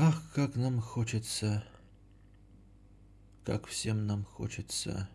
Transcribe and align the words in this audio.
Ах, 0.00 0.22
как 0.32 0.54
нам 0.54 0.80
хочется, 0.80 1.64
как 3.44 3.66
всем 3.66 4.06
нам 4.06 4.22
хочется 4.22 5.08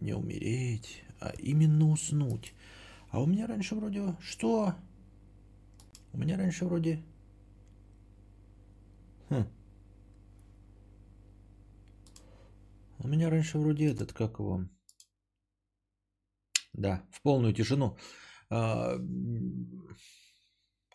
не 0.00 0.14
умереть, 0.14 1.04
а 1.20 1.28
именно 1.36 1.90
уснуть. 1.90 2.54
А 3.10 3.20
у 3.20 3.26
меня 3.26 3.46
раньше 3.46 3.74
вроде... 3.74 4.16
Что? 4.18 4.74
У 6.14 6.16
меня 6.16 6.38
раньше 6.38 6.64
вроде... 6.64 7.04
Хм. 9.28 9.44
У 12.98 13.08
меня 13.08 13.28
раньше 13.28 13.58
вроде 13.58 13.90
этот, 13.90 14.14
как 14.14 14.38
его... 14.38 14.64
Да, 16.72 17.06
в 17.10 17.20
полную 17.20 17.52
тишину. 17.52 17.98
А, 18.48 18.96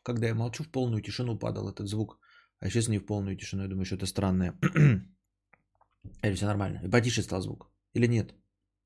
когда 0.08 0.28
я 0.28 0.36
молчу, 0.36 0.64
в 0.64 0.70
полную 0.70 1.02
тишину 1.02 1.38
падал 1.38 1.68
этот 1.68 1.88
звук. 1.88 2.18
А 2.62 2.70
сейчас 2.70 2.88
не 2.88 3.00
в 3.00 3.06
полную 3.06 3.36
тишину, 3.36 3.64
я 3.64 3.68
думаю, 3.68 3.86
что 3.86 3.96
это 3.96 4.06
странное. 4.06 4.54
Или 6.24 6.36
все 6.36 6.46
нормально? 6.46 6.80
И 6.86 6.90
потише 6.90 7.22
стал 7.22 7.42
звук? 7.42 7.70
Или 7.96 8.08
нет? 8.08 8.34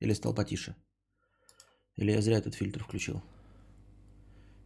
Или 0.00 0.14
стал 0.14 0.34
потише? 0.34 0.74
Или 1.98 2.10
я 2.12 2.20
зря 2.20 2.38
этот 2.38 2.54
фильтр 2.54 2.82
включил? 2.82 3.22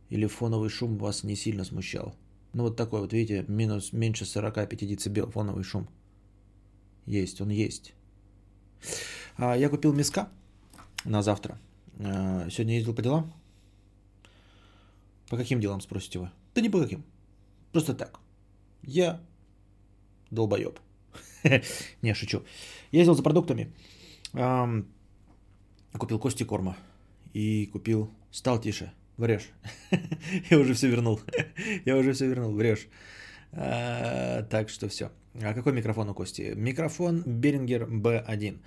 Или 0.08 0.26
фоновый 0.26 0.70
шум 0.70 0.96
вас 0.96 1.24
не 1.24 1.36
сильно 1.36 1.64
смущал? 1.64 2.16
Ну 2.54 2.62
вот 2.62 2.76
такой 2.76 3.00
вот, 3.00 3.12
видите, 3.12 3.44
минус, 3.48 3.92
меньше 3.92 4.24
45 4.24 4.88
децибел 4.88 5.30
фоновый 5.30 5.62
шум. 5.62 5.88
Есть, 7.06 7.40
он 7.40 7.50
есть. 7.50 7.94
А, 9.36 9.56
я 9.58 9.68
купил 9.68 9.92
миска 9.92 10.28
на 11.04 11.22
завтра. 11.22 11.58
А, 11.98 12.48
сегодня 12.48 12.76
ездил 12.76 12.94
по 12.94 13.02
делам. 13.02 13.34
По 15.28 15.36
каким 15.36 15.60
делам, 15.60 15.82
спросите 15.82 16.18
вы? 16.18 16.30
Да 16.56 16.62
не 16.62 16.70
по 16.70 16.80
каким. 16.80 17.04
Просто 17.72 17.94
так. 17.94 18.18
Я 18.82 19.20
долбоеб. 20.30 20.80
не, 22.02 22.14
шучу. 22.14 22.42
Ездил 22.92 23.14
за 23.14 23.22
продуктами. 23.22 23.74
Купил 25.92 26.18
кости 26.18 26.44
корма. 26.44 26.76
И 27.34 27.66
купил... 27.72 28.10
Стал 28.30 28.60
тише. 28.60 28.90
Врешь. 29.18 29.50
Я 30.50 30.58
уже 30.58 30.72
все 30.72 30.88
вернул. 30.88 31.20
Я 31.84 31.96
уже 31.96 32.12
все 32.12 32.26
вернул. 32.26 32.52
Врешь. 32.52 32.88
А, 33.52 34.42
так 34.42 34.70
что 34.70 34.88
все. 34.88 35.10
А 35.34 35.52
какой 35.54 35.72
микрофон 35.72 36.08
у 36.08 36.14
Кости? 36.14 36.54
Микрофон 36.56 37.22
Берингер 37.26 37.84
B1. 37.84 38.58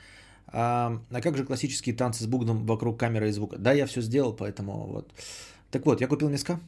А, 0.48 1.02
а 1.12 1.22
как 1.22 1.38
же 1.38 1.46
классические 1.46 1.96
танцы 1.96 2.24
с 2.24 2.28
бубном 2.28 2.68
вокруг 2.68 3.00
камеры 3.00 3.30
и 3.30 3.32
звука? 3.32 3.58
Да, 3.58 3.74
я 3.74 3.86
все 3.86 4.02
сделал, 4.02 4.36
поэтому 4.36 4.88
вот. 4.88 5.12
Так 5.72 5.86
вот, 5.86 6.02
я 6.02 6.08
купил 6.08 6.30
миска 6.30 6.60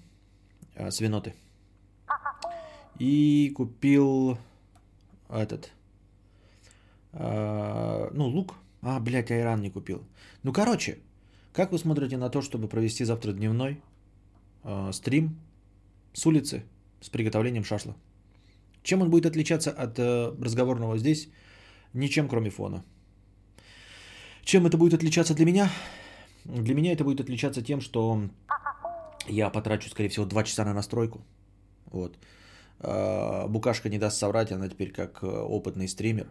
свиноты. 0.90 1.34
И 3.00 3.52
купил 3.56 4.38
этот, 5.30 5.72
а, 7.14 8.10
ну, 8.14 8.28
лук. 8.28 8.56
А, 8.82 9.00
блядь, 9.00 9.32
айран 9.32 9.62
не 9.62 9.70
купил. 9.70 10.04
Ну, 10.44 10.54
короче, 10.54 11.00
как 11.54 11.72
вы 11.72 11.78
смотрите 11.78 12.18
на 12.18 12.30
то, 12.30 12.42
чтобы 12.42 12.68
провести 12.68 13.06
завтра 13.06 13.34
дневной 13.34 13.82
э, 14.64 14.92
стрим 14.94 15.36
с 16.14 16.26
улицы 16.26 16.64
с 17.02 17.09
приготовлением 17.09 17.64
шашла? 17.64 17.96
Чем 18.84 19.02
он 19.02 19.09
будет 19.09 19.26
отличаться 19.26 19.72
от 19.72 20.00
э, 20.00 20.34
разговорного 20.42 20.98
здесь? 20.98 21.30
Ничем, 21.94 22.28
кроме 22.28 22.50
фона. 22.50 22.84
Чем 24.44 24.66
это 24.66 24.78
будет 24.78 24.94
отличаться 24.94 25.36
для 25.36 25.46
меня? 25.46 25.70
Для 26.46 26.74
меня 26.74 26.94
это 26.94 27.04
будет 27.04 27.22
отличаться 27.22 27.62
тем, 27.62 27.82
что 27.82 28.22
я 29.28 29.50
потрачу, 29.50 29.90
скорее 29.90 30.10
всего, 30.10 30.26
2 30.26 30.44
часа 30.44 30.66
на 30.66 30.74
настройку. 30.74 31.22
Вот. 31.86 32.18
Э, 32.80 33.48
Букашка 33.48 33.90
не 33.90 33.98
даст 33.98 34.18
соврать, 34.18 34.52
она 34.52 34.70
теперь 34.70 34.92
как 34.92 35.24
э, 35.24 35.28
опытный 35.28 35.88
стример, 35.88 36.28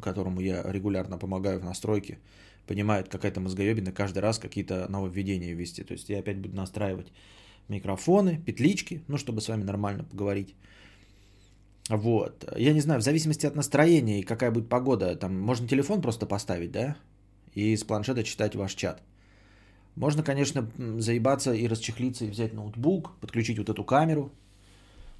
которому 0.00 0.40
я 0.40 0.62
регулярно 0.62 1.18
помогаю 1.18 1.60
в 1.60 1.64
настройке 1.64 2.18
понимает 2.66 3.08
какая-то 3.08 3.40
мозгоебина 3.40 3.92
каждый 3.92 4.18
раз 4.20 4.38
какие-то 4.38 4.86
нововведения 4.88 5.54
ввести. 5.54 5.84
То 5.84 5.94
есть 5.94 6.08
я 6.08 6.20
опять 6.20 6.38
буду 6.38 6.56
настраивать 6.56 7.12
микрофоны, 7.68 8.38
петлички, 8.38 9.02
ну, 9.08 9.18
чтобы 9.18 9.40
с 9.40 9.48
вами 9.48 9.64
нормально 9.64 10.04
поговорить. 10.04 10.54
Вот. 11.88 12.44
Я 12.56 12.72
не 12.72 12.80
знаю, 12.80 13.00
в 13.00 13.04
зависимости 13.04 13.46
от 13.46 13.56
настроения 13.56 14.20
и 14.20 14.24
какая 14.24 14.50
будет 14.50 14.68
погода, 14.68 15.16
там 15.16 15.38
можно 15.38 15.66
телефон 15.66 16.00
просто 16.00 16.26
поставить, 16.26 16.70
да, 16.70 16.96
и 17.54 17.76
с 17.76 17.84
планшета 17.84 18.22
читать 18.22 18.54
ваш 18.54 18.74
чат. 18.74 19.02
Можно, 19.94 20.22
конечно, 20.22 20.70
заебаться 20.98 21.52
и 21.52 21.66
расчехлиться, 21.68 22.24
и 22.24 22.30
взять 22.30 22.54
ноутбук, 22.54 23.12
подключить 23.20 23.58
вот 23.58 23.68
эту 23.68 23.84
камеру, 23.84 24.32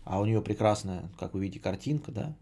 а 0.05 0.21
у 0.21 0.25
нее 0.25 0.41
прекрасная, 0.41 1.03
как 1.19 1.35
вы 1.35 1.41
видите, 1.41 1.61
картинка, 1.61 2.11
да. 2.11 2.35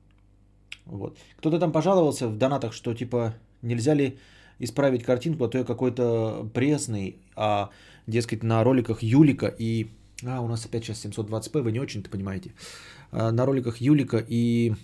Вот. 0.87 1.19
Кто-то 1.39 1.59
там 1.59 1.73
пожаловался 1.73 2.29
в 2.29 2.39
донатах, 2.39 2.73
что 2.73 2.95
типа 2.95 3.35
нельзя 3.63 3.95
ли 3.95 4.19
исправить 4.59 5.03
картинку, 5.03 5.45
а 5.45 5.49
то 5.49 5.59
я 5.59 5.65
какой-то 5.65 6.49
пресный, 6.55 7.17
а, 7.35 7.71
дескать, 8.07 8.43
на 8.43 8.63
роликах 8.63 9.03
Юлика 9.03 9.47
и... 9.47 9.89
А, 10.25 10.41
у 10.41 10.49
нас 10.49 10.67
опять 10.67 10.85
сейчас 10.85 11.05
720p, 11.05 11.63
вы 11.63 11.73
не 11.73 11.81
очень-то 11.81 12.11
понимаете. 12.11 12.53
А, 13.11 13.33
на 13.33 13.47
роликах 13.47 13.81
Юлика 13.81 14.25
и... 14.29 14.75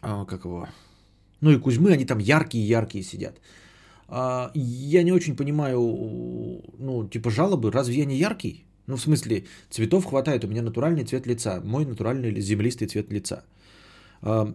А, 0.00 0.24
как 0.24 0.44
его? 0.44 0.68
Ну 1.40 1.50
и 1.50 1.58
Кузьмы, 1.58 1.92
они 1.92 2.04
там 2.04 2.18
яркие-яркие 2.18 3.04
сидят. 3.04 3.40
А, 4.08 4.50
я 4.54 5.02
не 5.02 5.12
очень 5.12 5.36
понимаю, 5.36 5.80
ну, 6.78 7.08
типа 7.08 7.30
жалобы, 7.30 7.70
разве 7.70 7.96
я 7.96 8.04
не 8.04 8.16
яркий? 8.16 8.64
Ну, 8.86 8.96
в 8.96 9.00
смысле, 9.00 9.44
цветов 9.70 10.04
хватает, 10.04 10.44
у 10.44 10.48
меня 10.48 10.62
натуральный 10.62 11.04
цвет 11.04 11.26
лица, 11.26 11.60
мой 11.64 11.86
натуральный 11.86 12.40
землистый 12.40 12.86
цвет 12.86 13.10
лица. 13.10 13.44
А, 14.22 14.54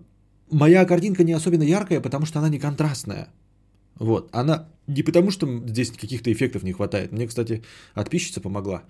моя 0.52 0.86
картинка 0.86 1.24
не 1.24 1.34
особенно 1.34 1.64
яркая, 1.64 2.02
потому 2.02 2.26
что 2.26 2.40
она 2.40 2.50
не 2.50 2.60
контрастная. 2.60 3.30
Вот, 4.00 4.30
она 4.32 4.70
не 4.88 5.04
потому, 5.04 5.32
что 5.32 5.48
здесь 5.68 5.92
каких-то 5.92 6.31
эффектов 6.31 6.64
не 6.64 6.74
хватает. 6.74 7.12
Мне, 7.12 7.28
кстати, 7.28 7.64
подписчица 7.94 8.42
помогла 8.42 8.84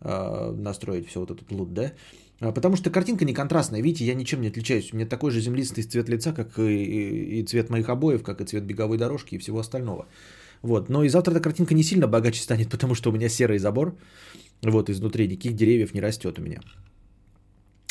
э, 0.00 0.52
настроить 0.52 1.08
все 1.08 1.20
вот 1.20 1.30
этот 1.30 1.50
лут, 1.50 1.72
да. 1.72 1.92
А 2.40 2.52
потому 2.52 2.76
что 2.76 2.90
картинка 2.90 3.24
не 3.24 3.34
контрастная. 3.34 3.82
Видите, 3.82 4.06
я 4.06 4.14
ничем 4.14 4.40
не 4.40 4.48
отличаюсь. 4.48 4.92
У 4.92 4.96
меня 4.96 5.06
такой 5.06 5.30
же 5.30 5.40
землистый 5.40 5.84
цвет 5.84 6.08
лица, 6.08 6.32
как 6.32 6.58
и, 6.58 6.62
и, 6.62 7.40
и 7.40 7.44
цвет 7.44 7.70
моих 7.70 7.88
обоев, 7.88 8.22
как 8.22 8.40
и 8.40 8.44
цвет 8.44 8.64
беговой 8.64 8.96
дорожки 8.96 9.34
и 9.34 9.38
всего 9.38 9.58
остального. 9.58 10.06
Вот. 10.62 10.88
Но 10.88 11.04
и 11.04 11.08
завтра 11.08 11.32
эта 11.32 11.40
картинка 11.40 11.74
не 11.74 11.82
сильно 11.82 12.06
богаче 12.06 12.42
станет, 12.42 12.70
потому 12.70 12.94
что 12.94 13.10
у 13.10 13.12
меня 13.12 13.28
серый 13.28 13.58
забор. 13.58 13.94
Вот, 14.62 14.90
изнутри 14.90 15.28
никаких 15.28 15.54
деревьев 15.54 15.94
не 15.94 16.00
растет 16.00 16.38
у 16.38 16.42
меня. 16.42 16.60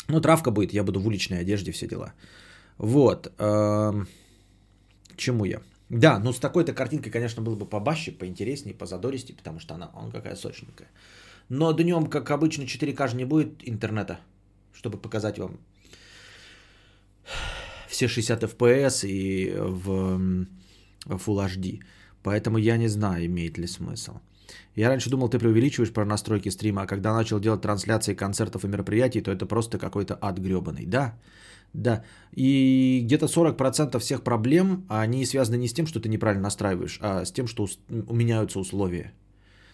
Ну, 0.08 0.20
травка 0.20 0.50
будет, 0.50 0.72
я 0.72 0.82
буду 0.82 1.00
в 1.00 1.06
уличной 1.06 1.40
одежде, 1.40 1.70
все 1.70 1.86
дела. 1.86 2.12
Вот. 2.78 3.32
Чему 5.16 5.44
я? 5.44 5.60
Да, 5.90 6.18
ну 6.20 6.32
с 6.32 6.38
такой-то 6.38 6.72
картинкой, 6.72 7.12
конечно, 7.12 7.42
было 7.42 7.56
бы 7.56 7.66
побаще, 7.66 8.12
поинтереснее, 8.12 8.74
позадористее, 8.74 9.36
потому 9.36 9.60
что 9.60 9.74
она, 9.74 9.90
он 9.94 10.10
какая 10.10 10.36
сочненькая. 10.36 10.88
Но 11.48 11.72
днем, 11.72 12.06
как 12.06 12.30
обычно, 12.30 12.62
4К 12.62 13.08
же 13.08 13.16
не 13.16 13.24
будет 13.24 13.68
интернета, 13.68 14.20
чтобы 14.72 14.98
показать 14.98 15.38
вам 15.38 15.58
все 17.88 18.08
60 18.08 18.42
FPS 18.42 19.08
и 19.08 19.54
в 19.56 20.46
Full 21.06 21.46
HD. 21.46 21.80
Поэтому 22.22 22.58
я 22.58 22.76
не 22.76 22.88
знаю, 22.88 23.26
имеет 23.26 23.58
ли 23.58 23.66
смысл. 23.66 24.18
Я 24.74 24.88
раньше 24.88 25.10
думал, 25.10 25.28
ты 25.28 25.38
преувеличиваешь 25.38 25.92
про 25.92 26.04
настройки 26.04 26.50
стрима, 26.50 26.82
а 26.82 26.86
когда 26.86 27.14
начал 27.14 27.40
делать 27.40 27.62
трансляции 27.62 28.14
концертов 28.14 28.64
и 28.64 28.68
мероприятий, 28.68 29.20
то 29.22 29.30
это 29.30 29.46
просто 29.46 29.78
какой-то 29.78 30.18
ад 30.20 30.38
гребаный. 30.38 30.86
Да, 30.86 31.18
да, 31.72 32.04
и 32.34 33.00
где-то 33.04 33.26
40% 33.26 33.98
всех 33.98 34.22
проблем, 34.22 34.84
они 34.88 35.24
связаны 35.24 35.56
не 35.56 35.68
с 35.68 35.72
тем, 35.72 35.86
что 35.86 36.00
ты 36.00 36.08
неправильно 36.08 36.42
настраиваешь, 36.44 36.98
а 37.00 37.24
с 37.24 37.32
тем, 37.32 37.46
что 37.46 37.68
меняются 37.88 38.58
условия. 38.58 39.12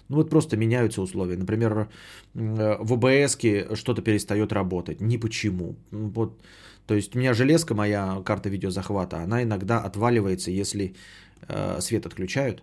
Ну 0.09 0.17
вот 0.17 0.31
просто 0.31 0.56
меняются 0.56 1.03
условия. 1.03 1.37
Например, 1.37 1.89
в 2.34 2.93
ОБС 2.93 3.39
что-то 3.78 4.03
перестает 4.03 4.53
работать. 4.53 5.00
Ни 5.00 5.17
почему. 5.17 5.77
Вот, 5.91 6.41
то 6.86 6.95
есть 6.95 7.16
у 7.16 7.19
меня 7.19 7.34
железка, 7.34 7.75
моя 7.75 8.22
карта 8.25 8.48
видеозахвата, 8.48 9.19
она 9.19 9.42
иногда 9.42 9.81
отваливается, 9.81 10.51
если 10.51 10.95
э, 11.48 11.81
свет 11.81 12.07
отключают 12.07 12.63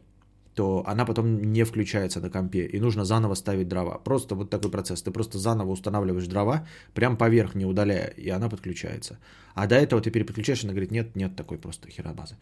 то 0.56 0.84
она 0.86 1.06
потом 1.06 1.52
не 1.52 1.64
включается 1.64 2.20
на 2.20 2.30
компе, 2.30 2.66
и 2.66 2.80
нужно 2.80 3.06
заново 3.06 3.36
ставить 3.36 3.68
дрова. 3.68 3.98
Просто 3.98 4.36
вот 4.36 4.50
такой 4.50 4.72
процесс. 4.72 5.02
Ты 5.02 5.12
просто 5.12 5.40
заново 5.40 5.72
устанавливаешь 5.72 6.28
дрова, 6.28 6.68
прям 6.94 7.18
поверх 7.18 7.56
не 7.56 7.66
удаляя, 7.66 8.08
и 8.08 8.30
она 8.30 8.50
подключается. 8.50 9.18
А 9.56 9.68
до 9.68 9.76
этого 9.76 10.02
ты 10.02 10.12
переподключаешь, 10.12 10.64
и 10.64 10.66
она 10.68 10.74
говорит, 10.74 10.92
нет, 10.92 11.16
нет 11.16 11.36
такой 11.36 11.58
просто 11.58 11.90
херобазы. 11.90 12.36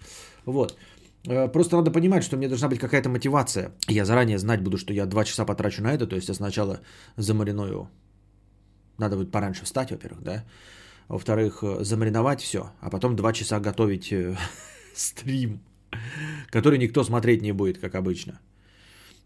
Вот. 0.46 0.78
Э, 1.26 1.48
просто 1.48 1.78
надо 1.78 1.92
понимать, 1.92 2.24
что 2.24 2.38
мне 2.38 2.48
должна 2.48 2.70
быть 2.70 2.80
какая-то 2.80 3.10
мотивация. 3.10 3.72
Я 3.88 4.06
заранее 4.06 4.38
знать 4.38 4.62
буду, 4.62 4.78
что 4.78 4.94
я 4.94 5.06
два 5.06 5.24
часа 5.24 5.46
потрачу 5.46 5.84
на 5.84 5.94
это, 5.94 6.08
то 6.08 6.16
есть 6.16 6.30
я 6.30 6.36
сначала 6.36 6.82
замариную. 7.18 7.90
Надо 8.98 9.18
будет 9.18 9.32
пораньше 9.32 9.66
встать, 9.66 9.92
во-первых, 9.92 10.24
да. 10.24 10.46
Во-вторых, 11.08 11.64
э, 11.64 11.84
замариновать 11.84 12.42
все, 12.42 12.72
а 12.82 12.90
потом 12.90 13.16
два 13.16 13.34
часа 13.34 13.60
готовить 13.60 14.12
э, 14.12 14.36
стрим 14.96 15.62
который 16.50 16.78
никто 16.78 17.04
смотреть 17.04 17.42
не 17.42 17.54
будет, 17.54 17.78
как 17.78 17.96
обычно. 17.96 18.40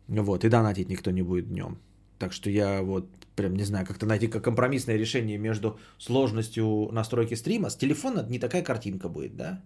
Вот, 0.07 0.45
и 0.45 0.49
донатить 0.49 0.89
никто 0.89 1.11
не 1.11 1.23
будет 1.23 1.49
днем. 1.49 1.77
Так 2.19 2.31
что 2.33 2.49
я 2.49 2.81
вот 2.81 3.09
прям 3.35 3.55
не 3.55 3.63
знаю, 3.63 3.85
как-то 3.85 4.05
найти 4.05 4.27
компромиссное 4.27 4.97
решение 4.97 5.37
между 5.37 5.77
сложностью 5.97 6.89
настройки 6.91 7.35
стрима. 7.35 7.69
С 7.69 7.75
телефона 7.75 8.25
не 8.29 8.39
такая 8.39 8.63
картинка 8.63 9.09
будет, 9.09 9.35
да? 9.35 9.61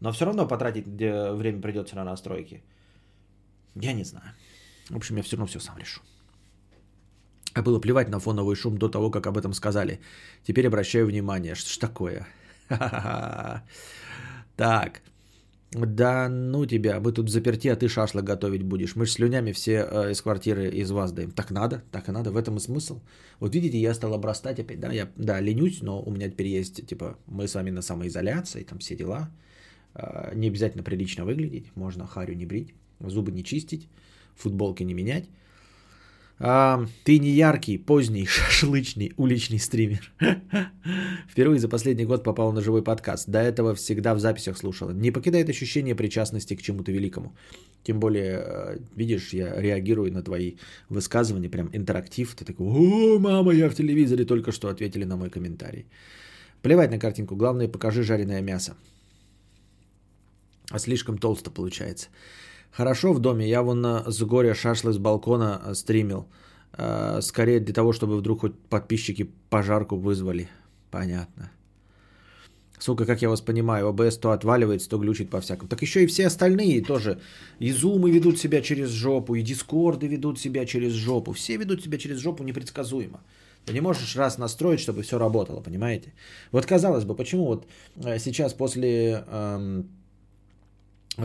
Но 0.00 0.12
все 0.12 0.24
равно 0.24 0.48
потратить 0.48 0.86
время 0.86 1.60
придется 1.60 1.96
на 1.96 2.04
настройки. 2.04 2.62
Я 3.74 3.92
не 3.92 4.04
знаю. 4.04 4.32
В 4.90 4.96
общем, 4.96 5.16
я 5.16 5.22
все 5.22 5.36
равно 5.36 5.46
все 5.46 5.60
сам 5.60 5.78
решу. 5.78 6.00
А 7.54 7.62
было 7.62 7.80
плевать 7.80 8.08
на 8.08 8.20
фоновый 8.20 8.56
шум 8.56 8.78
до 8.78 8.88
того, 8.88 9.10
как 9.10 9.26
об 9.26 9.36
этом 9.36 9.52
сказали. 9.52 10.00
Теперь 10.44 10.66
обращаю 10.66 11.06
внимание. 11.06 11.54
Что 11.54 11.70
ж 11.70 11.78
такое? 11.78 12.26
Так. 14.56 15.02
Да 15.70 16.28
ну 16.28 16.66
тебя, 16.66 16.98
мы 16.98 17.12
тут 17.12 17.28
заперти, 17.30 17.68
а 17.68 17.76
ты 17.76 17.88
шашлык 17.88 18.24
готовить 18.24 18.62
будешь. 18.62 18.96
Мы 18.96 19.04
же 19.06 19.12
слюнями 19.12 19.52
все 19.52 19.86
э, 19.88 20.10
из 20.12 20.22
квартиры 20.22 20.68
из 20.68 20.90
вас 20.90 21.12
даем. 21.12 21.30
Так 21.30 21.50
надо, 21.50 21.82
так 21.92 22.08
и 22.08 22.12
надо, 22.12 22.30
в 22.30 22.36
этом 22.36 22.56
и 22.56 22.60
смысл. 22.60 23.00
Вот 23.38 23.54
видите, 23.54 23.78
я 23.78 23.94
стал 23.94 24.14
обрастать 24.14 24.58
опять, 24.58 24.80
да, 24.80 24.90
я, 24.92 25.08
да, 25.16 25.40
ленюсь, 25.40 25.82
но 25.82 26.02
у 26.02 26.10
меня 26.10 26.30
теперь 26.30 26.46
есть, 26.46 26.86
типа, 26.86 27.18
мы 27.26 27.46
с 27.46 27.54
вами 27.54 27.70
на 27.70 27.82
самоизоляции, 27.82 28.64
там 28.64 28.78
все 28.78 28.96
дела. 28.96 29.30
Э, 29.94 30.34
не 30.34 30.48
обязательно 30.48 30.82
прилично 30.82 31.24
выглядеть, 31.24 31.70
можно 31.76 32.06
харю 32.06 32.34
не 32.34 32.46
брить, 32.46 32.74
зубы 33.00 33.32
не 33.32 33.44
чистить, 33.44 33.88
футболки 34.36 34.84
не 34.84 34.94
менять. 34.94 35.28
А, 36.40 36.86
ты 37.04 37.18
не 37.18 37.30
яркий, 37.30 37.78
поздний, 37.78 38.26
шашлычный, 38.26 39.12
уличный 39.16 39.58
стример. 39.58 40.12
Впервые 41.28 41.58
за 41.58 41.68
последний 41.68 42.04
год 42.04 42.22
попал 42.22 42.52
на 42.52 42.60
живой 42.60 42.82
подкаст. 42.82 43.28
До 43.28 43.38
этого 43.38 43.74
всегда 43.74 44.14
в 44.14 44.20
записях 44.20 44.56
слушал. 44.56 44.90
Не 44.90 45.10
покидает 45.10 45.48
ощущение 45.48 45.94
причастности 45.94 46.54
к 46.54 46.62
чему-то 46.62 46.92
великому. 46.92 47.34
Тем 47.82 47.98
более, 47.98 48.38
э, 48.38 48.78
видишь, 48.94 49.32
я 49.32 49.60
реагирую 49.60 50.12
на 50.12 50.22
твои 50.22 50.56
высказывания, 50.88 51.48
прям 51.48 51.70
интерактив. 51.72 52.34
Ты 52.36 52.44
такой, 52.44 52.66
о, 52.66 53.18
мама, 53.18 53.52
я 53.52 53.68
в 53.68 53.74
телевизоре 53.74 54.24
только 54.24 54.52
что 54.52 54.68
ответили 54.68 55.04
на 55.04 55.16
мой 55.16 55.30
комментарий. 55.30 55.86
Плевать 56.62 56.90
на 56.90 56.98
картинку, 56.98 57.34
главное, 57.34 57.68
покажи 57.68 58.02
жареное 58.02 58.42
мясо. 58.42 58.76
А 60.70 60.78
слишком 60.78 61.18
толсто 61.18 61.50
получается. 61.50 62.08
Хорошо 62.70 63.12
в 63.12 63.18
доме, 63.18 63.48
я 63.48 63.62
вон 63.62 63.84
с 63.84 64.22
горя 64.22 64.54
шашлы 64.54 64.92
с 64.92 64.98
балкона 64.98 65.60
э, 65.64 65.74
стримил. 65.74 66.26
Э, 66.76 67.20
скорее 67.22 67.60
для 67.60 67.74
того, 67.74 67.92
чтобы 67.92 68.16
вдруг 68.16 68.40
хоть 68.40 68.58
подписчики 68.68 69.30
пожарку 69.50 69.96
вызвали. 69.96 70.48
Понятно. 70.90 71.50
Сука, 72.78 73.06
как 73.06 73.22
я 73.22 73.28
вас 73.28 73.40
понимаю, 73.40 73.88
ОБС 73.88 74.18
то 74.18 74.30
отваливается, 74.30 74.88
то 74.88 74.98
глючит 74.98 75.30
по-всякому. 75.30 75.68
Так 75.68 75.82
еще 75.82 76.04
и 76.04 76.06
все 76.06 76.26
остальные 76.26 76.82
тоже. 76.82 77.18
И 77.58 77.72
зумы 77.72 78.10
ведут 78.10 78.38
себя 78.38 78.62
через 78.62 78.90
жопу, 78.90 79.34
и 79.34 79.42
дискорды 79.42 80.06
ведут 80.06 80.38
себя 80.38 80.64
через 80.64 80.92
жопу. 80.92 81.32
Все 81.32 81.56
ведут 81.56 81.82
себя 81.82 81.98
через 81.98 82.18
жопу 82.18 82.44
непредсказуемо. 82.44 83.20
Ты 83.64 83.72
не 83.72 83.80
можешь 83.80 84.16
раз 84.16 84.38
настроить, 84.38 84.80
чтобы 84.80 85.02
все 85.02 85.18
работало, 85.18 85.60
понимаете? 85.60 86.12
Вот 86.52 86.66
казалось 86.66 87.04
бы, 87.04 87.16
почему 87.16 87.46
вот 87.46 87.66
э, 87.96 88.18
сейчас 88.18 88.54
после 88.54 89.24
эм, 89.26 89.88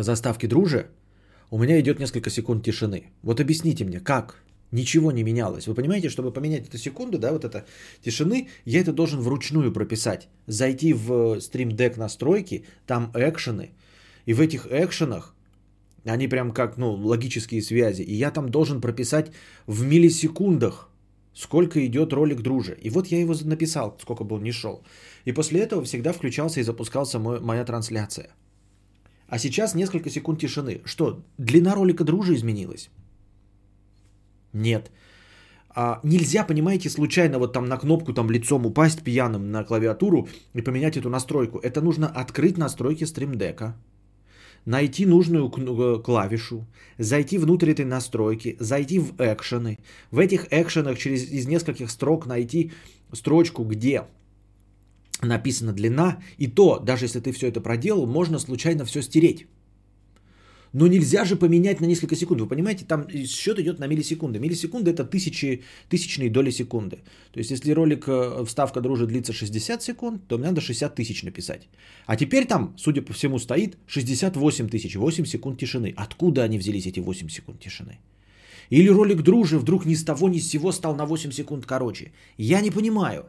заставки 0.02 0.48
дружи 0.48 0.88
у 1.54 1.58
меня 1.60 1.80
идет 1.80 2.00
несколько 2.00 2.30
секунд 2.32 2.66
тишины. 2.66 3.12
Вот 3.22 3.40
объясните 3.40 3.86
мне, 3.86 4.00
как? 4.00 4.44
Ничего 4.72 5.12
не 5.12 5.24
менялось. 5.24 5.68
Вы 5.68 5.76
понимаете, 5.76 6.10
чтобы 6.10 6.34
поменять 6.34 6.68
эту 6.68 6.80
секунду, 6.80 7.20
да, 7.20 7.32
вот 7.32 7.46
это 7.46 7.66
тишины, 8.04 8.48
я 8.66 8.80
это 8.80 8.92
должен 8.92 9.22
вручную 9.22 9.72
прописать. 9.72 10.30
Зайти 10.48 10.94
в 10.94 11.38
Stream 11.38 11.76
Deck 11.76 12.00
настройки, 12.00 12.66
там 12.88 13.12
экшены, 13.14 13.70
и 14.26 14.34
в 14.34 14.42
этих 14.42 14.66
экшенах 14.72 15.36
они 16.06 16.28
прям 16.28 16.52
как, 16.52 16.78
ну, 16.78 16.94
логические 16.94 17.62
связи. 17.62 18.02
И 18.02 18.16
я 18.16 18.32
там 18.32 18.50
должен 18.50 18.82
прописать 18.82 19.32
в 19.68 19.86
миллисекундах, 19.86 20.90
сколько 21.36 21.86
идет 21.86 22.14
ролик 22.14 22.42
друже. 22.42 22.76
И 22.82 22.90
вот 22.90 23.08
я 23.08 23.20
его 23.20 23.36
написал, 23.44 23.96
сколько 24.02 24.24
бы 24.24 24.36
он 24.36 24.44
ни 24.44 24.52
шел. 24.52 24.84
И 25.26 25.34
после 25.34 25.62
этого 25.62 25.84
всегда 25.84 26.14
включался 26.14 26.60
и 26.60 26.64
запускался 26.64 27.20
мой, 27.20 27.40
моя 27.40 27.64
трансляция. 27.64 28.32
А 29.34 29.40
сейчас 29.40 29.74
несколько 29.74 30.12
секунд 30.12 30.40
тишины. 30.40 30.82
Что, 30.86 31.24
длина 31.40 31.74
ролика 31.74 32.04
дружи 32.04 32.36
изменилась? 32.36 32.92
Нет. 34.54 34.92
А, 35.70 36.00
нельзя, 36.04 36.44
понимаете, 36.44 36.90
случайно 36.90 37.40
вот 37.40 37.52
там 37.54 37.66
на 37.66 37.78
кнопку 37.78 38.14
там 38.14 38.30
лицом 38.30 38.66
упасть 38.68 39.04
пьяным 39.04 39.52
на 39.52 39.64
клавиатуру 39.64 40.28
и 40.54 40.62
поменять 40.62 40.98
эту 40.98 41.10
настройку. 41.10 41.58
Это 41.58 41.82
нужно 41.82 42.08
открыть 42.08 42.58
настройки 42.58 43.06
стримдека, 43.06 43.76
найти 44.66 45.08
нужную 45.08 45.50
э, 45.50 46.00
клавишу, 46.04 46.68
зайти 47.00 47.40
внутрь 47.40 47.72
этой 47.72 47.86
настройки, 47.86 48.56
зайти 48.60 49.00
в 49.00 49.16
экшены. 49.18 49.80
В 50.12 50.20
этих 50.20 50.46
экшенах 50.52 51.00
через 51.00 51.24
из 51.24 51.48
нескольких 51.48 51.90
строк 51.90 52.28
найти 52.28 52.72
строчку, 53.12 53.64
где 53.64 54.04
написана 55.28 55.74
длина, 55.74 56.18
и 56.38 56.48
то, 56.48 56.80
даже 56.80 57.06
если 57.06 57.20
ты 57.20 57.32
все 57.32 57.48
это 57.48 57.62
проделал, 57.62 58.06
можно 58.08 58.40
случайно 58.40 58.86
все 58.86 59.02
стереть. 59.02 59.48
Но 60.74 60.88
нельзя 60.88 61.24
же 61.24 61.36
поменять 61.36 61.82
на 61.82 61.86
несколько 61.86 62.16
секунд. 62.16 62.42
Вы 62.42 62.48
понимаете, 62.48 62.86
там 62.86 63.08
счет 63.10 63.60
идет 63.60 63.80
на 63.80 63.88
миллисекунды. 63.88 64.40
Миллисекунды 64.40 64.90
это 64.90 65.06
тысячи, 65.06 65.62
тысячные 65.88 66.32
доли 66.32 66.52
секунды. 66.52 66.98
То 67.32 67.40
есть, 67.40 67.52
если 67.52 67.74
ролик 67.74 68.08
э, 68.08 68.44
вставка 68.46 68.82
дружи 68.82 69.06
длится 69.06 69.34
60 69.34 69.84
секунд, 69.84 70.28
то 70.28 70.38
мне 70.38 70.48
надо 70.48 70.62
60 70.62 70.96
тысяч 70.96 71.24
написать. 71.24 71.68
А 72.08 72.16
теперь 72.16 72.48
там, 72.48 72.74
судя 72.78 73.04
по 73.04 73.14
всему, 73.14 73.40
стоит 73.40 73.78
68 73.86 74.70
тысяч, 74.70 74.96
8 74.96 75.26
секунд 75.26 75.60
тишины. 75.60 75.94
Откуда 75.96 76.44
они 76.44 76.58
взялись, 76.58 76.88
эти 76.88 77.00
8 77.00 77.30
секунд 77.30 77.60
тишины? 77.60 78.00
Или 78.72 78.90
ролик 78.90 79.22
дружи 79.22 79.60
вдруг 79.60 79.86
ни 79.86 79.94
с 79.94 80.04
того 80.04 80.28
ни 80.30 80.40
с 80.40 80.50
сего 80.50 80.72
стал 80.72 80.96
на 80.96 81.06
8 81.06 81.32
секунд 81.32 81.66
короче. 81.66 82.12
Я 82.38 82.62
не 82.62 82.72
понимаю. 82.72 83.26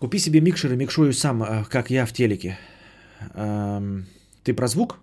Купи 0.00 0.18
себе 0.18 0.40
микшер 0.40 0.72
и 0.72 0.76
микшую 0.76 1.12
сам, 1.12 1.42
а, 1.42 1.64
как 1.64 1.90
я 1.90 2.06
в 2.06 2.12
телеке. 2.12 2.58
Ты 4.44 4.54
про 4.54 4.68
звук? 4.68 5.00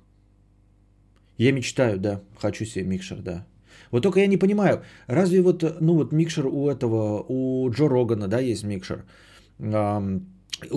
Я 1.37 1.51
мечтаю, 1.51 1.99
да. 1.99 2.21
Хочу 2.39 2.65
себе 2.65 2.85
микшер, 2.85 3.21
да. 3.21 3.45
Вот 3.91 4.03
только 4.03 4.19
я 4.19 4.27
не 4.27 4.37
понимаю, 4.37 4.83
разве 5.07 5.41
вот, 5.41 5.63
ну 5.81 5.95
вот 5.95 6.11
микшер 6.13 6.47
у 6.47 6.69
этого, 6.69 7.25
у 7.27 7.69
Джо 7.69 7.89
Рогана, 7.89 8.27
да, 8.27 8.39
есть 8.39 8.63
микшер. 8.63 9.03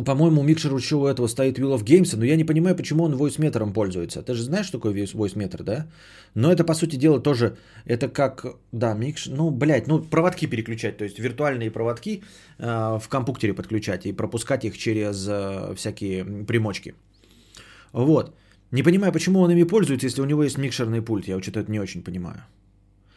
По-моему, 0.04 0.42
микшер 0.42 0.74
еще 0.74 0.96
у 0.96 1.06
этого 1.06 1.28
стоит 1.28 1.58
Wheel 1.58 1.76
of 1.76 1.84
Games, 1.84 2.16
но 2.16 2.24
я 2.24 2.36
не 2.36 2.44
понимаю, 2.44 2.76
почему 2.76 3.04
он 3.04 3.16
войсметром 3.16 3.72
пользуется. 3.72 4.22
Ты 4.22 4.34
же 4.34 4.42
знаешь, 4.42 4.66
что 4.66 4.78
такое 4.78 5.06
войсметр, 5.14 5.62
да? 5.62 5.86
Но 6.34 6.50
это, 6.50 6.64
по 6.64 6.74
сути 6.74 6.96
дела, 6.96 7.20
тоже, 7.20 7.56
это 7.86 8.08
как, 8.08 8.46
да, 8.72 8.94
микшер, 8.94 9.32
ну, 9.32 9.50
блядь, 9.50 9.86
ну, 9.86 10.00
проводки 10.00 10.46
переключать, 10.46 10.96
то 10.98 11.04
есть 11.04 11.18
виртуальные 11.18 11.70
проводки 11.70 12.22
э, 12.58 12.98
в 12.98 13.08
компьютере 13.08 13.54
подключать 13.54 14.06
и 14.06 14.12
пропускать 14.12 14.64
их 14.64 14.76
через 14.76 15.26
э, 15.28 15.74
всякие 15.76 16.24
примочки. 16.24 16.94
Вот. 17.92 18.34
Не 18.72 18.82
понимаю, 18.82 19.12
почему 19.12 19.40
он 19.40 19.50
ими 19.50 19.64
пользуется, 19.64 20.06
если 20.06 20.22
у 20.22 20.26
него 20.26 20.42
есть 20.42 20.58
микшерный 20.58 21.02
пульт. 21.02 21.28
Я 21.28 21.40
что-то 21.40 21.60
это 21.60 21.70
не 21.70 21.80
очень 21.80 22.02
понимаю. 22.02 22.42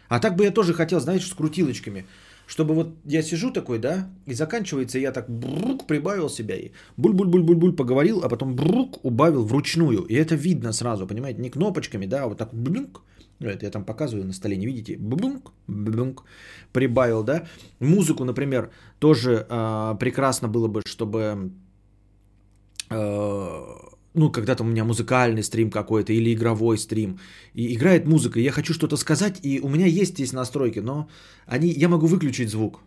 А 0.07 0.19
так 0.19 0.35
бы 0.35 0.43
я 0.43 0.51
тоже 0.51 0.73
хотел, 0.73 0.99
знаешь, 0.99 1.27
с 1.27 1.33
крутилочками 1.33 2.05
чтобы 2.51 2.73
вот 2.73 2.87
я 3.05 3.23
сижу 3.23 3.51
такой, 3.51 3.79
да, 3.79 4.09
и 4.25 4.33
заканчивается, 4.33 4.99
я 4.99 5.13
так 5.13 5.29
брук 5.29 5.87
прибавил 5.87 6.29
себя 6.29 6.55
и 6.55 6.71
буль-буль-буль-буль-буль 6.97 7.73
поговорил, 7.75 8.23
а 8.23 8.29
потом 8.29 8.55
брук 8.55 9.05
убавил 9.05 9.45
вручную. 9.45 10.03
И 10.09 10.15
это 10.15 10.35
видно 10.35 10.73
сразу, 10.73 11.07
понимаете, 11.07 11.41
не 11.41 11.49
кнопочками, 11.49 12.07
да, 12.07 12.23
а 12.23 12.27
вот 12.27 12.37
так 12.37 12.53
блюнк, 12.53 13.03
это 13.39 13.65
я 13.65 13.71
там 13.71 13.85
показываю 13.85 14.27
на 14.27 14.33
столе, 14.33 14.57
не 14.57 14.65
видите, 14.65 14.97
блюнк, 14.97 15.51
блюнк, 15.67 16.25
прибавил, 16.73 17.23
да. 17.23 17.47
Музыку, 17.79 18.25
например, 18.25 18.69
тоже 18.99 19.45
э, 19.49 19.95
прекрасно 19.97 20.49
было 20.49 20.67
бы, 20.67 20.81
чтобы 20.85 21.51
э, 22.89 23.61
ну, 24.13 24.31
когда-то 24.31 24.63
у 24.63 24.67
меня 24.67 24.83
музыкальный 24.83 25.43
стрим 25.43 25.71
какой-то 25.71 26.13
или 26.13 26.33
игровой 26.33 26.77
стрим, 26.77 27.19
и 27.53 27.73
играет 27.75 28.05
музыка, 28.05 28.39
и 28.39 28.43
я 28.43 28.51
хочу 28.51 28.73
что-то 28.73 28.97
сказать, 28.97 29.39
и 29.41 29.59
у 29.59 29.69
меня 29.69 29.85
есть 29.85 30.13
здесь 30.13 30.33
настройки, 30.33 30.79
но 30.79 31.09
они, 31.45 31.69
я 31.69 31.89
могу 31.89 32.07
выключить 32.07 32.49
звук. 32.49 32.81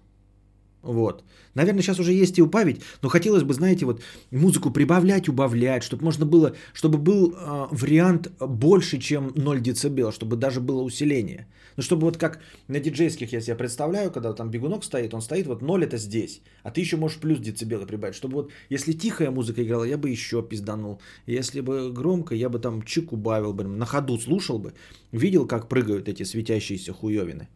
Вот. 0.85 1.25
Наверное, 1.55 1.83
сейчас 1.83 2.01
уже 2.01 2.13
есть 2.13 2.39
и 2.39 2.43
убавить, 2.43 2.83
но 3.03 3.09
хотелось 3.09 3.43
бы, 3.43 3.55
знаете, 3.55 3.87
вот 3.87 4.03
музыку 4.31 4.71
прибавлять, 4.71 5.29
убавлять, 5.29 5.83
чтобы 5.83 6.05
можно 6.05 6.27
было, 6.27 6.55
чтобы 6.75 6.99
был 6.99 7.33
э, 7.33 7.67
вариант 7.71 8.31
больше, 8.41 8.99
чем 8.99 9.33
0 9.37 9.61
дБ, 9.61 10.13
чтобы 10.13 10.37
даже 10.37 10.61
было 10.61 10.83
усиление. 10.83 11.47
Ну, 11.77 11.83
чтобы 11.83 12.03
вот 12.03 12.17
как 12.19 12.41
на 12.69 12.81
диджейских 12.81 13.33
я 13.33 13.41
себе 13.41 13.57
представляю, 13.57 14.11
когда 14.11 14.33
там 14.33 14.51
бегунок 14.51 14.85
стоит, 14.85 15.15
он 15.15 15.23
стоит, 15.23 15.47
вот 15.47 15.63
0 15.63 15.85
это 15.85 15.97
здесь, 15.97 16.43
а 16.63 16.71
ты 16.71 16.81
еще 16.81 16.97
можешь 16.97 17.19
плюс 17.19 17.39
децибелы 17.39 17.87
прибавить, 17.87 18.15
чтобы 18.15 18.35
вот, 18.35 18.51
если 18.71 18.93
тихая 18.93 19.31
музыка 19.31 19.63
играла, 19.63 19.85
я 19.85 19.97
бы 19.97 20.11
еще 20.11 20.43
пизданул, 20.43 21.01
если 21.27 21.61
бы 21.61 21.93
громко, 21.93 22.35
я 22.35 22.49
бы 22.49 22.59
там 22.59 22.83
чик 22.83 23.13
убавил 23.13 23.55
бы, 23.55 23.65
на 23.65 23.87
ходу 23.87 24.19
слушал 24.19 24.59
бы, 24.59 24.73
видел, 25.13 25.47
как 25.47 25.69
прыгают 25.69 26.09
эти 26.09 26.25
светящиеся 26.25 26.93
хуевины. 26.93 27.49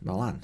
Да 0.00 0.14
ладно. 0.14 0.42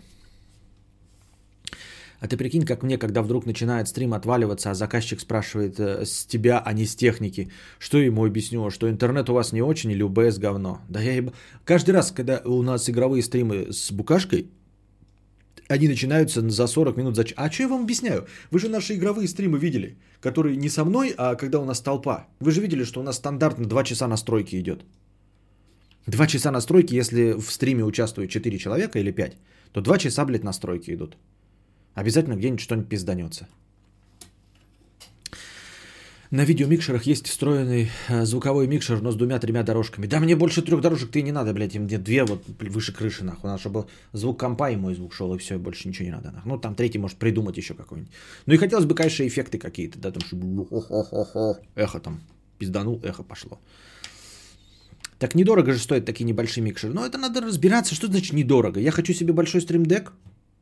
А 2.24 2.26
ты 2.26 2.38
прикинь, 2.38 2.64
как 2.64 2.82
мне, 2.82 2.96
когда 2.96 3.20
вдруг 3.20 3.44
начинает 3.44 3.86
стрим 3.86 4.14
отваливаться, 4.14 4.70
а 4.70 4.74
заказчик 4.74 5.20
спрашивает 5.20 5.78
э, 5.78 6.06
с 6.06 6.24
тебя, 6.24 6.58
а 6.58 6.72
не 6.72 6.86
с 6.86 6.96
техники, 6.96 7.50
что 7.78 7.98
ему 7.98 8.24
объясню, 8.24 8.70
что 8.70 8.88
интернет 8.88 9.28
у 9.28 9.34
вас 9.34 9.52
не 9.52 9.60
очень 9.60 9.90
или 9.90 10.02
УБС 10.02 10.38
говно. 10.38 10.78
Да 10.88 11.02
я 11.02 11.16
еб... 11.16 11.32
Каждый 11.66 11.90
раз, 11.90 12.12
когда 12.12 12.40
у 12.46 12.62
нас 12.62 12.88
игровые 12.88 13.22
стримы 13.22 13.66
с 13.70 13.92
букашкой, 13.92 14.46
они 15.68 15.86
начинаются 15.86 16.40
за 16.48 16.66
40 16.66 16.96
минут. 16.96 17.14
За... 17.14 17.24
А 17.36 17.50
что 17.50 17.62
я 17.62 17.68
вам 17.68 17.82
объясняю? 17.82 18.26
Вы 18.50 18.58
же 18.58 18.70
наши 18.70 18.94
игровые 18.94 19.28
стримы 19.28 19.58
видели, 19.58 19.98
которые 20.22 20.56
не 20.56 20.70
со 20.70 20.84
мной, 20.86 21.14
а 21.18 21.34
когда 21.34 21.58
у 21.58 21.66
нас 21.66 21.82
толпа. 21.82 22.26
Вы 22.40 22.52
же 22.52 22.62
видели, 22.62 22.84
что 22.84 23.00
у 23.00 23.02
нас 23.02 23.16
стандартно 23.16 23.66
2 23.66 23.84
часа 23.84 24.08
настройки 24.08 24.56
идет. 24.56 24.82
2 26.06 26.26
часа 26.26 26.50
настройки, 26.50 26.94
если 26.94 27.34
в 27.38 27.50
стриме 27.50 27.84
участвует 27.84 28.30
4 28.30 28.58
человека 28.58 28.98
или 28.98 29.10
5, 29.10 29.36
то 29.72 29.82
2 29.82 29.98
часа, 29.98 30.24
блядь, 30.24 30.44
настройки 30.44 30.94
идут. 30.94 31.18
Обязательно 31.94 32.34
где-нибудь 32.34 32.60
что-нибудь 32.60 32.88
пизданется. 32.88 33.48
На 36.34 36.44
видеомикшерах 36.44 37.04
есть 37.04 37.28
встроенный 37.28 37.90
э, 38.08 38.24
звуковой 38.24 38.66
микшер, 38.66 39.00
но 39.00 39.12
с 39.12 39.14
двумя-тремя 39.14 39.62
дорожками. 39.62 40.06
Да 40.06 40.18
мне 40.18 40.34
больше 40.34 40.62
трех 40.62 40.80
дорожек 40.80 41.12
ты 41.12 41.22
не 41.22 41.30
надо, 41.30 41.52
блядь, 41.52 41.76
мне 41.76 41.96
две 41.96 42.24
вот 42.24 42.42
выше 42.58 42.92
крыши, 42.92 43.22
нахуй. 43.22 43.48
Надо, 43.50 43.60
чтобы 43.60 43.86
звук 44.12 44.40
компа 44.40 44.70
и 44.70 44.74
мой 44.74 44.96
звук 44.96 45.14
шел, 45.14 45.32
и 45.32 45.38
все, 45.38 45.58
больше 45.58 45.86
ничего 45.86 46.06
не 46.06 46.10
надо. 46.10 46.32
Нахуй. 46.32 46.50
Ну, 46.50 46.58
там 46.58 46.74
третий 46.74 46.98
может 46.98 47.18
придумать 47.18 47.56
еще 47.56 47.74
какой-нибудь. 47.74 48.12
Ну 48.46 48.54
и 48.54 48.56
хотелось 48.56 48.84
бы, 48.84 48.96
конечно, 48.96 49.24
эффекты 49.24 49.58
какие-то, 49.58 50.00
да, 50.00 50.10
там, 50.10 50.22
чтобы 50.22 50.66
эхо 51.76 52.00
там 52.00 52.20
пизданул, 52.58 53.00
эхо 53.04 53.22
пошло. 53.22 53.60
Так 55.20 55.36
недорого 55.36 55.72
же 55.72 55.78
стоят 55.78 56.04
такие 56.04 56.24
небольшие 56.24 56.64
микшеры. 56.64 56.92
Но 56.92 57.06
это 57.06 57.16
надо 57.16 57.42
разбираться, 57.42 57.94
что 57.94 58.08
значит 58.08 58.32
недорого. 58.32 58.80
Я 58.80 58.90
хочу 58.90 59.12
себе 59.12 59.32
большой 59.32 59.60
стримдек, 59.60 60.12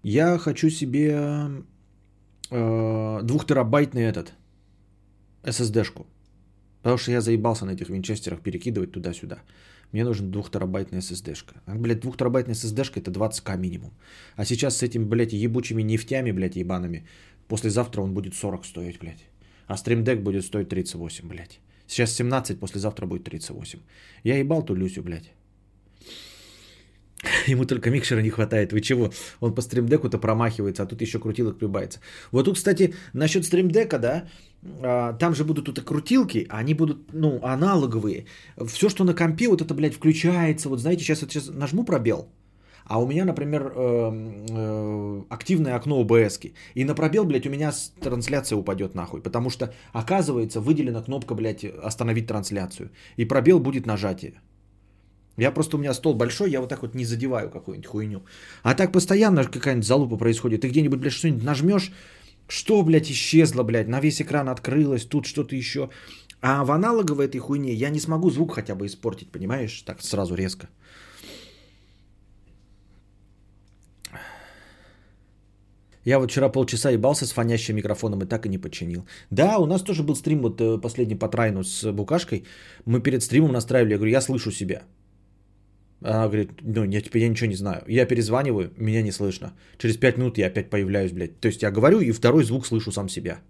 я 0.03 0.39
хочу 0.39 0.71
себе 0.71 1.51
э, 2.51 3.21
двухтерабайтный 3.23 4.03
этот 4.03 4.33
SSD-шку. 5.45 6.07
Потому 6.83 6.99
что 6.99 7.13
я 7.13 7.21
заебался 7.21 7.65
на 7.65 7.73
этих 7.73 7.89
винчестерах 7.91 8.41
перекидывать 8.41 8.93
туда-сюда. 8.93 9.39
Мне 9.93 10.05
нужен 10.05 10.31
двухтерабайтная 10.31 11.01
SSD-шка. 11.01 11.55
А, 11.67 11.75
блядь, 11.75 12.01
двухтерабайтная 12.01 12.55
SSD-шка 12.55 13.01
это 13.01 13.11
20к 13.11 13.57
минимум. 13.59 13.93
А 14.37 14.45
сейчас 14.45 14.77
с 14.77 14.83
этим, 14.83 15.09
блядь, 15.09 15.33
ебучими 15.33 15.83
нефтями, 15.83 16.33
блядь, 16.33 16.57
ебаными, 16.57 17.07
послезавтра 17.49 18.03
он 18.03 18.15
будет 18.15 18.35
40 18.35 18.65
стоить, 18.65 18.99
блядь. 18.99 19.25
А 19.67 19.77
стримдек 19.77 20.23
будет 20.23 20.45
стоить 20.45 20.69
38, 20.69 21.29
блядь. 21.29 21.61
Сейчас 21.87 22.13
17, 22.13 22.59
послезавтра 22.59 23.07
будет 23.07 23.25
38. 23.25 23.79
Я 24.25 24.39
ебал 24.39 24.65
ту 24.65 24.75
Люсю, 24.75 25.03
блядь. 25.03 25.33
Ему 27.47 27.65
только 27.65 27.91
микшера 27.91 28.21
не 28.23 28.31
хватает. 28.31 28.73
Вы 28.73 28.81
чего? 28.81 29.11
Он 29.41 29.55
по 29.55 29.63
стримдеку-то 29.63 30.19
промахивается, 30.19 30.83
а 30.83 30.87
тут 30.87 31.03
еще 31.03 31.19
крутилок 31.19 31.59
прибавится. 31.59 32.01
Вот 32.33 32.45
тут, 32.45 32.57
кстати, 32.57 32.95
насчет 33.13 33.45
стримдека, 33.45 33.99
да, 33.99 34.25
а, 34.83 35.13
там 35.13 35.35
же 35.35 35.45
будут 35.45 35.67
тут 35.67 35.79
и 35.79 35.85
крутилки, 35.85 36.47
а 36.49 36.59
они 36.59 36.75
будут, 36.75 37.13
ну, 37.13 37.41
аналоговые. 37.43 38.27
Все, 38.67 38.89
что 38.89 39.05
на 39.05 39.15
компе, 39.15 39.49
вот 39.49 39.61
это, 39.61 39.75
блядь, 39.75 39.95
включается. 39.95 40.69
Вот 40.69 40.81
знаете, 40.81 41.05
сейчас, 41.05 41.21
сейчас 41.21 41.49
нажму 41.49 41.85
пробел, 41.85 42.29
а 42.85 43.01
у 43.01 43.07
меня, 43.07 43.25
например, 43.25 43.73
эм, 43.75 44.47
э, 44.51 45.23
активное 45.29 45.77
окно 45.77 46.01
ОБС. 46.01 46.41
И 46.75 46.85
на 46.85 46.95
пробел, 46.95 47.25
блядь, 47.25 47.47
у 47.47 47.51
меня 47.51 47.73
трансляция 48.01 48.57
упадет 48.57 48.95
нахуй. 48.95 49.23
Потому 49.23 49.51
что, 49.51 49.73
оказывается, 49.93 50.61
выделена 50.61 51.03
кнопка, 51.03 51.35
блядь, 51.35 51.65
остановить 51.65 52.27
трансляцию. 52.27 52.91
И 53.17 53.25
пробел 53.25 53.61
будет 53.61 53.87
нажатие. 53.87 54.35
Я 55.43 55.51
просто, 55.51 55.77
у 55.77 55.81
меня 55.81 55.95
стол 55.95 56.15
большой, 56.15 56.51
я 56.51 56.61
вот 56.61 56.69
так 56.69 56.83
вот 56.83 56.95
не 56.95 57.05
задеваю 57.05 57.51
какую-нибудь 57.51 57.91
хуйню. 57.91 58.23
А 58.63 58.75
так 58.75 58.93
постоянно 58.93 59.45
какая-нибудь 59.45 59.87
залупа 59.87 60.17
происходит. 60.17 60.61
Ты 60.61 60.69
где-нибудь, 60.69 61.01
блядь, 61.01 61.13
что-нибудь 61.13 61.43
нажмешь, 61.43 61.93
что, 62.49 62.83
блядь, 62.83 63.11
исчезло, 63.11 63.65
блядь, 63.65 63.89
на 63.89 64.01
весь 64.01 64.21
экран 64.21 64.49
открылось, 64.49 65.05
тут 65.05 65.27
что-то 65.27 65.57
еще. 65.57 65.89
А 66.43 66.65
в 66.65 66.71
аналоговой 66.71 67.25
этой 67.25 67.41
хуйне 67.41 67.75
я 67.75 67.91
не 67.91 68.01
смогу 68.01 68.31
звук 68.31 68.55
хотя 68.55 68.77
бы 68.77 68.87
испортить, 68.87 69.33
понимаешь? 69.33 69.83
Так 69.83 70.01
сразу 70.03 70.37
резко. 70.37 70.69
Я 76.05 76.19
вот 76.19 76.31
вчера 76.31 76.49
полчаса 76.49 76.91
ебался 76.91 77.27
с 77.27 77.33
фонящим 77.33 77.75
микрофоном 77.75 78.23
и 78.23 78.27
так 78.27 78.47
и 78.47 78.49
не 78.49 78.59
починил. 78.59 79.05
Да, 79.31 79.59
у 79.59 79.67
нас 79.67 79.83
тоже 79.83 80.03
был 80.03 80.15
стрим 80.15 80.43
вот 80.43 80.61
э, 80.61 80.81
последний 80.81 81.19
по 81.19 81.29
трайну 81.29 81.65
с 81.65 81.93
букашкой. 81.93 82.45
Мы 82.87 83.03
перед 83.03 83.23
стримом 83.23 83.53
настраивали, 83.53 83.93
я 83.93 83.99
говорю, 83.99 84.13
я 84.13 84.21
слышу 84.21 84.53
себя. 84.53 84.83
Она 86.05 86.27
говорит, 86.27 86.51
ну, 86.63 86.85
я 86.85 87.01
теперь 87.01 87.23
я 87.23 87.29
ничего 87.29 87.51
не 87.51 87.57
знаю. 87.57 87.83
Я 87.89 88.07
перезваниваю, 88.07 88.71
меня 88.77 89.03
не 89.03 89.13
слышно. 89.13 89.53
Через 89.79 89.97
5 89.97 90.19
минут 90.19 90.39
я 90.39 90.49
опять 90.49 90.71
появляюсь, 90.71 91.13
блядь. 91.13 91.41
То 91.41 91.49
есть 91.49 91.63
я 91.63 91.71
говорю 91.71 92.01
и 92.01 92.13
второй 92.13 92.45
звук 92.45 92.67
слышу 92.67 92.93
сам 92.93 93.09
себя. 93.09 93.41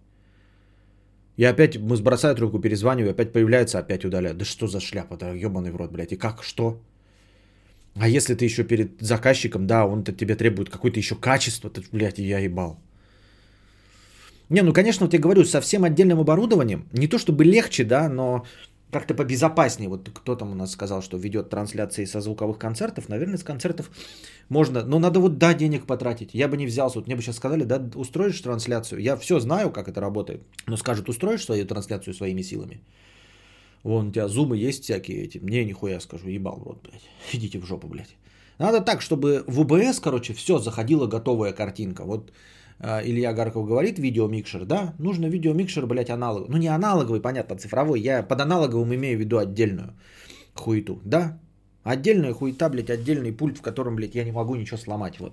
Я 1.37 1.51
опять, 1.51 1.77
мы 1.79 1.97
сбросаю 1.97 2.35
трубку, 2.35 2.61
перезваниваю, 2.61 3.11
опять 3.13 3.33
появляется, 3.33 3.79
опять 3.79 4.05
удаляю. 4.05 4.35
Да 4.35 4.45
что 4.45 4.67
за 4.67 4.81
шляпа, 4.81 5.17
да 5.17 5.33
ебаный 5.33 5.71
в 5.71 5.77
рот, 5.77 5.93
блядь. 5.93 6.13
И 6.13 6.17
как, 6.17 6.43
что? 6.43 6.81
А 7.95 8.09
если 8.09 8.35
ты 8.35 8.45
еще 8.45 8.65
перед 8.65 9.01
заказчиком, 9.01 9.67
да, 9.67 9.87
он 9.87 10.05
тебе 10.05 10.35
требует 10.35 10.71
какое-то 10.71 10.99
еще 10.99 11.15
качество, 11.15 11.71
то, 11.71 11.83
блядь, 11.93 12.19
я 12.19 12.39
ебал. 12.39 12.79
Не, 14.49 14.63
ну, 14.63 14.73
конечно, 14.73 15.07
вот 15.07 15.15
я 15.15 15.21
говорю, 15.21 15.45
со 15.45 15.61
всем 15.61 15.85
отдельным 15.85 16.21
оборудованием, 16.21 16.85
не 16.93 17.09
то 17.09 17.19
чтобы 17.19 17.45
легче, 17.45 17.85
да, 17.85 18.09
но 18.09 18.45
как-то 18.93 19.15
побезопаснее. 19.15 19.89
Вот 19.89 20.11
кто 20.15 20.37
там 20.37 20.53
у 20.53 20.55
нас 20.55 20.71
сказал, 20.73 21.03
что 21.03 21.17
ведет 21.17 21.49
трансляции 21.51 22.05
со 22.05 22.21
звуковых 22.21 22.59
концертов. 22.59 23.09
Наверное, 23.09 23.39
с 23.39 23.43
концертов 23.43 23.91
можно. 24.51 24.85
Но 24.85 24.99
надо 24.99 25.19
вот, 25.19 25.39
да, 25.39 25.55
денег 25.55 25.87
потратить. 25.87 26.35
Я 26.35 26.49
бы 26.49 26.57
не 26.57 26.67
взялся. 26.67 26.99
Вот 26.99 27.07
мне 27.07 27.17
бы 27.17 27.23
сейчас 27.23 27.37
сказали, 27.37 27.65
да, 27.65 27.83
устроишь 27.95 28.41
трансляцию. 28.41 29.01
Я 29.01 29.17
все 29.17 29.41
знаю, 29.41 29.71
как 29.71 29.89
это 29.89 30.01
работает. 30.01 30.43
Но 30.67 30.77
скажут, 30.77 31.09
устроишь 31.09 31.45
свою 31.45 31.65
трансляцию 31.65 32.15
своими 32.15 32.43
силами. 32.43 32.83
Вон 33.83 34.09
у 34.09 34.13
тебя 34.13 34.29
зумы 34.29 34.69
есть 34.69 34.85
всякие 34.85 35.25
эти. 35.25 35.39
Мне 35.39 35.65
нихуя 35.65 36.01
скажу, 36.01 36.29
ебал 36.29 36.61
в 36.61 36.65
рот, 36.65 36.79
блядь. 36.83 37.09
Идите 37.33 37.59
в 37.59 37.67
жопу, 37.67 37.89
блядь. 37.89 38.15
Надо 38.59 38.81
так, 38.81 39.01
чтобы 39.01 39.43
в 39.49 39.61
УБС, 39.61 40.01
короче, 40.01 40.35
все, 40.35 40.59
заходила 40.59 41.07
готовая 41.07 41.53
картинка. 41.53 42.05
Вот 42.05 42.31
Илья 42.83 43.33
Гарков 43.33 43.67
говорит, 43.67 43.99
видеомикшер, 43.99 44.65
да, 44.65 44.95
нужно 44.99 45.27
видеомикшер, 45.27 45.87
блядь, 45.87 46.11
аналог. 46.11 46.49
Ну 46.49 46.57
не 46.57 46.69
аналоговый, 46.69 47.21
понятно, 47.21 47.57
цифровой. 47.57 48.01
Я 48.01 48.23
под 48.23 48.41
аналоговым 48.41 48.93
имею 48.95 49.17
в 49.17 49.21
виду 49.21 49.39
отдельную 49.39 49.95
хуету, 50.55 51.01
да. 51.05 51.39
Отдельная 51.85 52.33
хуета, 52.33 52.69
блядь, 52.69 52.91
отдельный 52.91 53.33
пульт, 53.33 53.59
в 53.59 53.63
котором, 53.63 53.97
блядь, 53.97 54.15
я 54.15 54.25
не 54.25 54.33
могу 54.33 54.55
ничего 54.55 54.79
сломать. 54.79 55.19
Вот. 55.19 55.33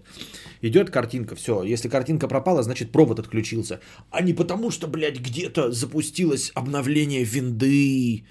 Идет 0.63 0.89
картинка, 0.89 1.36
все. 1.36 1.63
Если 1.63 1.89
картинка 1.89 2.27
пропала, 2.27 2.63
значит 2.63 2.91
провод 2.91 3.20
отключился. 3.20 3.79
А 4.10 4.22
не 4.22 4.34
потому, 4.34 4.72
что, 4.72 4.88
блядь, 4.88 5.20
где-то 5.20 5.72
запустилось 5.72 6.51
обновление 6.56 7.24
винды, 7.24 8.24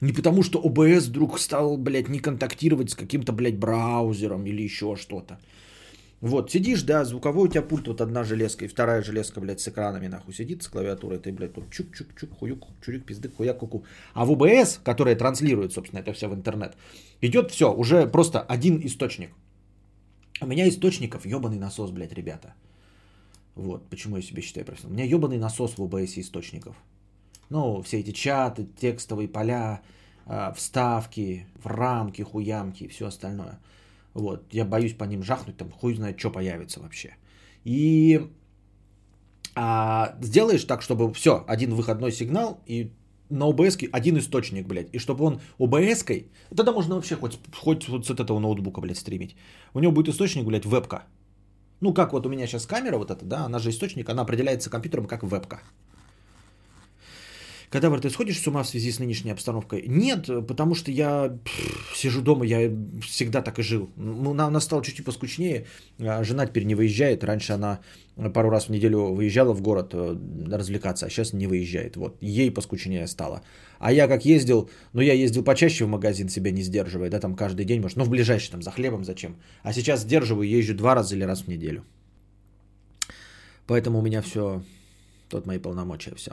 не 0.00 0.12
потому, 0.12 0.42
что 0.42 0.60
ОБС 0.64 1.08
вдруг 1.08 1.38
стал, 1.38 1.76
блядь, 1.76 2.08
не 2.08 2.20
контактировать 2.20 2.90
с 2.90 2.94
каким-то, 2.94 3.32
блядь, 3.32 3.58
браузером 3.58 4.46
или 4.46 4.62
еще 4.62 4.96
что-то. 4.96 5.38
Вот, 6.20 6.50
сидишь, 6.50 6.82
да, 6.82 7.04
звуковой 7.04 7.48
у 7.48 7.50
тебя 7.50 7.62
пульт, 7.62 7.86
вот 7.86 8.00
одна 8.00 8.24
железка, 8.24 8.64
и 8.64 8.68
вторая 8.68 9.02
железка, 9.02 9.40
блядь, 9.40 9.60
с 9.60 9.68
экранами, 9.68 10.08
нахуй, 10.08 10.34
сидит 10.34 10.64
с 10.64 10.68
клавиатурой, 10.68 11.20
ты, 11.20 11.32
блядь, 11.32 11.54
тут 11.54 11.66
чук-чук-чук, 11.70 12.36
хуюк, 12.38 12.66
чурик, 12.84 13.04
пиздык, 13.04 13.36
хуяк, 13.36 13.58
куку. 13.58 13.84
А 14.14 14.24
в 14.24 14.32
ОБС, 14.32 14.80
которая 14.82 15.14
транслирует, 15.14 15.72
собственно, 15.72 16.00
это 16.00 16.12
все 16.12 16.28
в 16.28 16.34
интернет, 16.34 16.76
идет 17.20 17.52
все, 17.52 17.72
уже 17.72 18.06
просто 18.08 18.40
один 18.40 18.80
источник. 18.84 19.30
У 20.40 20.46
меня 20.46 20.68
источников 20.68 21.24
ебаный 21.24 21.58
насос, 21.58 21.92
блядь, 21.92 22.12
ребята. 22.12 22.54
Вот, 23.54 23.88
почему 23.88 24.16
я 24.16 24.22
себе 24.22 24.42
считаю 24.42 24.66
профессионалом. 24.66 24.96
У 24.96 24.98
меня 24.98 25.08
ебаный 25.08 25.38
насос 25.38 25.78
в 25.78 25.82
ОБС 25.82 26.18
источников. 26.18 26.76
Ну, 27.48 27.80
все 27.82 28.00
эти 28.00 28.10
чаты, 28.10 28.66
текстовые 28.80 29.28
поля, 29.28 29.82
а, 30.26 30.52
вставки, 30.52 31.46
в 31.62 31.66
рамки, 31.66 32.22
хуямки 32.22 32.84
и 32.84 32.88
все 32.88 33.06
остальное. 33.06 33.58
Вот, 34.18 34.52
я 34.52 34.64
боюсь 34.64 34.94
по 34.94 35.04
ним 35.04 35.22
жахнуть, 35.22 35.56
там 35.56 35.70
хуй 35.70 35.94
знает, 35.94 36.18
что 36.18 36.30
появится 36.30 36.80
вообще. 36.80 37.16
И 37.64 38.20
а, 39.54 40.16
сделаешь 40.20 40.64
так, 40.64 40.82
чтобы 40.82 41.12
все, 41.14 41.44
один 41.46 41.72
выходной 41.74 42.10
сигнал 42.10 42.60
и 42.66 42.90
на 43.30 43.46
ОБС 43.46 43.78
один 43.92 44.18
источник, 44.18 44.66
блядь. 44.66 44.88
И 44.92 44.98
чтобы 44.98 45.24
он 45.24 45.40
ОБС-кой, 45.58 46.32
тогда 46.56 46.72
можно 46.72 46.96
вообще 46.96 47.14
хоть, 47.14 47.38
хоть 47.54 47.88
вот 47.88 48.06
с 48.06 48.10
этого 48.10 48.40
ноутбука, 48.40 48.80
блядь, 48.80 48.98
стримить. 48.98 49.36
У 49.72 49.80
него 49.80 49.92
будет 49.92 50.08
источник, 50.08 50.44
блядь, 50.44 50.66
вебка. 50.66 51.04
Ну, 51.80 51.94
как 51.94 52.12
вот 52.12 52.26
у 52.26 52.28
меня 52.28 52.46
сейчас 52.48 52.66
камера 52.66 52.98
вот 52.98 53.12
эта, 53.12 53.24
да, 53.24 53.44
она 53.44 53.60
же 53.60 53.70
источник, 53.70 54.08
она 54.08 54.22
определяется 54.22 54.68
компьютером 54.68 55.06
как 55.06 55.22
вебка. 55.22 55.60
Кадавр, 57.70 58.00
ты 58.00 58.08
сходишь 58.08 58.40
с 58.40 58.46
ума 58.46 58.62
в 58.62 58.68
связи 58.68 58.90
с 58.90 58.98
нынешней 58.98 59.30
обстановкой? 59.30 59.84
Нет, 59.86 60.26
потому 60.46 60.74
что 60.74 60.90
я 60.90 61.36
пфф, 61.44 61.96
сижу 61.96 62.22
дома, 62.22 62.46
я 62.46 62.70
всегда 63.02 63.42
так 63.42 63.58
и 63.58 63.62
жил. 63.62 63.90
Ну, 63.96 64.30
у 64.30 64.34
нас 64.34 64.64
стало 64.64 64.82
чуть-чуть 64.82 65.04
поскучнее. 65.04 65.66
А 65.98 66.24
жена 66.24 66.46
теперь 66.46 66.64
не 66.64 66.74
выезжает. 66.74 67.24
Раньше 67.24 67.52
она 67.52 67.80
пару 68.32 68.48
раз 68.48 68.68
в 68.68 68.70
неделю 68.70 69.12
выезжала 69.12 69.52
в 69.52 69.60
город 69.60 69.90
э, 69.92 70.16
развлекаться, 70.50 71.06
а 71.06 71.10
сейчас 71.10 71.34
не 71.34 71.46
выезжает. 71.46 71.96
Вот, 71.96 72.16
ей 72.22 72.50
поскучнее 72.50 73.06
стало. 73.06 73.42
А 73.78 73.92
я 73.92 74.08
как 74.08 74.24
ездил, 74.24 74.70
ну 74.94 75.02
я 75.02 75.12
ездил 75.12 75.44
почаще 75.44 75.84
в 75.84 75.88
магазин, 75.88 76.28
себя 76.28 76.50
не 76.50 76.62
сдерживая, 76.62 77.10
да, 77.10 77.20
там 77.20 77.36
каждый 77.36 77.66
день, 77.66 77.80
может, 77.82 77.98
ну 77.98 78.04
в 78.04 78.10
ближайший 78.10 78.50
там 78.50 78.62
за 78.62 78.70
хлебом 78.70 79.04
зачем. 79.04 79.36
А 79.62 79.72
сейчас 79.72 80.00
сдерживаю, 80.00 80.48
езжу 80.48 80.74
два 80.74 80.94
раза 80.94 81.14
или 81.14 81.22
раз 81.22 81.42
в 81.42 81.48
неделю. 81.48 81.84
Поэтому 83.66 83.98
у 83.98 84.02
меня 84.02 84.22
все, 84.22 84.62
тут 85.28 85.46
мои 85.46 85.58
полномочия, 85.58 86.14
все. 86.14 86.32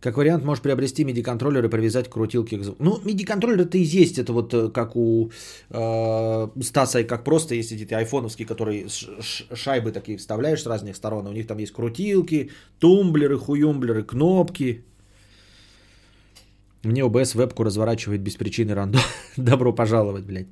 Как 0.00 0.16
вариант, 0.16 0.44
можешь 0.44 0.62
приобрести 0.62 1.02
MIDI-контроллер 1.02 1.64
и 1.64 1.68
привязать 1.68 2.08
к 2.08 2.14
звуку. 2.14 2.76
Ну, 2.78 3.00
MIDI-контроллер 3.04 3.62
это 3.62 3.78
и 3.78 3.82
есть. 3.82 4.18
Это 4.18 4.32
вот 4.32 4.54
э, 4.54 4.68
как 4.68 4.94
у 4.94 5.30
э, 5.70 6.48
Стаса, 6.62 7.00
и 7.00 7.04
как 7.04 7.24
просто 7.24 7.56
есть 7.56 7.72
эти 7.72 7.94
айфоновские, 7.94 8.46
которые 8.46 8.86
шайбы 9.54 9.90
такие 9.90 10.16
вставляешь 10.18 10.62
с 10.62 10.66
разных 10.66 10.96
сторон. 10.96 11.26
У 11.26 11.32
них 11.32 11.46
там 11.48 11.58
есть 11.58 11.72
крутилки, 11.72 12.50
тумблеры, 12.78 13.38
хуюмблеры, 13.38 14.04
кнопки. 14.04 14.84
Мне 16.84 17.00
OBS 17.00 17.36
вебку 17.36 17.64
разворачивает 17.64 18.22
без 18.22 18.36
причины 18.36 18.74
рандом. 18.74 19.02
Добро 19.36 19.72
пожаловать, 19.72 20.24
блядь. 20.24 20.46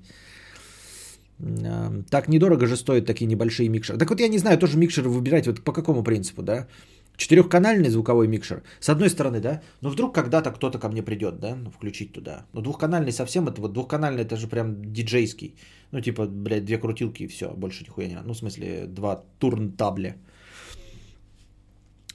Так 2.11 2.29
недорого 2.29 2.67
же 2.67 2.77
стоят 2.77 3.07
такие 3.07 3.27
небольшие 3.27 3.69
микшеры. 3.69 3.99
Так 3.99 4.11
вот 4.11 4.21
я 4.21 4.29
не 4.29 4.39
знаю, 4.39 4.59
тоже 4.59 4.79
микшеры 4.79 5.09
выбирать 5.09 5.47
вот 5.47 5.61
по 5.61 5.73
какому 5.73 6.03
принципу, 6.03 6.43
да? 6.43 6.67
Четырехканальный 7.17 7.89
звуковой 7.89 8.29
микшер, 8.29 8.63
с 8.81 8.89
одной 8.89 9.09
стороны, 9.09 9.41
да, 9.41 9.63
но 9.81 9.91
вдруг 9.91 10.15
когда-то 10.15 10.51
кто-то 10.51 10.79
ко 10.79 10.89
мне 10.89 11.03
придет, 11.03 11.41
да, 11.41 11.55
ну, 11.55 11.71
включить 11.71 12.13
туда. 12.13 12.47
Но 12.53 12.61
двухканальный 12.61 13.13
совсем, 13.13 13.49
это 13.49 13.61
вот 13.61 13.73
двухканальный, 13.73 14.23
это 14.23 14.37
же 14.37 14.49
прям 14.49 14.93
диджейский. 14.93 15.55
Ну, 15.93 16.01
типа, 16.01 16.27
блядь, 16.27 16.65
две 16.65 16.79
крутилки 16.79 17.23
и 17.23 17.29
все, 17.29 17.47
больше 17.57 17.85
нихуя 17.85 18.09
не 18.09 18.15
надо. 18.15 18.29
Ну, 18.29 18.35
в 18.35 18.39
смысле, 18.39 18.87
два 18.87 19.23
турнтабля. 19.39 20.17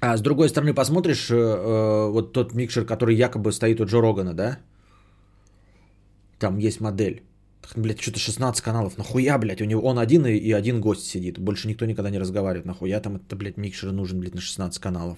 А 0.01 0.17
с 0.17 0.21
другой 0.21 0.49
стороны, 0.49 0.73
посмотришь, 0.73 1.29
э, 1.29 1.35
э, 1.35 2.11
вот 2.11 2.33
тот 2.33 2.53
микшер, 2.53 2.85
который 2.85 3.15
якобы 3.15 3.51
стоит 3.51 3.79
у 3.81 3.85
Джо 3.85 4.01
Рогана, 4.01 4.33
да? 4.33 4.59
Там 6.39 6.57
есть 6.59 6.81
модель. 6.81 7.21
Блядь, 7.75 8.01
что-то 8.01 8.19
16 8.19 8.61
каналов. 8.63 8.97
Нахуя, 8.97 9.37
блядь, 9.37 9.61
у 9.61 9.65
него 9.65 9.81
он 9.81 9.99
один 9.99 10.25
и, 10.25 10.33
и 10.33 10.51
один 10.51 10.81
гость 10.81 11.05
сидит. 11.05 11.39
Больше 11.39 11.67
никто 11.67 11.85
никогда 11.85 12.09
не 12.09 12.19
разговаривает. 12.19 12.65
Нахуя 12.65 12.99
там 12.99 13.15
это, 13.15 13.35
блядь, 13.35 13.57
микшер 13.57 13.91
нужен, 13.91 14.19
блядь, 14.19 14.35
на 14.35 14.41
16 14.41 14.79
каналов. 14.81 15.17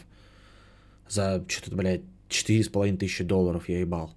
За 1.09 1.43
что-то, 1.47 1.75
блядь, 1.75 2.01
4,5 2.29 2.97
тысячи 2.97 3.23
долларов 3.23 3.69
я 3.69 3.79
ебал. 3.79 4.13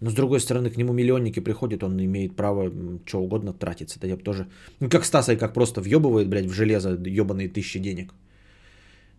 Но 0.00 0.10
с 0.10 0.14
другой 0.14 0.40
стороны, 0.40 0.70
к 0.70 0.76
нему 0.76 0.92
миллионники 0.92 1.40
приходят, 1.40 1.84
он 1.84 2.00
имеет 2.04 2.34
право 2.34 2.72
что 3.06 3.20
угодно 3.20 3.52
тратиться. 3.52 3.98
Это 3.98 4.08
я 4.08 4.16
бы 4.16 4.22
тоже... 4.22 4.48
Ну, 4.80 4.90
как 4.90 5.04
Стаса, 5.04 5.32
и 5.32 5.36
как 5.36 5.54
просто 5.54 5.80
въебывает, 5.80 6.28
блядь, 6.28 6.46
в 6.46 6.52
железо 6.52 6.98
ебаные 7.06 7.48
тысячи 7.48 7.78
денег. 7.78 8.12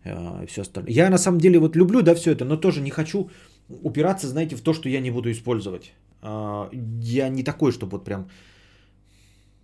А, 0.04 0.44
и 0.44 0.46
все 0.46 0.62
остальное. 0.62 0.92
Я 0.92 1.10
на 1.10 1.18
самом 1.18 1.40
деле 1.40 1.60
вот 1.60 1.78
люблю, 1.78 2.02
да, 2.02 2.16
все 2.16 2.32
это, 2.32 2.44
но 2.44 2.58
тоже 2.58 2.82
не 2.82 2.92
хочу 2.92 3.30
упираться, 3.70 4.28
знаете, 4.28 4.58
в 4.58 4.62
то, 4.62 4.74
что 4.74 4.90
я 4.90 5.00
не 5.00 5.12
буду 5.12 5.32
использовать. 5.32 5.94
А, 6.24 6.70
я 7.02 7.30
не 7.30 7.44
такой, 7.44 7.72
чтобы 7.72 7.98
вот 7.98 8.06
прям... 8.06 8.30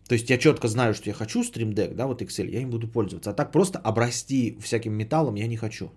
То 0.07 0.15
есть 0.15 0.29
я 0.29 0.37
четко 0.37 0.67
знаю, 0.67 0.93
что 0.93 1.09
я 1.09 1.13
хочу 1.13 1.43
Deck, 1.73 1.93
да, 1.93 2.07
вот 2.07 2.21
Excel, 2.21 2.49
я 2.49 2.61
им 2.61 2.69
буду 2.69 2.87
пользоваться. 2.87 3.29
А 3.29 3.33
так 3.33 3.51
просто 3.51 3.79
обрасти 3.79 4.57
всяким 4.59 4.93
металлом 4.93 5.35
я 5.35 5.47
не 5.47 5.57
хочу. 5.57 5.91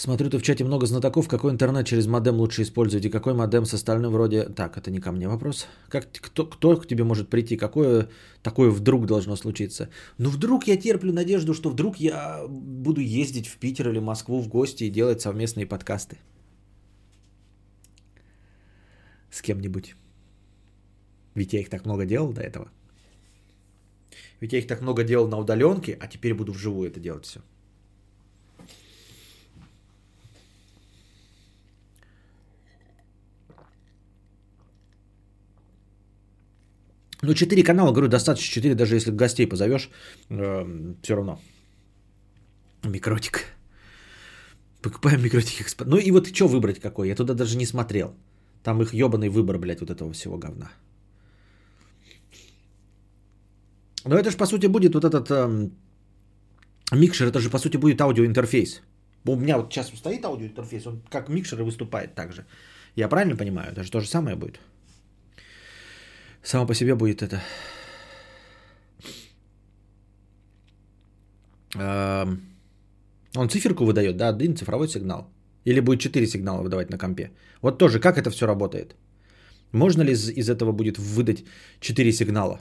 Смотрю, 0.00 0.30
ты 0.30 0.38
в 0.38 0.42
чате 0.42 0.64
много 0.64 0.86
знатоков. 0.86 1.28
Какой 1.28 1.50
интернет 1.50 1.86
через 1.86 2.06
модем 2.06 2.36
лучше 2.36 2.62
использовать 2.62 3.04
и 3.04 3.10
какой 3.10 3.34
модем 3.34 3.66
с 3.66 3.74
остальным 3.74 4.12
вроде... 4.12 4.44
Так, 4.44 4.78
это 4.78 4.90
не 4.90 4.98
ко 4.98 5.12
мне 5.12 5.28
вопрос. 5.28 5.66
Как, 5.90 6.10
кто, 6.10 6.46
кто 6.46 6.76
к 6.76 6.86
тебе 6.86 7.04
может 7.04 7.28
прийти? 7.28 7.58
Какое 7.58 8.08
такое 8.42 8.70
вдруг 8.70 9.04
должно 9.06 9.36
случиться? 9.36 9.90
Ну, 10.18 10.30
вдруг 10.30 10.66
я 10.68 10.78
терплю 10.78 11.12
надежду, 11.12 11.52
что 11.52 11.68
вдруг 11.70 12.00
я 12.00 12.46
буду 12.48 13.02
ездить 13.02 13.46
в 13.46 13.58
Питер 13.58 13.90
или 13.90 14.00
Москву 14.00 14.40
в 14.40 14.48
гости 14.48 14.84
и 14.84 14.90
делать 14.90 15.20
совместные 15.20 15.66
подкасты. 15.66 16.16
С 19.30 19.42
кем-нибудь. 19.42 19.94
Ведь 21.34 21.52
я 21.52 21.60
их 21.60 21.68
так 21.68 21.84
много 21.84 22.06
делал 22.06 22.32
до 22.32 22.40
этого. 22.40 22.70
Ведь 24.40 24.52
я 24.52 24.60
их 24.60 24.66
так 24.66 24.80
много 24.80 25.04
делал 25.04 25.28
на 25.28 25.36
удаленке, 25.36 25.98
а 26.00 26.06
теперь 26.06 26.32
буду 26.32 26.52
вживую 26.52 26.88
это 26.88 27.00
делать 27.00 27.26
все. 27.26 27.40
Ну, 37.22 37.34
4 37.34 37.62
канала, 37.62 37.92
говорю, 37.92 38.08
достаточно 38.08 38.54
4, 38.54 38.74
даже 38.74 38.94
если 38.94 39.10
гостей 39.10 39.46
позовешь, 39.46 39.90
э, 40.30 40.94
все 41.02 41.14
равно. 41.14 41.38
Микротик. 42.82 43.44
Покупаем 44.82 45.22
микротик. 45.22 45.66
Ну 45.86 45.98
и 45.98 46.10
вот 46.10 46.34
что 46.34 46.48
выбрать 46.48 46.80
какой? 46.80 47.08
Я 47.08 47.14
туда 47.14 47.34
даже 47.34 47.56
не 47.56 47.66
смотрел. 47.66 48.14
Там 48.62 48.80
их 48.82 48.94
ебаный 48.94 49.28
выбор, 49.28 49.58
блядь, 49.58 49.80
вот 49.80 49.90
этого 49.90 50.12
всего 50.12 50.38
говна. 50.38 50.70
Но 54.06 54.16
это 54.16 54.30
же, 54.30 54.36
по 54.36 54.46
сути, 54.46 54.66
будет 54.66 54.94
вот 54.94 55.04
этот 55.04 55.30
э, 55.30 55.70
микшер, 56.92 57.28
это 57.28 57.38
же, 57.40 57.50
по 57.50 57.58
сути, 57.58 57.76
будет 57.76 58.00
аудиоинтерфейс. 58.00 58.80
У 59.26 59.36
меня 59.36 59.58
вот 59.58 59.72
сейчас 59.72 59.88
стоит 59.88 60.24
аудиоинтерфейс, 60.24 60.86
он 60.86 61.02
как 61.10 61.28
микшер 61.28 61.60
и 61.60 61.64
выступает 61.64 62.14
также. 62.14 62.46
Я 62.96 63.08
правильно 63.08 63.36
понимаю? 63.36 63.72
Это 63.72 63.82
же 63.82 63.90
то 63.90 64.00
же 64.00 64.08
самое 64.08 64.36
будет. 64.36 64.60
Само 66.42 66.66
по 66.66 66.74
себе 66.74 66.94
будет 66.94 67.22
это. 67.22 67.42
Он 73.36 73.48
циферку 73.48 73.84
выдает, 73.84 74.16
да, 74.16 74.28
один 74.28 74.56
цифровой 74.56 74.88
сигнал. 74.88 75.28
Или 75.66 75.80
будет 75.80 76.00
4 76.00 76.26
сигнала 76.26 76.62
выдавать 76.62 76.90
на 76.90 76.98
компе. 76.98 77.30
Вот 77.62 77.78
тоже, 77.78 78.00
как 78.00 78.18
это 78.18 78.30
все 78.30 78.46
работает? 78.46 78.96
Можно 79.72 80.02
ли 80.02 80.12
из, 80.12 80.28
из 80.30 80.48
этого 80.48 80.72
будет 80.72 80.98
выдать 80.98 81.44
4 81.80 82.12
сигнала 82.12 82.60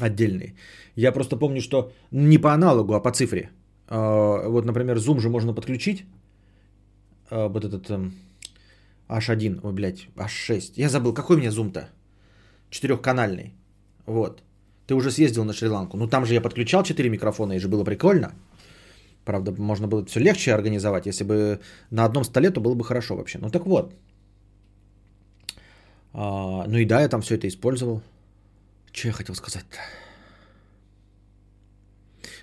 отдельные? 0.00 0.54
Я 0.96 1.12
просто 1.12 1.36
помню, 1.36 1.60
что 1.60 1.92
не 2.10 2.38
по 2.38 2.52
аналогу, 2.52 2.94
а 2.94 3.00
по 3.00 3.12
цифре. 3.12 3.50
А, 3.88 4.48
вот, 4.48 4.64
например, 4.64 4.96
Zoom 4.96 5.20
же 5.20 5.28
можно 5.28 5.54
подключить. 5.54 6.04
А, 7.30 7.48
вот 7.48 7.64
этот 7.64 7.90
H1, 9.08 9.60
ой, 9.62 9.72
блядь, 9.72 10.08
H6. 10.16 10.72
Я 10.76 10.88
забыл, 10.88 11.14
какой 11.14 11.36
у 11.36 11.38
меня 11.38 11.50
Zoom-то? 11.50 11.90
Четырехканальный. 12.70 13.54
Вот. 14.06 14.42
Ты 14.86 14.94
уже 14.94 15.10
съездил 15.10 15.44
на 15.44 15.52
Шри-Ланку. 15.52 15.96
Ну 15.96 16.06
там 16.06 16.24
же 16.24 16.34
я 16.34 16.40
подключал 16.40 16.82
4 16.82 17.08
микрофона, 17.08 17.54
и 17.54 17.58
же 17.58 17.68
было 17.68 17.84
прикольно. 17.84 18.32
Правда, 19.24 19.52
можно 19.58 19.88
было 19.88 20.04
все 20.06 20.20
легче 20.20 20.54
организовать. 20.54 21.06
Если 21.06 21.24
бы 21.24 21.60
на 21.90 22.04
одном 22.04 22.24
столе, 22.24 22.50
то 22.50 22.60
было 22.60 22.74
бы 22.74 22.84
хорошо 22.84 23.16
вообще. 23.16 23.38
Ну 23.38 23.50
так 23.50 23.66
вот. 23.66 23.94
А, 26.12 26.64
ну 26.68 26.78
и 26.78 26.84
да, 26.84 27.00
я 27.00 27.08
там 27.08 27.20
все 27.20 27.34
это 27.34 27.48
использовал. 27.48 28.00
Что 28.92 29.08
я 29.08 29.12
хотел 29.12 29.34
сказать-то? 29.34 29.78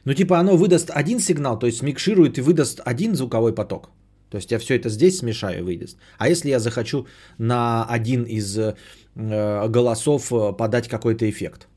Ну 0.06 0.14
типа 0.14 0.38
оно 0.38 0.58
выдаст 0.58 0.92
один 0.92 1.20
сигнал, 1.20 1.58
то 1.58 1.68
есть 1.68 1.80
смикширует 1.80 2.38
и 2.38 2.42
выдаст 2.42 2.82
один 2.86 3.16
звуковой 3.16 3.56
поток. 3.56 3.90
То 4.30 4.38
есть 4.38 4.52
я 4.52 4.60
все 4.60 4.76
это 4.76 4.90
здесь 4.90 5.20
смешаю 5.20 5.60
и 5.60 5.62
выйдет. 5.62 5.96
А 6.18 6.28
если 6.28 6.50
я 6.50 6.60
захочу 6.60 7.08
на 7.38 7.86
один 7.86 8.24
из 8.24 8.58
э, 8.58 8.76
голосов 9.16 10.32
э, 10.32 10.54
подать 10.58 10.88
какой-то 10.88 11.30
эффект? 11.30 11.68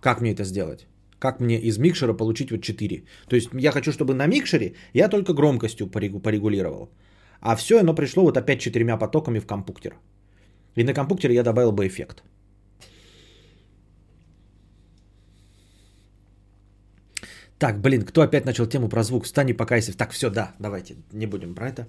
Как 0.00 0.20
мне 0.20 0.32
это 0.32 0.44
сделать? 0.44 0.86
Как 1.18 1.40
мне 1.40 1.58
из 1.58 1.78
микшера 1.78 2.14
получить 2.14 2.50
вот 2.50 2.62
4? 2.62 3.04
То 3.28 3.36
есть 3.36 3.50
я 3.54 3.70
хочу, 3.70 3.92
чтобы 3.92 4.14
на 4.14 4.26
микшере 4.26 4.74
я 4.94 5.08
только 5.08 5.32
громкостью 5.32 5.86
порегулировал. 5.86 6.90
А 7.40 7.56
все 7.56 7.80
оно 7.80 7.94
пришло 7.94 8.24
вот 8.24 8.36
опять 8.36 8.60
четырьмя 8.60 8.96
потоками 8.96 9.40
в 9.40 9.46
компуктер. 9.46 9.94
И 10.76 10.84
на 10.84 10.94
компуктере 10.94 11.34
я 11.34 11.42
добавил 11.42 11.72
бы 11.72 11.86
эффект. 11.86 12.22
Так, 17.62 17.80
блин, 17.80 18.02
кто 18.02 18.22
опять 18.22 18.44
начал 18.44 18.66
тему 18.66 18.88
про 18.88 19.04
звук? 19.04 19.24
Встань 19.24 19.54
пока 19.54 19.76
если... 19.76 19.92
Так, 19.92 20.10
все, 20.10 20.30
да, 20.30 20.52
давайте, 20.58 20.96
не 21.12 21.26
будем 21.26 21.54
про 21.54 21.68
это. 21.68 21.86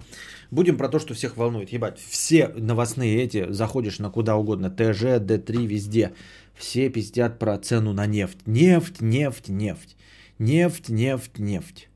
Будем 0.52 0.76
про 0.76 0.88
то, 0.88 1.00
что 1.00 1.14
всех 1.14 1.36
волнует. 1.36 1.72
Ебать, 1.72 1.98
все 1.98 2.46
новостные 2.56 3.20
эти, 3.20 3.50
заходишь 3.50 3.98
на 3.98 4.08
куда 4.08 4.36
угодно, 4.36 4.70
ТЖ, 4.70 5.18
Д3, 5.18 5.66
везде. 5.66 6.12
Все 6.54 6.90
пиздят 6.90 7.40
про 7.40 7.58
цену 7.58 7.92
на 7.92 8.06
нефть. 8.06 8.46
Нефть, 8.46 9.00
нефть, 9.00 9.48
нефть. 9.48 9.96
Нефть, 10.38 10.90
нефть, 10.90 11.38
нефть. 11.40 11.88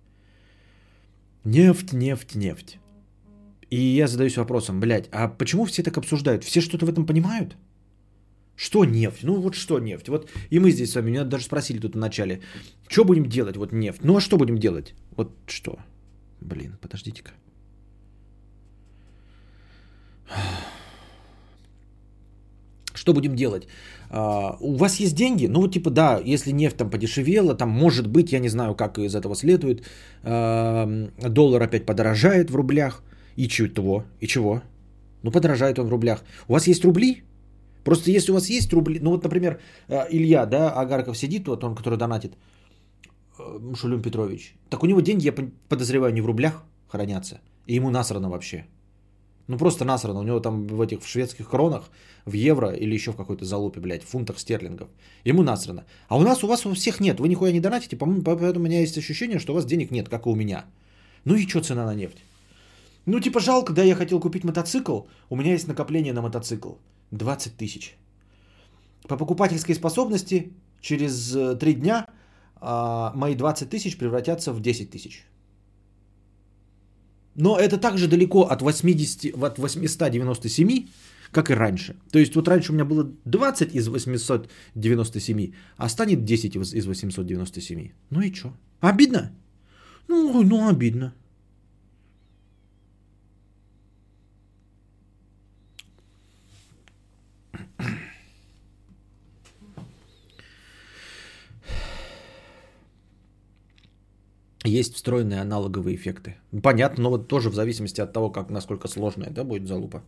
Нефть, 1.45 1.93
нефть, 1.93 2.35
нефть. 2.35 2.79
И 3.71 3.81
я 3.81 4.09
задаюсь 4.09 4.37
вопросом, 4.39 4.81
блядь, 4.81 5.09
а 5.13 5.29
почему 5.29 5.67
все 5.67 5.85
так 5.85 5.97
обсуждают? 5.97 6.43
Все 6.43 6.61
что-то 6.61 6.85
в 6.85 6.89
этом 6.89 7.07
понимают? 7.07 7.57
Что 8.59 8.85
нефть? 8.85 9.23
Ну 9.23 9.41
вот 9.41 9.55
что 9.55 9.79
нефть? 9.79 10.09
Вот 10.09 10.29
и 10.51 10.59
мы 10.59 10.73
здесь 10.73 10.91
с 10.91 10.95
вами, 10.95 11.11
меня 11.11 11.25
даже 11.25 11.45
спросили 11.45 11.79
тут 11.79 11.95
в 11.95 11.99
начале, 11.99 12.41
что 12.89 13.05
будем 13.05 13.29
делать, 13.29 13.57
вот 13.57 13.73
нефть? 13.73 14.01
Ну 14.05 14.17
а 14.17 14.21
что 14.21 14.37
будем 14.37 14.59
делать? 14.59 14.95
Вот 15.17 15.31
что? 15.47 15.79
Блин, 16.41 16.77
подождите-ка. 16.81 17.31
Что 22.95 23.13
будем 23.15 23.37
делать? 23.37 23.69
А, 24.11 24.57
у 24.61 24.77
вас 24.77 25.01
есть 25.01 25.15
деньги? 25.15 25.47
Ну 25.47 25.61
вот 25.61 25.73
типа 25.73 25.91
да, 25.91 26.21
если 26.25 26.51
нефть 26.51 26.77
там 26.77 26.91
подешевела, 26.91 27.55
там 27.55 27.69
может 27.69 28.09
быть, 28.09 28.33
я 28.33 28.41
не 28.41 28.49
знаю, 28.49 28.75
как 28.75 28.99
из 28.99 29.15
этого 29.15 29.37
следует, 29.37 29.87
а, 30.25 31.09
доллар 31.29 31.63
опять 31.63 31.87
подорожает 31.87 32.51
в 32.51 32.57
рублях. 32.57 33.05
И 33.37 33.47
чего? 33.47 34.05
И 34.21 34.27
чего? 34.27 34.63
Ну 35.23 35.31
подорожает 35.31 35.79
он 35.79 35.87
в 35.87 35.91
рублях. 35.91 36.25
У 36.49 36.55
вас 36.55 36.67
есть 36.67 36.85
рубли? 36.85 37.23
Просто 37.89 38.11
если 38.11 38.33
у 38.33 38.35
вас 38.35 38.51
есть 38.51 38.73
рубли, 38.73 39.01
ну 39.01 39.11
вот, 39.11 39.25
например, 39.25 39.61
э, 39.89 40.07
Илья, 40.11 40.45
да, 40.47 40.71
Агарков 40.71 41.17
сидит, 41.17 41.49
вот 41.49 41.65
он, 41.65 41.75
который 41.75 41.99
донатит, 41.99 42.37
э, 43.39 43.75
Шулюм 43.75 44.03
Петрович, 44.03 44.55
так 44.69 44.83
у 44.83 44.87
него 44.87 45.01
деньги, 45.01 45.25
я 45.25 45.35
подозреваю, 45.69 46.13
не 46.13 46.21
в 46.21 46.27
рублях 46.27 46.65
хранятся, 46.89 47.41
и 47.67 47.77
ему 47.77 47.91
насрано 47.91 48.29
вообще. 48.29 48.67
Ну 49.47 49.57
просто 49.57 49.85
насрано, 49.87 50.21
у 50.21 50.23
него 50.23 50.41
там 50.41 50.67
в 50.67 50.83
этих 50.83 51.03
в 51.03 51.09
шведских 51.09 51.49
кронах, 51.49 51.89
в 52.27 52.35
евро 52.35 52.75
или 52.75 52.95
еще 52.95 53.13
в 53.13 53.17
какой-то 53.17 53.47
залупе, 53.47 53.81
блядь, 53.81 54.03
в 54.03 54.09
фунтах 54.09 54.39
стерлингов. 54.39 54.89
Ему 55.25 55.43
насрано. 55.43 55.87
А 56.09 56.19
у 56.19 56.23
нас, 56.23 56.45
у 56.45 56.47
вас 56.47 56.67
у 56.67 56.75
всех 56.75 57.01
нет, 57.01 57.21
вы 57.21 57.29
нихуя 57.29 57.53
не 57.53 57.61
донатите, 57.61 57.97
поэтому 57.97 58.21
у 58.57 58.69
меня 58.69 58.81
есть 58.81 58.99
ощущение, 58.99 59.39
что 59.39 59.53
у 59.53 59.57
вас 59.57 59.65
денег 59.65 59.91
нет, 59.91 60.11
как 60.11 60.27
и 60.27 60.29
у 60.29 60.35
меня. 60.35 60.67
Ну 61.25 61.37
и 61.37 61.49
что 61.49 61.63
цена 61.63 61.87
на 61.87 61.95
нефть? 61.95 62.19
Ну 63.07 63.21
типа 63.21 63.41
жалко, 63.41 63.73
да, 63.73 63.83
я 63.83 63.95
хотел 63.95 64.21
купить 64.21 64.45
мотоцикл, 64.45 65.01
у 65.31 65.37
меня 65.37 65.53
есть 65.53 65.69
накопление 65.69 66.13
на 66.13 66.21
мотоцикл. 66.21 66.73
20 67.11 67.57
тысяч. 67.57 67.97
По 69.09 69.17
покупательской 69.17 69.75
способности 69.75 70.53
через 70.81 71.33
3 71.59 71.73
э, 71.73 71.75
дня 71.75 72.07
а, 72.61 73.13
мои 73.15 73.35
20 73.35 73.71
тысяч 73.71 73.97
превратятся 73.99 74.53
в 74.53 74.61
10 74.61 74.91
тысяч. 74.91 75.25
Но 77.35 77.57
это 77.57 77.79
также 77.79 78.09
далеко 78.09 78.43
от, 78.43 78.63
80, 78.63 79.35
от 79.41 79.59
897, 79.59 80.89
как 81.31 81.51
и 81.51 81.55
раньше. 81.55 81.97
То 82.11 82.19
есть 82.19 82.35
вот 82.35 82.49
раньше 82.49 82.73
у 82.73 82.75
меня 82.75 82.85
было 82.85 83.13
20 83.25 83.75
из 83.75 83.89
897, 83.89 85.53
а 85.77 85.89
станет 85.89 86.25
10 86.25 86.57
из 86.57 86.87
897. 86.87 87.91
Ну 88.11 88.21
и 88.21 88.35
что? 88.35 88.53
Обидно? 88.81 89.31
Ну, 90.09 90.43
ну 90.43 90.69
обидно. 90.69 91.15
Есть 104.69 104.95
встроенные 104.95 105.41
аналоговые 105.41 105.97
эффекты. 105.97 106.37
Понятно, 106.63 107.05
но 107.05 107.11
вот 107.11 107.29
тоже 107.29 107.51
в 107.51 107.55
зависимости 107.55 108.01
от 108.01 108.13
того, 108.13 108.31
как, 108.31 108.51
насколько 108.51 108.89
сложная 108.89 109.31
да, 109.31 109.45
будет 109.45 109.67
залупа. 109.67 110.03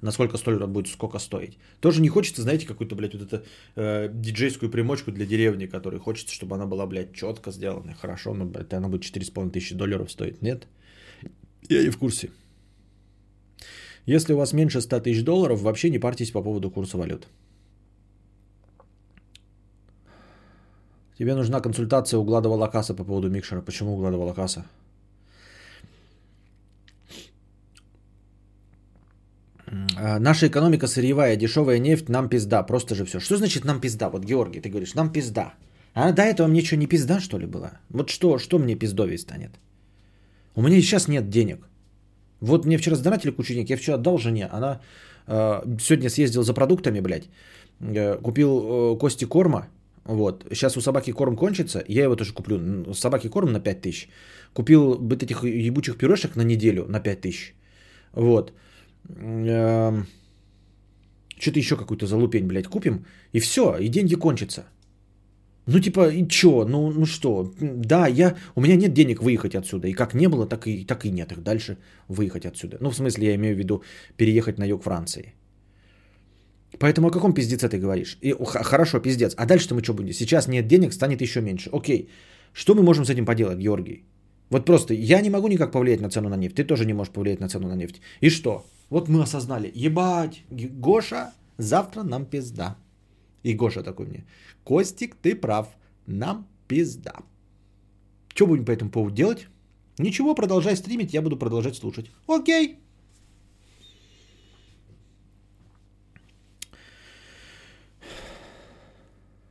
Насколько 0.00 0.38
столер 0.38 0.66
будет 0.66 0.88
сколько 0.88 1.18
стоить. 1.18 1.58
Тоже 1.80 2.00
не 2.00 2.08
хочется, 2.08 2.40
знаете, 2.40 2.66
какую-то, 2.66 2.94
блядь, 2.96 3.14
вот 3.14 3.32
эту 3.32 3.44
э, 3.76 4.08
диджейскую 4.10 4.70
примочку 4.70 5.12
для 5.12 5.26
деревни, 5.26 5.66
которой 5.66 6.00
хочется, 6.00 6.34
чтобы 6.34 6.56
она 6.56 6.64
была, 6.64 6.86
блядь, 6.86 7.12
четко 7.12 7.50
сделана, 7.50 7.94
хорошо, 7.94 8.32
но, 8.32 8.46
блядь, 8.46 8.72
она 8.72 8.88
будет 8.88 9.02
4,5 9.02 9.50
тысячи 9.50 9.74
долларов 9.74 10.10
стоить. 10.10 10.40
Нет? 10.40 10.66
Я 11.68 11.82
не 11.82 11.90
в 11.90 11.98
курсе. 11.98 12.30
Если 14.06 14.32
у 14.32 14.38
вас 14.38 14.54
меньше 14.54 14.80
100 14.80 15.00
тысяч 15.00 15.22
долларов, 15.22 15.60
вообще 15.60 15.90
не 15.90 15.98
парьтесь 15.98 16.30
по 16.30 16.42
поводу 16.42 16.70
курса 16.70 16.96
валют. 16.96 17.28
Тебе 21.20 21.34
нужна 21.34 21.60
консультация 21.60 22.18
у 22.18 22.24
Глада 22.24 22.48
Валакаса 22.48 22.94
по 22.94 23.04
поводу 23.04 23.28
микшера. 23.28 23.60
Почему 23.60 23.92
у 23.92 23.96
Глада 23.96 24.16
Валакаса? 24.16 24.64
А, 29.98 30.18
наша 30.18 30.46
экономика 30.46 30.86
сырьевая, 30.86 31.36
дешевая 31.36 31.78
нефть, 31.78 32.08
нам 32.08 32.28
пизда. 32.30 32.62
Просто 32.62 32.94
же 32.94 33.04
все. 33.04 33.20
Что 33.20 33.36
значит 33.36 33.64
нам 33.64 33.80
пизда? 33.80 34.08
Вот, 34.08 34.24
Георгий, 34.24 34.60
ты 34.60 34.70
говоришь, 34.70 34.94
нам 34.94 35.12
пизда. 35.12 35.52
А 35.92 36.10
до 36.12 36.22
этого 36.22 36.48
мне 36.48 36.62
что, 36.62 36.76
не 36.76 36.86
пизда, 36.86 37.20
что 37.20 37.38
ли, 37.38 37.46
было? 37.46 37.70
Вот 37.90 38.08
что, 38.08 38.38
что 38.38 38.58
мне 38.58 38.74
пиздовей 38.74 39.18
станет? 39.18 39.50
У 40.54 40.62
меня 40.62 40.80
сейчас 40.80 41.06
нет 41.08 41.28
денег. 41.28 41.68
Вот 42.40 42.64
мне 42.64 42.78
вчера 42.78 42.96
сдонатили 42.96 43.30
кучу 43.32 43.52
денег, 43.52 43.68
я 43.68 43.76
вчера 43.76 43.96
отдал 43.96 44.16
жене, 44.16 44.46
она 44.46 44.80
э, 45.26 45.76
сегодня 45.80 46.08
съездил 46.08 46.44
за 46.44 46.54
продуктами, 46.54 47.00
блядь, 47.00 47.28
э, 47.80 48.16
купил 48.22 48.94
э, 48.94 48.98
кости 48.98 49.26
корма, 49.26 49.66
вот. 50.04 50.46
Сейчас 50.50 50.76
у 50.76 50.80
собаки 50.80 51.12
корм 51.12 51.36
кончится, 51.36 51.84
я 51.88 52.04
его 52.04 52.16
тоже 52.16 52.32
куплю. 52.32 52.94
Собаки 52.94 53.28
корм 53.28 53.52
на 53.52 53.60
5 53.60 53.80
тысяч. 53.80 54.08
Купил 54.52 54.98
бы 54.98 55.16
этих 55.16 55.44
ебучих 55.44 55.96
пюрешек 55.98 56.36
на 56.36 56.42
неделю 56.42 56.86
на 56.88 57.00
5 57.00 57.20
тысяч. 57.20 57.54
Вот. 58.12 58.52
Эм, 59.08 60.06
Что-то 61.38 61.58
еще 61.58 61.76
какую-то 61.76 62.06
залупень, 62.06 62.46
блядь, 62.46 62.66
купим. 62.66 63.04
И 63.32 63.40
все, 63.40 63.76
и 63.78 63.88
деньги 63.88 64.14
кончатся. 64.14 64.64
Ну, 65.66 65.78
типа, 65.78 66.08
и 66.10 66.26
чё? 66.28 66.64
Ну, 66.64 66.90
ну 66.90 67.06
что? 67.06 67.52
Да, 67.60 68.06
я, 68.08 68.36
у 68.56 68.60
меня 68.60 68.76
нет 68.76 68.92
денег 68.92 69.22
выехать 69.22 69.54
отсюда. 69.54 69.88
И 69.88 69.92
как 69.92 70.14
не 70.14 70.28
было, 70.28 70.46
так 70.46 70.66
и, 70.66 70.84
так 70.84 71.04
и 71.04 71.10
нет 71.10 71.32
их 71.32 71.42
дальше 71.42 71.76
выехать 72.08 72.46
отсюда. 72.46 72.78
Ну, 72.80 72.90
в 72.90 72.96
смысле, 72.96 73.26
я 73.26 73.34
имею 73.34 73.54
в 73.54 73.58
виду 73.58 73.82
переехать 74.16 74.58
на 74.58 74.64
юг 74.64 74.82
Франции. 74.82 75.34
Поэтому 76.78 77.08
о 77.08 77.10
каком 77.10 77.32
пиздеце 77.32 77.68
ты 77.68 77.78
говоришь? 77.78 78.18
И, 78.22 78.34
хорошо, 78.62 79.00
пиздец. 79.00 79.34
А 79.36 79.46
дальше-то 79.46 79.74
мы 79.74 79.82
что 79.82 79.94
будем? 79.94 80.12
Сейчас 80.12 80.48
нет 80.48 80.66
денег, 80.66 80.92
станет 80.92 81.20
еще 81.20 81.40
меньше. 81.40 81.70
Окей. 81.72 82.08
Что 82.52 82.74
мы 82.74 82.82
можем 82.82 83.04
с 83.04 83.10
этим 83.10 83.26
поделать, 83.26 83.58
Георгий? 83.58 84.04
Вот 84.50 84.64
просто 84.66 84.94
я 84.94 85.20
не 85.20 85.30
могу 85.30 85.48
никак 85.48 85.72
повлиять 85.72 86.00
на 86.00 86.10
цену 86.10 86.28
на 86.28 86.36
нефть. 86.36 86.56
Ты 86.56 86.64
тоже 86.64 86.84
не 86.84 86.92
можешь 86.92 87.12
повлиять 87.12 87.40
на 87.40 87.48
цену 87.48 87.68
на 87.68 87.76
нефть. 87.76 88.00
И 88.20 88.30
что? 88.30 88.64
Вот 88.90 89.08
мы 89.08 89.22
осознали. 89.22 89.70
Ебать, 89.74 90.42
Гоша, 90.50 91.32
завтра 91.58 92.02
нам 92.02 92.24
пизда. 92.24 92.76
И 93.44 93.54
Гоша 93.54 93.82
такой 93.82 94.06
мне. 94.06 94.24
Костик, 94.64 95.14
ты 95.22 95.34
прав. 95.36 95.68
Нам 96.06 96.46
пизда. 96.68 97.14
Что 98.34 98.46
будем 98.46 98.64
по 98.64 98.72
этому 98.72 98.90
поводу 98.90 99.14
делать? 99.14 99.46
Ничего, 99.98 100.34
продолжай 100.34 100.76
стримить, 100.76 101.14
я 101.14 101.22
буду 101.22 101.36
продолжать 101.36 101.76
слушать. 101.76 102.10
Окей. 102.26 102.78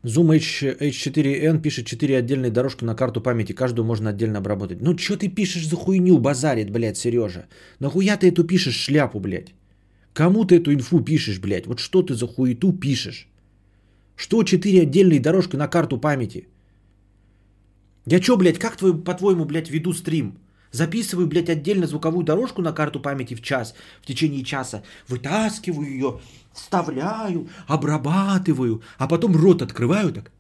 Zoom 0.04 0.32
H, 0.34 0.78
H4n 0.80 1.62
пишет 1.62 1.86
4 1.86 2.18
отдельные 2.18 2.52
дорожки 2.52 2.86
на 2.86 2.96
карту 2.96 3.22
памяти. 3.22 3.54
Каждую 3.54 3.86
можно 3.86 4.10
отдельно 4.10 4.38
обработать. 4.40 4.82
Ну, 4.82 4.98
что 4.98 5.18
ты 5.18 5.28
пишешь 5.28 5.68
за 5.68 5.76
хуйню, 5.76 6.18
базарит, 6.18 6.72
блядь, 6.72 6.98
Сережа? 6.98 7.48
Нахуя 7.80 8.18
ты 8.18 8.30
эту 8.30 8.46
пишешь 8.46 8.76
шляпу, 8.76 9.20
блядь? 9.20 9.54
Кому 10.14 10.46
ты 10.46 10.56
эту 10.56 10.74
инфу 10.74 11.02
пишешь, 11.02 11.40
блядь? 11.40 11.68
Вот 11.68 11.80
что 11.80 12.02
ты 12.02 12.14
за 12.14 12.28
хуету 12.28 12.72
пишешь? 12.72 13.28
Что 14.16 14.44
4 14.44 14.82
отдельные 14.82 15.20
дорожки 15.20 15.58
на 15.58 15.68
карту 15.68 15.98
памяти? 15.98 16.48
Я 18.06 18.20
чё, 18.20 18.38
блядь, 18.38 18.60
как 18.60 18.78
твой, 18.78 19.04
по-твоему, 19.04 19.46
блядь, 19.46 19.70
веду 19.70 19.94
стрим? 19.94 20.40
Записываю, 20.72 21.28
блядь, 21.28 21.50
отдельно 21.50 21.88
звуковую 21.88 22.24
дорожку 22.24 22.62
на 22.62 22.74
карту 22.74 23.02
памяти 23.02 23.36
в 23.36 23.42
час, 23.42 23.74
в 24.02 24.06
течение 24.06 24.44
часа. 24.44 24.84
Вытаскиваю 25.08 25.90
ее, 25.90 26.20
вставляю, 26.60 27.48
обрабатываю, 27.68 28.82
а 28.98 29.08
потом 29.08 29.36
рот 29.36 29.62
открываю 29.62 30.12
так. 30.12 30.32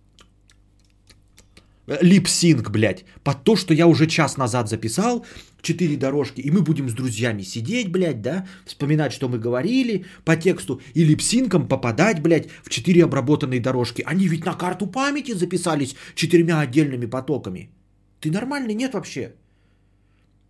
Липсинг, 2.01 2.69
блядь, 2.69 3.03
под 3.23 3.43
то, 3.43 3.55
что 3.55 3.73
я 3.73 3.87
уже 3.87 4.05
час 4.07 4.37
назад 4.37 4.69
записал, 4.69 5.25
четыре 5.61 5.97
дорожки, 5.97 6.41
и 6.41 6.51
мы 6.51 6.61
будем 6.61 6.87
с 6.87 6.93
друзьями 6.93 7.41
сидеть, 7.43 7.91
блядь, 7.91 8.21
да, 8.21 8.47
вспоминать, 8.65 9.11
что 9.11 9.27
мы 9.27 9.39
говорили 9.39 10.05
по 10.23 10.35
тексту, 10.35 10.81
и 10.93 11.03
липсинком 11.03 11.67
попадать, 11.67 12.21
блядь, 12.21 12.49
в 12.63 12.69
четыре 12.69 13.03
обработанные 13.03 13.59
дорожки. 13.59 14.03
Они 14.05 14.27
ведь 14.27 14.45
на 14.45 14.53
карту 14.53 14.87
памяти 14.87 15.33
записались 15.33 15.95
четырьмя 16.15 16.59
отдельными 16.59 17.07
потоками. 17.07 17.71
Ты 18.19 18.31
нормальный? 18.31 18.75
Нет 18.75 18.93
вообще? 18.93 19.33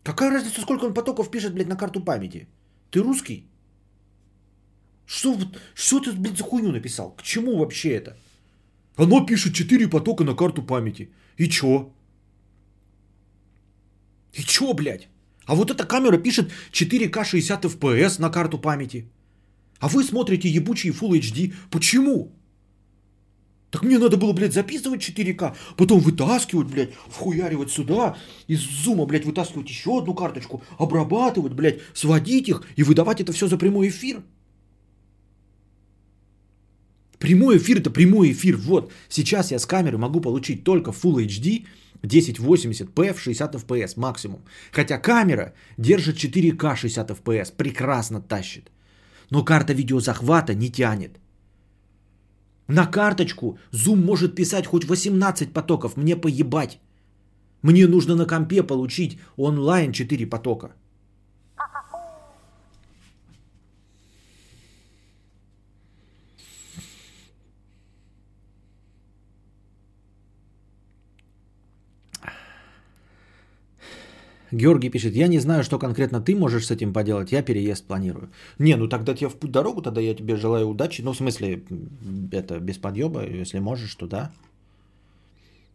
Какая 0.03 0.31
разница, 0.31 0.61
сколько 0.61 0.85
он 0.85 0.93
потоков 0.93 1.31
пишет, 1.31 1.53
блядь, 1.53 1.69
на 1.69 1.77
карту 1.77 2.01
памяти? 2.01 2.47
Ты 2.91 3.01
русский? 3.01 3.48
Что, 5.09 5.37
что 5.73 5.99
ты, 5.99 6.11
блядь, 6.11 6.37
за 6.37 6.43
хуйню 6.43 6.71
написал? 6.71 7.15
К 7.17 7.23
чему 7.23 7.57
вообще 7.57 7.89
это? 7.89 8.15
Оно 8.95 9.25
пишет 9.25 9.53
4 9.53 9.87
потока 9.87 10.23
на 10.23 10.35
карту 10.35 10.61
памяти. 10.61 11.09
И 11.37 11.49
чё? 11.49 11.91
И 14.33 14.43
чё, 14.43 14.73
блядь? 14.73 15.07
А 15.45 15.55
вот 15.55 15.71
эта 15.71 15.83
камера 15.87 16.17
пишет 16.19 16.51
4К 16.71 17.23
60 17.23 17.65
FPS 17.65 18.21
на 18.21 18.29
карту 18.29 18.59
памяти. 18.59 19.09
А 19.79 19.87
вы 19.87 20.03
смотрите 20.03 20.47
ебучий 20.47 20.91
Full 20.91 21.19
HD. 21.19 21.53
Почему? 21.71 22.31
Так 23.71 23.83
мне 23.83 23.97
надо 23.97 24.17
было, 24.17 24.33
блядь, 24.33 24.53
записывать 24.53 25.01
4К, 25.01 25.55
потом 25.75 25.99
вытаскивать, 25.99 26.67
блядь, 26.67 26.93
вхуяривать 27.09 27.71
сюда, 27.71 28.15
из 28.47 28.59
зума, 28.59 29.05
блядь, 29.07 29.25
вытаскивать 29.25 29.69
еще 29.69 29.89
одну 29.97 30.13
карточку, 30.13 30.61
обрабатывать, 30.77 31.53
блядь, 31.53 31.79
сводить 31.95 32.49
их 32.49 32.63
и 32.77 32.83
выдавать 32.83 33.21
это 33.21 33.33
все 33.33 33.47
за 33.47 33.57
прямой 33.57 33.87
эфир. 33.87 34.21
Прямой 37.19 37.57
эфир 37.57 37.79
это 37.79 37.91
прямой 37.91 38.31
эфир. 38.31 38.57
Вот, 38.57 38.91
сейчас 39.09 39.51
я 39.51 39.59
с 39.59 39.65
камеры 39.65 39.97
могу 39.97 40.21
получить 40.21 40.63
только 40.63 40.91
Full 40.91 41.25
HD 41.27 41.65
1080p 42.03 43.13
в 43.13 43.19
60 43.19 43.55
FPS 43.55 43.93
максимум. 43.99 44.39
Хотя 44.71 44.97
камера 44.97 45.53
держит 45.77 46.15
4К 46.15 46.75
60 46.75 47.11
FPS, 47.11 47.53
прекрасно 47.57 48.21
тащит. 48.21 48.71
Но 49.31 49.43
карта 49.43 49.73
видеозахвата 49.73 50.55
не 50.55 50.71
тянет. 50.71 51.19
На 52.67 52.85
карточку 52.85 53.57
Zoom 53.73 53.95
может 53.95 54.35
писать 54.35 54.65
хоть 54.65 54.85
18 54.85 55.53
потоков, 55.53 55.97
мне 55.97 56.15
поебать. 56.15 56.79
Мне 57.61 57.87
нужно 57.87 58.15
на 58.15 58.25
компе 58.25 58.63
получить 58.63 59.17
онлайн 59.37 59.91
4 59.91 60.25
потока. 60.29 60.71
Георгий 74.51 74.89
пишет, 74.89 75.15
я 75.15 75.27
не 75.27 75.39
знаю, 75.39 75.63
что 75.63 75.77
конкретно 75.77 76.21
ты 76.21 76.35
можешь 76.35 76.65
с 76.67 76.71
этим 76.71 76.91
поделать, 76.91 77.31
я 77.31 77.43
переезд 77.43 77.85
планирую. 77.85 78.29
Не, 78.57 78.75
ну 78.75 78.87
тогда 78.87 79.13
тебе 79.13 79.29
в 79.29 79.35
путь 79.35 79.51
дорогу, 79.51 79.81
тогда 79.81 80.01
я 80.01 80.15
тебе 80.15 80.35
желаю 80.37 80.67
удачи. 80.67 81.01
Ну, 81.01 81.13
в 81.13 81.17
смысле, 81.17 81.63
это 82.31 82.59
без 82.59 82.77
подъеба, 82.77 83.25
если 83.25 83.59
можешь, 83.59 83.93
то 83.95 84.07
да. 84.07 84.31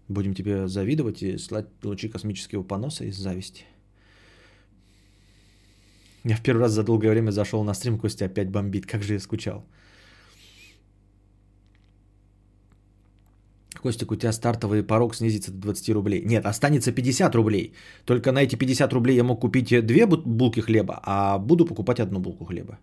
Будем 0.08 0.34
тебе 0.34 0.68
завидовать 0.68 1.22
и 1.22 1.38
слать 1.38 1.66
лучи 1.82 2.08
космического 2.08 2.62
поноса 2.62 3.04
из 3.04 3.16
зависти. 3.16 3.64
Я 6.24 6.36
в 6.36 6.42
первый 6.42 6.62
раз 6.62 6.72
за 6.72 6.82
долгое 6.82 7.10
время 7.10 7.30
зашел 7.30 7.62
на 7.64 7.74
стрим, 7.74 7.98
Костя 7.98 8.26
опять 8.26 8.48
бомбит. 8.48 8.86
Как 8.86 9.02
же 9.02 9.14
я 9.14 9.20
скучал. 9.20 9.64
Костик, 13.84 14.12
у 14.12 14.16
тебя 14.16 14.32
стартовый 14.32 14.82
порог 14.82 15.14
снизится 15.14 15.52
до 15.52 15.58
20 15.58 15.90
рублей. 15.90 16.22
Нет, 16.24 16.46
останется 16.46 16.90
50 16.90 17.34
рублей. 17.34 17.74
Только 18.06 18.32
на 18.32 18.42
эти 18.42 18.56
50 18.56 18.92
рублей 18.94 19.16
я 19.16 19.24
мог 19.24 19.40
купить 19.40 19.86
две 19.86 20.06
булки 20.06 20.60
хлеба, 20.60 21.00
а 21.02 21.38
буду 21.38 21.66
покупать 21.66 22.00
одну 22.00 22.18
булку 22.18 22.46
хлеба. 22.46 22.78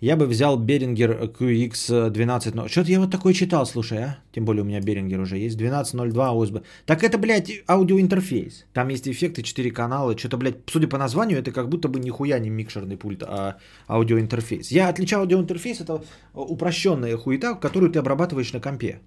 Я 0.00 0.16
бы 0.16 0.26
взял 0.26 0.58
Берингер 0.58 1.30
QX12. 1.38 2.54
Но 2.54 2.68
что-то 2.68 2.90
я 2.90 3.00
вот 3.00 3.10
такое 3.10 3.34
читал, 3.34 3.66
слушай, 3.66 3.98
а? 3.98 4.18
Тем 4.32 4.44
более 4.44 4.62
у 4.62 4.66
меня 4.66 4.80
Берингер 4.80 5.20
уже 5.20 5.36
есть. 5.36 5.58
12.02 5.58 6.12
USB. 6.12 6.62
Так 6.86 7.04
это, 7.04 7.18
блядь, 7.18 7.50
аудиоинтерфейс. 7.68 8.64
Там 8.72 8.88
есть 8.88 9.06
эффекты, 9.08 9.42
4 9.42 9.70
канала. 9.70 10.16
Что-то, 10.16 10.38
блядь, 10.38 10.56
судя 10.66 10.88
по 10.88 10.98
названию, 10.98 11.38
это 11.38 11.52
как 11.52 11.68
будто 11.68 11.88
бы 11.88 12.00
нихуя 12.00 12.38
не 12.38 12.50
микшерный 12.50 12.96
пульт, 12.96 13.22
а 13.22 13.56
аудиоинтерфейс. 13.88 14.70
Я 14.70 14.88
отличаю 14.88 15.20
аудиоинтерфейс, 15.20 15.80
это 15.80 16.02
упрощенная 16.32 17.16
хуета, 17.18 17.54
которую 17.54 17.92
ты 17.92 17.98
обрабатываешь 17.98 18.52
на 18.54 18.60
компе. 18.60 19.00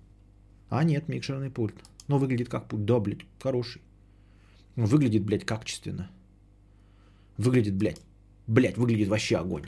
А 0.69 0.83
нет, 0.83 1.07
микшерный 1.07 1.49
пульт. 1.49 1.75
Но 2.07 2.17
выглядит 2.17 2.49
как 2.49 2.67
пульт. 2.67 2.85
Да, 2.85 2.99
блядь, 2.99 3.25
хороший. 3.39 3.81
Выглядит, 4.75 5.23
блядь, 5.23 5.45
качественно. 5.45 6.09
Выглядит, 7.37 7.75
блядь, 7.75 8.01
блядь, 8.47 8.77
выглядит 8.77 9.07
вообще 9.07 9.37
огонь. 9.37 9.65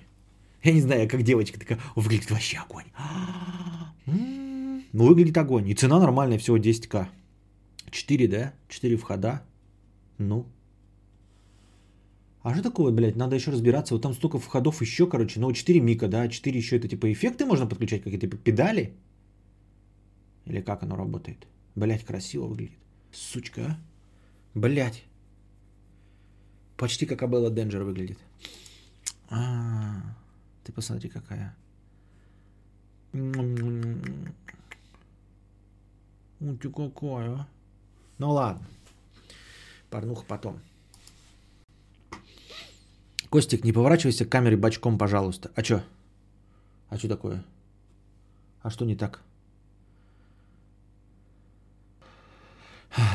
Я 0.64 0.74
не 0.74 0.82
знаю, 0.82 1.08
как 1.08 1.24
девочка 1.24 1.60
такая, 1.60 1.80
выглядит 1.96 2.32
вообще 2.32 2.58
огонь. 2.58 2.86
Ну, 4.92 5.06
выглядит 5.06 5.38
огонь. 5.38 5.70
И 5.70 5.76
цена 5.76 6.00
нормальная, 6.00 6.40
всего 6.40 6.58
10к. 6.58 7.10
4, 7.92 8.28
да? 8.28 8.54
4 8.70 8.98
входа. 8.98 9.44
Ну. 10.18 10.48
А 12.42 12.54
что 12.56 12.64
такое, 12.64 12.92
блядь, 12.92 13.16
надо 13.16 13.36
еще 13.36 13.52
разбираться. 13.52 13.94
Вот 13.94 14.02
там 14.02 14.14
столько 14.14 14.40
входов 14.40 14.82
еще, 14.82 15.08
короче. 15.08 15.40
Ну, 15.40 15.52
4 15.52 15.80
мика, 15.80 16.08
да? 16.08 16.28
4 16.28 16.58
еще 16.58 16.78
это 16.78 16.88
типа 16.88 17.12
эффекты 17.12 17.46
можно 17.46 17.68
подключать, 17.68 18.04
какие-то 18.04 18.28
педали? 18.28 18.96
Или 20.50 20.62
как 20.62 20.84
оно 20.84 20.96
работает? 20.96 21.48
Блядь, 21.76 22.04
красиво 22.04 22.48
выглядит. 22.48 22.78
Сучка, 23.12 23.62
а? 23.62 23.78
Блядь. 24.56 25.06
Почти 26.76 27.06
как 27.06 27.22
Абелла 27.22 27.52
Денджер 27.52 27.84
выглядит. 27.84 28.18
А-а-а. 29.30 30.18
Ты 30.64 30.74
посмотри, 30.74 31.10
какая. 31.10 31.56
Ну 33.14 33.96
ты 36.40 36.70
какая. 36.72 37.48
Ну 38.18 38.32
ладно. 38.32 38.68
Порнуха 39.90 40.26
потом. 40.26 40.60
Костик, 43.30 43.64
не 43.64 43.72
поворачивайся 43.72 44.26
к 44.26 44.30
камере 44.30 44.58
бочком, 44.58 44.98
пожалуйста. 44.98 45.52
А 45.56 45.62
чё? 45.62 45.84
А 46.90 46.98
что 46.98 47.08
такое? 47.08 47.44
А 48.64 48.72
что 48.72 48.86
не 48.86 48.96
так? 48.96 49.22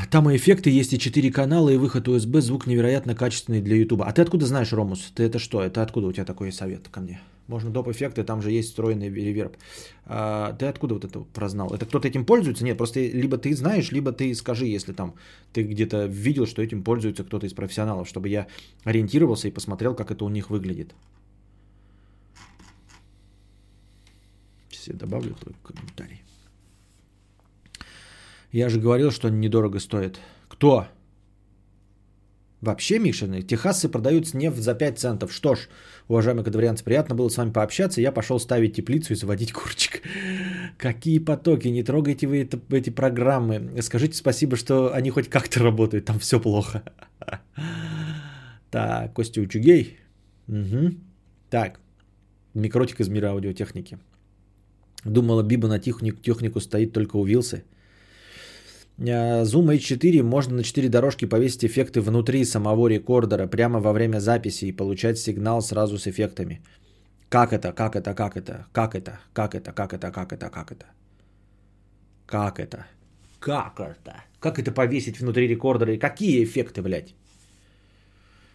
Там 0.09 0.29
и 0.29 0.35
эффекты 0.37 0.69
есть, 0.69 0.93
и 0.93 0.99
4 0.99 1.31
канала, 1.31 1.69
и 1.69 1.77
выход 1.77 2.07
USB, 2.07 2.39
звук 2.41 2.65
невероятно 2.65 3.13
качественный 3.15 3.61
для 3.61 3.75
YouTube. 3.75 4.03
А 4.03 4.11
ты 4.11 4.21
откуда 4.21 4.45
знаешь, 4.45 4.71
Ромус? 4.71 5.11
Ты 5.13 5.23
это 5.23 5.39
что? 5.39 5.61
Это 5.61 5.81
откуда 5.81 6.07
у 6.07 6.13
тебя 6.13 6.25
такой 6.25 6.51
совет 6.51 6.87
ко 6.87 7.01
мне? 7.01 7.21
Можно 7.47 7.69
доп. 7.69 7.89
эффекты, 7.89 8.23
там 8.23 8.41
же 8.41 8.51
есть 8.51 8.69
встроенный 8.69 9.09
реверб. 9.09 9.57
А, 10.05 10.53
ты 10.53 10.65
откуда 10.65 10.95
вот 10.95 11.05
это 11.05 11.19
прознал? 11.19 11.73
Это 11.73 11.85
кто-то 11.85 12.07
этим 12.07 12.25
пользуется? 12.25 12.63
Нет, 12.63 12.77
просто 12.77 13.01
либо 13.01 13.37
ты 13.37 13.55
знаешь, 13.55 13.91
либо 13.91 14.11
ты 14.11 14.33
скажи, 14.33 14.65
если 14.65 14.93
там 14.93 15.13
ты 15.53 15.63
где-то 15.63 16.05
видел, 16.05 16.47
что 16.47 16.63
этим 16.63 16.83
пользуется 16.83 17.23
кто-то 17.23 17.45
из 17.45 17.53
профессионалов, 17.53 18.07
чтобы 18.07 18.29
я 18.29 18.47
ориентировался 18.83 19.47
и 19.47 19.51
посмотрел, 19.51 19.93
как 19.93 20.09
это 20.09 20.25
у 20.25 20.29
них 20.29 20.49
выглядит. 20.49 20.95
Сейчас 24.71 24.87
я 24.87 24.93
добавлю 24.93 25.35
твой 25.35 25.55
комментарий. 25.63 26.21
Я 28.51 28.69
же 28.69 28.79
говорил, 28.79 29.11
что 29.11 29.27
они 29.27 29.37
недорого 29.37 29.79
стоят. 29.79 30.19
Кто? 30.47 30.87
Вообще, 32.61 32.97
Мишины, 32.97 33.43
техасцы 33.43 33.89
продаются 33.89 34.35
нефть 34.37 34.57
за 34.57 34.73
5 34.73 34.97
центов. 34.97 35.31
Что 35.31 35.53
ж, 35.53 35.67
уважаемые 36.07 36.43
кадаврианцы, 36.43 36.83
приятно 36.83 37.13
было 37.13 37.29
с 37.29 37.37
вами 37.37 37.51
пообщаться. 37.51 38.01
Я 38.01 38.11
пошел 38.11 38.39
ставить 38.39 38.75
теплицу 38.75 39.13
и 39.13 39.15
заводить 39.15 39.51
курочек. 39.51 40.01
Какие 40.77 41.19
потоки, 41.19 41.67
не 41.67 41.83
трогайте 41.83 42.25
вы 42.25 42.41
это, 42.41 42.59
эти 42.71 42.89
программы. 42.89 43.79
Скажите 43.81 44.17
спасибо, 44.17 44.55
что 44.55 44.93
они 44.93 45.11
хоть 45.11 45.29
как-то 45.29 45.59
работают, 45.61 46.05
там 46.05 46.19
все 46.19 46.39
плохо. 46.39 46.83
Так, 48.71 49.13
Костя 49.13 49.39
Учугей. 49.39 49.99
Угу. 50.49 50.95
Так, 51.49 51.79
микротик 52.53 52.99
из 52.99 53.07
мира 53.07 53.27
аудиотехники. 53.29 53.99
Думала, 55.05 55.43
Биба 55.43 55.69
на 55.69 55.79
технику, 55.79 56.17
технику 56.17 56.59
стоит 56.59 56.91
только 56.91 57.15
у 57.15 57.23
Вилсы. 57.23 57.63
Э, 58.97 59.43
Zoom 59.43 59.75
H4 59.75 60.23
можно 60.23 60.55
на 60.55 60.63
4 60.63 60.89
дорожки 60.89 61.25
повесить 61.25 61.65
эффекты 61.65 62.01
внутри 62.01 62.45
самого 62.45 62.87
рекордера 62.87 63.47
прямо 63.47 63.79
во 63.79 63.93
время 63.93 64.19
записи 64.19 64.65
и 64.65 64.71
получать 64.71 65.17
сигнал 65.17 65.61
сразу 65.61 65.97
с 65.97 66.07
эффектами. 66.07 66.61
Как 67.29 67.53
это, 67.53 67.73
как 67.73 67.95
это, 67.95 68.13
как 68.13 68.37
это, 68.37 68.67
как 68.71 68.95
это, 68.95 69.19
как 69.33 69.55
это, 69.55 69.71
как 69.71 69.93
это, 69.93 70.11
как 70.11 70.31
это, 70.33 70.49
как 70.49 70.71
это? 70.71 70.85
Как 72.25 72.59
это? 72.59 72.85
Как 73.39 73.79
это? 73.79 74.23
Как 74.39 74.59
это 74.59 74.71
повесить 74.71 75.19
внутри 75.19 75.47
рекордера? 75.47 75.93
И 75.93 75.99
какие 75.99 76.43
эффекты, 76.43 76.81
блядь? 76.81 77.13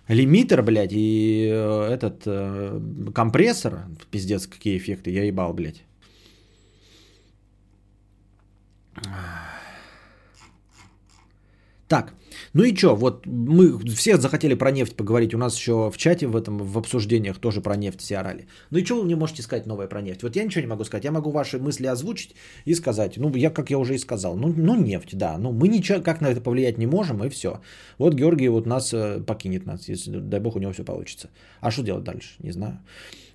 Лимитер, 0.09 0.63
блядь, 0.63 0.93
и 0.93 1.49
э, 1.53 1.89
этот 1.93 2.23
э, 2.27 2.81
компрессор. 3.15 3.85
Пиздец, 4.11 4.47
какие 4.47 4.77
эффекты. 4.77 5.11
Я 5.11 5.25
ебал, 5.25 5.53
блядь. 5.53 5.85
Так, 11.91 12.15
ну 12.53 12.63
и 12.63 12.73
что, 12.77 12.95
вот 12.95 13.27
мы 13.27 13.77
все 13.97 14.17
захотели 14.17 14.55
про 14.55 14.71
нефть 14.71 14.95
поговорить, 14.95 15.35
у 15.35 15.39
нас 15.39 15.57
еще 15.57 15.91
в 15.91 15.97
чате 15.97 16.29
в 16.29 16.37
этом, 16.37 16.59
в 16.59 16.79
обсуждениях 16.79 17.39
тоже 17.39 17.61
про 17.61 17.75
нефть 17.75 18.01
все 18.01 18.19
орали. 18.19 18.47
Ну 18.71 18.79
и 18.79 18.85
что 18.85 18.95
вы 18.95 19.05
мне 19.05 19.17
можете 19.17 19.43
сказать 19.43 19.67
новое 19.67 19.89
про 19.89 20.01
нефть? 20.01 20.23
Вот 20.23 20.37
я 20.37 20.45
ничего 20.45 20.61
не 20.61 20.69
могу 20.69 20.85
сказать, 20.85 21.05
я 21.05 21.11
могу 21.11 21.33
ваши 21.33 21.59
мысли 21.59 21.87
озвучить 21.87 22.37
и 22.65 22.75
сказать, 22.75 23.17
ну 23.17 23.35
я, 23.35 23.51
как 23.51 23.71
я 23.71 23.79
уже 23.79 23.97
и 23.97 23.99
сказал, 23.99 24.37
ну, 24.37 24.55
ну 24.57 24.77
нефть, 24.77 25.19
да, 25.19 25.37
ну 25.37 25.51
мы 25.51 25.67
ничего, 25.67 26.01
как 26.01 26.21
на 26.21 26.29
это 26.29 26.41
повлиять 26.41 26.79
не 26.79 26.87
можем 26.87 27.25
и 27.25 27.29
все. 27.29 27.61
Вот 27.99 28.15
Георгий 28.15 28.49
вот 28.51 28.67
нас 28.67 28.95
э, 28.95 29.21
покинет 29.27 29.67
нас, 29.67 29.89
если, 29.89 30.21
дай 30.21 30.39
бог, 30.39 30.55
у 30.55 30.61
него 30.61 30.73
все 30.73 30.85
получится. 30.85 31.29
А 31.61 31.73
что 31.73 31.83
делать 31.83 32.05
дальше, 32.05 32.37
не 32.39 32.53
знаю. 32.53 32.79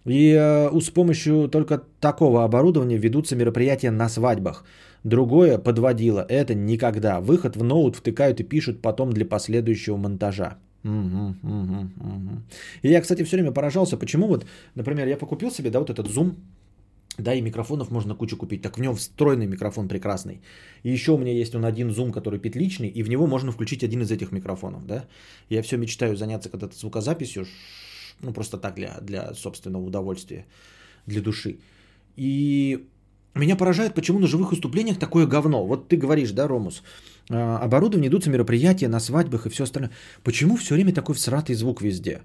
И 0.05 0.33
э, 0.33 0.79
с 0.79 0.89
помощью 0.91 1.49
только 1.49 1.81
такого 1.99 2.45
оборудования 2.45 2.97
ведутся 2.97 3.35
мероприятия 3.35 3.91
на 3.91 4.07
свадьбах. 4.07 4.63
Другое 5.05 5.59
подводило. 5.59 6.25
Это 6.27 6.55
никогда. 6.55 7.21
Выход 7.21 7.55
в 7.55 7.63
ноут 7.63 7.95
втыкают 7.95 8.39
и 8.39 8.43
пишут 8.43 8.81
потом 8.81 9.13
для 9.13 9.23
последующего 9.23 9.97
монтажа. 9.97 10.57
Угу, 10.83 11.35
угу, 11.43 11.89
угу. 11.99 12.41
И 12.81 12.89
я, 12.89 13.01
кстати, 13.01 13.23
все 13.23 13.37
время 13.37 13.51
поражался, 13.51 13.97
почему 13.97 14.27
вот, 14.27 14.47
например, 14.73 15.07
я 15.07 15.17
покупил 15.17 15.51
себе, 15.51 15.69
да, 15.69 15.79
вот 15.79 15.91
этот 15.91 16.07
Zoom, 16.07 16.33
да, 17.19 17.35
и 17.35 17.41
микрофонов 17.41 17.91
можно 17.91 18.15
кучу 18.15 18.35
купить. 18.35 18.63
Так 18.63 18.77
в 18.77 18.81
нем 18.81 18.95
встроенный 18.95 19.45
микрофон 19.45 19.87
прекрасный. 19.87 20.41
И 20.81 20.91
еще 20.91 21.11
у 21.11 21.17
меня 21.19 21.33
есть 21.33 21.53
он 21.53 21.65
один 21.65 21.89
Zoom, 21.89 22.11
который 22.11 22.39
петличный, 22.39 22.89
и 22.89 23.03
в 23.03 23.09
него 23.09 23.27
можно 23.27 23.51
включить 23.51 23.83
один 23.83 24.01
из 24.01 24.11
этих 24.11 24.31
микрофонов, 24.31 24.87
да. 24.87 25.05
Я 25.49 25.61
все 25.61 25.77
мечтаю 25.77 26.17
заняться 26.17 26.49
когда-то 26.49 26.75
звукозаписью, 26.75 27.45
ну, 28.21 28.33
просто 28.33 28.57
так 28.57 28.73
для, 28.75 28.99
для 29.01 29.35
собственного 29.35 29.83
удовольствия, 29.83 30.45
для 31.05 31.21
души. 31.21 31.59
И 32.15 32.87
меня 33.39 33.55
поражает, 33.55 33.93
почему 33.93 34.19
на 34.19 34.27
живых 34.27 34.51
выступлениях 34.51 34.97
такое 34.97 35.27
говно. 35.27 35.65
Вот 35.65 35.89
ты 35.89 35.97
говоришь, 35.97 36.31
да, 36.31 36.47
Ромус, 36.47 36.83
а, 37.29 37.57
оборудование, 37.57 38.09
идутся 38.09 38.29
мероприятия 38.29 38.87
на 38.87 38.99
свадьбах 38.99 39.45
и 39.45 39.49
все 39.49 39.63
остальное. 39.63 39.91
Почему 40.23 40.55
все 40.55 40.75
время 40.75 40.93
такой 40.93 41.15
всратый 41.15 41.55
звук 41.55 41.81
везде? 41.81 42.21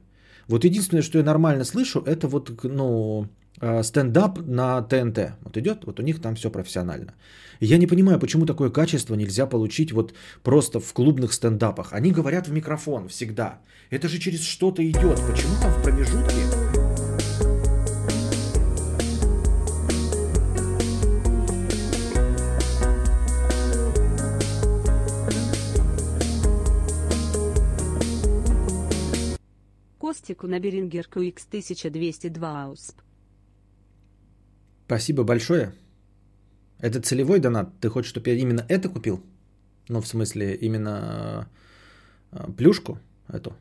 Вот 0.48 0.64
единственное, 0.64 1.02
что 1.02 1.18
я 1.18 1.24
нормально 1.24 1.64
слышу, 1.64 2.00
это 2.00 2.28
вот, 2.28 2.50
ну, 2.64 3.28
а, 3.60 3.82
стендап 3.82 4.38
на 4.46 4.82
ТНТ. 4.82 5.18
Вот 5.44 5.56
идет, 5.56 5.84
вот 5.84 6.00
у 6.00 6.02
них 6.02 6.20
там 6.20 6.34
все 6.34 6.50
профессионально. 6.50 7.14
я 7.60 7.78
не 7.78 7.86
понимаю, 7.86 8.18
почему 8.18 8.46
такое 8.46 8.70
качество 8.70 9.14
нельзя 9.14 9.46
получить 9.46 9.92
вот 9.92 10.14
просто 10.42 10.80
в 10.80 10.92
клубных 10.92 11.32
стендапах. 11.32 11.92
Они 11.92 12.12
говорят 12.12 12.46
в 12.46 12.52
микрофон 12.52 13.08
всегда. 13.08 13.58
Это 13.90 14.08
же 14.08 14.18
через 14.18 14.42
что-то 14.42 14.82
идет. 14.88 15.20
Почему 15.28 15.60
там 15.60 15.72
в 15.72 15.82
промежутке 15.82 16.09
донатику 30.40 30.46
на 30.46 30.60
Берингер 30.60 31.06
QX 31.06 31.46
1202 31.48 32.66
AUSP. 32.66 32.94
Спасибо 34.86 35.24
большое. 35.24 35.72
Это 36.82 37.00
целевой 37.00 37.40
донат? 37.40 37.68
Ты 37.80 37.88
хочешь, 37.88 38.10
чтобы 38.10 38.30
я 38.30 38.36
именно 38.36 38.64
это 38.68 38.88
купил? 38.88 39.20
Ну, 39.88 40.00
в 40.00 40.06
смысле, 40.06 40.56
именно 40.62 41.48
э, 42.32 42.52
плюшку 42.56 42.98
эту? 43.28 43.52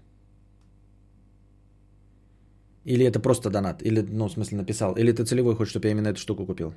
Или 2.85 3.05
это 3.05 3.19
просто 3.19 3.49
донат? 3.49 3.81
Или, 3.83 4.01
ну, 4.01 4.27
в 4.27 4.31
смысле, 4.31 4.57
написал? 4.57 4.95
Или 4.97 5.11
ты 5.11 5.25
целевой 5.25 5.55
хочешь, 5.55 5.71
чтобы 5.71 5.87
я 5.87 5.91
именно 5.91 6.09
эту 6.09 6.19
штуку 6.19 6.45
купил? 6.45 6.73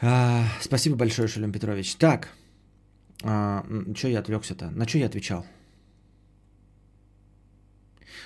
А, 0.00 0.44
спасибо 0.60 0.96
большое, 0.96 1.28
Шелем 1.28 1.52
Петрович. 1.52 1.96
Так, 1.96 2.28
а, 3.22 3.64
что 3.94 4.08
я 4.08 4.18
отвлекся-то? 4.20 4.70
На 4.70 4.86
что 4.86 4.98
я 4.98 5.06
отвечал? 5.06 5.46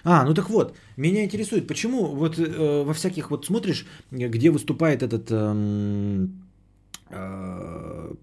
А, 0.04 0.24
ну 0.24 0.34
так 0.34 0.50
вот, 0.50 0.76
меня 0.96 1.24
интересует, 1.24 1.66
почему 1.66 2.06
вот 2.06 2.38
э, 2.38 2.82
во 2.84 2.94
всяких 2.94 3.30
вот 3.30 3.46
смотришь, 3.46 3.86
где 4.10 4.50
выступает 4.50 5.02
этот, 5.02 5.30
э, 5.30 6.26
э, 7.10 8.14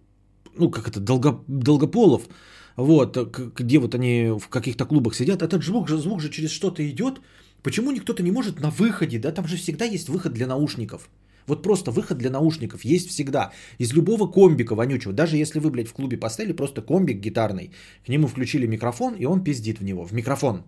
ну 0.55 0.71
как 0.71 0.87
это, 0.87 0.99
Долго, 0.99 1.39
Долгополов, 1.47 2.27
вот, 2.75 3.17
где 3.55 3.79
вот 3.79 3.95
они 3.95 4.39
в 4.39 4.47
каких-то 4.49 4.85
клубах 4.85 5.15
сидят, 5.15 5.41
этот 5.41 5.63
звук 5.63 5.87
же, 5.87 5.97
звук 5.97 6.21
же 6.21 6.29
через 6.29 6.51
что-то 6.51 6.87
идет, 6.89 7.21
почему 7.63 7.91
никто-то 7.91 8.23
не 8.23 8.31
может 8.31 8.59
на 8.59 8.69
выходе, 8.69 9.19
да, 9.19 9.31
там 9.31 9.47
же 9.47 9.57
всегда 9.57 9.85
есть 9.85 10.09
выход 10.09 10.33
для 10.33 10.47
наушников. 10.47 11.09
Вот 11.47 11.63
просто 11.63 11.91
выход 11.91 12.17
для 12.17 12.29
наушников 12.29 12.83
есть 12.83 13.09
всегда. 13.09 13.51
Из 13.77 13.93
любого 13.93 14.27
комбика 14.27 14.75
вонючего. 14.75 15.13
Даже 15.13 15.37
если 15.37 15.59
вы, 15.59 15.69
блядь, 15.69 15.87
в 15.87 15.93
клубе 15.93 16.17
поставили 16.17 16.51
просто 16.51 16.81
комбик 16.81 17.21
гитарный, 17.21 17.71
к 18.05 18.09
нему 18.09 18.27
включили 18.27 18.67
микрофон, 18.67 19.15
и 19.15 19.25
он 19.25 19.43
пиздит 19.43 19.79
в 19.79 19.83
него. 19.83 20.03
В 20.03 20.11
микрофон. 20.11 20.63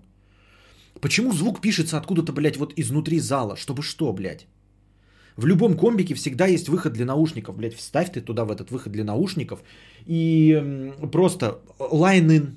Почему 1.02 1.34
звук 1.34 1.62
пишется 1.62 1.98
откуда-то, 1.98 2.34
блядь, 2.34 2.58
вот 2.58 2.74
изнутри 2.76 3.20
зала? 3.20 3.56
Чтобы 3.56 3.84
что, 3.84 4.12
блядь? 4.14 4.48
В 5.38 5.46
любом 5.46 5.78
комбике 5.78 6.16
всегда 6.16 6.48
есть 6.48 6.68
выход 6.68 6.94
для 6.94 7.06
наушников. 7.06 7.56
Блядь, 7.56 7.76
вставь 7.76 8.12
ты 8.12 8.22
туда 8.22 8.44
в 8.44 8.52
этот 8.52 8.72
выход 8.72 8.92
для 8.92 9.04
наушников. 9.04 9.64
И 10.06 10.94
просто 11.12 11.60
line 11.80 12.28
in, 12.28 12.48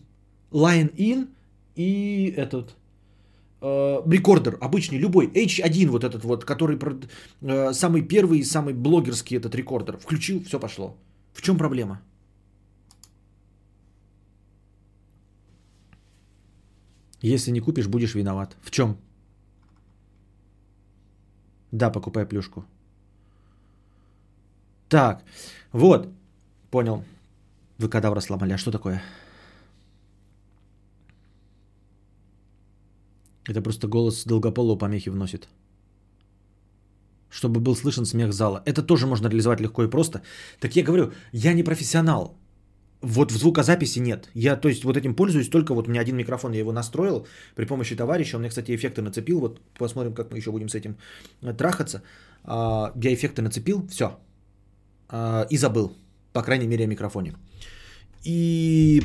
line 0.51 0.95
in 0.97 1.29
и 1.77 2.35
этот 2.37 2.75
э, 3.61 4.03
рекордер 4.07 4.59
обычный, 4.61 4.99
любой, 4.99 5.27
H1 5.29 5.89
вот 5.89 6.03
этот 6.05 6.25
вот, 6.25 6.45
который 6.45 6.77
э, 7.41 7.73
самый 7.73 8.03
первый 8.03 8.41
и 8.41 8.45
самый 8.45 8.75
блогерский 8.75 9.37
этот 9.37 9.55
рекордер. 9.55 9.97
Включил, 9.97 10.43
все 10.45 10.59
пошло. 10.59 10.97
В 11.33 11.41
чем 11.41 11.57
проблема? 11.57 12.01
Если 17.23 17.53
не 17.53 17.61
купишь, 17.61 17.87
будешь 17.87 18.15
виноват. 18.15 18.57
В 18.63 18.71
чем? 18.71 18.97
Да, 21.71 21.91
покупай 21.91 22.27
плюшку. 22.27 22.65
Так, 24.89 25.25
вот, 25.73 26.09
понял. 26.71 27.05
Вы 27.79 27.89
кадавра 27.89 28.21
сломали. 28.21 28.53
А 28.53 28.59
что 28.59 28.71
такое? 28.71 29.03
Это 33.49 33.63
просто 33.63 33.89
голос 33.89 34.25
долгополого 34.25 34.79
помехи 34.79 35.11
вносит. 35.11 35.49
Чтобы 37.31 37.61
был 37.61 37.77
слышен 37.77 38.05
смех 38.05 38.33
зала. 38.33 38.63
Это 38.67 38.83
тоже 38.83 39.07
можно 39.07 39.29
реализовать 39.29 39.61
легко 39.61 39.85
и 39.85 39.91
просто. 39.91 40.23
Так 40.61 40.77
я 40.77 40.83
говорю, 40.83 41.13
я 41.33 41.55
не 41.55 41.63
профессионал. 41.63 42.37
Вот 43.03 43.33
в 43.33 43.37
звукозаписи 43.37 43.99
нет. 43.99 44.29
Я, 44.35 44.57
то 44.57 44.69
есть, 44.69 44.85
вот 44.85 44.97
этим 44.97 45.15
пользуюсь 45.15 45.49
только 45.49 45.75
вот 45.75 45.89
у 45.89 45.91
меня 45.91 46.01
один 46.01 46.17
микрофон, 46.17 46.53
я 46.53 46.61
его 46.61 46.73
настроил 46.73 47.27
при 47.57 47.67
помощи 47.67 47.97
товарища. 47.97 48.37
Он 48.37 48.43
мне, 48.43 48.49
кстати, 48.49 48.75
эффекты 48.75 49.03
нацепил. 49.03 49.41
Вот 49.41 49.61
посмотрим, 49.79 50.15
как 50.15 50.31
мы 50.31 50.39
еще 50.39 50.51
будем 50.53 50.69
с 50.69 50.75
этим 50.75 50.97
э, 51.43 51.53
трахаться. 51.53 52.03
А, 52.45 52.93
я 52.95 53.13
эффекты 53.13 53.43
нацепил, 53.43 53.87
все. 53.89 54.19
А, 55.09 55.47
и 55.51 55.57
забыл. 55.57 55.97
По 56.33 56.43
крайней 56.43 56.69
мере, 56.69 56.85
о 56.85 56.87
микрофоне. 56.87 57.35
И 58.25 59.03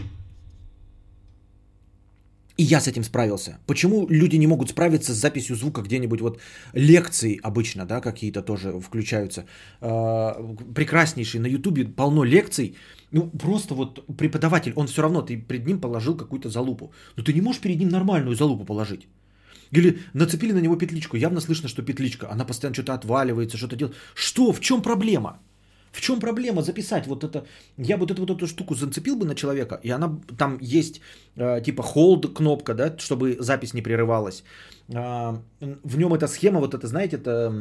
и 2.58 2.64
я 2.64 2.80
с 2.80 2.88
этим 2.88 3.04
справился. 3.04 3.60
Почему 3.68 4.08
люди 4.10 4.38
не 4.38 4.48
могут 4.48 4.70
справиться 4.70 5.14
с 5.14 5.18
записью 5.18 5.56
звука 5.56 5.82
где-нибудь 5.82 6.22
вот 6.22 6.40
лекции 6.74 7.40
обычно, 7.44 7.86
да, 7.86 8.02
какие-то 8.02 8.42
тоже 8.42 8.80
включаются. 8.80 9.46
Э, 9.82 10.34
прекраснейший 10.76 11.40
на 11.40 11.48
Ютубе 11.48 11.86
полно 11.86 12.26
лекций. 12.26 12.76
Ну, 13.12 13.30
просто 13.30 13.76
вот 13.76 14.06
преподаватель, 14.18 14.74
он 14.76 14.88
все 14.88 15.02
равно, 15.02 15.22
ты 15.22 15.38
перед 15.38 15.68
ним 15.68 15.80
положил 15.80 16.18
какую-то 16.18 16.50
залупу. 16.50 16.92
Но 17.16 17.24
ты 17.24 17.34
не 17.34 17.42
можешь 17.42 17.62
перед 17.62 17.80
ним 17.80 17.90
нормальную 17.90 18.36
залупу 18.36 18.66
положить. 18.66 19.08
Или 19.72 20.00
нацепили 20.14 20.54
на 20.54 20.62
него 20.62 20.76
петличку, 20.78 21.18
явно 21.18 21.42
слышно, 21.42 21.70
что 21.70 21.84
петличка, 21.84 22.28
она 22.32 22.46
постоянно 22.46 22.74
что-то 22.74 22.94
отваливается, 22.94 23.58
что-то 23.58 23.76
делает. 23.76 23.96
Что, 24.16 24.52
в 24.52 24.60
чем 24.60 24.82
проблема? 24.82 25.40
В 25.98 26.02
чем 26.02 26.20
проблема 26.20 26.62
записать 26.62 27.08
вот 27.08 27.24
это? 27.24 27.44
Я 27.78 27.98
вот 27.98 28.12
эту 28.12 28.22
вот 28.22 28.30
эту 28.30 28.46
штуку 28.46 28.76
зацепил 28.76 29.16
бы 29.16 29.26
на 29.26 29.34
человека, 29.34 29.80
и 29.84 29.90
она 29.90 30.20
там 30.38 30.60
есть 30.62 31.02
э, 31.36 31.62
типа 31.66 31.82
hold 31.82 32.34
кнопка, 32.34 32.74
да, 32.76 32.96
чтобы 33.00 33.38
запись 33.40 33.74
не 33.74 33.82
прерывалась. 33.82 34.44
Э, 34.90 35.40
в 35.84 35.98
нем 35.98 36.14
эта 36.14 36.28
схема, 36.28 36.60
вот 36.60 36.76
это, 36.76 36.88
знаете, 36.88 37.16
это 37.18 37.52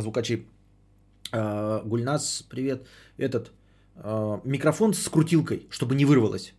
звукачи 0.00 0.46
э, 1.32 1.82
Гульнас, 1.84 2.44
привет, 2.48 2.86
этот 3.18 3.52
э, 3.96 4.40
микрофон 4.44 4.94
с 4.94 5.06
крутилкой, 5.10 5.66
чтобы 5.70 5.94
не 5.94 6.06
вырвалось. 6.06 6.54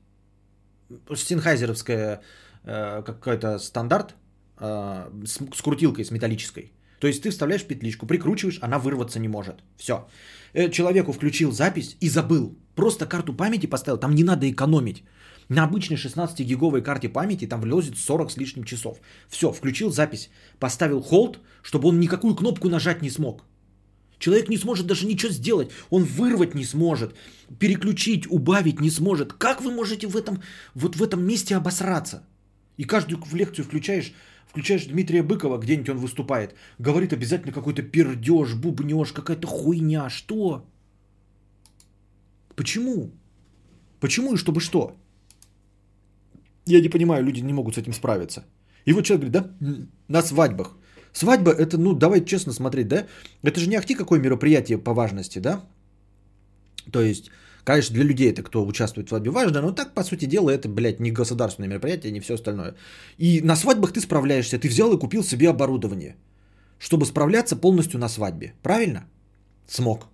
Синхайзеровская 1.15 2.21
э, 2.63 3.03
какой-то 3.03 3.57
стандарт 3.57 4.13
э, 4.59 5.09
с, 5.25 5.39
с 5.55 5.61
крутилкой, 5.63 6.05
с 6.05 6.11
металлической. 6.11 6.71
То 7.01 7.07
есть 7.07 7.23
ты 7.23 7.31
вставляешь 7.31 7.65
петличку, 7.65 8.05
прикручиваешь, 8.05 8.59
она 8.61 8.77
вырваться 8.77 9.19
не 9.19 9.27
может. 9.27 9.55
Все. 9.75 10.07
Э, 10.53 10.69
человеку 10.69 11.13
включил 11.13 11.51
запись 11.51 11.97
и 11.99 12.09
забыл. 12.09 12.55
Просто 12.75 13.07
карту 13.07 13.33
памяти 13.33 13.65
поставил, 13.65 13.97
там 13.97 14.13
не 14.13 14.23
надо 14.23 14.45
экономить. 14.45 15.03
На 15.49 15.63
обычной 15.63 15.97
16-гиговой 15.97 16.83
карте 16.83 17.09
памяти 17.09 17.47
там 17.47 17.61
влезет 17.61 17.97
40 17.97 18.31
с 18.31 18.37
лишним 18.37 18.63
часов. 18.63 18.99
Все, 19.29 19.51
включил 19.51 19.89
запись, 19.89 20.29
поставил 20.59 21.01
холд, 21.01 21.39
чтобы 21.63 21.89
он 21.89 21.99
никакую 21.99 22.35
кнопку 22.35 22.69
нажать 22.69 23.01
не 23.01 23.09
смог. 23.09 23.45
Человек 24.19 24.49
не 24.49 24.57
сможет 24.57 24.85
даже 24.85 25.07
ничего 25.07 25.31
сделать. 25.31 25.71
Он 25.89 26.03
вырвать 26.03 26.53
не 26.53 26.65
сможет, 26.65 27.15
переключить, 27.59 28.27
убавить 28.29 28.79
не 28.79 28.91
сможет. 28.91 29.33
Как 29.33 29.61
вы 29.61 29.71
можете 29.71 30.05
в 30.07 30.15
этом, 30.15 30.43
вот 30.75 30.95
в 30.95 31.01
этом 31.01 31.23
месте 31.23 31.55
обосраться? 31.55 32.21
И 32.77 32.83
каждую 32.83 33.19
лекцию 33.33 33.65
включаешь, 33.65 34.13
Включаешь 34.51 34.85
Дмитрия 34.85 35.23
Быкова, 35.23 35.57
где-нибудь 35.57 35.89
он 35.89 35.97
выступает, 35.97 36.55
говорит 36.77 37.13
обязательно 37.13 37.53
какой-то 37.53 37.83
пердеж, 37.83 38.53
бубнеж, 38.55 39.13
какая-то 39.13 39.47
хуйня. 39.47 40.09
Что? 40.09 40.65
Почему? 42.55 43.11
Почему 44.01 44.33
и 44.33 44.37
чтобы 44.37 44.59
что? 44.59 44.97
Я 46.65 46.81
не 46.81 46.89
понимаю, 46.89 47.23
люди 47.23 47.39
не 47.39 47.53
могут 47.53 47.75
с 47.75 47.77
этим 47.77 47.93
справиться. 47.93 48.43
И 48.83 48.91
вот 48.93 49.05
человек 49.05 49.31
говорит, 49.31 49.51
да, 49.59 49.77
на 50.09 50.21
свадьбах. 50.21 50.75
Свадьба 51.13 51.51
это, 51.51 51.77
ну, 51.77 51.93
давай 51.93 52.25
честно 52.25 52.51
смотреть, 52.51 52.87
да? 52.89 53.07
Это 53.43 53.59
же 53.59 53.69
не 53.69 53.77
ахти 53.77 53.95
какое 53.95 54.19
мероприятие 54.19 54.77
по 54.77 54.93
важности, 54.93 55.39
да? 55.39 55.63
То 56.91 57.01
есть 57.01 57.31
Конечно, 57.63 57.95
для 57.95 58.03
людей 58.03 58.31
это, 58.31 58.43
кто 58.43 58.65
участвует 58.65 59.07
в 59.07 59.09
свадьбе, 59.09 59.31
важно, 59.31 59.61
но 59.61 59.71
так, 59.71 59.93
по 59.93 60.03
сути 60.03 60.25
дела, 60.25 60.49
это, 60.49 60.67
блядь, 60.67 60.99
не 60.99 61.11
государственное 61.11 61.69
мероприятие, 61.69 62.11
не 62.11 62.19
все 62.19 62.33
остальное. 62.33 62.75
И 63.17 63.41
на 63.41 63.55
свадьбах 63.55 63.91
ты 63.93 64.01
справляешься, 64.01 64.57
ты 64.57 64.67
взял 64.67 64.93
и 64.93 64.99
купил 64.99 65.23
себе 65.23 65.49
оборудование, 65.49 66.15
чтобы 66.79 67.05
справляться 67.05 67.55
полностью 67.55 67.99
на 67.99 68.09
свадьбе. 68.09 68.53
Правильно? 68.63 69.05
Смог. 69.67 70.07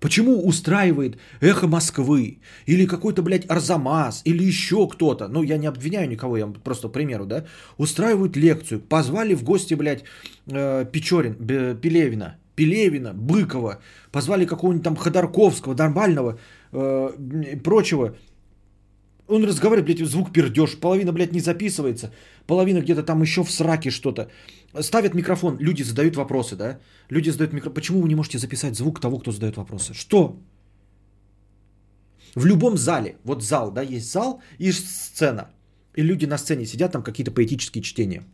Почему 0.00 0.46
устраивает 0.46 1.16
эхо 1.40 1.66
Москвы 1.66 2.38
или 2.66 2.86
какой-то, 2.86 3.22
блядь, 3.22 3.50
Арзамас 3.50 4.22
или 4.26 4.42
еще 4.42 4.86
кто-то, 4.86 5.28
ну 5.28 5.42
я 5.42 5.56
не 5.56 5.66
обвиняю 5.66 6.08
никого, 6.08 6.36
я 6.36 6.46
просто 6.46 6.88
примеру, 6.88 7.26
да, 7.26 7.44
устраивают 7.78 8.36
лекцию, 8.36 8.80
позвали 8.80 9.34
в 9.34 9.42
гости, 9.44 9.72
блядь, 9.74 10.04
э, 10.46 10.84
Печорин, 10.92 11.34
Пелевина, 11.80 12.36
Пелевина, 12.54 13.14
Быкова, 13.14 13.78
позвали 14.12 14.44
какого-нибудь 14.44 14.84
там 14.84 14.96
Ходорковского, 14.96 15.74
нормального, 15.74 16.38
э, 16.74 17.56
прочего. 17.62 18.14
Он 19.26 19.44
разговаривает, 19.44 19.86
блядь, 19.86 20.08
звук 20.08 20.32
пердеж, 20.32 20.76
половина, 20.80 21.12
блядь, 21.12 21.32
не 21.32 21.40
записывается, 21.40 22.12
половина 22.46 22.80
где-то 22.80 23.02
там 23.02 23.22
еще 23.22 23.42
в 23.42 23.50
сраке 23.50 23.90
что-то. 23.90 24.28
Ставят 24.80 25.14
микрофон, 25.14 25.56
люди 25.58 25.82
задают 25.82 26.16
вопросы, 26.16 26.56
да? 26.56 26.78
Люди 27.10 27.30
задают 27.30 27.52
микрофон. 27.52 27.74
Почему 27.74 28.02
вы 28.02 28.08
не 28.08 28.14
можете 28.14 28.38
записать 28.38 28.76
звук 28.76 29.00
того, 29.00 29.18
кто 29.18 29.32
задает 29.32 29.56
вопросы? 29.56 29.94
Что? 29.94 30.36
В 32.34 32.46
любом 32.46 32.76
зале, 32.76 33.16
вот 33.24 33.42
зал, 33.42 33.72
да, 33.72 33.82
есть 33.82 34.12
зал 34.12 34.42
и 34.58 34.72
сцена. 34.72 35.50
И 35.96 36.02
люди 36.02 36.26
на 36.26 36.38
сцене 36.38 36.66
сидят, 36.66 36.92
там 36.92 37.02
какие-то 37.02 37.30
поэтические 37.30 37.82
чтения. 37.82 38.24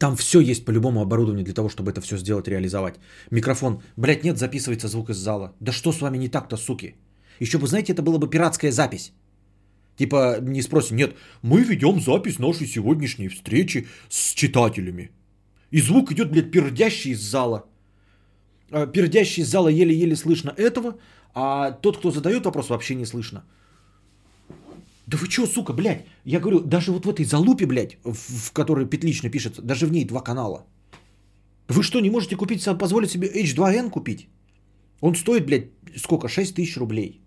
Там 0.00 0.16
все 0.16 0.40
есть 0.40 0.64
по 0.64 0.72
любому 0.72 1.00
оборудованию 1.02 1.44
для 1.44 1.54
того, 1.54 1.68
чтобы 1.68 1.90
это 1.90 2.00
все 2.00 2.16
сделать, 2.16 2.48
реализовать. 2.48 2.94
Микрофон. 3.30 3.82
Блять, 3.96 4.24
нет, 4.24 4.38
записывается 4.38 4.88
звук 4.88 5.10
из 5.10 5.16
зала. 5.16 5.52
Да 5.60 5.72
что 5.72 5.92
с 5.92 6.00
вами 6.00 6.18
не 6.18 6.28
так-то, 6.28 6.56
суки? 6.56 6.94
Еще 7.40 7.58
бы, 7.58 7.66
знаете, 7.66 7.92
это 7.92 8.02
была 8.02 8.18
бы 8.18 8.30
пиратская 8.30 8.72
запись. 8.72 9.12
Типа 9.96 10.38
не 10.40 10.62
спросим, 10.62 10.96
нет, 10.96 11.14
мы 11.42 11.62
ведем 11.64 12.00
запись 12.00 12.38
нашей 12.38 12.66
сегодняшней 12.66 13.28
встречи 13.28 13.88
с 14.08 14.32
читателями. 14.34 15.10
И 15.70 15.82
звук 15.82 16.12
идет, 16.12 16.30
блядь, 16.30 16.50
пердящий 16.50 17.10
из 17.10 17.20
зала. 17.20 17.66
А, 18.70 18.86
пердящий 18.86 19.42
из 19.42 19.50
зала 19.50 19.68
еле-еле 19.68 20.16
слышно 20.16 20.54
этого, 20.56 20.94
а 21.34 21.72
тот, 21.72 21.98
кто 21.98 22.10
задает 22.10 22.46
вопрос, 22.46 22.70
вообще 22.70 22.94
не 22.94 23.04
слышно. 23.04 23.44
Да 25.10 25.18
вы 25.18 25.26
чё, 25.28 25.46
сука, 25.46 25.72
блядь? 25.72 26.04
Я 26.24 26.40
говорю, 26.40 26.60
даже 26.60 26.92
вот 26.92 27.04
в 27.04 27.08
этой 27.08 27.24
залупе, 27.24 27.66
блядь, 27.66 27.96
в, 28.04 28.14
в 28.14 28.52
которой 28.52 28.86
петлично 28.86 29.30
пишется, 29.30 29.62
даже 29.62 29.86
в 29.86 29.92
ней 29.92 30.04
два 30.04 30.20
канала. 30.20 30.66
Вы 31.68 31.82
что, 31.82 32.00
не 32.00 32.10
можете 32.10 32.36
купить, 32.36 32.64
позволить 32.78 33.10
себе 33.10 33.28
H2N 33.28 33.90
купить? 33.90 34.28
Он 35.00 35.16
стоит, 35.16 35.46
блядь, 35.46 35.70
сколько? 35.96 36.28
6 36.28 36.54
тысяч 36.54 36.76
рублей. 36.76 37.20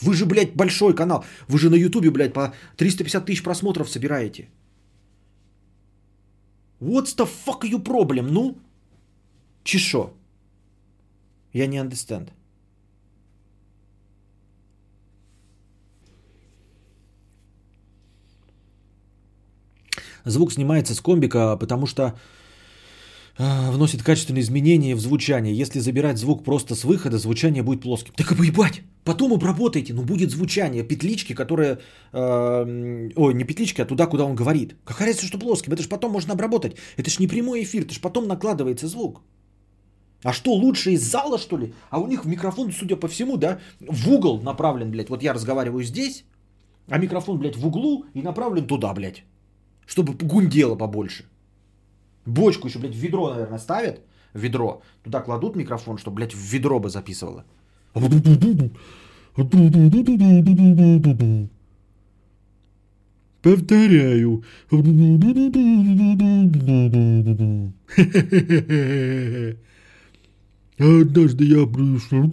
Вы 0.00 0.14
же, 0.14 0.26
блядь, 0.26 0.56
большой 0.56 0.94
канал. 0.94 1.24
Вы 1.48 1.58
же 1.58 1.70
на 1.70 1.76
ютубе, 1.76 2.10
блядь, 2.10 2.32
по 2.32 2.52
350 2.76 3.26
тысяч 3.26 3.42
просмотров 3.42 3.88
собираете. 3.88 4.48
What's 6.80 7.16
the 7.16 7.28
fuck 7.46 7.62
you 7.62 7.82
problem? 7.82 8.22
Ну? 8.22 8.58
Чешо. 9.62 10.10
Я 11.52 11.68
не 11.68 11.78
understand. 11.78 12.30
Звук 20.28 20.52
снимается 20.52 20.94
с 20.94 21.00
комбика, 21.00 21.56
потому 21.56 21.86
что 21.86 22.14
а, 23.40 23.70
вносит 23.70 24.02
качественные 24.02 24.42
изменения 24.42 24.96
в 24.96 25.00
звучание. 25.00 25.54
Если 25.54 25.78
забирать 25.78 26.18
звук 26.18 26.44
просто 26.44 26.74
с 26.74 26.84
выхода, 26.84 27.18
звучание 27.18 27.62
будет 27.62 27.82
плоским. 27.82 28.12
Так 28.14 28.32
ебать, 28.32 28.82
потом 29.04 29.32
обработайте, 29.32 29.94
но 29.94 30.02
будет 30.02 30.30
звучание 30.30 30.82
петлички, 30.82 31.34
которая... 31.34 31.78
Э, 32.12 33.10
ой, 33.16 33.34
не 33.34 33.44
петлички, 33.44 33.80
а 33.80 33.86
туда, 33.86 34.06
куда 34.06 34.24
он 34.24 34.34
говорит. 34.34 34.74
Какая 34.84 35.08
разница, 35.08 35.26
что 35.26 35.38
плоским? 35.38 35.72
Это 35.72 35.82
же 35.82 35.88
потом 35.88 36.12
можно 36.12 36.34
обработать. 36.34 36.76
Это 36.96 37.10
ж 37.10 37.20
не 37.20 37.28
прямой 37.28 37.62
эфир, 37.62 37.82
это 37.82 37.94
ж 37.94 38.00
потом 38.00 38.26
накладывается 38.26 38.88
звук. 38.88 39.22
А 40.24 40.32
что, 40.32 40.52
лучше 40.52 40.90
из 40.90 41.02
зала, 41.02 41.38
что 41.38 41.56
ли? 41.56 41.72
А 41.90 42.00
у 42.00 42.08
них 42.08 42.24
микрофон, 42.24 42.72
судя 42.72 42.96
по 42.96 43.06
всему, 43.06 43.36
да, 43.36 43.60
в 43.78 44.10
угол 44.10 44.42
направлен, 44.42 44.90
блядь. 44.90 45.10
Вот 45.10 45.22
я 45.22 45.32
разговариваю 45.32 45.84
здесь, 45.84 46.24
а 46.88 46.98
микрофон, 46.98 47.38
блядь, 47.38 47.56
в 47.56 47.64
углу 47.64 48.04
и 48.14 48.22
направлен 48.22 48.66
туда, 48.66 48.92
блядь. 48.94 49.22
Чтобы 49.88 50.12
гундело 50.12 50.76
побольше. 50.76 51.24
Бочку 52.26 52.68
еще, 52.68 52.78
блядь, 52.78 52.94
в 52.94 52.98
ведро, 52.98 53.30
наверное, 53.30 53.58
ставят. 53.58 54.00
В 54.34 54.38
ведро. 54.38 54.82
Туда 55.02 55.20
кладут 55.22 55.56
микрофон, 55.56 55.96
чтобы, 55.96 56.16
блядь, 56.16 56.34
в 56.34 56.52
ведро 56.52 56.78
бы 56.78 56.90
записывало. 56.90 57.44
Повторяю. 63.42 64.44
Однажды 70.78 71.44
я 71.44 71.66
пришел. 71.66 72.30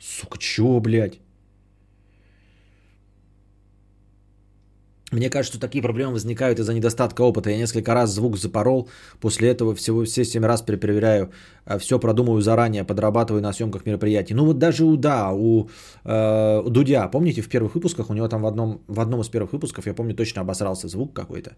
Сука, 0.00 0.38
чё, 0.38 0.80
блядь? 0.80 1.20
Мне 5.14 5.30
кажется, 5.30 5.52
что 5.52 5.60
такие 5.60 5.80
проблемы 5.80 6.14
возникают 6.14 6.58
из-за 6.58 6.74
недостатка 6.74 7.22
опыта. 7.22 7.50
Я 7.50 7.56
несколько 7.56 7.94
раз 7.94 8.10
звук 8.10 8.36
запорол, 8.36 8.88
после 9.20 9.48
этого 9.48 9.74
всего 9.74 10.04
все 10.04 10.24
семь 10.24 10.44
раз 10.44 10.62
перепроверяю, 10.62 11.30
а, 11.64 11.78
все 11.78 12.00
продумываю 12.00 12.42
заранее, 12.42 12.82
подрабатываю 12.82 13.40
на 13.40 13.52
съемках 13.52 13.86
мероприятий. 13.86 14.34
Ну 14.34 14.44
вот 14.44 14.58
даже 14.58 14.84
у, 14.84 14.96
да, 14.96 15.30
у, 15.32 15.68
э, 16.04 16.62
у 16.64 16.70
Дудя, 16.70 17.08
помните, 17.08 17.42
в 17.42 17.48
первых 17.48 17.74
выпусках, 17.76 18.10
у 18.10 18.14
него 18.14 18.28
там 18.28 18.42
в 18.42 18.46
одном, 18.46 18.80
в 18.88 18.98
одном 18.98 19.20
из 19.20 19.28
первых 19.28 19.52
выпусков, 19.52 19.86
я 19.86 19.94
помню, 19.94 20.14
точно 20.14 20.40
обосрался 20.40 20.88
звук 20.88 21.12
какой-то. 21.12 21.52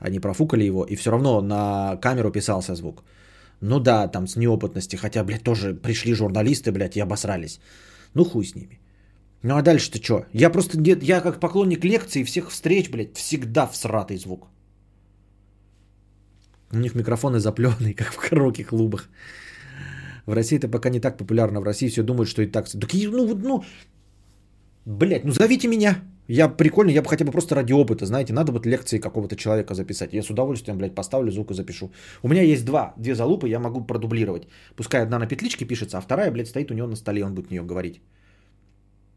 Они 0.00 0.18
профукали 0.18 0.64
его, 0.64 0.84
и 0.84 0.96
все 0.96 1.10
равно 1.10 1.40
на 1.40 1.96
камеру 2.02 2.32
писался 2.32 2.74
звук. 2.74 3.04
Ну 3.60 3.78
да, 3.78 4.08
там 4.08 4.26
с 4.26 4.36
неопытности, 4.36 4.96
хотя, 4.96 5.22
блядь, 5.22 5.44
тоже 5.44 5.74
пришли 5.74 6.12
журналисты, 6.12 6.72
блядь, 6.72 6.96
и 6.96 7.00
обосрались. 7.00 7.60
Ну 8.14 8.24
хуй 8.24 8.44
с 8.44 8.56
ними. 8.56 8.80
Ну 9.46 9.56
а 9.56 9.62
дальше-то 9.62 9.98
что? 10.02 10.24
Я 10.32 10.50
просто, 10.50 10.76
я 11.02 11.20
как 11.20 11.38
поклонник 11.38 11.84
лекций 11.84 12.24
всех 12.24 12.50
встреч, 12.50 12.90
блядь, 12.90 13.16
всегда 13.16 13.66
всратый 13.66 14.16
звук. 14.16 14.48
У 16.72 16.78
них 16.78 16.94
микрофоны 16.94 17.38
заплеванные, 17.38 17.94
как 17.96 18.12
в 18.12 18.16
караоке-клубах. 18.16 19.08
В 20.26 20.34
России 20.34 20.58
это 20.58 20.68
пока 20.68 20.90
не 20.90 21.00
так 21.00 21.16
популярно. 21.16 21.60
В 21.60 21.64
России 21.64 21.88
все 21.88 22.02
думают, 22.02 22.28
что 22.28 22.42
и 22.42 22.46
так. 22.46 22.68
Так, 22.68 22.92
ну, 22.92 23.36
ну, 23.36 23.64
блядь, 24.84 25.24
ну 25.24 25.32
зовите 25.32 25.68
меня. 25.68 25.94
Я 26.28 26.48
прикольно, 26.48 26.90
я 26.90 27.02
бы 27.02 27.08
хотя 27.08 27.24
бы 27.24 27.30
просто 27.30 27.54
ради 27.54 27.72
опыта, 27.72 28.04
знаете, 28.04 28.32
надо 28.32 28.50
вот 28.50 28.66
лекции 28.66 28.98
какого-то 28.98 29.36
человека 29.36 29.74
записать. 29.74 30.12
Я 30.12 30.22
с 30.22 30.30
удовольствием, 30.30 30.76
блядь, 30.78 30.94
поставлю 30.94 31.30
звук 31.30 31.50
и 31.50 31.54
запишу. 31.54 31.92
У 32.22 32.28
меня 32.28 32.42
есть 32.42 32.64
два, 32.64 32.94
две 32.96 33.14
залупы, 33.14 33.48
я 33.48 33.60
могу 33.60 33.86
продублировать. 33.86 34.48
Пускай 34.74 35.02
одна 35.02 35.20
на 35.20 35.28
петличке 35.28 35.64
пишется, 35.64 35.98
а 35.98 36.00
вторая, 36.00 36.32
блядь, 36.32 36.48
стоит 36.48 36.70
у 36.70 36.74
него 36.74 36.88
на 36.88 36.96
столе, 36.96 37.24
он 37.24 37.34
будет 37.34 37.46
в 37.46 37.50
нее 37.52 37.62
говорить. 37.62 38.00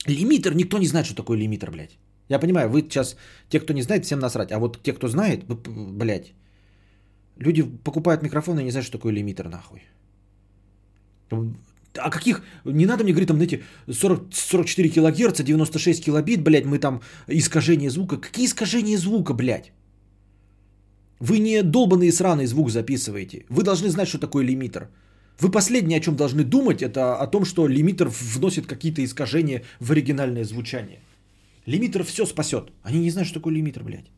Лимитер, 0.07 0.55
никто 0.55 0.77
не 0.77 0.87
знает, 0.87 1.05
что 1.05 1.15
такое 1.15 1.37
лимитер, 1.37 1.71
блядь. 1.71 1.97
Я 2.29 2.39
понимаю, 2.39 2.69
вы 2.69 2.81
сейчас, 2.81 3.17
те, 3.49 3.59
кто 3.59 3.73
не 3.73 3.81
знает, 3.81 4.05
всем 4.05 4.19
насрать. 4.19 4.51
А 4.51 4.59
вот 4.59 4.81
те, 4.83 4.93
кто 4.93 5.07
знает, 5.07 5.43
блядь, 5.47 6.33
люди 7.37 7.63
покупают 7.63 8.21
микрофоны 8.21 8.61
и 8.61 8.63
не 8.63 8.71
знают, 8.71 8.85
что 8.85 8.97
такое 8.97 9.13
лимитер, 9.13 9.49
нахуй. 9.49 9.81
А 11.97 12.09
каких, 12.09 12.43
не 12.65 12.85
надо 12.85 13.03
мне 13.03 13.13
говорить, 13.13 13.27
там, 13.27 13.37
знаете, 13.37 13.63
40, 13.91 14.33
44 14.33 14.89
килогерца, 14.89 15.43
96 15.43 16.03
килобит, 16.05 16.43
блядь, 16.43 16.65
мы 16.65 16.79
там 16.79 17.01
искажение 17.27 17.89
звука. 17.89 18.17
Какие 18.17 18.45
искажения 18.45 18.97
звука, 18.97 19.33
блядь? 19.33 19.71
Вы 21.19 21.39
не 21.39 21.63
долбанный 21.63 22.11
сраный 22.11 22.45
звук 22.45 22.69
записываете. 22.69 23.45
Вы 23.49 23.63
должны 23.63 23.89
знать, 23.89 24.07
что 24.07 24.19
такое 24.19 24.45
лимитер. 24.45 24.87
Вы 25.39 25.51
последнее, 25.51 25.99
о 25.99 26.01
чем 26.01 26.15
должны 26.15 26.43
думать, 26.43 26.81
это 26.81 27.15
о 27.15 27.27
том, 27.27 27.45
что 27.45 27.67
лимитер 27.67 28.09
вносит 28.09 28.65
какие-то 28.65 29.03
искажения 29.03 29.63
в 29.79 29.91
оригинальное 29.91 30.43
звучание. 30.43 30.99
Лимитер 31.65 32.03
все 32.03 32.25
спасет. 32.25 32.71
Они 32.83 32.99
не 32.99 33.11
знают, 33.11 33.27
что 33.27 33.39
такое 33.39 33.53
лимитер, 33.53 33.83
блядь. 33.83 34.11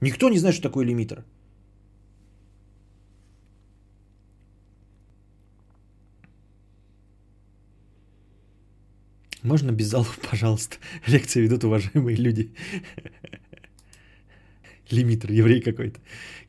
Никто 0.00 0.28
не 0.28 0.38
знает, 0.38 0.54
что 0.54 0.68
такое 0.68 0.84
лимитер. 0.84 1.24
Можно 9.42 9.70
без 9.70 9.86
залов, 9.86 10.18
пожалуйста. 10.30 10.78
Лекции 11.06 11.42
ведут 11.42 11.64
уважаемые 11.64 12.16
люди. 12.16 12.52
Лимитр, 14.90 15.30
еврей 15.32 15.60
какой-то. 15.60 15.98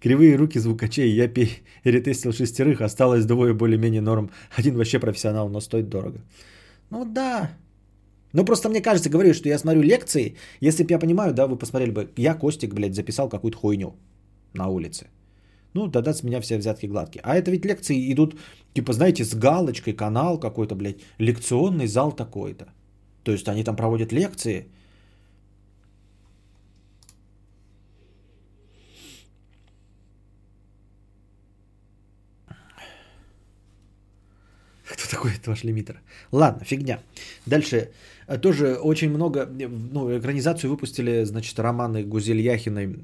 Кривые 0.01 0.37
руки 0.37 0.59
звукачей. 0.59 1.11
Я 1.11 1.27
перетестил 1.27 2.33
шестерых, 2.33 2.81
осталось 2.81 3.25
двое 3.25 3.53
более-менее 3.53 4.01
норм. 4.01 4.29
Один 4.59 4.75
вообще 4.75 4.99
профессионал, 4.99 5.49
но 5.49 5.61
стоит 5.61 5.89
дорого. 5.89 6.19
Ну 6.89 7.05
да. 7.05 7.51
Ну 8.33 8.45
просто 8.45 8.69
мне 8.69 8.81
кажется, 8.81 9.09
говорю, 9.09 9.33
что 9.33 9.49
я 9.49 9.57
смотрю 9.57 9.81
лекции. 9.81 10.35
Если 10.61 10.83
бы 10.83 10.91
я 10.91 10.99
понимаю, 10.99 11.33
да, 11.33 11.47
вы 11.47 11.57
посмотрели 11.57 11.91
бы, 11.91 12.09
я, 12.17 12.35
Костик, 12.35 12.73
блядь, 12.73 12.95
записал 12.95 13.29
какую-то 13.29 13.57
хуйню 13.57 13.95
на 14.53 14.67
улице. 14.67 15.07
Ну, 15.73 15.91
тогда 15.91 16.13
с 16.13 16.23
меня 16.23 16.41
все 16.41 16.57
взятки 16.57 16.87
гладкие. 16.87 17.21
А 17.23 17.35
это 17.35 17.51
ведь 17.51 17.65
лекции 17.65 18.11
идут, 18.11 18.35
типа, 18.73 18.93
знаете, 18.93 19.23
с 19.23 19.35
галочкой, 19.35 19.93
канал 19.93 20.39
какой-то, 20.39 20.75
блядь, 20.75 21.01
лекционный 21.19 21.87
зал 21.87 22.11
такой-то. 22.11 22.65
То 23.23 23.31
есть 23.31 23.47
они 23.47 23.63
там 23.63 23.75
проводят 23.75 24.11
лекции, 24.11 24.67
Кто 35.07 35.15
такой 35.17 35.31
этот 35.31 35.47
ваш 35.47 35.63
лимитер? 35.63 36.01
Ладно, 36.31 36.65
фигня. 36.65 36.99
Дальше. 37.45 37.89
Э, 38.27 38.37
тоже 38.37 38.75
очень 38.75 39.09
много, 39.09 39.45
ну, 39.45 40.17
экранизацию 40.17 40.69
выпустили, 40.71 41.23
значит, 41.25 41.59
романы 41.59 42.03
Гузель 42.03 42.41
Яхиной. 42.41 42.95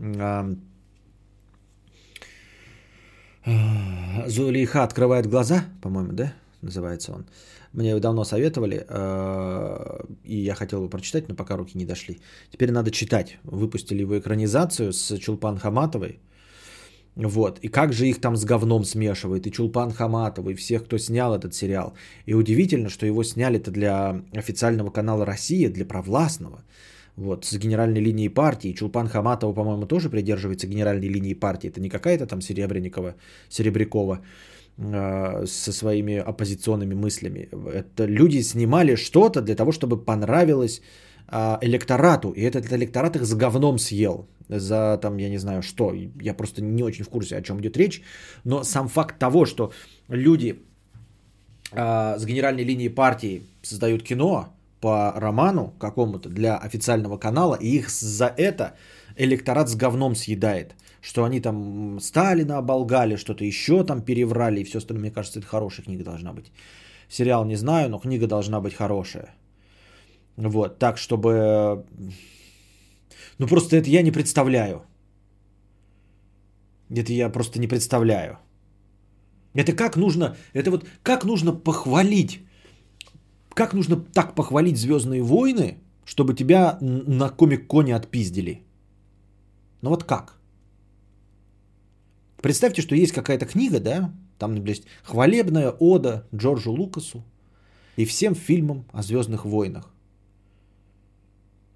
Э, 3.45 4.27
Зулейха 4.27 4.83
открывает 4.83 5.27
глаза, 5.27 5.65
по-моему, 5.81 6.13
да, 6.13 6.33
называется 6.61 7.11
он. 7.11 7.25
Мне 7.73 7.89
его 7.89 7.99
давно 7.99 8.23
советовали, 8.23 8.85
э, 8.87 9.99
и 10.23 10.37
я 10.37 10.55
хотел 10.55 10.81
бы 10.81 10.89
прочитать, 10.89 11.27
но 11.27 11.35
пока 11.35 11.57
руки 11.57 11.77
не 11.77 11.85
дошли. 11.85 12.19
Теперь 12.51 12.71
надо 12.71 12.91
читать. 12.91 13.37
Выпустили 13.43 14.01
его 14.01 14.19
экранизацию 14.19 14.93
с 14.93 15.17
Чулпан 15.17 15.57
Хаматовой. 15.57 16.19
Вот. 17.15 17.59
И 17.59 17.67
как 17.67 17.93
же 17.93 18.07
их 18.07 18.21
там 18.21 18.35
с 18.35 18.45
говном 18.45 18.85
смешивает. 18.85 19.45
И 19.47 19.51
Чулпан 19.51 19.91
Хаматова, 19.91 20.49
и 20.49 20.55
всех, 20.55 20.85
кто 20.85 20.97
снял 20.97 21.35
этот 21.35 21.53
сериал. 21.53 21.93
И 22.25 22.33
удивительно, 22.33 22.89
что 22.89 23.05
его 23.05 23.23
сняли-то 23.23 23.71
для 23.71 24.21
официального 24.33 24.89
канала 24.89 25.25
Россия, 25.25 25.69
для 25.69 25.85
провластного. 25.85 26.63
Вот, 27.15 27.45
с 27.45 27.57
генеральной 27.57 28.01
линией 28.01 28.29
партии. 28.29 28.73
Чулпан 28.73 29.07
Хаматова, 29.07 29.53
по-моему, 29.53 29.85
тоже 29.85 30.09
придерживается 30.09 30.67
генеральной 30.67 31.07
линии 31.07 31.35
партии. 31.35 31.69
Это 31.69 31.79
не 31.79 31.89
какая-то 31.89 32.25
там 32.25 32.41
Серебренникова, 32.41 33.13
Серебрякова 33.49 34.21
э, 34.77 35.45
со 35.45 35.71
своими 35.71 36.17
оппозиционными 36.17 36.95
мыслями. 36.95 37.49
Это 37.71 38.05
люди 38.07 38.41
снимали 38.41 38.95
что-то 38.95 39.41
для 39.41 39.55
того, 39.55 39.71
чтобы 39.71 40.03
понравилось 40.03 40.81
э, 41.31 41.57
электорату. 41.61 42.31
И 42.31 42.41
этот 42.41 42.71
электорат 42.73 43.15
их 43.15 43.25
с 43.25 43.35
говном 43.35 43.77
съел. 43.77 44.27
За 44.49 44.97
там, 45.01 45.17
я 45.17 45.29
не 45.29 45.37
знаю 45.37 45.61
что. 45.61 45.93
Я 46.21 46.33
просто 46.33 46.61
не 46.61 46.83
очень 46.83 47.05
в 47.05 47.09
курсе, 47.09 47.37
о 47.37 47.41
чем 47.41 47.59
идет 47.59 47.77
речь. 47.77 48.01
Но 48.43 48.63
сам 48.63 48.87
факт 48.87 49.19
того, 49.19 49.45
что 49.45 49.71
люди 50.09 50.61
э, 51.71 52.17
с 52.17 52.25
генеральной 52.25 52.63
линии 52.63 52.89
партии 52.89 53.43
создают 53.61 54.03
кино 54.03 54.49
по 54.81 55.13
роману 55.15 55.73
какому-то 55.79 56.29
для 56.29 56.57
официального 56.57 57.17
канала, 57.17 57.55
и 57.55 57.77
их 57.77 57.89
за 57.89 58.25
это 58.25 58.73
электорат 59.15 59.69
с 59.69 59.75
говном 59.75 60.15
съедает. 60.15 60.75
Что 61.01 61.23
они 61.23 61.41
там 61.41 61.99
Сталина 61.99 62.57
оболгали, 62.57 63.17
что-то 63.17 63.45
еще 63.45 63.83
там 63.83 64.01
переврали 64.01 64.61
и 64.61 64.63
все 64.63 64.77
остальное. 64.77 65.01
Мне 65.01 65.11
кажется, 65.11 65.39
это 65.39 65.47
хорошая 65.47 65.85
книга 65.85 66.03
должна 66.03 66.33
быть. 66.33 66.51
Сериал 67.09 67.45
не 67.45 67.55
знаю, 67.55 67.89
но 67.89 67.99
книга 67.99 68.27
должна 68.27 68.59
быть 68.59 68.73
хорошая. 68.73 69.35
Вот, 70.37 70.79
так, 70.79 70.97
чтобы... 70.97 71.85
Ну, 73.39 73.47
просто 73.47 73.75
это 73.77 73.89
я 73.89 74.01
не 74.01 74.11
представляю. 74.11 74.83
Это 76.89 77.13
я 77.13 77.29
просто 77.29 77.59
не 77.59 77.67
представляю. 77.67 78.37
Это 79.53 79.73
как 79.73 79.97
нужно, 79.97 80.35
это 80.53 80.71
вот 80.71 80.85
как 81.03 81.25
нужно 81.25 81.53
похвалить, 81.53 82.39
как 83.53 83.73
нужно 83.73 83.95
так 83.95 84.35
похвалить 84.35 84.77
Звездные 84.77 85.21
войны, 85.21 85.77
чтобы 86.05 86.33
тебя 86.33 86.77
на 86.81 87.29
комик-коне 87.29 87.95
отпиздили. 87.95 88.63
Ну 89.81 89.89
вот 89.89 90.03
как? 90.03 90.39
Представьте, 92.41 92.81
что 92.81 92.95
есть 92.95 93.13
какая-то 93.13 93.45
книга, 93.45 93.79
да, 93.79 94.11
там 94.37 94.55
есть 94.65 94.83
хвалебная 95.03 95.69
ода 95.69 96.27
Джорджу 96.35 96.71
Лукасу 96.71 97.23
и 97.95 98.05
всем 98.05 98.35
фильмам 98.35 98.85
о 98.91 99.03
Звездных 99.03 99.45
войнах. 99.45 99.92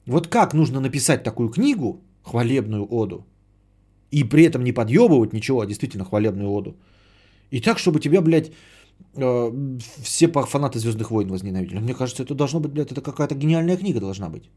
Вот 0.08 0.28
как 0.28 0.54
нужно 0.54 0.80
написать 0.80 1.24
такую 1.24 1.50
книгу, 1.50 2.02
хвалебную 2.24 2.88
оду, 2.90 3.26
и 4.12 4.24
при 4.24 4.44
этом 4.44 4.64
не 4.64 4.74
подъебывать 4.74 5.34
ничего, 5.34 5.60
а 5.62 5.66
действительно 5.66 6.06
хвалебную 6.06 6.50
оду. 6.50 6.76
И 7.52 7.62
так, 7.62 7.80
чтобы 7.80 8.00
тебя, 8.00 8.22
блядь, 8.22 8.52
э, 9.16 9.52
все 10.02 10.28
фанаты 10.28 10.80
Звездных 10.80 11.12
войн 11.12 11.30
возненавидели. 11.30 11.80
Мне 11.80 11.94
кажется, 11.94 12.24
это 12.24 12.36
должно 12.36 12.60
быть, 12.60 12.72
блядь, 12.72 12.92
это 12.92 13.02
какая-то 13.02 13.36
гениальная 13.36 13.78
книга 13.78 14.00
должна 14.00 14.30
быть. 14.30 14.50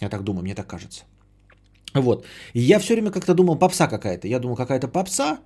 Я 0.00 0.08
так 0.08 0.22
думаю, 0.22 0.42
мне 0.42 0.54
так 0.54 0.66
кажется. 0.66 1.04
Вот. 1.94 2.26
И 2.54 2.60
я 2.60 2.78
все 2.78 2.94
время 2.94 3.10
как-то 3.10 3.34
думал, 3.34 3.58
попса 3.58 3.88
какая-то. 3.88 4.28
Я 4.28 4.38
думал, 4.38 4.56
какая-то 4.56 4.88
попса, 4.88 5.38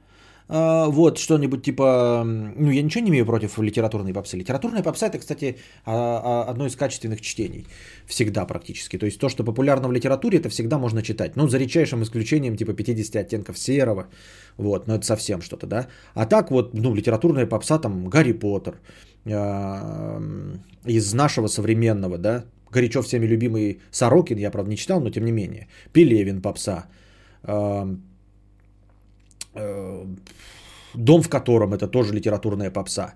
вот, 0.49 1.19
что-нибудь 1.19 1.63
типа... 1.63 2.25
Ну, 2.25 2.71
я 2.71 2.83
ничего 2.83 3.05
не 3.05 3.11
имею 3.11 3.27
против 3.27 3.59
литературной 3.59 4.13
попсы. 4.13 4.37
Литературная 4.37 4.83
попса– 4.83 5.07
это, 5.09 5.19
кстати, 5.19 5.57
а, 5.85 6.45
а, 6.47 6.51
одно 6.51 6.67
из 6.67 6.77
качественных 6.77 7.21
чтений. 7.21 7.67
Всегда 8.07 8.47
практически. 8.47 8.99
То 8.99 9.07
есть 9.07 9.21
то, 9.21 9.29
что 9.29 9.45
популярно 9.45 9.89
в 9.89 9.93
литературе, 9.93 10.39
это 10.39 10.49
всегда 10.49 10.79
можно 10.79 11.03
читать. 11.03 11.37
Ну, 11.37 11.49
за 11.49 11.59
редчайшим 11.59 12.03
исключением 12.03 12.57
типа 12.57 12.73
50 12.73 13.17
оттенков 13.17 13.59
серого. 13.59 14.09
Вот, 14.57 14.87
но 14.87 14.95
это 14.95 15.07
совсем 15.07 15.41
что-то, 15.43 15.67
да. 15.67 15.87
А 16.15 16.27
так 16.27 16.51
вот, 16.51 16.75
ну, 16.75 16.95
литературная 16.95 17.47
попса, 17.47 17.79
там, 17.79 18.09
Гарри 18.09 18.33
Поттер, 18.33 18.81
из 20.87 21.15
нашего 21.15 21.49
современного, 21.49 22.19
да, 22.19 22.45
горячо 22.73 23.03
всеми 23.03 23.27
любимый 23.27 23.81
Сорокин, 23.91 24.39
я, 24.39 24.51
правда, 24.51 24.71
не 24.71 24.77
читал, 24.77 25.01
но 25.01 25.11
тем 25.11 25.25
не 25.25 25.33
менее. 25.33 25.69
Пелевин, 25.93 26.41
попса. 26.43 26.87
Э, 29.55 30.07
Дом 30.95 31.23
в 31.23 31.29
котором 31.29 31.73
это 31.73 31.87
тоже 31.87 32.13
литературная 32.15 32.71
попса. 32.71 33.15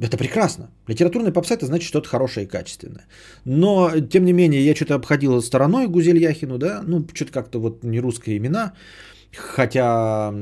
Это 0.00 0.16
прекрасно. 0.16 0.70
Литературная 0.88 1.32
попса 1.32 1.54
это 1.54 1.66
значит 1.66 1.88
что-то 1.88 2.08
хорошее 2.08 2.44
и 2.44 2.48
качественное. 2.48 3.06
Но, 3.44 3.90
тем 4.10 4.24
не 4.24 4.32
менее, 4.32 4.64
я 4.64 4.74
что-то 4.74 4.94
обходил 4.94 5.40
стороной 5.40 5.86
Гузель 5.86 6.18
Яхину, 6.18 6.58
да, 6.58 6.82
ну, 6.86 7.06
что-то 7.14 7.32
как-то 7.32 7.60
вот 7.60 7.84
не 7.84 8.00
русские 8.00 8.36
имена, 8.36 8.72
хотя 9.36 10.34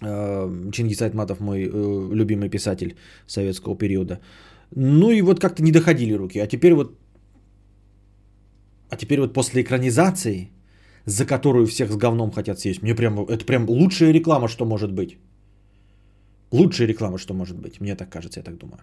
э, 0.00 0.70
Чингис 0.72 1.02
Айтматов 1.02 1.40
мой 1.40 1.64
э, 1.64 2.14
любимый 2.14 2.48
писатель 2.48 2.96
советского 3.26 3.76
периода. 3.76 4.20
Ну 4.74 5.10
и 5.10 5.22
вот 5.22 5.40
как-то 5.40 5.62
не 5.62 5.72
доходили 5.72 6.14
руки. 6.14 6.38
А 6.38 6.46
теперь 6.46 6.74
вот, 6.74 6.98
а 8.90 8.96
теперь 8.96 9.20
вот 9.20 9.34
после 9.34 9.62
экранизации, 9.62 10.50
за 11.06 11.24
которую 11.24 11.66
всех 11.66 11.90
с 11.90 11.96
говном 11.96 12.30
хотят 12.30 12.58
съесть, 12.58 12.82
мне 12.82 12.94
прям, 12.94 13.20
это 13.20 13.44
прям 13.46 13.68
лучшая 13.68 14.12
реклама, 14.12 14.48
что 14.48 14.64
может 14.64 14.92
быть. 14.92 15.16
Лучшая 16.50 16.88
реклама, 16.88 17.18
что 17.18 17.34
может 17.34 17.56
быть. 17.56 17.80
Мне 17.80 17.94
так 17.96 18.10
кажется, 18.10 18.40
я 18.40 18.44
так 18.44 18.58
думаю. 18.58 18.80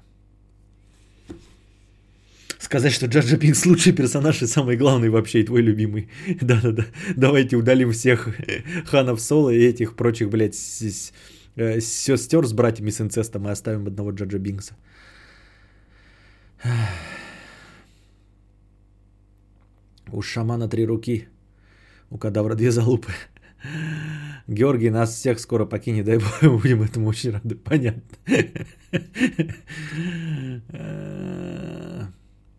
Сказать, 2.59 2.93
что 2.93 3.07
Джаджа 3.07 3.37
Пинкс 3.37 3.65
лучший 3.69 3.93
персонаж 3.93 4.41
и 4.41 4.47
самый 4.47 4.77
главный 4.77 5.09
вообще 5.09 5.41
и 5.41 5.45
твой 5.45 5.61
любимый. 5.61 6.07
Да-да-да. 6.41 6.85
Давайте 7.17 7.57
удалим 7.57 7.91
всех 7.91 8.29
ханов 8.85 9.19
Соло 9.19 9.49
и 9.49 9.69
этих 9.69 9.95
прочих, 9.95 10.29
блядь, 10.29 10.55
э, 11.55 11.81
сестер 11.81 12.45
с 12.45 12.53
братьями 12.53 12.91
с 12.91 13.01
инцестом 13.01 13.47
и 13.47 13.51
оставим 13.51 13.87
одного 13.87 14.11
Джаджа 14.11 14.39
Бинкса. 14.39 14.75
У 20.13 20.21
шамана 20.21 20.69
три 20.69 20.85
руки, 20.85 21.27
у 22.13 22.17
кадавра 22.17 22.55
две 22.55 22.71
залупы. 22.71 23.11
Георгий 24.47 24.89
нас 24.89 25.15
всех 25.15 25.39
скоро 25.39 25.65
покинет, 25.65 26.05
дай 26.05 26.17
бог, 26.17 26.61
будем 26.61 26.81
этому 26.81 27.07
очень 27.07 27.31
рады. 27.31 27.55
Понятно. 27.55 28.01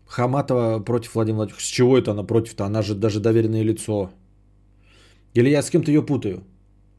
Хаматова 0.05 0.79
против 0.79 1.15
Владимира 1.15 1.37
Владимировича. 1.37 1.65
С 1.65 1.69
чего 1.69 1.97
это 1.97 2.11
она 2.11 2.23
против-то? 2.23 2.65
Она 2.65 2.81
же 2.81 2.95
даже 2.95 3.19
доверенное 3.19 3.63
лицо. 3.63 4.11
Или 5.33 5.49
я 5.49 5.61
с 5.61 5.69
кем-то 5.69 5.91
ее 5.91 6.01
путаю? 6.01 6.43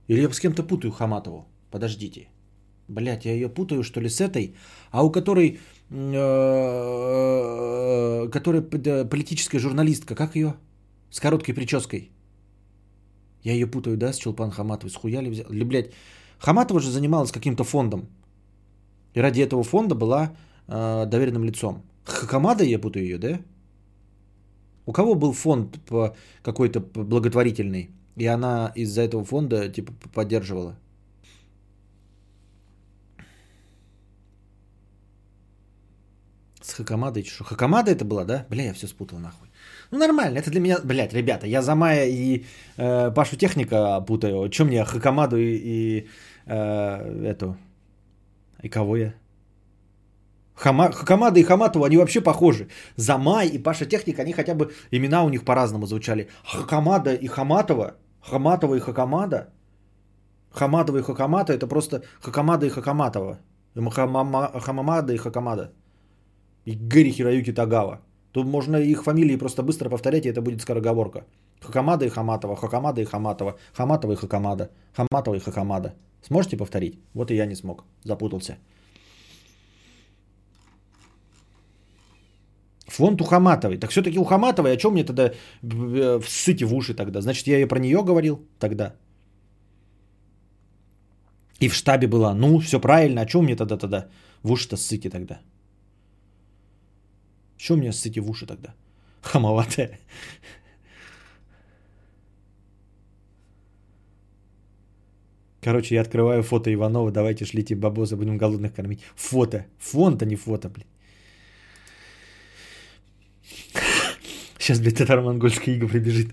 Или 0.08 0.20
я 0.20 0.30
с 0.30 0.40
кем-то 0.40 0.62
путаю 0.62 0.92
Хаматову? 0.92 1.46
Подождите. 1.70 2.28
Блять, 2.88 3.24
я 3.24 3.32
ее 3.32 3.48
путаю, 3.48 3.82
что 3.82 4.00
ли, 4.00 4.08
с 4.08 4.20
этой? 4.20 4.54
А 4.92 5.04
у 5.04 5.10
которой 5.10 5.58
Э, 5.90 6.28
которая 8.32 8.62
политическая 9.04 9.58
журналистка, 9.58 10.14
как 10.14 10.36
ее? 10.36 10.54
С 11.10 11.20
короткой 11.20 11.54
прической. 11.54 12.10
Я 13.46 13.52
ее 13.52 13.66
путаю, 13.66 13.96
да, 13.96 14.12
с 14.12 14.18
Чулпан 14.18 14.50
Хаматовой. 14.50 14.90
Схуяли 14.90 15.30
взял? 15.30 15.46
Или, 15.52 15.64
блядь, 15.64 15.92
Хаматова 16.38 16.80
же 16.80 16.90
занималась 16.90 17.30
каким-то 17.30 17.62
фондом. 17.64 18.08
И 19.14 19.20
ради 19.20 19.40
этого 19.40 19.62
фонда 19.62 19.94
была 19.94 20.32
э, 20.66 21.06
доверенным 21.06 21.44
лицом. 21.44 21.82
Хакамада, 22.04 22.64
я 22.64 22.80
путаю 22.80 23.04
ее, 23.04 23.18
да? 23.18 23.40
У 24.84 24.92
кого 24.92 25.14
был 25.14 25.32
фонд 25.32 25.78
по 25.84 26.16
какой-то 26.42 26.80
благотворительный, 26.80 27.90
и 28.16 28.26
она 28.26 28.72
из-за 28.74 29.02
этого 29.02 29.24
фонда 29.24 29.68
типа 29.68 29.92
поддерживала? 30.12 30.76
С 36.60 36.72
Хакамадой 36.72 37.22
что? 37.22 37.44
Хакамада 37.44 37.92
это 37.92 38.04
была, 38.04 38.24
да? 38.24 38.44
Бля, 38.50 38.64
я 38.64 38.72
все 38.72 38.88
спутал 38.88 39.20
нахуй. 39.20 39.45
Ну 39.90 39.98
нормально, 39.98 40.38
это 40.38 40.50
для 40.50 40.60
меня, 40.60 40.78
блядь, 40.84 41.12
ребята, 41.12 41.46
я 41.46 41.62
за 41.62 41.74
Мая 41.74 42.06
и 42.06 42.44
э, 42.76 43.10
Пашу 43.14 43.36
Техника 43.36 44.00
путаю. 44.06 44.48
Чем 44.48 44.66
мне 44.66 44.84
Хакамаду 44.84 45.36
и, 45.36 45.56
и 45.56 46.08
э, 46.46 47.32
эту... 47.32 47.56
И 48.62 48.68
кого 48.68 48.96
я? 48.96 49.14
Хама, 50.54 50.90
Хакамада 50.90 51.38
и 51.38 51.44
Хаматова, 51.44 51.86
они 51.86 51.96
вообще 51.98 52.20
похожи. 52.20 52.68
Замай 52.96 53.48
и 53.48 53.62
Паша 53.62 53.86
Техника, 53.86 54.22
они 54.22 54.32
хотя 54.32 54.54
бы, 54.54 54.72
имена 54.90 55.24
у 55.24 55.28
них 55.28 55.44
по-разному 55.44 55.86
звучали. 55.86 56.28
Хакамада 56.44 57.14
и 57.14 57.26
Хаматова, 57.28 57.94
Хаматова 58.22 58.74
и 58.74 58.80
Хакамада. 58.80 59.48
Хаматова 60.50 60.98
и 60.98 61.02
Хакамата, 61.02 61.52
это 61.52 61.66
просто 61.66 62.02
Хакамада 62.20 62.66
и 62.66 62.70
Хакаматова. 62.70 63.38
Хамамада 63.74 65.12
и 65.12 65.18
Хакамада 65.18 65.72
и 66.66 66.74
Гэри 66.74 67.10
Хироюки 67.10 67.52
Тагава. 67.52 68.00
Тут 68.36 68.46
можно 68.46 68.76
их 68.76 69.02
фамилии 69.02 69.38
просто 69.38 69.62
быстро 69.62 69.88
повторять, 69.88 70.26
и 70.26 70.28
это 70.28 70.42
будет 70.42 70.60
скороговорка. 70.60 71.24
Хакамада 71.60 72.04
и 72.04 72.10
Хаматова, 72.10 72.56
Хакамада 72.56 73.00
и 73.00 73.04
Хаматова, 73.04 73.54
Хаматова 73.72 74.12
и 74.12 74.16
Хакамада, 74.16 74.68
Хаматова 74.96 75.36
и 75.36 75.40
Хакамада. 75.40 75.94
Сможете 76.22 76.56
повторить? 76.58 76.98
Вот 77.14 77.30
и 77.30 77.34
я 77.34 77.46
не 77.46 77.54
смог, 77.54 77.84
запутался. 78.04 78.58
Фонд 82.88 83.20
у 83.22 83.24
Хаматовой. 83.24 83.78
Так 83.78 83.90
все-таки 83.90 84.18
у 84.18 84.24
Хаматовой, 84.24 84.72
о 84.72 84.76
чем 84.76 84.92
мне 84.92 85.04
тогда 85.04 85.32
э, 85.62 86.20
всыте 86.20 86.66
в 86.66 86.74
уши 86.74 86.94
тогда? 86.94 87.20
Значит, 87.20 87.46
я 87.46 87.58
и 87.58 87.64
про 87.64 87.78
нее 87.78 88.02
говорил 88.02 88.38
тогда. 88.58 88.92
И 91.62 91.68
в 91.68 91.74
штабе 91.74 92.06
была. 92.06 92.34
Ну, 92.34 92.58
все 92.58 92.80
правильно. 92.80 93.22
О 93.22 93.26
чем 93.26 93.44
мне 93.44 93.56
тогда 93.56 93.78
тогда 93.78 94.08
в 94.42 94.52
уши-то 94.52 94.76
ссыте 94.76 95.08
тогда? 95.08 95.40
Что 97.58 97.74
у 97.74 97.76
меня 97.76 97.92
ссыте 97.92 98.20
в 98.20 98.30
уши 98.30 98.46
тогда? 98.46 98.74
Хамоватая. 99.22 99.98
Короче, 105.62 105.94
я 105.96 106.02
открываю 106.02 106.42
фото 106.42 106.72
Иванова, 106.72 107.10
давайте 107.10 107.44
шлите 107.44 107.74
бабосы, 107.74 108.16
будем 108.16 108.38
голодных 108.38 108.72
кормить. 108.72 109.00
Фото. 109.16 109.66
Фон-то 109.78 110.24
не 110.24 110.36
фото, 110.36 110.68
блин. 110.68 110.86
Сейчас, 114.58 114.80
блядь, 114.80 114.98
татаро-монгольская 114.98 115.74
ига 115.74 115.88
прибежит. 115.88 116.32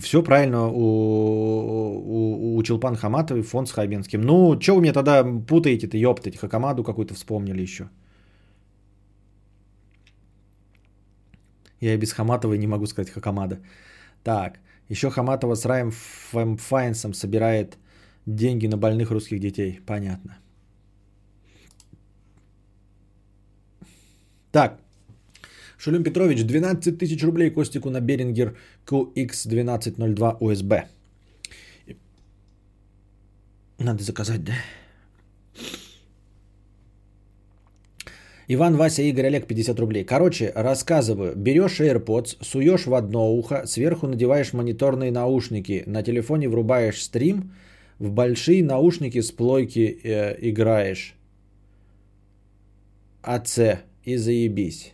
Все 0.00 0.22
правильно 0.22 0.68
у, 0.68 0.80
у, 0.80 2.56
у 2.56 2.62
Челпан 2.62 2.96
Хаматовой 2.96 3.42
фон 3.42 3.66
с 3.66 3.72
Хабенским. 3.72 4.22
Ну, 4.22 4.60
что 4.60 4.74
вы 4.74 4.80
мне 4.80 4.92
тогда 4.92 5.24
путаете-то, 5.24 5.96
ёптать, 5.96 6.36
Хакамаду 6.36 6.84
какую-то 6.84 7.14
вспомнили 7.14 7.62
еще. 7.62 7.88
Я 11.82 11.94
и 11.94 11.98
без 11.98 12.12
Хаматовой 12.12 12.58
не 12.58 12.66
могу 12.66 12.86
сказать 12.86 13.10
Хакамада. 13.10 13.58
Так, 14.22 14.60
еще 14.88 15.10
Хаматова 15.10 15.56
с 15.56 15.66
Раем 15.66 15.90
Файнсом 16.56 17.12
собирает 17.12 17.76
деньги 18.26 18.68
на 18.68 18.76
больных 18.76 19.10
русских 19.10 19.40
детей. 19.40 19.80
Понятно. 19.86 20.38
Так, 24.52 24.78
Шулюм 25.76 26.04
Петрович, 26.04 26.44
12 26.44 26.98
тысяч 26.98 27.24
рублей 27.24 27.50
Костику 27.50 27.90
на 27.90 28.00
Берингер 28.00 28.56
QX1202 28.86 30.38
USB. 30.40 30.86
Надо 33.78 34.04
заказать, 34.04 34.44
да? 34.44 34.52
Иван, 38.48 38.76
Вася, 38.76 39.02
Игорь, 39.02 39.26
Олег, 39.26 39.46
50 39.46 39.78
рублей. 39.78 40.04
Короче, 40.04 40.52
рассказываю. 40.54 41.36
Берешь 41.36 41.80
AirPods, 41.80 42.38
суешь 42.40 42.86
в 42.86 42.94
одно 42.94 43.32
ухо, 43.32 43.66
сверху 43.66 44.08
надеваешь 44.08 44.52
мониторные 44.52 45.12
наушники, 45.12 45.84
на 45.86 46.02
телефоне 46.02 46.48
врубаешь 46.48 47.02
стрим, 47.02 47.52
в 47.98 48.10
большие 48.10 48.64
наушники 48.64 49.20
с 49.20 49.30
плойки 49.30 50.00
э, 50.02 50.36
играешь. 50.50 51.14
АЦ 53.22 53.80
и 54.02 54.16
заебись. 54.16 54.92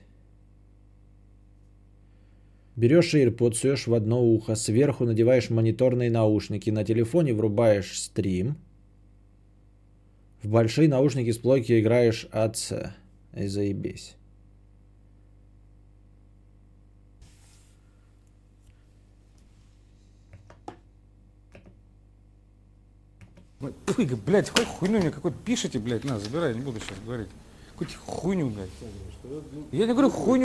Берешь 2.77 3.15
AirPods, 3.15 3.55
суешь 3.55 3.87
в 3.87 3.95
одно 3.95 4.23
ухо, 4.23 4.57
сверху 4.57 5.07
надеваешь 5.07 5.49
мониторные 5.49 6.11
наушники, 6.11 6.69
на 6.69 6.85
телефоне 6.85 7.33
врубаешь 7.33 7.99
стрим, 7.99 8.57
в 10.43 10.49
большие 10.49 10.89
наушники 10.89 11.33
с 11.33 11.39
плойки 11.39 11.81
играешь 11.81 12.29
АЦ 12.31 12.93
и 13.35 13.47
заебись. 13.47 14.16
Фу, 23.59 24.16
блядь, 24.24 24.51
хоть 24.51 24.66
хуйню 24.66 25.01
мне 25.01 25.11
какой-то 25.11 25.37
пишите, 25.45 25.81
блядь, 25.81 26.05
на, 26.05 26.18
забирай, 26.20 26.55
не 26.55 26.61
буду 26.61 26.79
сейчас 26.79 26.99
говорить. 27.01 27.29
Какую-то 27.70 27.95
хуйню, 27.99 28.51
блядь. 28.51 28.70
Я 29.72 29.87
не 29.87 29.93
говорю 29.93 30.11
хуйню. 30.11 30.45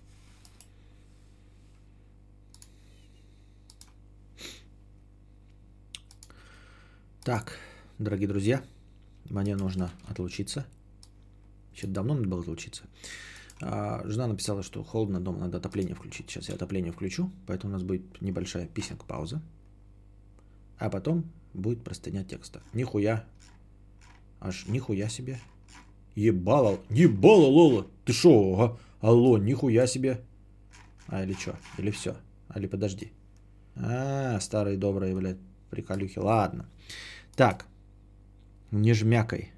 Так, 7.23 7.57
дорогие 7.99 8.27
друзья, 8.27 8.63
мне 9.29 9.55
нужно 9.55 9.91
отлучиться. 10.07 10.65
Еще 11.73 11.87
давно 11.87 12.13
надо 12.13 12.27
было 12.27 12.41
отлучиться. 12.41 12.83
А, 13.61 14.01
жена 14.05 14.27
написала, 14.27 14.63
что 14.63 14.83
холодно 14.83 15.19
дома, 15.19 15.39
надо 15.39 15.57
отопление 15.57 15.95
включить. 15.95 16.29
Сейчас 16.29 16.49
я 16.49 16.55
отопление 16.55 16.91
включу, 16.91 17.31
поэтому 17.47 17.71
у 17.71 17.73
нас 17.73 17.83
будет 17.83 18.21
небольшая 18.21 18.67
писинг 18.67 19.05
пауза. 19.05 19.41
А 20.77 20.89
потом 20.89 21.25
будет 21.53 21.83
простыня 21.83 22.23
текста. 22.23 22.61
Нихуя. 22.73 23.25
Аж 24.39 24.65
нихуя 24.67 25.07
себе. 25.07 25.39
Ебало. 26.15 26.79
Ебало, 26.89 27.45
Лола. 27.45 27.87
Ты 28.05 28.13
шо? 28.13 28.53
Ага. 28.53 28.77
Алло, 28.99 29.37
нихуя 29.37 29.87
себе. 29.87 30.21
А 31.07 31.23
или 31.23 31.33
что? 31.33 31.55
Или 31.77 31.91
все? 31.91 32.15
Али 32.49 32.67
подожди. 32.67 33.11
А, 33.75 34.39
старые 34.39 34.77
добрые, 34.77 35.15
блядь, 35.15 35.37
приколюхи. 35.69 36.19
Ладно. 36.19 36.69
Так, 37.35 37.65
не 38.71 38.93
жмякай. 38.93 39.52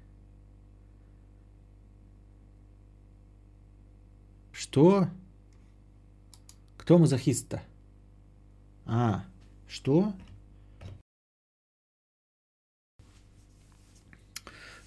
Что? 4.66 5.08
Кто 6.76 6.98
мазохист-то? 6.98 7.62
А, 8.84 9.24
что? 9.68 10.12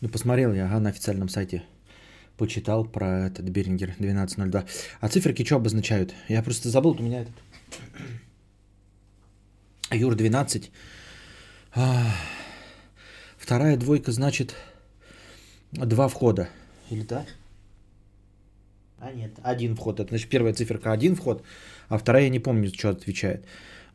Ну, 0.02 0.10
посмотрел 0.10 0.54
я 0.54 0.66
ага, 0.66 0.80
на 0.80 0.90
официальном 0.90 1.30
сайте. 1.30 1.64
Почитал 2.38 2.86
про 2.86 3.28
этот 3.28 3.50
Берингер 3.50 3.92
1202. 3.92 4.66
А 5.00 5.10
циферки 5.10 5.46
что 5.46 5.56
обозначают? 5.56 6.14
Я 6.28 6.44
просто 6.44 6.68
забыл, 6.70 6.92
у 6.92 7.02
меня 7.02 7.22
этот... 7.22 7.34
Юр 9.92 10.14
12. 10.14 10.72
А, 11.74 12.06
Вторая 13.38 13.78
двойка 13.78 14.12
значит 14.12 14.56
два 15.72 16.10
входа. 16.10 16.50
Или 16.90 17.04
да? 17.04 17.26
А 19.02 19.12
нет, 19.14 19.32
один 19.44 19.76
вход. 19.76 20.00
Это 20.00 20.10
значит 20.10 20.30
первая 20.30 20.54
циферка 20.54 20.92
один 20.92 21.16
вход, 21.16 21.44
а 21.88 21.98
вторая 21.98 22.24
я 22.24 22.30
не 22.30 22.40
помню, 22.40 22.70
что 22.74 22.90
отвечает. 22.90 23.46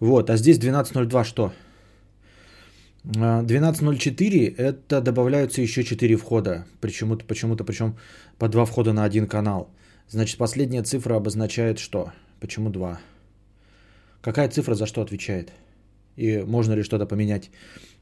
Вот, 0.00 0.30
а 0.30 0.36
здесь 0.36 0.58
12.02 0.58 1.24
что? 1.24 1.52
12.04 3.04 4.54
это 4.56 5.00
добавляются 5.02 5.60
еще 5.60 5.82
4 5.84 6.16
входа. 6.16 6.64
Почему-то, 6.80 7.24
почему-то, 7.26 7.64
причем 7.64 7.96
по 8.38 8.48
два 8.48 8.64
входа 8.64 8.92
на 8.92 9.04
один 9.04 9.26
канал. 9.26 9.68
Значит, 10.08 10.38
последняя 10.38 10.82
цифра 10.82 11.16
обозначает 11.16 11.78
что? 11.78 12.12
Почему 12.40 12.70
2? 12.70 12.98
Какая 14.22 14.48
цифра 14.48 14.74
за 14.74 14.86
что 14.86 15.02
отвечает? 15.02 15.52
И 16.16 16.38
можно 16.46 16.72
ли 16.74 16.82
что-то 16.82 17.06
поменять 17.06 17.50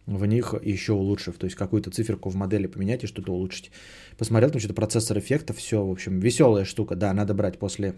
в 0.07 0.27
них 0.27 0.55
еще 0.63 0.93
улучшив. 0.93 1.39
То 1.39 1.47
есть 1.47 1.57
какую-то 1.57 1.91
циферку 1.91 2.29
в 2.29 2.35
модели 2.35 2.67
поменять 2.67 3.05
и 3.05 3.07
что-то 3.07 3.33
улучшить. 3.33 3.71
Посмотрел, 4.19 4.51
там 4.51 4.61
что-то 4.61 4.75
процессор 4.75 5.19
эффектов, 5.19 5.59
все, 5.59 5.85
в 5.85 5.91
общем, 5.91 6.19
веселая 6.19 6.65
штука. 6.65 6.97
Да, 6.97 7.13
надо 7.13 7.35
брать 7.35 7.59
после 7.59 7.95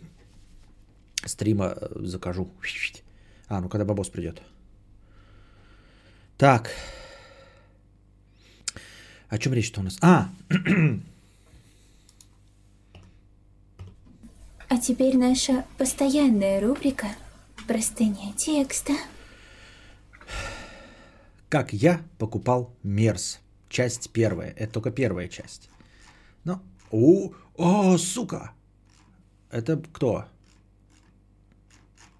стрима, 1.25 1.77
э, 1.81 1.89
закажу. 2.01 2.49
А, 3.49 3.61
ну 3.61 3.69
когда 3.69 3.85
бабос 3.85 4.09
придет. 4.09 4.43
Так. 6.37 6.71
О 9.29 9.39
чем 9.39 9.55
речь-то 9.55 9.81
у 9.81 9.85
нас? 9.85 9.99
А! 10.01 10.29
А 14.69 14.79
теперь 14.79 15.17
наша 15.17 15.65
постоянная 15.79 16.61
рубрика 16.61 17.07
«Простыня 17.67 18.33
текста». 18.37 18.95
Как 21.55 21.73
я 21.73 22.01
покупал 22.19 22.75
Мерс. 22.83 23.41
Часть 23.69 24.11
первая. 24.11 24.51
Это 24.57 24.73
только 24.73 24.91
первая 24.91 25.29
часть. 25.29 25.71
Ну, 26.43 26.59
о, 26.91 27.31
о, 27.57 27.97
сука! 27.97 28.51
Это 29.53 29.77
кто? 29.77 30.25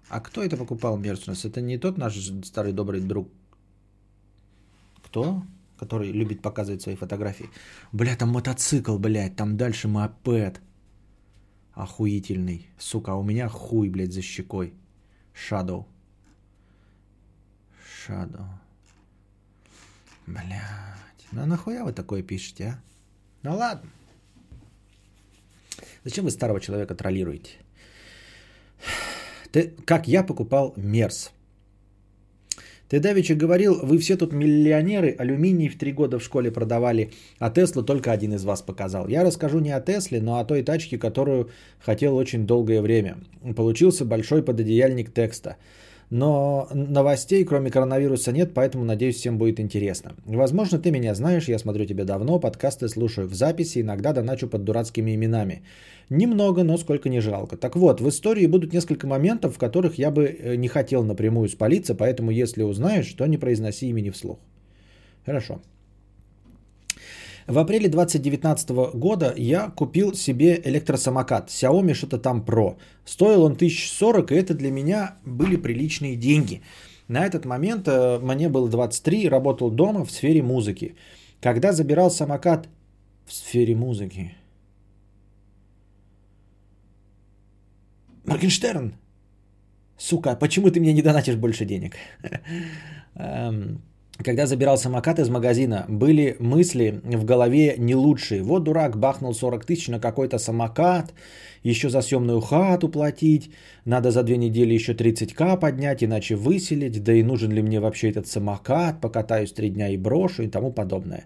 А 0.07 0.21
кто 0.21 0.41
это 0.41 0.55
покупал 0.55 0.97
Мерс 0.97 1.27
у 1.27 1.31
нас? 1.31 1.43
Это 1.43 1.59
не 1.59 1.77
тот 1.77 1.97
наш 1.97 2.15
старый 2.45 2.71
добрый 2.71 3.01
друг. 3.01 3.27
Кто? 5.03 5.43
Который 5.77 6.13
любит 6.13 6.41
показывать 6.41 6.81
свои 6.81 6.95
фотографии. 6.95 7.49
Бля, 7.91 8.15
там 8.15 8.29
мотоцикл, 8.29 8.97
блядь, 8.97 9.35
там 9.35 9.57
дальше 9.57 9.89
мопед. 9.89 10.61
Охуительный. 11.73 12.67
Сука, 12.79 13.11
а 13.11 13.15
у 13.15 13.23
меня 13.23 13.49
хуй, 13.49 13.89
блядь, 13.89 14.13
за 14.13 14.21
щекой. 14.21 14.73
Shadow. 15.33 15.85
Shadow. 18.07 18.64
Блядь. 20.27 21.25
Ну 21.31 21.45
нахуя 21.45 21.83
вы 21.83 21.93
такое 21.93 22.23
пишете, 22.23 22.63
а? 22.63 22.79
Ну 23.43 23.55
ладно. 23.55 23.89
Зачем 26.03 26.25
вы 26.25 26.31
старого 26.31 26.59
человека 26.59 26.95
троллируете? 26.95 27.51
Ты, 29.51 29.73
как 29.85 30.07
я 30.07 30.23
покупал 30.23 30.73
Мерс. 30.77 31.31
Ты 32.89 32.99
давеча 32.99 33.35
говорил, 33.35 33.79
вы 33.83 33.97
все 33.97 34.15
тут 34.15 34.31
миллионеры, 34.31 35.15
алюминий 35.17 35.69
в 35.69 35.77
три 35.77 35.91
года 35.91 36.19
в 36.19 36.23
школе 36.23 36.51
продавали, 36.51 37.11
а 37.39 37.49
Теслу 37.49 37.83
только 37.83 38.11
один 38.11 38.33
из 38.33 38.43
вас 38.43 38.61
показал. 38.61 39.07
Я 39.07 39.23
расскажу 39.23 39.59
не 39.59 39.71
о 39.71 39.81
Тесле, 39.81 40.21
но 40.21 40.37
о 40.37 40.45
той 40.45 40.61
тачке, 40.63 40.99
которую 40.99 41.49
хотел 41.79 42.15
очень 42.15 42.45
долгое 42.45 42.81
время. 42.81 43.17
Получился 43.55 44.05
большой 44.05 44.43
пододеяльник 44.43 45.11
текста. 45.11 45.57
Но 46.09 46.67
новостей, 46.73 47.43
кроме 47.43 47.71
коронавируса, 47.71 48.31
нет, 48.31 48.53
поэтому, 48.53 48.85
надеюсь, 48.85 49.15
всем 49.15 49.37
будет 49.37 49.59
интересно. 49.59 50.13
Возможно, 50.25 50.77
ты 50.77 50.91
меня 50.91 51.15
знаешь, 51.15 51.49
я 51.49 51.59
смотрю 51.59 51.85
тебя 51.85 52.05
давно, 52.05 52.39
подкасты 52.39 52.87
слушаю 52.87 53.27
в 53.27 53.33
записи, 53.33 53.81
иногда 53.81 54.13
доначу 54.13 54.47
под 54.47 54.63
дурацкими 54.63 55.15
именами. 55.15 55.63
Немного, 56.09 56.63
но 56.63 56.77
сколько 56.77 57.09
не 57.09 57.21
жалко. 57.21 57.57
Так 57.57 57.75
вот, 57.75 58.01
в 58.01 58.07
истории 58.07 58.45
будут 58.45 58.73
несколько 58.73 59.07
моментов, 59.07 59.55
в 59.55 59.57
которых 59.57 59.97
я 59.97 60.11
бы 60.11 60.25
э, 60.25 60.55
не 60.55 60.67
хотел 60.67 61.03
напрямую 61.03 61.49
спалиться, 61.49 61.95
поэтому 61.95 62.31
если 62.31 62.63
узнаешь, 62.63 63.11
то 63.13 63.25
не 63.25 63.37
произноси 63.37 63.89
имени 63.89 64.11
вслух. 64.11 64.37
Хорошо. 65.25 65.59
В 67.47 67.59
апреле 67.59 67.89
2019 67.89 68.69
года 68.95 69.33
я 69.37 69.69
купил 69.69 70.15
себе 70.15 70.59
электросамокат 70.65 71.49
Xiaomi 71.49 71.93
что-то 71.93 72.17
там 72.17 72.43
Pro. 72.43 72.77
Стоил 73.05 73.43
он 73.43 73.51
1040, 73.53 74.31
и 74.31 74.35
это 74.35 74.55
для 74.55 74.71
меня 74.71 75.17
были 75.25 75.55
приличные 75.55 76.15
деньги. 76.15 76.61
На 77.07 77.23
этот 77.23 77.45
момент 77.45 77.87
э, 77.87 78.19
мне 78.19 78.49
было 78.49 78.67
23, 78.67 79.29
работал 79.29 79.69
дома 79.69 80.05
в 80.05 80.11
сфере 80.11 80.41
музыки. 80.41 80.95
Когда 81.39 81.71
забирал 81.71 82.09
самокат 82.09 82.67
в 83.27 83.33
сфере 83.33 83.75
музыки. 83.75 84.33
Моргенштерн, 88.25 88.93
сука, 89.97 90.35
почему 90.35 90.71
ты 90.71 90.79
мне 90.79 90.93
не 90.93 91.03
донатишь 91.03 91.35
больше 91.35 91.65
денег? 91.65 91.95
Когда 94.23 94.45
забирал 94.45 94.77
самокат 94.77 95.19
из 95.19 95.29
магазина, 95.29 95.85
были 95.89 96.37
мысли 96.39 97.01
в 97.03 97.25
голове 97.25 97.75
не 97.77 97.95
лучшие. 97.95 98.43
Вот 98.43 98.63
дурак 98.63 98.97
бахнул 98.97 99.33
40 99.33 99.65
тысяч 99.65 99.89
на 99.89 99.99
какой-то 99.99 100.37
самокат, 100.37 101.13
еще 101.63 101.89
за 101.89 102.01
съемную 102.01 102.39
хату 102.39 102.87
платить, 102.87 103.51
надо 103.83 104.11
за 104.11 104.23
две 104.23 104.37
недели 104.37 104.73
еще 104.73 104.93
30к 104.93 105.59
поднять, 105.59 106.01
иначе 106.01 106.35
выселить, 106.35 107.03
да 107.03 107.13
и 107.13 107.23
нужен 107.23 107.51
ли 107.51 107.61
мне 107.61 107.79
вообще 107.81 108.09
этот 108.09 108.27
самокат, 108.27 109.01
покатаюсь 109.01 109.51
три 109.51 109.69
дня 109.69 109.89
и 109.89 109.97
брошу 109.97 110.43
и 110.43 110.47
тому 110.47 110.71
подобное. 110.71 111.25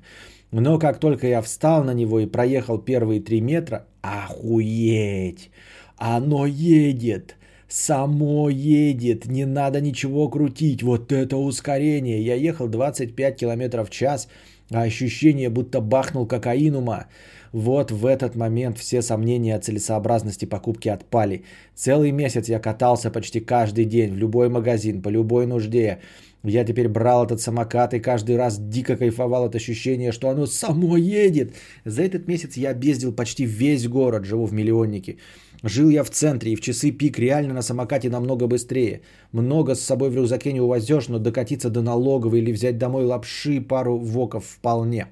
Но 0.52 0.80
как 0.80 1.00
только 1.00 1.28
я 1.28 1.44
встал 1.44 1.84
на 1.84 1.94
него 1.94 2.20
и 2.20 2.26
проехал 2.26 2.80
первые 2.80 3.22
три 3.22 3.40
метра, 3.40 3.86
охуеть, 4.02 5.52
оно 5.98 6.48
едет 6.48 7.36
само 7.70 8.50
едет, 8.50 9.26
не 9.28 9.46
надо 9.46 9.80
ничего 9.80 10.30
крутить, 10.30 10.84
вот 10.84 11.12
это 11.12 11.38
ускорение. 11.38 12.22
Я 12.22 12.36
ехал 12.36 12.68
25 12.68 13.36
км 13.38 13.84
в 13.86 13.90
час, 13.90 14.28
а 14.72 14.82
ощущение, 14.82 15.50
будто 15.50 15.80
бахнул 15.80 16.28
кокаинума. 16.28 17.06
Вот 17.52 17.92
в 17.92 18.06
этот 18.06 18.36
момент 18.36 18.78
все 18.78 19.02
сомнения 19.02 19.56
о 19.56 19.60
целесообразности 19.60 20.46
покупки 20.46 20.90
отпали. 20.90 21.44
Целый 21.76 22.12
месяц 22.12 22.50
я 22.50 22.60
катался 22.60 23.10
почти 23.10 23.40
каждый 23.40 23.86
день 23.86 24.14
в 24.14 24.18
любой 24.18 24.50
магазин, 24.50 25.02
по 25.02 25.10
любой 25.10 25.48
нужде. 25.48 26.00
Я 26.44 26.64
теперь 26.64 26.88
брал 26.88 27.26
этот 27.26 27.42
самокат 27.42 27.94
и 27.94 28.00
каждый 28.00 28.38
раз 28.38 28.60
дико 28.60 28.96
кайфовал 28.96 29.46
от 29.46 29.56
ощущения, 29.56 30.12
что 30.12 30.30
оно 30.30 30.46
само 30.46 30.96
едет. 30.96 31.54
За 31.86 32.02
этот 32.02 32.28
месяц 32.28 32.56
я 32.56 32.72
объездил 32.72 33.12
почти 33.12 33.46
весь 33.46 33.88
город, 33.88 34.26
живу 34.26 34.46
в 34.46 34.54
миллионнике. 34.54 35.18
Жил 35.64 35.90
я 35.90 36.04
в 36.04 36.10
центре 36.10 36.52
и 36.52 36.56
в 36.56 36.62
часы 36.62 36.92
пик 36.92 37.20
реально 37.20 37.54
на 37.54 37.62
самокате 37.62 38.10
намного 38.10 38.48
быстрее. 38.48 39.02
Много 39.32 39.76
с 39.76 39.82
собой 39.82 40.10
в 40.10 40.16
рюкзаке 40.16 40.54
не 40.54 40.62
увозешь, 40.62 41.10
но 41.10 41.20
докатиться 41.20 41.70
до 41.70 41.82
налоговой 41.82 42.40
или 42.40 42.54
взять 42.54 42.78
домой 42.78 43.06
лапши 43.06 43.62
пару 43.62 43.98
воков 43.98 44.46
вполне. 44.46 45.08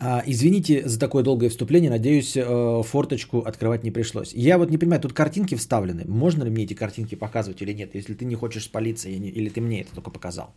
А, 0.00 0.22
извините 0.26 0.82
за 0.86 0.98
такое 0.98 1.22
долгое 1.22 1.48
вступление, 1.48 1.90
надеюсь, 1.90 2.36
э, 2.36 2.82
форточку 2.84 3.38
открывать 3.38 3.84
не 3.84 3.90
пришлось. 3.90 4.34
Я 4.34 4.58
вот 4.58 4.70
не 4.70 4.76
понимаю, 4.76 5.00
тут 5.00 5.14
картинки 5.14 5.54
вставлены. 5.54 6.04
Можно 6.06 6.44
ли 6.44 6.50
мне 6.50 6.64
эти 6.64 6.74
картинки 6.74 7.14
показывать 7.14 7.62
или 7.62 7.72
нет, 7.72 7.94
если 7.94 8.12
ты 8.12 8.26
не 8.26 8.34
хочешь 8.34 8.64
спалиться, 8.64 9.08
или 9.08 9.48
ты 9.48 9.62
мне 9.62 9.80
это 9.80 9.94
только 9.94 10.10
показал? 10.10 10.52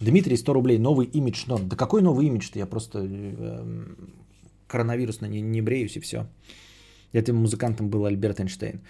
Дмитрий, 0.00 0.36
100 0.36 0.52
рублей, 0.52 0.78
новый 0.78 1.06
имидж 1.06 1.44
норм. 1.46 1.68
Да 1.68 1.76
какой 1.76 2.02
новый 2.02 2.26
имидж-то? 2.26 2.58
Я 2.58 2.66
просто 2.66 2.98
э, 3.02 3.84
коронавирусно 4.66 5.26
не, 5.26 5.40
не 5.40 5.62
бреюсь 5.62 5.96
и 5.96 6.00
все. 6.00 6.26
Этим 7.12 7.36
музыкантом 7.36 7.88
был 7.88 8.04
Альберт 8.06 8.40
Эйнштейн. 8.40 8.80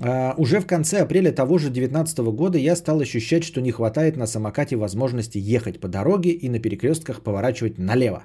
Uh, 0.00 0.34
уже 0.38 0.58
в 0.58 0.66
конце 0.66 1.02
апреля 1.02 1.30
того 1.30 1.58
же 1.58 1.70
2019 1.70 2.18
года 2.34 2.58
я 2.58 2.74
стал 2.74 3.00
ощущать, 3.00 3.44
что 3.44 3.60
не 3.60 3.70
хватает 3.70 4.16
на 4.16 4.26
самокате 4.26 4.74
возможности 4.74 5.38
ехать 5.38 5.78
по 5.78 5.86
дороге 5.86 6.30
и 6.30 6.48
на 6.48 6.58
перекрестках 6.58 7.22
поворачивать 7.22 7.78
налево. 7.78 8.24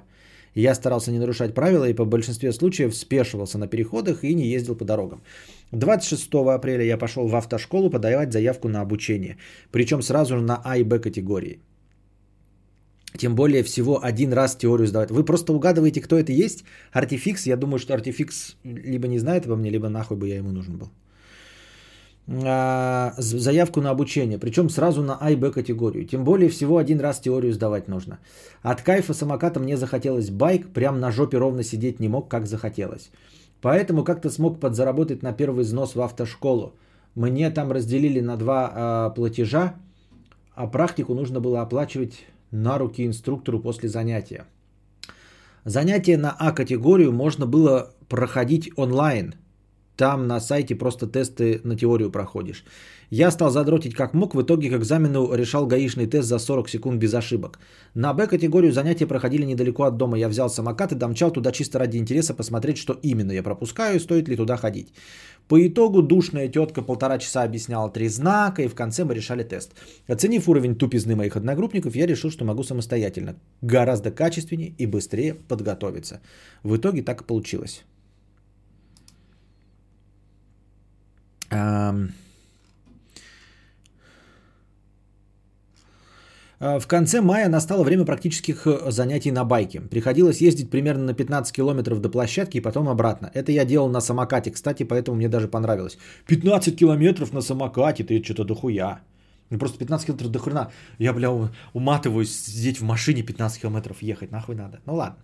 Я 0.56 0.74
старался 0.74 1.12
не 1.12 1.20
нарушать 1.20 1.54
правила 1.54 1.88
и 1.88 1.94
по 1.94 2.04
большинстве 2.04 2.52
случаев 2.52 2.96
спешивался 2.96 3.56
на 3.58 3.68
переходах 3.68 4.24
и 4.24 4.34
не 4.34 4.48
ездил 4.48 4.74
по 4.74 4.84
дорогам. 4.84 5.22
26 5.70 6.34
апреля 6.34 6.84
я 6.84 6.98
пошел 6.98 7.28
в 7.28 7.36
автошколу 7.36 7.88
подавать 7.88 8.32
заявку 8.32 8.68
на 8.68 8.80
обучение, 8.80 9.36
причем 9.70 10.02
сразу 10.02 10.38
же 10.38 10.42
на 10.42 10.60
А 10.64 10.76
и 10.76 10.82
Б 10.82 10.98
категории. 10.98 11.60
Тем 13.16 13.34
более 13.34 13.62
всего 13.62 14.02
один 14.02 14.32
раз 14.32 14.56
теорию 14.56 14.86
сдавать. 14.86 15.10
Вы 15.10 15.24
просто 15.24 15.52
угадываете, 15.52 16.00
кто 16.00 16.18
это 16.18 16.32
есть. 16.32 16.64
Артификс, 16.92 17.46
я 17.46 17.56
думаю, 17.56 17.78
что 17.78 17.94
Артификс 17.94 18.56
либо 18.64 19.08
не 19.08 19.18
знает 19.18 19.46
обо 19.46 19.56
мне, 19.56 19.70
либо 19.70 19.88
нахуй 19.88 20.16
бы 20.16 20.28
я 20.28 20.36
ему 20.36 20.52
нужен 20.52 20.76
был. 20.76 20.90
А, 22.28 23.12
заявку 23.18 23.80
на 23.80 23.90
обучение, 23.90 24.38
причем 24.38 24.70
сразу 24.70 25.02
на 25.02 25.18
А 25.20 25.30
и 25.30 25.36
Б 25.36 25.50
категорию. 25.50 26.06
Тем 26.06 26.24
более 26.24 26.48
всего 26.48 26.78
один 26.78 27.00
раз 27.00 27.18
теорию 27.20 27.52
сдавать 27.52 27.88
нужно. 27.88 28.18
От 28.62 28.82
кайфа 28.82 29.14
самоката 29.14 29.58
мне 29.58 29.76
захотелось 29.76 30.30
байк, 30.30 30.68
прям 30.72 31.00
на 31.00 31.10
жопе 31.10 31.38
ровно 31.38 31.64
сидеть 31.64 31.98
не 31.98 32.08
мог, 32.08 32.28
как 32.28 32.46
захотелось. 32.46 33.10
Поэтому 33.60 34.04
как-то 34.04 34.30
смог 34.30 34.60
подзаработать 34.60 35.22
на 35.22 35.32
первый 35.32 35.64
взнос 35.64 35.94
в 35.96 36.00
автошколу. 36.00 36.74
Мне 37.16 37.50
там 37.50 37.72
разделили 37.72 38.20
на 38.20 38.36
два 38.36 38.70
а, 38.72 39.10
платежа, 39.10 39.74
а 40.54 40.68
практику 40.68 41.14
нужно 41.14 41.40
было 41.40 41.62
оплачивать 41.62 42.26
на 42.50 42.78
руки 42.78 43.06
инструктору 43.06 43.60
после 43.60 43.88
занятия. 43.88 44.46
Занятие 45.64 46.16
на 46.16 46.30
А-категорию 46.30 47.12
можно 47.12 47.46
было 47.46 47.94
проходить 48.08 48.70
онлайн. 48.76 49.34
Там 50.00 50.26
на 50.26 50.40
сайте 50.40 50.74
просто 50.74 51.06
тесты 51.06 51.60
на 51.62 51.76
теорию 51.76 52.10
проходишь. 52.10 52.64
Я 53.10 53.30
стал 53.30 53.50
задротить 53.50 53.94
как 53.94 54.14
мог, 54.14 54.34
в 54.34 54.40
итоге 54.40 54.70
к 54.70 54.72
экзамену 54.72 55.34
решал 55.34 55.66
гаишный 55.66 56.06
тест 56.06 56.26
за 56.26 56.38
40 56.38 56.70
секунд 56.70 56.98
без 56.98 57.12
ошибок. 57.12 57.58
На 57.94 58.14
Б-категорию 58.14 58.72
занятия 58.72 59.06
проходили 59.06 59.44
недалеко 59.44 59.82
от 59.84 59.98
дома. 59.98 60.16
Я 60.16 60.30
взял 60.30 60.48
самокат 60.48 60.92
и 60.92 60.94
домчал 60.94 61.30
туда 61.30 61.52
чисто 61.52 61.78
ради 61.78 61.98
интереса 61.98 62.32
посмотреть, 62.32 62.78
что 62.78 62.94
именно 63.02 63.32
я 63.32 63.42
пропускаю 63.42 63.96
и 63.96 64.00
стоит 64.00 64.28
ли 64.28 64.36
туда 64.36 64.56
ходить. 64.56 64.94
По 65.48 65.58
итогу 65.66 66.00
душная 66.00 66.48
тетка 66.48 66.80
полтора 66.80 67.18
часа 67.18 67.42
объясняла 67.42 67.90
три 67.90 68.08
знака, 68.08 68.62
и 68.62 68.68
в 68.68 68.74
конце 68.74 69.04
мы 69.04 69.14
решали 69.14 69.42
тест. 69.42 69.74
Оценив 70.08 70.48
уровень 70.48 70.76
тупизны 70.76 71.14
моих 71.14 71.36
одногруппников, 71.36 71.94
я 71.94 72.06
решил, 72.06 72.30
что 72.30 72.46
могу 72.46 72.62
самостоятельно, 72.62 73.34
гораздо 73.60 74.10
качественнее 74.10 74.72
и 74.78 74.86
быстрее 74.86 75.34
подготовиться. 75.34 76.20
В 76.62 76.76
итоге 76.76 77.02
так 77.02 77.20
и 77.20 77.24
получилось. 77.24 77.84
В 86.78 86.86
конце 86.86 87.20
мая 87.22 87.48
настало 87.48 87.84
время 87.84 88.04
практических 88.04 88.66
э, 88.66 88.90
занятий 88.90 89.32
на 89.32 89.44
байке. 89.44 89.80
Приходилось 89.80 90.42
ездить 90.42 90.70
примерно 90.70 91.04
на 91.04 91.14
15 91.14 91.54
километров 91.54 92.00
до 92.00 92.10
площадки 92.10 92.58
и 92.58 92.60
потом 92.60 92.88
обратно. 92.88 93.30
Это 93.34 93.50
я 93.50 93.64
делал 93.64 93.88
на 93.88 94.00
самокате, 94.00 94.50
кстати, 94.50 94.84
поэтому 94.84 95.16
мне 95.16 95.28
даже 95.28 95.48
понравилось. 95.48 95.96
15 96.26 96.76
километров 96.76 97.32
на 97.32 97.40
самокате, 97.40 98.04
ты 98.04 98.22
что-то 98.22 98.44
дохуя. 98.44 99.00
Ну 99.50 99.58
просто 99.58 99.78
15 99.78 100.06
километров 100.06 100.30
до. 100.30 100.70
Я, 100.98 101.12
бля, 101.12 101.30
уматываюсь 101.72 102.44
сидеть 102.44 102.78
в 102.78 102.84
машине 102.84 103.22
15 103.22 103.62
километров 103.62 104.02
ехать. 104.02 104.30
Нахуй 104.30 104.54
надо. 104.54 104.80
Ну 104.86 104.94
ладно. 104.94 105.16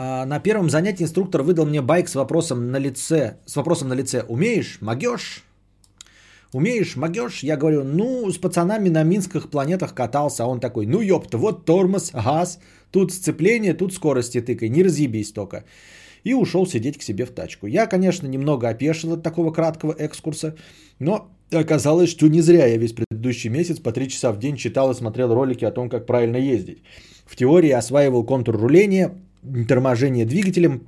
А, 0.00 0.26
на 0.26 0.38
первом 0.38 0.70
занятии 0.70 1.02
инструктор 1.02 1.42
выдал 1.42 1.66
мне 1.66 1.82
байк 1.82 2.08
с 2.08 2.14
вопросом 2.14 2.70
на 2.70 2.78
лице. 2.78 3.38
С 3.46 3.56
вопросом 3.56 3.88
на 3.88 3.94
лице. 3.94 4.24
Умеешь? 4.28 4.78
Могешь? 4.80 5.42
Умеешь, 6.52 6.94
могешь? 6.94 7.42
Я 7.42 7.56
говорю, 7.56 7.82
ну, 7.82 8.30
с 8.30 8.38
пацанами 8.38 8.90
на 8.90 9.02
минских 9.02 9.50
планетах 9.50 9.94
катался. 9.94 10.44
А 10.44 10.46
он 10.46 10.60
такой, 10.60 10.86
ну, 10.86 11.00
ёпта, 11.00 11.36
вот 11.36 11.64
тормоз, 11.64 12.12
газ, 12.12 12.60
тут 12.92 13.12
сцепление, 13.12 13.74
тут 13.74 13.92
скорости 13.92 14.40
тыкай, 14.40 14.68
не 14.68 14.84
разъебись 14.84 15.32
только. 15.32 15.64
И 16.22 16.32
ушел 16.32 16.64
сидеть 16.64 16.98
к 16.98 17.02
себе 17.02 17.26
в 17.26 17.30
тачку. 17.30 17.66
Я, 17.66 17.86
конечно, 17.86 18.28
немного 18.28 18.68
опешил 18.68 19.14
от 19.14 19.24
такого 19.24 19.50
краткого 19.50 19.96
экскурса, 19.98 20.54
но 21.00 21.28
оказалось, 21.50 22.10
что 22.10 22.28
не 22.28 22.40
зря 22.40 22.66
я 22.66 22.76
весь 22.76 22.92
предыдущий 22.92 23.50
месяц 23.50 23.80
по 23.80 23.90
три 23.90 24.08
часа 24.08 24.30
в 24.30 24.38
день 24.38 24.56
читал 24.56 24.92
и 24.92 24.94
смотрел 24.94 25.34
ролики 25.34 25.64
о 25.64 25.72
том, 25.72 25.88
как 25.88 26.06
правильно 26.06 26.36
ездить. 26.36 26.84
В 27.26 27.34
теории 27.34 27.70
осваивал 27.70 28.24
контур 28.24 28.56
руления, 28.56 29.10
торможение 29.68 30.26
двигателем, 30.26 30.80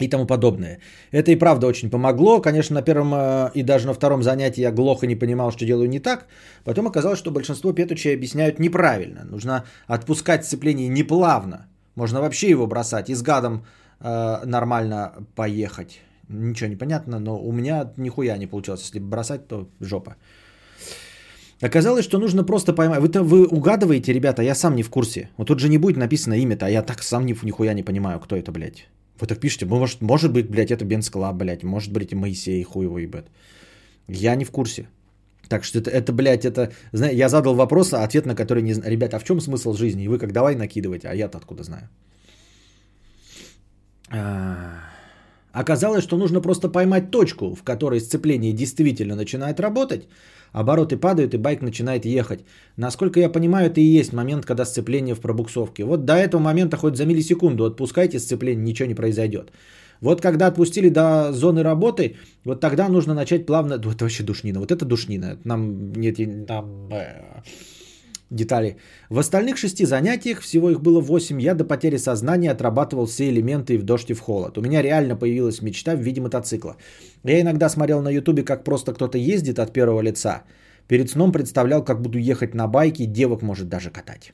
и 0.00 0.08
тому 0.08 0.26
подобное. 0.26 0.78
Это 1.12 1.32
и 1.32 1.36
правда 1.36 1.66
очень 1.66 1.90
помогло. 1.90 2.40
Конечно, 2.40 2.74
на 2.74 2.82
первом 2.82 3.12
э, 3.14 3.50
и 3.54 3.62
даже 3.62 3.86
на 3.86 3.94
втором 3.94 4.22
занятии 4.22 4.60
я 4.60 4.72
глухо 4.72 5.06
не 5.06 5.16
понимал, 5.16 5.50
что 5.50 5.66
делаю 5.66 5.88
не 5.88 6.00
так. 6.00 6.26
Потом 6.64 6.86
оказалось, 6.86 7.18
что 7.18 7.30
большинство 7.30 7.72
петучей 7.72 8.14
объясняют 8.14 8.58
неправильно. 8.58 9.24
Нужно 9.24 9.64
отпускать 9.86 10.44
сцепление 10.44 10.88
неплавно. 10.88 11.66
Можно 11.96 12.20
вообще 12.20 12.50
его 12.50 12.66
бросать 12.66 13.10
и 13.10 13.14
с 13.14 13.22
гадом 13.22 13.64
э, 14.00 14.44
нормально 14.44 15.12
поехать. 15.34 16.00
Ничего 16.28 16.70
не 16.70 16.76
понятно, 16.76 17.18
но 17.18 17.40
у 17.40 17.52
меня 17.52 17.92
нихуя 17.96 18.38
не 18.38 18.46
получилось. 18.46 18.82
Если 18.82 19.00
бросать, 19.00 19.48
то 19.48 19.68
жопа. 19.80 20.16
Оказалось, 21.60 22.04
что 22.04 22.18
нужно 22.18 22.44
просто 22.44 22.72
поймать. 22.72 23.00
Вы-то 23.00 23.22
вы 23.22 23.46
угадываете, 23.46 24.12
ребята, 24.12 24.42
я 24.42 24.54
сам 24.54 24.76
не 24.76 24.82
в 24.82 24.90
курсе. 24.90 25.28
Вот 25.36 25.48
тут 25.48 25.58
же 25.58 25.68
не 25.68 25.78
будет 25.78 25.96
написано 25.96 26.34
имя-то, 26.34 26.66
а 26.66 26.70
я 26.70 26.82
так 26.82 27.02
сам 27.02 27.26
ни, 27.26 27.34
нихуя 27.42 27.74
не 27.74 27.82
понимаю, 27.82 28.20
кто 28.20 28.36
это, 28.36 28.52
блядь. 28.52 28.86
Вы 29.20 29.26
так 29.26 29.40
пишете, 29.40 29.66
может, 29.66 30.00
может 30.00 30.32
быть, 30.32 30.48
блядь, 30.48 30.70
это 30.70 30.84
Бенскла, 30.84 31.32
блядь, 31.32 31.64
может 31.64 31.92
быть, 31.92 32.14
Моисей, 32.14 32.62
хуй 32.62 32.84
его 32.84 32.98
ебет. 32.98 33.26
Я 34.08 34.36
не 34.36 34.44
в 34.44 34.50
курсе. 34.50 34.88
Так 35.48 35.64
что 35.64 35.78
это, 35.78 35.90
это, 35.90 36.12
блядь, 36.12 36.44
это... 36.44 36.70
Знаете, 36.92 37.16
я 37.16 37.28
задал 37.28 37.54
вопрос, 37.54 37.92
а 37.92 38.04
ответ 38.04 38.26
на 38.26 38.36
который 38.36 38.62
не 38.62 38.74
знаю. 38.74 38.92
Ребята, 38.92 39.16
а 39.16 39.18
в 39.20 39.24
чем 39.24 39.40
смысл 39.40 39.74
жизни? 39.74 40.04
И 40.04 40.08
вы 40.08 40.18
как 40.18 40.32
давай 40.32 40.54
накидывайте, 40.54 41.08
а 41.08 41.14
я-то 41.14 41.38
откуда 41.38 41.64
знаю. 41.64 41.88
А, 44.10 44.88
Оказалось, 45.52 46.04
что 46.04 46.16
нужно 46.16 46.40
просто 46.40 46.68
поймать 46.68 47.10
точку, 47.10 47.54
в 47.54 47.62
которой 47.62 48.00
сцепление 48.00 48.52
действительно 48.52 49.16
начинает 49.16 49.60
работать, 49.60 50.06
обороты 50.52 50.96
падают 50.96 51.34
и 51.34 51.38
байк 51.38 51.62
начинает 51.62 52.04
ехать. 52.04 52.40
Насколько 52.76 53.20
я 53.20 53.28
понимаю, 53.28 53.66
это 53.66 53.80
и 53.80 53.98
есть 53.98 54.12
момент, 54.12 54.46
когда 54.46 54.64
сцепление 54.64 55.14
в 55.14 55.20
пробуксовке. 55.20 55.84
Вот 55.84 56.04
до 56.04 56.12
этого 56.12 56.40
момента 56.40 56.76
хоть 56.76 56.96
за 56.96 57.06
миллисекунду 57.06 57.64
отпускайте 57.64 58.18
сцепление, 58.18 58.64
ничего 58.64 58.88
не 58.88 58.94
произойдет. 58.94 59.52
Вот 60.00 60.20
когда 60.20 60.46
отпустили 60.46 60.90
до 60.90 61.32
зоны 61.32 61.62
работы, 61.62 62.16
вот 62.44 62.60
тогда 62.60 62.88
нужно 62.88 63.14
начать 63.14 63.46
плавно... 63.46 63.74
Это 63.74 64.04
вообще 64.04 64.22
душнина. 64.22 64.60
Вот 64.60 64.70
это 64.70 64.84
душнина. 64.84 65.38
Нам 65.44 65.92
нет... 65.92 66.18
Нам... 66.48 66.88
детали. 68.30 68.76
В 69.10 69.18
остальных 69.18 69.56
шести 69.56 69.84
занятиях, 69.86 70.40
всего 70.40 70.70
их 70.70 70.80
было 70.80 71.00
восемь, 71.00 71.40
я 71.40 71.54
до 71.54 71.64
потери 71.64 71.96
сознания 71.98 72.50
отрабатывал 72.50 73.06
все 73.06 73.28
элементы 73.28 73.74
и 73.74 73.78
в 73.78 73.82
дождь 73.82 74.10
и 74.10 74.14
в 74.14 74.20
холод. 74.20 74.58
У 74.58 74.60
меня 74.60 74.82
реально 74.82 75.16
появилась 75.16 75.62
мечта 75.62 75.94
в 75.94 76.00
виде 76.00 76.20
мотоцикла. 76.20 76.76
Я 77.24 77.40
иногда 77.40 77.68
смотрел 77.68 78.02
на 78.02 78.10
ютубе, 78.10 78.42
как 78.42 78.64
просто 78.64 78.92
кто-то 78.92 79.18
ездит 79.18 79.58
от 79.58 79.72
первого 79.72 80.00
лица. 80.02 80.42
Перед 80.88 81.10
сном 81.10 81.32
представлял, 81.32 81.84
как 81.84 82.00
буду 82.00 82.18
ехать 82.18 82.54
на 82.54 82.66
байке, 82.66 83.06
девок 83.06 83.42
может 83.42 83.68
даже 83.68 83.90
катать. 83.90 84.32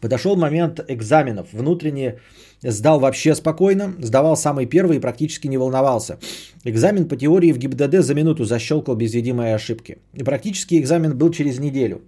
Подошел 0.00 0.36
момент 0.36 0.80
экзаменов. 0.88 1.48
Внутренне 1.52 2.18
сдал 2.62 3.00
вообще 3.00 3.34
спокойно, 3.34 3.94
сдавал 3.98 4.36
самый 4.36 4.66
первый 4.66 4.96
и 4.96 5.00
практически 5.00 5.48
не 5.48 5.58
волновался. 5.58 6.18
Экзамен 6.64 7.06
по 7.06 7.16
теории 7.16 7.52
в 7.52 7.58
ГИБДД 7.58 8.00
за 8.00 8.14
минуту 8.14 8.44
защелкал 8.44 8.96
без 8.96 9.14
видимой 9.14 9.54
ошибки. 9.54 9.98
И 10.14 10.24
практически 10.24 10.78
экзамен 10.78 11.16
был 11.16 11.30
через 11.30 11.58
неделю. 11.58 12.00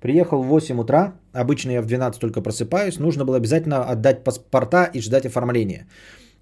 Приехал 0.00 0.42
в 0.42 0.46
8 0.46 0.80
утра, 0.80 1.14
обычно 1.32 1.72
я 1.72 1.82
в 1.82 1.86
12 1.86 2.20
только 2.20 2.40
просыпаюсь, 2.40 2.98
нужно 2.98 3.24
было 3.24 3.36
обязательно 3.36 3.84
отдать 3.84 4.24
паспорта 4.24 4.84
и 4.84 5.00
ждать 5.00 5.26
оформления. 5.26 5.86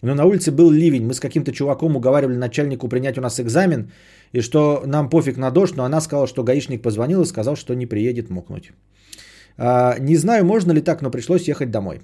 Но 0.00 0.14
на 0.14 0.26
улице 0.26 0.52
был 0.52 0.70
ливень, 0.70 1.06
мы 1.06 1.14
с 1.14 1.20
каким-то 1.20 1.52
чуваком 1.52 1.96
уговаривали 1.96 2.36
начальнику 2.36 2.88
принять 2.88 3.18
у 3.18 3.20
нас 3.20 3.40
экзамен, 3.40 3.90
и 4.32 4.42
что 4.42 4.82
нам 4.86 5.08
пофиг 5.10 5.36
на 5.38 5.50
дождь, 5.50 5.76
но 5.76 5.84
она 5.84 6.00
сказала, 6.00 6.28
что 6.28 6.44
гаишник 6.44 6.82
позвонил 6.82 7.22
и 7.22 7.26
сказал, 7.26 7.56
что 7.56 7.74
не 7.74 7.86
приедет 7.86 8.30
мокнуть. 8.30 8.70
А, 9.58 9.98
Не 9.98 10.16
знаю, 10.16 10.44
можно 10.44 10.72
ли 10.72 10.80
так, 10.80 11.02
но 11.02 11.10
пришлось 11.10 11.48
ехать 11.48 11.70
домой. 11.70 12.00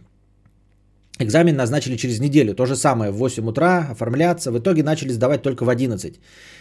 Экзамен 1.21 1.57
назначили 1.57 1.97
через 1.97 2.21
неделю. 2.21 2.55
То 2.55 2.67
же 2.67 2.75
самое, 2.75 3.13
в 3.13 3.17
8 3.17 3.47
утра 3.47 3.87
оформляться. 3.93 4.51
В 4.51 4.59
итоге 4.59 4.83
начали 4.83 5.13
сдавать 5.13 5.43
только 5.43 5.65
в 5.65 5.69
11. 5.69 6.21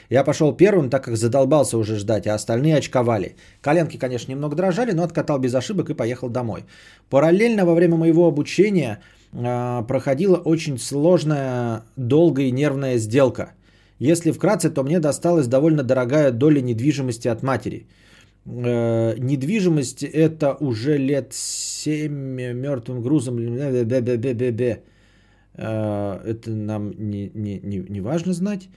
Я 0.09 0.23
пошел 0.23 0.53
первым, 0.53 0.89
так 0.89 1.05
как 1.05 1.17
задолбался 1.17 1.77
уже 1.77 1.95
ждать, 1.95 2.27
а 2.27 2.35
остальные 2.35 2.77
очковали. 2.77 3.35
Коленки, 3.61 3.97
конечно, 3.97 4.31
немного 4.31 4.55
дрожали, 4.55 4.91
но 4.91 5.03
откатал 5.03 5.39
без 5.39 5.55
ошибок 5.55 5.89
и 5.89 5.95
поехал 5.95 6.29
домой. 6.29 6.65
Параллельно 7.09 7.65
во 7.65 7.73
время 7.73 7.97
моего 7.97 8.27
обучения 8.27 8.99
а, 9.33 9.81
проходила 9.81 10.35
очень 10.35 10.77
сложная, 10.77 11.81
долгая 11.95 12.45
и 12.45 12.51
нервная 12.51 12.99
сделка. 12.99 13.53
Если 13.97 14.31
вкратце, 14.31 14.69
то 14.69 14.83
мне 14.83 14.99
досталась 14.99 15.47
довольно 15.47 15.81
дорогая 15.81 16.31
доля 16.31 16.61
недвижимости 16.61 17.27
от 17.27 17.41
матери– 17.41 17.87
Э, 17.97 18.01
недвижимость 18.45 20.03
это 20.03 20.55
уже 20.59 20.97
лет 20.97 21.33
7 21.33 22.11
мертвым 22.53 23.01
грузом. 23.01 23.37
Э, 25.55 26.19
Это 26.25 26.51
нам 26.51 26.91
не, 26.97 27.31
не, 27.33 27.59
не, 27.63 27.85
не 27.89 28.01
важно 28.01 28.33
знать. 28.33 28.69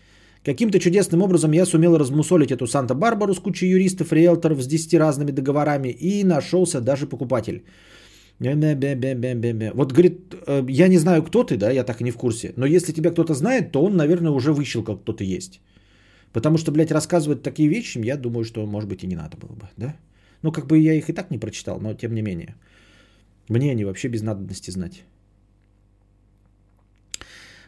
Каким-то 0.45 0.79
чудесным 0.79 1.23
образом 1.23 1.53
я 1.53 1.67
сумел 1.67 1.99
размусолить 1.99 2.53
эту 2.53 2.67
Санта-Барбару 2.67 3.35
с 3.35 3.41
кучей 3.41 3.67
юристов, 3.67 4.12
риэлторов 4.12 4.61
с 4.62 4.67
10 4.67 4.95
разными 4.95 5.33
договорами 5.33 5.89
и 5.89 6.25
нашелся 6.25 6.81
даже 6.81 7.07
покупатель. 7.07 7.64
Вот 8.39 9.93
говорит, 9.93 10.35
э, 10.47 10.64
я 10.69 10.89
не 10.89 10.99
знаю, 10.99 11.23
кто 11.23 11.43
ты, 11.43 11.57
да, 11.57 11.73
я 11.73 11.85
так 11.85 12.01
и 12.01 12.05
не 12.05 12.11
в 12.12 12.17
курсе, 12.17 12.53
но 12.57 12.67
если 12.67 12.93
тебя 12.93 13.11
кто-то 13.11 13.35
знает, 13.35 13.73
то 13.73 13.83
он, 13.83 13.97
наверное, 13.97 14.31
уже 14.31 14.53
выщелкал, 14.53 14.97
кто 14.99 15.12
ты 15.12 15.37
есть. 15.37 15.61
Потому 16.37 16.59
что, 16.59 16.70
блядь, 16.70 16.93
рассказывать 16.93 17.43
такие 17.43 17.66
вещи, 17.66 17.99
я 18.05 18.16
думаю, 18.16 18.45
что, 18.45 18.66
может 18.66 18.91
быть, 18.91 19.03
и 19.03 19.07
не 19.07 19.16
надо 19.16 19.39
было 19.39 19.55
бы, 19.55 19.68
да? 19.76 19.97
Ну, 20.43 20.53
как 20.53 20.66
бы 20.66 20.76
я 20.78 20.93
их 20.93 21.09
и 21.09 21.14
так 21.14 21.30
не 21.30 21.39
прочитал, 21.39 21.80
но 21.80 21.95
тем 21.95 22.14
не 22.14 22.22
менее. 22.22 22.55
Мне 23.49 23.70
они 23.70 23.84
вообще 23.84 24.09
без 24.09 24.22
надобности 24.22 24.70
знать. 24.70 25.05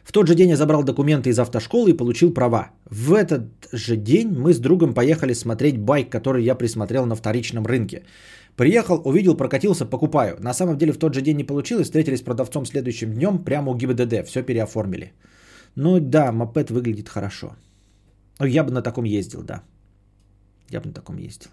В 0.03 0.11
тот 0.11 0.27
же 0.27 0.35
день 0.35 0.49
я 0.49 0.55
забрал 0.55 0.83
документы 0.83 1.29
из 1.29 1.39
автошколы 1.39 1.89
и 1.89 1.97
получил 1.97 2.31
права. 2.31 2.69
В 2.91 3.13
этот 3.13 3.49
же 3.73 3.95
день 3.95 4.27
мы 4.37 4.53
с 4.53 4.59
другом 4.59 4.93
поехали 4.93 5.33
смотреть 5.33 5.79
байк, 5.79 6.11
который 6.11 6.43
я 6.43 6.53
присмотрел 6.53 7.07
на 7.07 7.15
вторичном 7.15 7.65
рынке. 7.65 8.03
Приехал, 8.55 9.01
увидел, 9.03 9.35
прокатился, 9.35 9.87
покупаю. 9.87 10.37
На 10.39 10.53
самом 10.53 10.77
деле 10.77 10.93
в 10.93 10.99
тот 10.99 11.15
же 11.15 11.21
день 11.23 11.37
не 11.37 11.43
получилось, 11.43 11.87
встретились 11.87 12.19
с 12.19 12.23
продавцом 12.23 12.65
следующим 12.67 13.13
днем 13.13 13.39
прямо 13.39 13.71
у 13.71 13.75
ГИБДД, 13.75 14.27
все 14.27 14.43
переоформили. 14.43 15.11
Ну 15.75 15.99
да, 15.99 16.31
мопед 16.31 16.69
выглядит 16.69 17.09
хорошо. 17.09 17.55
Ну, 18.39 18.45
я 18.45 18.63
бы 18.63 18.71
на 18.71 18.81
таком 18.81 19.03
ездил, 19.05 19.43
да. 19.43 19.61
Я 20.69 20.79
бы 20.81 20.87
на 20.87 20.93
таком 20.93 21.17
ездил. 21.17 21.49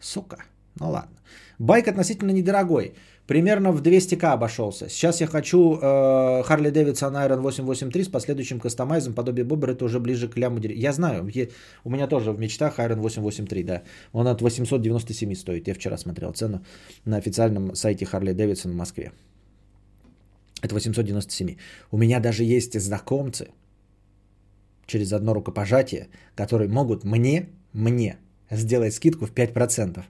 Сука. 0.00 0.36
Ну 0.80 0.90
ладно. 0.90 1.16
Байк 1.58 1.88
относительно 1.88 2.30
недорогой. 2.32 2.94
Примерно 3.26 3.70
в 3.72 3.80
200к 3.82 4.24
обошелся. 4.32 4.88
Сейчас 4.88 5.20
я 5.20 5.26
хочу 5.26 5.74
э, 5.76 6.42
Harley 6.42 6.72
Davidson 6.72 7.12
Iron 7.14 7.40
883 7.42 8.04
с 8.04 8.08
последующим 8.08 8.58
кастомайзом, 8.58 9.14
подобие 9.14 9.44
Бобер, 9.44 9.70
это 9.70 9.84
уже 9.84 10.00
ближе 10.00 10.28
к 10.28 10.36
ляму. 10.36 10.58
дерь- 10.58 10.74
Я 10.76 10.92
знаю, 10.92 11.28
е- 11.28 11.50
у 11.84 11.90
меня 11.90 12.08
тоже 12.08 12.32
в 12.32 12.38
мечтах 12.40 12.78
Iron 12.80 12.96
883, 13.00 13.62
да. 13.62 13.82
Он 14.12 14.26
от 14.26 14.42
897 14.42 15.34
стоит. 15.34 15.68
Я 15.68 15.74
вчера 15.74 15.96
смотрел 15.96 16.32
цену 16.32 16.64
на 17.04 17.18
официальном 17.18 17.74
сайте 17.76 18.04
Harley 18.04 18.34
Davidson 18.34 18.72
в 18.72 18.74
Москве. 18.74 19.12
Это 20.62 20.74
897. 20.74 21.56
У 21.92 21.98
меня 21.98 22.18
даже 22.20 22.42
есть 22.42 22.80
знакомцы, 22.80 23.48
через 24.90 25.12
одно 25.12 25.34
рукопожатие, 25.34 26.08
которые 26.36 26.68
могут 26.68 27.04
мне, 27.04 27.48
мне 27.72 28.16
сделать 28.50 28.94
скидку 28.94 29.26
в 29.26 29.32
5%. 29.32 30.04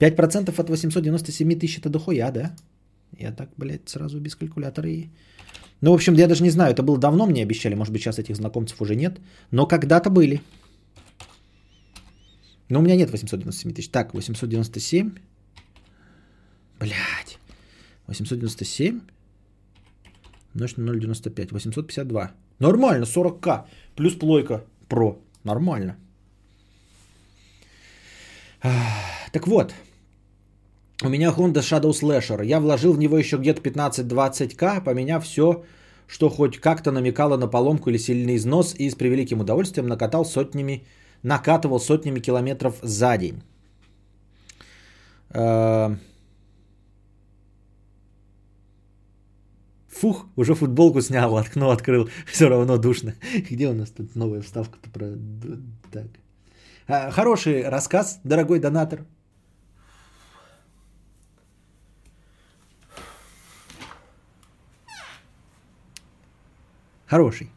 5% 0.00 0.60
от 0.60 0.70
897 0.70 1.58
тысяч 1.58 1.78
это 1.78 1.88
дохуя, 1.90 2.30
да? 2.30 2.56
Я 3.18 3.32
так, 3.32 3.50
блядь, 3.56 3.88
сразу 3.88 4.20
без 4.20 4.34
калькулятора 4.34 4.88
и... 4.88 5.08
Ну, 5.80 5.92
в 5.92 5.94
общем, 5.94 6.14
я 6.14 6.26
даже 6.26 6.42
не 6.42 6.50
знаю, 6.50 6.72
это 6.72 6.82
было 6.82 6.98
давно 6.98 7.26
мне 7.26 7.42
обещали, 7.42 7.74
может 7.74 7.92
быть, 7.92 8.02
сейчас 8.02 8.18
этих 8.18 8.36
знакомцев 8.36 8.80
уже 8.82 8.96
нет, 8.96 9.20
но 9.50 9.66
когда-то 9.66 10.10
были. 10.10 10.40
Но 12.68 12.80
у 12.80 12.82
меня 12.82 12.96
нет 12.96 13.10
897 13.10 13.74
тысяч. 13.74 13.88
Так, 13.90 14.14
897. 14.14 15.10
Блядь. 16.80 17.38
897 18.06 19.00
умножить 20.54 20.78
на 20.78 20.90
0,95. 20.90 21.52
852. 21.52 22.32
Нормально, 22.58 23.04
40к. 23.04 23.64
Плюс 23.96 24.14
плойка 24.14 24.64
Pro. 24.88 25.18
Нормально. 25.44 25.96
Так 29.32 29.46
вот. 29.46 29.74
У 31.04 31.08
меня 31.08 31.30
Honda 31.30 31.62
Shadow 31.62 31.92
Slasher. 31.92 32.44
Я 32.44 32.58
вложил 32.60 32.92
в 32.92 32.98
него 32.98 33.16
еще 33.18 33.36
где-то 33.36 33.60
15-20к, 33.60 34.82
поменяв 34.84 35.24
все, 35.24 35.62
что 36.08 36.28
хоть 36.28 36.58
как-то 36.58 36.90
намекало 36.90 37.36
на 37.36 37.46
поломку 37.46 37.90
или 37.90 37.98
сильный 37.98 38.34
износ, 38.34 38.74
и 38.74 38.90
с 38.90 38.96
превеликим 38.96 39.40
удовольствием 39.40 39.86
накатал 39.86 40.24
сотнями, 40.24 40.84
накатывал 41.22 41.78
сотнями 41.78 42.18
километров 42.18 42.80
за 42.82 43.16
день. 43.16 43.42
Фух, 50.00 50.26
уже 50.36 50.54
футболку 50.54 51.00
снял, 51.00 51.36
окно 51.36 51.70
открыл, 51.70 52.08
все 52.26 52.48
равно 52.48 52.78
душно. 52.78 53.14
Где 53.50 53.68
у 53.68 53.74
нас 53.74 53.90
тут 53.90 54.14
новая 54.14 54.40
вставка-то 54.42 54.90
про... 54.90 55.14
Так. 55.90 56.06
А, 56.86 57.10
Хороший 57.10 57.68
рассказ, 57.68 58.20
дорогой 58.22 58.60
донатор. 58.60 59.04
Хороший. 67.06 67.50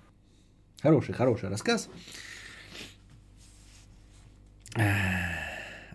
Хороший, 0.81 1.13
хороший 1.13 1.49
рассказ. 1.49 1.89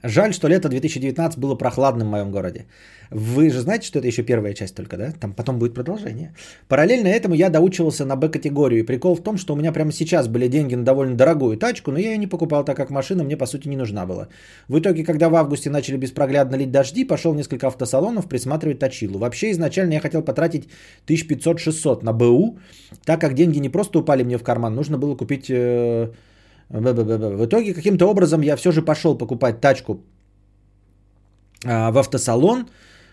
Жаль, 0.09 0.32
что 0.32 0.48
лето 0.48 0.68
2019 0.68 1.38
было 1.38 1.57
прохладным 1.57 2.09
в 2.09 2.11
моем 2.11 2.30
городе. 2.30 2.66
Вы 3.11 3.50
же 3.50 3.61
знаете, 3.61 3.86
что 3.86 3.98
это 3.98 4.09
еще 4.09 4.22
первая 4.22 4.54
часть 4.54 4.74
только, 4.74 4.96
да? 4.96 5.12
Там 5.20 5.32
потом 5.32 5.59
будет 5.59 5.74
продолжение. 5.74 6.34
Параллельно 6.68 7.09
этому 7.09 7.34
я 7.34 7.50
доучивался 7.50 8.04
на 8.04 8.16
Б-категорию. 8.16 8.80
И 8.80 8.86
прикол 8.86 9.16
в 9.16 9.22
том, 9.22 9.36
что 9.36 9.54
у 9.54 9.57
меня 9.57 9.72
прямо 9.72 9.92
сейчас 9.92 10.28
были 10.28 10.48
деньги 10.48 10.76
на 10.76 10.84
довольно 10.84 11.16
дорогую 11.16 11.57
тачку, 11.57 11.92
но 11.92 11.98
я 11.98 12.11
ее 12.12 12.18
не 12.18 12.26
покупал, 12.26 12.64
так 12.64 12.76
как 12.76 12.90
машина 12.90 13.24
мне 13.24 13.36
по 13.36 13.46
сути 13.46 13.68
не 13.68 13.76
нужна 13.76 14.07
была. 14.07 14.28
В 14.68 14.78
итоге, 14.78 15.04
когда 15.04 15.28
в 15.28 15.34
августе 15.34 15.70
начали 15.70 15.96
беспроглядно 15.96 16.57
лить 16.57 16.70
дожди, 16.70 17.04
пошел 17.04 17.32
в 17.32 17.36
несколько 17.36 17.66
автосалонов 17.66 18.28
присматривать 18.28 18.78
точилу. 18.78 19.18
Вообще, 19.18 19.50
изначально 19.50 19.94
я 19.94 20.00
хотел 20.00 20.22
потратить 20.22 20.68
1500-600 21.09 22.04
на 22.04 22.12
БУ, 22.12 22.59
так 23.04 23.20
как 23.20 23.34
деньги 23.34 23.59
не 23.59 23.68
просто 23.68 23.98
упали 23.98 24.24
мне 24.24 24.38
в 24.38 24.42
карман, 24.42 24.74
нужно 24.74 24.98
было 24.98 25.16
купить... 25.16 25.46
Э- 25.48 26.09
в 26.68 27.44
итоге 27.46 27.74
каким-то 27.74 28.06
образом 28.06 28.42
я 28.42 28.56
все 28.56 28.72
же 28.72 28.82
пошел 28.82 29.16
покупать 29.18 29.60
тачку 29.60 30.00
а, 31.64 31.90
в 31.90 31.98
автосалон 31.98 32.66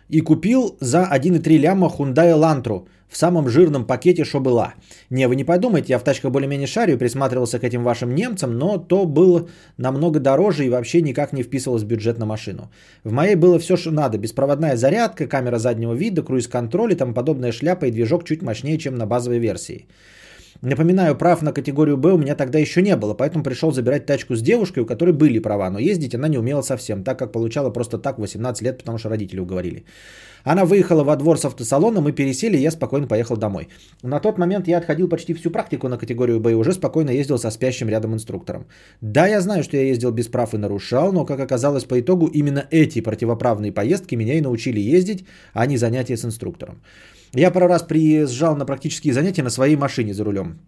и 0.09 0.21
купил 0.21 0.77
за 0.79 1.07
1,3 1.11 1.57
ляма 1.57 1.87
Hyundai 1.87 2.33
Elantra 2.33 2.87
в 3.13 3.17
самом 3.17 3.47
жирном 3.47 3.85
пакете, 3.85 4.25
что 4.25 4.39
была. 4.39 4.73
Не, 5.11 5.27
вы 5.27 5.35
не 5.35 5.43
подумайте, 5.43 5.93
я 5.93 5.99
в 5.99 6.03
тачках 6.03 6.31
более-менее 6.31 6.67
шарю, 6.67 6.97
присматривался 6.97 7.59
к 7.59 7.63
этим 7.63 7.83
вашим 7.83 8.15
немцам, 8.15 8.57
но 8.57 8.77
то 8.77 9.05
было 9.05 9.47
намного 9.77 10.19
дороже 10.19 10.65
и 10.65 10.69
вообще 10.69 11.01
никак 11.01 11.33
не 11.33 11.43
вписывалось 11.43 11.83
в 11.83 11.87
бюджет 11.87 12.17
на 12.19 12.25
машину. 12.25 12.71
В 13.03 13.11
моей 13.11 13.35
было 13.35 13.59
все, 13.59 13.77
что 13.77 13.91
надо. 13.91 14.17
Беспроводная 14.17 14.75
зарядка, 14.75 15.27
камера 15.27 15.59
заднего 15.59 15.93
вида, 15.93 16.23
круиз-контроль 16.23 16.93
и 16.93 16.95
тому 16.95 17.13
подобная 17.13 17.51
шляпа 17.51 17.85
и 17.85 17.91
движок 17.91 18.23
чуть 18.23 18.41
мощнее, 18.41 18.77
чем 18.77 18.95
на 18.95 19.05
базовой 19.05 19.39
версии. 19.39 19.85
Напоминаю, 20.63 21.17
прав 21.17 21.41
на 21.41 21.51
категорию 21.51 21.97
Б 21.97 22.13
у 22.13 22.17
меня 22.17 22.35
тогда 22.35 22.57
еще 22.57 22.81
не 22.81 22.95
было, 22.95 23.13
поэтому 23.13 23.43
пришел 23.43 23.71
забирать 23.71 24.05
тачку 24.05 24.35
с 24.35 24.41
девушкой, 24.41 24.83
у 24.83 24.85
которой 24.85 25.11
были 25.11 25.39
права, 25.39 25.69
но 25.69 25.77
ездить 25.77 26.15
она 26.15 26.29
не 26.29 26.37
умела 26.37 26.61
совсем, 26.61 27.03
так 27.03 27.19
как 27.19 27.33
получала 27.33 27.69
просто 27.69 27.97
так 27.97 28.17
18 28.17 28.63
лет, 28.63 28.77
потому 28.77 28.97
что 28.97 29.09
родители 29.09 29.41
уговорили. 29.41 29.83
Она 30.45 30.63
выехала 30.63 31.03
во 31.03 31.17
двор 31.17 31.37
с 31.37 31.43
автосалона, 31.43 31.99
мы 31.99 32.13
пересели, 32.13 32.55
и 32.55 32.61
я 32.61 32.71
спокойно 32.71 33.07
поехал 33.07 33.35
домой. 33.35 33.67
На 34.03 34.21
тот 34.21 34.37
момент 34.37 34.67
я 34.69 34.77
отходил 34.77 35.09
почти 35.09 35.33
всю 35.33 35.51
практику 35.51 35.89
на 35.89 35.97
категорию 35.97 36.39
Б 36.39 36.51
и 36.51 36.55
уже 36.55 36.71
спокойно 36.71 37.09
ездил 37.09 37.37
со 37.37 37.51
спящим 37.51 37.89
рядом 37.89 38.13
инструктором. 38.13 38.65
Да, 39.01 39.27
я 39.27 39.41
знаю, 39.41 39.63
что 39.63 39.75
я 39.75 39.83
ездил 39.83 40.11
без 40.11 40.27
прав 40.29 40.53
и 40.53 40.57
нарушал, 40.57 41.11
но, 41.11 41.25
как 41.25 41.41
оказалось 41.41 41.83
по 41.83 41.99
итогу, 41.99 42.27
именно 42.27 42.63
эти 42.71 43.01
противоправные 43.01 43.73
поездки 43.73 44.15
меня 44.15 44.35
и 44.35 44.41
научили 44.41 44.79
ездить, 44.79 45.25
а 45.53 45.65
не 45.65 45.75
занятия 45.75 46.15
с 46.15 46.23
инструктором. 46.23 46.81
Я 47.35 47.51
пару 47.51 47.67
раз 47.67 47.83
приезжал 47.83 48.55
на 48.55 48.65
практические 48.65 49.13
занятия 49.13 49.43
на 49.43 49.49
своей 49.49 49.75
машине 49.75 50.13
за 50.13 50.23
рулем. 50.23 50.59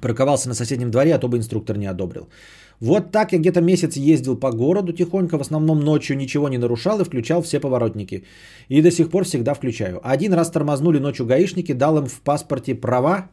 Парковался 0.00 0.48
на 0.48 0.54
соседнем 0.54 0.90
дворе, 0.90 1.14
а 1.14 1.18
то 1.18 1.28
бы 1.28 1.36
инструктор 1.36 1.76
не 1.76 1.86
одобрил. 1.86 2.28
Вот 2.80 3.10
так 3.10 3.32
я 3.32 3.38
где-то 3.38 3.60
месяц 3.60 3.96
ездил 3.96 4.36
по 4.36 4.52
городу 4.52 4.92
тихонько, 4.92 5.38
в 5.38 5.40
основном 5.40 5.80
ночью 5.80 6.16
ничего 6.16 6.48
не 6.48 6.58
нарушал 6.58 7.00
и 7.00 7.04
включал 7.04 7.42
все 7.42 7.58
поворотники. 7.58 8.24
И 8.68 8.82
до 8.82 8.90
сих 8.90 9.10
пор 9.10 9.24
всегда 9.24 9.54
включаю. 9.54 10.00
Один 10.04 10.32
раз 10.32 10.50
тормознули 10.50 11.00
ночью 11.00 11.26
гаишники, 11.26 11.74
дал 11.74 11.98
им 11.98 12.06
в 12.06 12.20
паспорте 12.20 12.74
права 12.76 13.28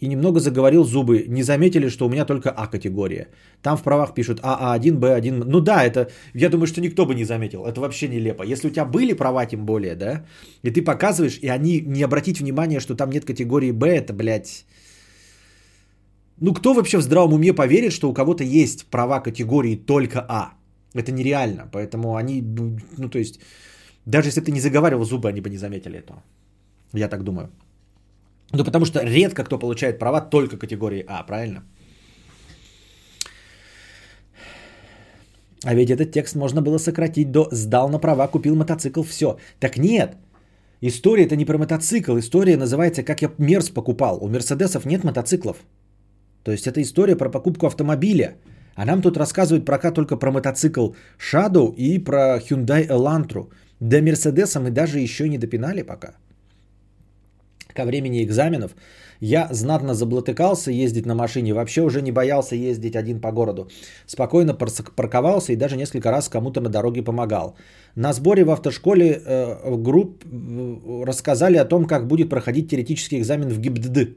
и 0.00 0.08
немного 0.08 0.40
заговорил 0.40 0.84
зубы. 0.84 1.24
Не 1.28 1.42
заметили, 1.42 1.88
что 1.88 2.06
у 2.06 2.08
меня 2.08 2.24
только 2.24 2.50
А 2.50 2.66
категория. 2.66 3.28
Там 3.62 3.76
в 3.76 3.82
правах 3.82 4.14
пишут 4.14 4.40
АА1, 4.40 4.98
Б1. 4.98 5.44
Ну 5.44 5.60
да, 5.60 5.84
это, 5.84 6.10
я 6.34 6.48
думаю, 6.48 6.66
что 6.66 6.80
никто 6.80 7.06
бы 7.06 7.14
не 7.14 7.24
заметил. 7.24 7.64
Это 7.66 7.80
вообще 7.80 8.08
нелепо. 8.08 8.42
Если 8.42 8.68
у 8.68 8.70
тебя 8.70 8.84
были 8.84 9.12
права, 9.12 9.46
тем 9.46 9.64
более, 9.66 9.94
да, 9.94 10.24
и 10.62 10.70
ты 10.70 10.82
показываешь, 10.82 11.38
и 11.42 11.48
они 11.48 11.80
не 11.80 12.02
обратить 12.02 12.40
внимания, 12.40 12.80
что 12.80 12.94
там 12.94 13.10
нет 13.10 13.24
категории 13.24 13.72
Б, 13.72 13.88
это, 13.88 14.12
блядь... 14.12 14.64
Ну 16.42 16.54
кто 16.54 16.72
вообще 16.72 16.98
в 16.98 17.02
здравом 17.02 17.34
уме 17.34 17.52
поверит, 17.52 17.92
что 17.92 18.08
у 18.08 18.14
кого-то 18.14 18.44
есть 18.44 18.86
права 18.86 19.20
категории 19.20 19.76
только 19.76 20.24
А? 20.28 20.54
Это 20.94 21.12
нереально. 21.12 21.68
Поэтому 21.70 22.16
они, 22.16 22.42
ну 22.96 23.10
то 23.10 23.18
есть, 23.18 23.40
даже 24.06 24.28
если 24.28 24.40
ты 24.40 24.50
не 24.50 24.60
заговаривал 24.60 25.04
зубы, 25.04 25.28
они 25.28 25.42
бы 25.42 25.50
не 25.50 25.58
заметили 25.58 25.98
этого. 25.98 26.22
Я 26.94 27.08
так 27.08 27.24
думаю. 27.24 27.50
Ну, 28.52 28.64
потому 28.64 28.84
что 28.84 29.00
редко 29.00 29.44
кто 29.44 29.58
получает 29.58 29.98
права 29.98 30.20
только 30.20 30.58
категории 30.58 31.04
А, 31.08 31.22
правильно? 31.26 31.62
А 35.64 35.74
ведь 35.74 35.90
этот 35.90 36.10
текст 36.12 36.34
можно 36.36 36.62
было 36.62 36.78
сократить 36.78 37.30
до 37.30 37.48
«сдал 37.52 37.90
на 37.90 37.98
права, 37.98 38.28
купил 38.28 38.56
мотоцикл, 38.56 39.02
все». 39.02 39.36
Так 39.60 39.76
нет, 39.76 40.16
история 40.80 41.26
это 41.26 41.36
не 41.36 41.44
про 41.44 41.58
мотоцикл, 41.58 42.18
история 42.18 42.56
называется 42.56 43.02
«как 43.02 43.22
я 43.22 43.30
Мерс 43.38 43.68
покупал». 43.68 44.18
У 44.22 44.28
Мерседесов 44.28 44.86
нет 44.86 45.04
мотоциклов. 45.04 45.56
То 46.44 46.50
есть 46.50 46.66
это 46.66 46.80
история 46.80 47.16
про 47.16 47.30
покупку 47.30 47.66
автомобиля. 47.66 48.36
А 48.74 48.86
нам 48.86 49.02
тут 49.02 49.18
рассказывают 49.18 49.66
пока 49.66 49.92
только 49.92 50.16
про 50.16 50.32
мотоцикл 50.32 50.94
Shadow 51.18 51.74
и 51.76 51.98
про 51.98 52.38
Hyundai 52.38 52.88
Elantra. 52.88 53.48
До 53.80 54.00
Мерседеса 54.00 54.60
мы 54.60 54.70
даже 54.70 54.98
еще 54.98 55.28
не 55.28 55.38
допинали 55.38 55.82
пока 55.82 56.14
ко 57.74 57.84
времени 57.84 58.22
экзаменов 58.22 58.74
я 59.20 59.48
знатно 59.50 59.94
заблатыкался 59.94 60.70
ездить 60.70 61.06
на 61.06 61.14
машине, 61.14 61.54
вообще 61.54 61.82
уже 61.82 62.02
не 62.02 62.12
боялся 62.12 62.56
ездить 62.56 62.96
один 62.96 63.20
по 63.20 63.32
городу. 63.32 63.68
Спокойно 64.06 64.54
парковался 64.54 65.52
и 65.52 65.56
даже 65.56 65.76
несколько 65.76 66.10
раз 66.10 66.28
кому-то 66.28 66.60
на 66.60 66.68
дороге 66.68 67.02
помогал. 67.02 67.56
На 67.94 68.12
сборе 68.12 68.44
в 68.44 68.50
автошколе 68.50 69.22
э, 69.24 69.76
групп 69.76 70.24
э, 70.24 71.04
рассказали 71.04 71.58
о 71.58 71.64
том, 71.64 71.84
как 71.84 72.06
будет 72.06 72.30
проходить 72.30 72.70
теоретический 72.70 73.18
экзамен 73.18 73.48
в 73.48 73.60
ГИБДД. 73.60 74.16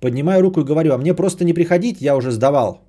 Поднимаю 0.00 0.42
руку 0.42 0.60
и 0.60 0.64
говорю, 0.64 0.92
а 0.92 0.98
мне 0.98 1.14
просто 1.14 1.44
не 1.44 1.54
приходить, 1.54 2.00
я 2.00 2.16
уже 2.16 2.30
сдавал. 2.30 2.80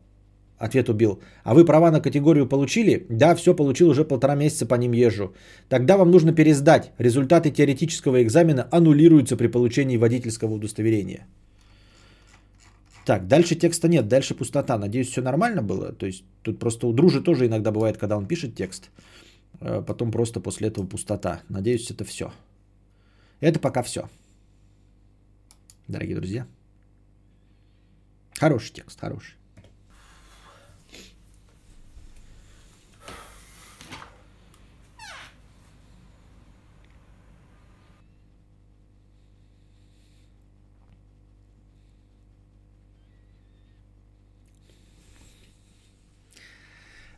Ответ 0.63 0.89
убил. 0.89 1.19
А 1.43 1.53
вы 1.53 1.65
права 1.65 1.91
на 1.91 1.99
категорию 1.99 2.47
получили? 2.47 3.05
Да, 3.09 3.35
все 3.35 3.53
получил, 3.53 3.89
уже 3.89 4.05
полтора 4.05 4.35
месяца 4.35 4.65
по 4.65 4.75
ним 4.75 4.93
езжу. 4.93 5.33
Тогда 5.67 5.97
вам 5.97 6.11
нужно 6.11 6.33
пересдать. 6.33 6.91
Результаты 6.99 7.51
теоретического 7.51 8.23
экзамена 8.23 8.67
аннулируются 8.71 9.35
при 9.35 9.47
получении 9.47 9.97
водительского 9.97 10.53
удостоверения. 10.53 11.27
Так, 13.05 13.27
дальше 13.27 13.55
текста 13.55 13.89
нет, 13.89 14.07
дальше 14.07 14.35
пустота. 14.35 14.77
Надеюсь, 14.77 15.09
все 15.09 15.21
нормально 15.21 15.61
было. 15.61 15.91
То 15.91 16.05
есть 16.05 16.23
тут 16.43 16.59
просто 16.59 16.87
у 16.87 16.93
дружи 16.93 17.21
тоже 17.21 17.45
иногда 17.47 17.71
бывает, 17.71 17.97
когда 17.97 18.15
он 18.15 18.25
пишет 18.25 18.55
текст. 18.55 18.89
Э, 19.59 19.85
потом 19.85 20.11
просто 20.11 20.39
после 20.39 20.69
этого 20.69 20.87
пустота. 20.87 21.41
Надеюсь, 21.49 21.91
это 21.91 22.05
все. 22.05 22.31
Это 23.41 23.59
пока 23.59 23.83
все. 23.83 24.07
Дорогие 25.89 26.15
друзья. 26.15 26.45
Хороший 28.39 28.73
текст, 28.73 29.01
хороший. 29.01 29.42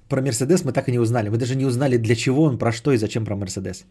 Про 0.10 0.22
Мерседес 0.22 0.64
мы 0.64 0.72
так 0.72 0.88
и 0.88 0.92
не 0.92 1.00
узнали. 1.00 1.30
Мы 1.30 1.38
даже 1.38 1.56
не 1.56 1.66
узнали, 1.66 1.98
для 1.98 2.16
чего 2.16 2.44
он, 2.44 2.58
про 2.58 2.72
что 2.72 2.92
и 2.92 2.98
зачем 2.98 3.26
про 3.26 3.36
Мерседес. 3.36 3.86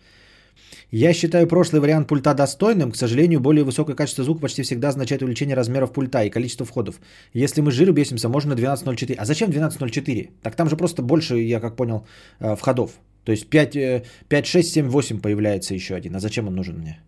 Я 0.90 1.12
считаю 1.12 1.48
прошлый 1.48 1.80
вариант 1.80 2.08
пульта 2.08 2.34
достойным. 2.34 2.92
К 2.92 2.96
сожалению, 2.96 3.40
более 3.40 3.64
высокое 3.64 3.96
качество 3.96 4.24
звука 4.24 4.40
почти 4.40 4.62
всегда 4.62 4.88
означает 4.88 5.22
увеличение 5.22 5.56
размеров 5.56 5.92
пульта 5.92 6.24
и 6.24 6.30
количество 6.30 6.64
входов. 6.66 7.00
Если 7.32 7.62
мы 7.62 7.72
жиру 7.72 7.92
бесимся, 7.92 8.28
можно 8.28 8.54
на 8.54 8.60
12.04. 8.60 9.14
А 9.18 9.24
зачем 9.24 9.50
12.04? 9.50 10.30
Так 10.42 10.54
там 10.54 10.68
же 10.68 10.76
просто 10.76 11.02
больше, 11.02 11.36
я 11.38 11.60
как 11.60 11.76
понял, 11.76 12.06
э, 12.40 12.54
входов. 12.54 12.90
То 13.24 13.32
есть 13.32 13.48
5, 13.48 14.04
5 14.28 14.46
6, 14.46 14.72
7, 14.72 14.88
8 14.88 15.20
появляется 15.20 15.74
еще 15.74 15.94
один. 15.94 16.14
А 16.14 16.20
зачем 16.20 16.46
он 16.46 16.54
нужен 16.54 16.78
мне? 16.78 17.00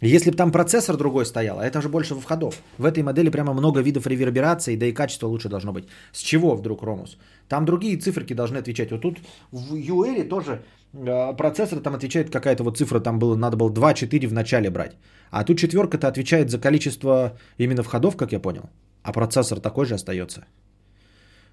Если 0.00 0.30
бы 0.30 0.36
там 0.36 0.52
процессор 0.52 0.96
другой 0.96 1.24
стоял, 1.24 1.58
а 1.60 1.64
это 1.64 1.80
же 1.80 1.88
больше 1.88 2.14
входов. 2.14 2.62
В 2.78 2.84
этой 2.84 3.02
модели 3.02 3.30
прямо 3.30 3.54
много 3.54 3.80
видов 3.80 4.06
реверберации, 4.06 4.76
да 4.76 4.86
и 4.86 4.92
качество 4.92 5.28
лучше 5.28 5.48
должно 5.48 5.72
быть. 5.72 5.84
С 6.12 6.18
чего 6.18 6.56
вдруг 6.56 6.82
Ромус? 6.82 7.16
Там 7.48 7.64
другие 7.64 7.96
циферки 7.98 8.34
должны 8.34 8.58
отвечать. 8.58 8.90
Вот 8.90 9.00
тут 9.00 9.18
в 9.52 9.74
UR 9.74 10.28
тоже 10.28 10.62
э, 10.92 11.36
процессор 11.36 11.80
там 11.80 11.94
отвечает 11.94 12.30
какая-то 12.30 12.64
вот 12.64 12.78
цифра, 12.78 13.00
там 13.00 13.18
было, 13.18 13.36
надо 13.36 13.56
было 13.56 13.70
2-4 13.70 14.26
в 14.26 14.32
начале 14.32 14.70
брать. 14.70 14.96
А 15.30 15.44
тут 15.44 15.58
четверка-то 15.58 16.08
отвечает 16.08 16.50
за 16.50 16.58
количество 16.58 17.36
именно 17.58 17.82
входов, 17.82 18.16
как 18.16 18.32
я 18.32 18.40
понял. 18.40 18.70
А 19.02 19.12
процессор 19.12 19.60
такой 19.60 19.86
же 19.86 19.94
остается. 19.94 20.44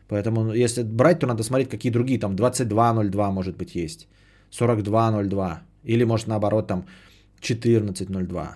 Поэтому 0.07 0.43
ну, 0.43 0.53
если 0.53 0.83
брать, 0.83 1.19
то 1.19 1.27
надо 1.27 1.43
смотреть, 1.43 1.69
какие 1.69 1.91
другие. 1.91 2.19
Там 2.19 2.35
22.02 2.35 3.31
может 3.31 3.57
быть 3.57 3.75
есть. 3.75 4.07
42.02. 4.51 5.57
Или 5.85 6.05
может 6.05 6.27
наоборот 6.27 6.67
там 6.67 6.85
14.02. 7.41 8.47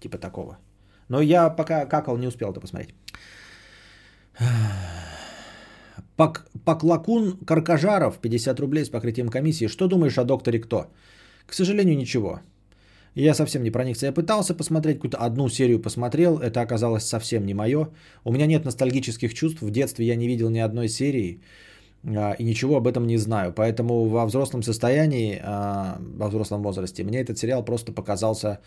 Типа 0.00 0.18
такого. 0.18 0.58
Но 1.08 1.20
я 1.20 1.50
пока 1.50 1.86
какал 1.86 2.18
не 2.18 2.26
успел 2.26 2.50
это 2.50 2.60
посмотреть. 2.60 2.94
Пак, 6.16 6.46
Паклакун 6.64 7.36
Каркажаров, 7.44 8.18
50 8.18 8.60
рублей 8.60 8.84
с 8.84 8.88
покрытием 8.88 9.28
комиссии. 9.28 9.68
Что 9.68 9.86
думаешь 9.86 10.18
о 10.18 10.24
докторе 10.24 10.58
кто? 10.58 10.86
К 11.46 11.52
сожалению, 11.52 11.96
ничего. 11.96 12.40
Я 13.14 13.34
совсем 13.34 13.62
не 13.62 13.70
проникся. 13.70 14.06
Я 14.06 14.12
пытался 14.12 14.54
посмотреть, 14.54 14.96
какую-то 14.96 15.18
одну 15.18 15.48
серию 15.48 15.80
посмотрел. 15.80 16.38
Это 16.38 16.60
оказалось 16.60 17.04
совсем 17.04 17.46
не 17.46 17.54
мое. 17.54 17.88
У 18.24 18.32
меня 18.32 18.46
нет 18.46 18.64
ностальгических 18.64 19.34
чувств. 19.34 19.62
В 19.62 19.70
детстве 19.70 20.06
я 20.06 20.16
не 20.16 20.26
видел 20.26 20.50
ни 20.50 20.58
одной 20.58 20.88
серии. 20.88 21.40
а, 22.04 22.34
и 22.38 22.44
ничего 22.44 22.76
об 22.76 22.86
этом 22.86 23.06
не 23.06 23.18
знаю. 23.18 23.52
Поэтому 23.52 24.08
во 24.08 24.26
взрослом 24.26 24.62
состоянии, 24.62 25.40
а, 25.42 25.98
во 26.18 26.28
взрослом 26.28 26.62
возрасте, 26.62 27.04
мне 27.04 27.20
этот 27.20 27.38
сериал 27.38 27.64
просто 27.64 27.92
показался 27.92 28.60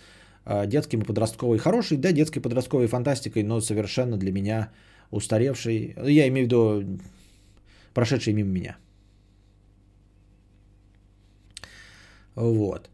а, 0.45 0.65
детским 0.65 1.01
и 1.01 1.05
подростковой. 1.05 1.57
Хороший, 1.57 1.97
да, 1.97 2.11
детской 2.11 2.41
подростковой 2.41 2.87
фантастикой, 2.87 3.43
но 3.43 3.61
совершенно 3.61 4.17
для 4.17 4.31
меня 4.31 4.69
устаревший. 5.11 5.95
Я 6.05 6.27
имею 6.27 6.47
в 6.47 6.49
виду 6.49 6.99
прошедший 7.93 8.33
мимо 8.33 8.49
меня. 8.49 8.77
Вот. 12.35 12.89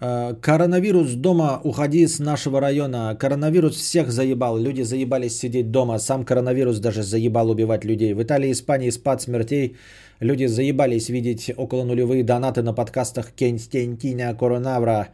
Э, 0.00 0.34
Коронавирус 0.40 1.14
дома, 1.14 1.60
уходи 1.64 2.06
с 2.06 2.18
нашего 2.18 2.60
района. 2.60 3.16
Коронавирус 3.18 3.76
всех 3.76 4.10
заебал. 4.10 4.58
Люди 4.58 4.82
заебались 4.82 5.38
сидеть 5.38 5.70
дома. 5.70 5.98
Сам 5.98 6.24
коронавирус 6.24 6.78
даже 6.78 7.02
заебал 7.02 7.50
убивать 7.50 7.84
людей. 7.84 8.14
В 8.14 8.22
Италии 8.22 8.48
и 8.48 8.52
Испании 8.52 8.90
спад 8.90 9.22
смертей. 9.22 9.76
Люди 10.20 10.46
заебались 10.46 11.08
видеть 11.08 11.50
около 11.56 11.84
нулевые 11.84 12.24
донаты 12.24 12.62
на 12.62 12.74
подкастах 12.74 13.32
Константина 13.38 14.34
Коронавра. 14.34 15.08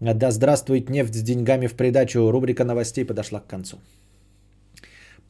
Да 0.00 0.30
здравствует 0.30 0.90
нефть 0.90 1.14
с 1.14 1.22
деньгами 1.22 1.66
в 1.66 1.74
придачу. 1.74 2.30
Рубрика 2.30 2.64
новостей 2.64 3.04
подошла 3.04 3.40
к 3.40 3.46
концу. 3.46 3.76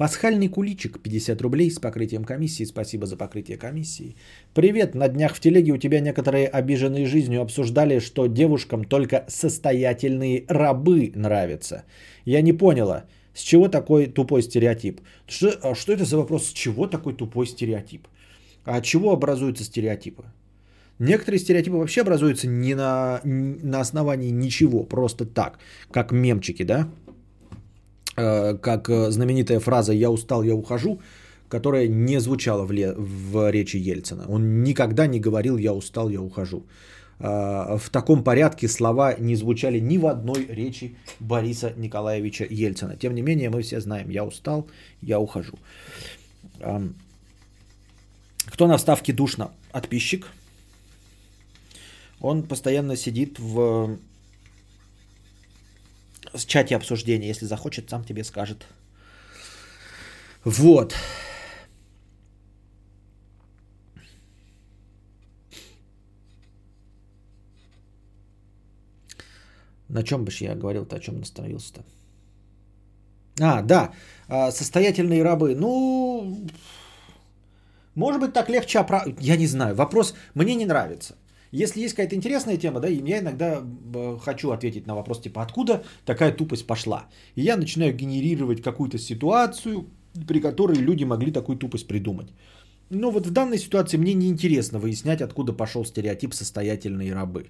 Пасхальный 0.01 0.49
куличик 0.49 0.99
50 0.99 1.43
рублей 1.43 1.71
с 1.71 1.79
покрытием 1.79 2.25
комиссии. 2.25 2.65
Спасибо 2.65 3.05
за 3.05 3.19
покрытие 3.19 3.59
комиссии. 3.59 4.17
Привет, 4.55 4.95
на 4.95 5.09
днях 5.09 5.35
в 5.35 5.41
телеге 5.41 5.73
у 5.73 5.77
тебя 5.77 6.01
некоторые 6.01 6.49
обиженные 6.49 7.05
жизнью 7.05 7.43
обсуждали, 7.43 7.99
что 7.99 8.27
девушкам 8.27 8.85
только 8.85 9.27
состоятельные 9.29 10.45
рабы 10.49 11.13
нравятся. 11.15 11.85
Я 12.25 12.41
не 12.41 12.55
поняла, 12.55 13.05
с 13.35 13.43
чего 13.43 13.69
такой 13.69 14.07
тупой 14.07 14.43
стереотип? 14.43 15.03
Что, 15.27 15.51
а 15.63 15.75
что 15.75 15.93
это 15.93 16.07
за 16.07 16.17
вопрос, 16.17 16.47
с 16.47 16.53
чего 16.55 16.87
такой 16.87 17.13
тупой 17.13 17.47
стереотип? 17.47 18.09
А 18.65 18.77
от 18.77 18.85
чего 18.85 19.13
образуются 19.13 19.65
стереотипы? 19.65 20.25
Некоторые 21.01 21.41
стереотипы 21.41 21.77
вообще 21.77 22.03
образуются 22.03 22.47
не 22.47 22.75
на, 22.75 23.23
на 23.25 23.81
основании 23.81 24.29
ничего, 24.29 24.83
просто 24.83 25.25
так, 25.25 25.59
как 25.91 26.13
мемчики, 26.13 26.63
да? 26.63 26.89
Э, 28.21 28.59
как 28.61 28.89
э, 28.91 29.11
знаменитая 29.11 29.61
фраза 29.61 29.93
«я 29.93 30.11
устал, 30.11 30.43
я 30.43 30.55
ухожу», 30.55 31.01
которая 31.49 31.89
не 31.89 32.21
звучала 32.21 32.65
в, 32.67 32.73
ле- 32.73 32.95
в 32.95 33.51
речи 33.51 33.79
Ельцина. 33.79 34.25
Он 34.29 34.63
никогда 34.63 35.07
не 35.07 35.21
говорил 35.21 35.59
«я 35.59 35.73
устал, 35.73 36.11
я 36.11 36.21
ухожу». 36.21 36.63
Э, 37.19 37.79
в 37.79 37.89
таком 37.91 38.23
порядке 38.23 38.69
слова 38.69 39.15
не 39.19 39.37
звучали 39.37 39.81
ни 39.81 39.99
в 39.99 40.07
одной 40.07 40.47
речи 40.51 40.95
Бориса 41.21 41.73
Николаевича 41.77 42.47
Ельцина. 42.51 42.97
Тем 42.97 43.15
не 43.15 43.23
менее, 43.23 43.49
мы 43.49 43.63
все 43.63 43.81
знаем 43.81 44.11
«я 44.11 44.25
устал, 44.25 44.67
я 45.03 45.19
ухожу». 45.19 45.59
Кто 48.47 48.67
на 48.67 48.77
вставке 48.77 49.13
душно? 49.13 49.51
Отписчик. 49.73 50.27
Он 52.21 52.43
постоянно 52.43 52.97
сидит 52.97 53.39
в 53.39 53.97
с 56.35 56.45
чате 56.45 56.77
обсуждения, 56.77 57.29
если 57.29 57.47
захочет, 57.47 57.91
сам 57.91 58.05
тебе 58.05 58.25
скажет. 58.25 58.67
Вот. 60.45 60.95
На 69.89 70.03
чем 70.05 70.25
бы 70.25 70.31
я 70.41 70.55
говорил-то, 70.55 70.97
о 70.97 71.01
чем 71.01 71.21
остановился-то? 71.21 71.83
А, 73.41 73.63
да, 73.63 73.93
а, 74.29 74.53
состоятельные 74.53 75.25
рабы. 75.25 75.55
Ну, 75.57 76.47
может 77.95 78.21
быть, 78.21 78.33
так 78.33 78.49
легче 78.49 78.79
оправдать. 78.79 79.17
Я 79.21 79.37
не 79.37 79.47
знаю. 79.47 79.75
Вопрос 79.75 80.15
мне 80.35 80.55
не 80.55 80.67
нравится. 80.67 81.15
Если 81.53 81.81
есть 81.81 81.95
какая-то 81.95 82.15
интересная 82.15 82.57
тема, 82.57 82.81
да, 82.81 82.89
и 82.89 83.03
я 83.03 83.19
иногда 83.19 83.61
э, 83.95 84.19
хочу 84.23 84.51
ответить 84.51 84.87
на 84.87 84.95
вопрос, 84.95 85.21
типа, 85.21 85.43
откуда 85.43 85.83
такая 86.05 86.33
тупость 86.33 86.67
пошла. 86.67 87.07
И 87.35 87.43
я 87.43 87.57
начинаю 87.57 87.93
генерировать 87.95 88.63
какую-то 88.63 88.99
ситуацию, 88.99 89.87
при 90.29 90.41
которой 90.41 90.77
люди 90.77 91.05
могли 91.05 91.33
такую 91.33 91.59
тупость 91.59 91.89
придумать. 91.89 92.29
Но 92.89 93.11
вот 93.11 93.27
в 93.27 93.31
данной 93.31 93.59
ситуации 93.59 93.97
мне 93.97 94.15
не 94.15 94.29
интересно 94.29 94.79
выяснять, 94.79 95.23
откуда 95.23 95.53
пошел 95.53 95.85
стереотип 95.85 96.35
состоятельные 96.35 97.13
рабы. 97.13 97.47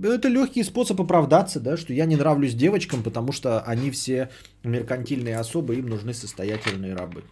Это 0.00 0.28
легкий 0.28 0.62
способ 0.62 1.00
оправдаться, 1.00 1.60
да, 1.60 1.76
что 1.76 1.92
я 1.92 2.06
не 2.06 2.16
нравлюсь 2.16 2.54
девочкам, 2.54 3.02
потому 3.02 3.32
что 3.32 3.60
они 3.60 3.90
все 3.90 4.30
меркантильные 4.62 5.38
особы, 5.38 5.76
им 5.76 5.88
нужны 5.88 6.14
состоятельные 6.14 6.94
рабы. 6.94 7.24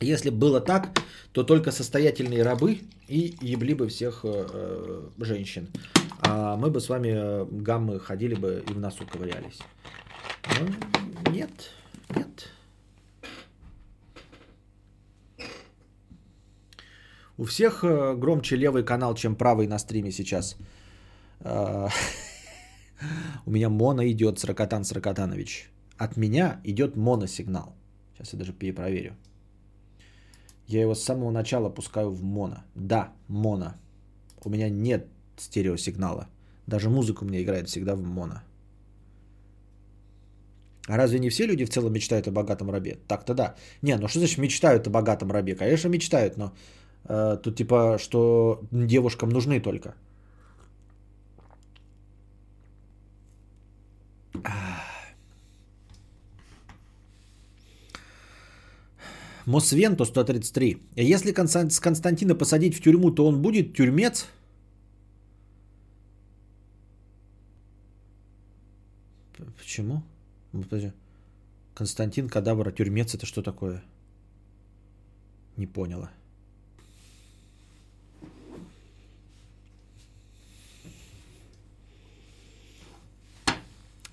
Если 0.00 0.30
было 0.30 0.60
так, 0.62 0.98
то 1.32 1.44
только 1.44 1.70
состоятельные 1.72 2.42
рабы 2.42 2.80
и 3.06 3.36
ебли 3.42 3.74
бы 3.74 3.86
всех 3.88 4.24
э, 4.24 4.46
э, 4.50 5.10
женщин. 5.18 5.68
А 6.20 6.56
мы 6.56 6.70
бы 6.70 6.80
с 6.80 6.88
вами 6.88 7.08
э, 7.14 7.44
гаммы 7.50 8.00
ходили 8.00 8.34
бы 8.34 8.64
и 8.66 8.72
в 8.72 8.78
носу 8.78 9.06
ковырялись. 9.06 9.58
Ну, 10.58 10.66
нет, 11.30 11.50
нет. 12.16 12.48
У 17.36 17.44
всех 17.44 17.84
э, 17.84 18.14
громче 18.16 18.56
левый 18.56 18.84
канал, 18.84 19.14
чем 19.14 19.36
правый 19.36 19.66
на 19.66 19.78
стриме 19.78 20.12
сейчас. 20.12 20.56
У 23.46 23.50
меня 23.50 23.68
моно 23.68 24.06
идет, 24.06 24.38
Сракотан 24.38 24.84
Сракотанович. 24.84 25.70
От 25.98 26.16
меня 26.16 26.60
идет 26.64 26.96
моносигнал. 26.96 27.74
Сейчас 28.14 28.32
я 28.32 28.38
даже 28.38 28.52
перепроверю. 28.54 29.14
Я 30.72 30.82
его 30.82 30.94
с 30.94 31.02
самого 31.02 31.30
начала 31.32 31.68
пускаю 31.68 32.10
в 32.10 32.22
моно. 32.22 32.56
Да, 32.76 33.12
моно. 33.28 33.74
У 34.44 34.50
меня 34.50 34.70
нет 34.70 35.06
стереосигнала. 35.36 36.28
Даже 36.66 36.88
музыка 36.88 37.24
у 37.24 37.26
меня 37.26 37.42
играет 37.42 37.68
всегда 37.68 37.96
в 37.96 38.02
моно. 38.02 38.34
А 40.86 40.96
разве 40.96 41.18
не 41.18 41.28
все 41.28 41.46
люди 41.46 41.64
в 41.64 41.70
целом 41.70 41.92
мечтают 41.92 42.28
о 42.28 42.30
богатом 42.30 42.70
рабе? 42.70 42.98
Так-то 43.08 43.34
да. 43.34 43.54
Не, 43.82 43.96
ну 43.96 44.08
что 44.08 44.18
значит 44.18 44.38
мечтают 44.38 44.86
о 44.86 44.90
богатом 44.90 45.32
рабе? 45.32 45.56
Конечно, 45.56 45.88
мечтают, 45.88 46.36
но 46.36 46.52
э, 47.08 47.42
тут 47.42 47.56
типа, 47.56 47.98
что 47.98 48.60
девушкам 48.70 49.30
нужны 49.30 49.60
только. 49.60 49.94
Ах. 54.44 54.79
Мосвенто 59.50 60.04
133. 60.04 60.78
Если 60.94 61.32
Константина 61.32 62.36
посадить 62.36 62.76
в 62.76 62.80
тюрьму, 62.80 63.10
то 63.10 63.26
он 63.26 63.42
будет 63.42 63.74
тюрьмец? 63.74 64.26
Почему? 69.58 70.02
Ну, 70.52 70.64
Константин 71.74 72.28
Кадавра 72.28 72.70
тюрьмец 72.70 73.14
это 73.14 73.26
что 73.26 73.42
такое? 73.42 73.82
Не 75.56 75.66
поняла. 75.66 76.10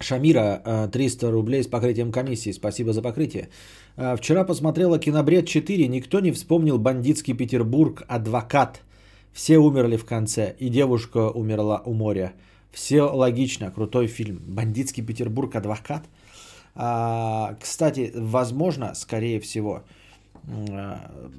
Шамира 0.08 0.88
300 0.94 1.32
рублей 1.32 1.64
с 1.64 1.68
покрытием 1.68 2.12
комиссии. 2.12 2.54
Спасибо 2.54 2.94
за 2.94 3.02
покрытие. 3.02 3.50
Вчера 3.98 4.46
посмотрела 4.46 5.00
кинобред 5.00 5.48
4. 5.48 5.88
Никто 5.88 6.22
не 6.22 6.32
вспомнил 6.32 6.78
бандитский 6.78 7.34
Петербург, 7.34 8.04
адвокат. 8.08 8.82
Все 9.34 9.58
умерли 9.58 9.98
в 9.98 10.06
конце. 10.06 10.56
И 10.60 10.70
девушка 10.70 11.30
умерла 11.30 11.82
у 11.86 11.94
моря. 11.94 12.32
Все 12.72 13.02
логично. 13.02 13.72
Крутой 13.72 14.08
фильм. 14.08 14.40
Бандитский 14.48 15.06
Петербург, 15.06 15.54
адвокат. 15.56 16.04
А, 16.76 17.58
кстати, 17.60 18.14
возможно, 18.16 18.96
скорее 18.96 19.42
всего, 19.42 19.84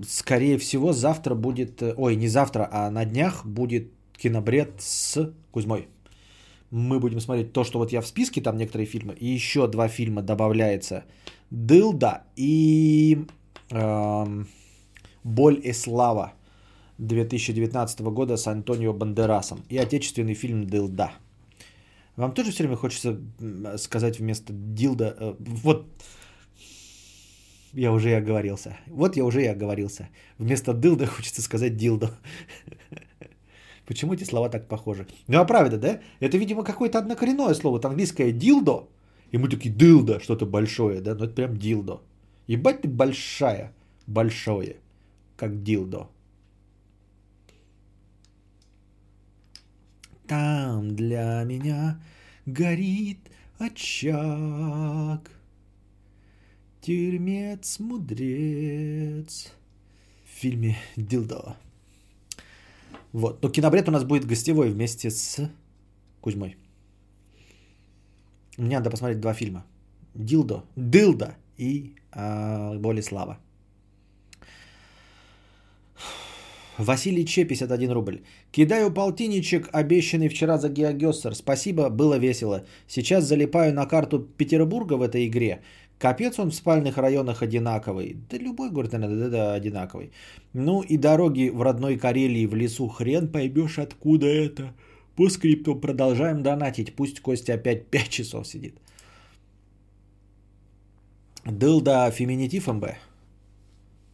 скорее 0.06 0.58
всего, 0.58 0.92
завтра 0.92 1.34
будет, 1.34 1.82
ой, 1.96 2.16
не 2.16 2.28
завтра, 2.28 2.68
а 2.70 2.90
на 2.90 3.06
днях 3.06 3.46
будет 3.46 3.92
кинобред 4.18 4.72
с 4.78 5.32
Кузьмой 5.52 5.88
мы 6.70 7.00
будем 7.00 7.20
смотреть 7.20 7.52
то, 7.52 7.64
что 7.64 7.78
вот 7.78 7.92
я 7.92 8.00
в 8.00 8.06
списке, 8.06 8.40
там 8.40 8.56
некоторые 8.56 8.86
фильмы, 8.86 9.14
и 9.14 9.26
еще 9.26 9.66
два 9.66 9.88
фильма 9.88 10.22
добавляется. 10.22 11.04
Дылда 11.50 12.24
и 12.36 13.24
э, 13.70 14.44
Боль 15.24 15.60
и 15.64 15.72
слава 15.72 16.32
2019 16.98 18.00
года 18.00 18.36
с 18.36 18.46
Антонио 18.46 18.92
Бандерасом. 18.92 19.62
И 19.70 19.78
отечественный 19.78 20.34
фильм 20.34 20.66
Дылда. 20.66 21.12
Вам 22.16 22.32
тоже 22.32 22.50
все 22.50 22.64
время 22.64 22.76
хочется 22.76 23.18
сказать 23.76 24.18
вместо 24.18 24.52
Дилда, 24.52 25.16
э, 25.18 25.34
вот 25.38 25.86
я 27.72 27.92
уже 27.92 28.10
и 28.10 28.14
оговорился. 28.14 28.76
Вот 28.86 29.16
я 29.16 29.24
уже 29.24 29.42
и 29.42 29.46
оговорился. 29.46 30.08
Вместо 30.38 30.72
дылда 30.72 31.06
хочется 31.06 31.42
сказать 31.42 31.76
дилдо. 31.76 32.10
Почему 33.88 34.12
эти 34.12 34.24
слова 34.24 34.50
так 34.50 34.68
похожи? 34.68 35.06
Ну 35.28 35.38
а 35.38 35.46
правда, 35.46 35.78
да? 35.78 36.00
Это, 36.20 36.36
видимо, 36.36 36.62
какое-то 36.62 36.98
однокоренное 36.98 37.54
слово. 37.54 37.78
Это 37.78 37.88
английское 37.88 38.32
«дилдо». 38.32 38.86
И 39.32 39.38
мы 39.38 39.48
такие 39.48 39.74
«дилдо», 39.74 40.20
что-то 40.20 40.44
большое, 40.44 41.00
да? 41.00 41.14
Ну 41.14 41.24
это 41.24 41.34
прям 41.34 41.56
«дилдо». 41.56 42.02
Ебать 42.46 42.82
ты 42.82 42.88
большая, 42.88 43.72
большое, 44.06 44.76
как 45.38 45.62
«дилдо». 45.62 46.08
Там 50.26 50.94
для 50.94 51.42
меня 51.46 51.98
горит 52.44 53.30
очаг. 53.58 55.30
тюрьмец 56.82 57.78
мудрец. 57.78 59.50
В 60.26 60.40
фильме 60.40 60.76
«Дилдо». 60.96 61.56
Вот. 63.12 63.42
Но 63.42 63.50
кинобред 63.50 63.88
у 63.88 63.92
нас 63.92 64.04
будет 64.04 64.26
гостевой 64.26 64.70
вместе 64.70 65.10
с 65.10 65.50
Кузьмой. 66.20 66.56
Мне 68.58 68.76
надо 68.76 68.90
посмотреть 68.90 69.20
два 69.20 69.34
фильма. 69.34 69.64
Дилдо. 70.14 70.64
Дилда 70.76 71.36
и 71.56 71.94
э, 72.12 72.78
Болеслава. 72.78 73.38
Василий 76.78 77.26
Че, 77.26 77.44
51 77.44 77.90
рубль. 77.90 78.20
Кидаю 78.52 78.94
полтинничек, 78.94 79.68
обещанный 79.72 80.28
вчера 80.28 80.58
за 80.58 80.68
Геогессер. 80.68 81.34
Спасибо, 81.34 81.90
было 81.90 82.18
весело. 82.18 82.64
Сейчас 82.86 83.24
залипаю 83.24 83.74
на 83.74 83.86
карту 83.86 84.20
Петербурга 84.20 84.94
в 84.94 85.02
этой 85.02 85.26
игре. 85.26 85.60
Капец 85.98 86.38
он 86.38 86.50
в 86.50 86.54
спальных 86.54 86.96
районах 86.96 87.42
одинаковый. 87.42 88.16
Да 88.30 88.38
любой 88.38 88.70
город, 88.70 88.92
наверное, 88.92 89.28
да, 89.28 89.28
да, 89.30 89.54
одинаковый. 89.54 90.12
Ну 90.52 90.82
и 90.82 90.96
дороги 90.96 91.50
в 91.50 91.60
родной 91.62 91.96
Карелии 91.96 92.46
в 92.46 92.54
лесу 92.54 92.88
хрен 92.88 93.28
поймешь, 93.28 93.78
откуда 93.78 94.26
это. 94.26 94.72
По 95.16 95.28
скрипту 95.28 95.74
продолжаем 95.74 96.42
донатить. 96.42 96.94
Пусть 96.94 97.20
Костя 97.20 97.54
опять 97.54 97.86
5 97.90 98.08
часов 98.08 98.46
сидит. 98.46 98.74
Дылда 101.44 102.10
феминитив 102.10 102.68
МБ? 102.68 102.84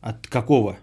От 0.00 0.26
какого? 0.26 0.78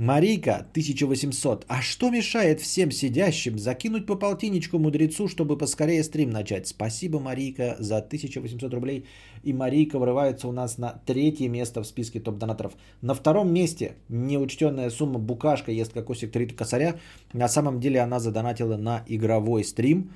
Марийка, 0.00 0.66
1800. 0.72 1.66
А 1.68 1.82
что 1.82 2.08
мешает 2.10 2.60
всем 2.60 2.90
сидящим 2.90 3.58
закинуть 3.58 4.06
по 4.06 4.16
полтинничку 4.16 4.78
мудрецу, 4.78 5.28
чтобы 5.28 5.58
поскорее 5.58 6.02
стрим 6.04 6.30
начать? 6.30 6.66
Спасибо, 6.66 7.20
Марийка, 7.20 7.76
за 7.78 7.98
1800 7.98 8.72
рублей. 8.72 9.04
И 9.44 9.52
Марийка 9.52 9.98
врывается 9.98 10.48
у 10.48 10.52
нас 10.52 10.78
на 10.78 11.02
третье 11.04 11.50
место 11.50 11.82
в 11.82 11.86
списке 11.86 12.18
топ-донаторов. 12.18 12.72
На 13.02 13.12
втором 13.12 13.52
месте 13.52 13.92
неучтенная 14.08 14.88
сумма 14.88 15.18
Букашка 15.18 15.70
ест 15.70 15.92
кокосик 15.92 16.32
3 16.32 16.46
косаря. 16.56 16.98
На 17.34 17.48
самом 17.48 17.78
деле 17.78 18.00
она 18.00 18.20
задонатила 18.20 18.78
на 18.78 19.04
игровой 19.06 19.64
стрим. 19.64 20.12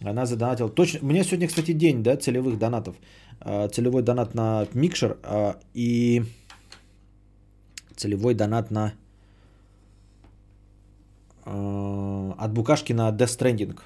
Она 0.00 0.26
задонатила 0.26 0.68
точно... 0.70 0.98
У 1.02 1.06
меня 1.06 1.22
сегодня, 1.22 1.46
кстати, 1.46 1.70
день, 1.70 2.02
да, 2.02 2.16
целевых 2.16 2.58
донатов. 2.58 2.96
А, 3.40 3.68
целевой 3.68 4.02
донат 4.02 4.34
на 4.34 4.66
Микшер 4.74 5.18
а, 5.22 5.56
и 5.72 6.24
целевой 7.94 8.34
донат 8.34 8.72
на 8.72 8.92
от 11.50 12.52
Букашки 12.52 12.92
на 12.92 13.10
Death 13.10 13.38
Stranding. 13.38 13.80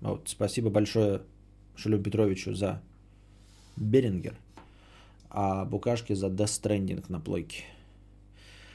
Вот, 0.00 0.28
спасибо 0.28 0.70
большое 0.70 1.20
Шулю 1.76 2.02
Петровичу 2.02 2.54
за 2.54 2.80
Берингер, 3.76 4.34
а 5.30 5.64
Букашки 5.64 6.14
за 6.14 6.26
Death 6.28 6.62
Stranding 6.62 7.04
на 7.08 7.20
плойке. 7.20 7.64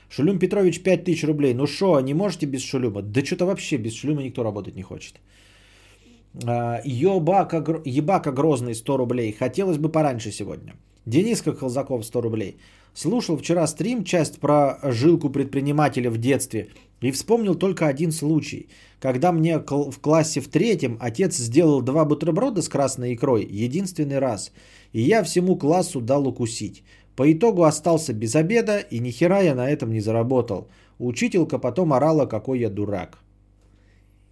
Шулюм 0.10 0.40
Петрович 0.40 0.82
5000 0.84 1.24
рублей. 1.26 1.54
Ну 1.54 1.68
что, 1.68 2.00
не 2.00 2.14
можете 2.14 2.46
без 2.46 2.62
Шулюма? 2.62 3.02
Да 3.02 3.26
что-то 3.26 3.46
вообще 3.46 3.78
без 3.78 3.94
Шулюма 3.94 4.24
никто 4.24 4.44
работать 4.44 4.76
не 4.76 4.84
хочет. 4.84 5.20
Ебака, 6.34 7.82
ебака 7.86 8.32
Грозный 8.32 8.76
100 8.76 8.98
рублей. 8.98 9.32
Хотелось 9.34 9.78
бы 9.78 9.90
пораньше 9.90 10.32
сегодня. 10.32 10.74
Дениска 11.06 11.54
Колзаков 11.54 12.06
100 12.06 12.22
рублей. 12.22 12.58
Слушал 12.96 13.38
вчера 13.38 13.68
стрим, 13.68 14.06
часть 14.06 14.40
про 14.40 14.80
жилку 14.84 15.30
предпринимателя 15.30 16.10
в 16.10 16.18
детстве. 16.18 16.70
И 17.02 17.12
вспомнил 17.12 17.56
только 17.56 17.88
один 17.88 18.12
случай. 18.12 18.70
Когда 19.02 19.34
мне 19.34 19.60
в 19.60 20.00
классе 20.00 20.40
в 20.40 20.48
третьем 20.48 20.98
отец 21.02 21.36
сделал 21.36 21.82
два 21.82 22.06
бутерброда 22.06 22.62
с 22.62 22.70
красной 22.70 23.14
икрой 23.14 23.46
единственный 23.66 24.20
раз. 24.20 24.54
И 24.94 25.02
я 25.02 25.24
всему 25.24 25.58
классу 25.58 26.00
дал 26.00 26.26
укусить. 26.26 26.84
По 27.18 27.32
итогу 27.32 27.64
остался 27.64 28.14
без 28.14 28.34
обеда 28.36 28.80
и 28.80 29.00
ни 29.00 29.12
хера 29.12 29.42
я 29.42 29.56
на 29.56 29.70
этом 29.70 29.92
не 29.92 30.00
заработал. 30.00 30.70
Учителька 30.98 31.60
потом 31.60 31.92
орала, 31.92 32.26
какой 32.28 32.60
я 32.60 32.70
дурак. 32.70 33.20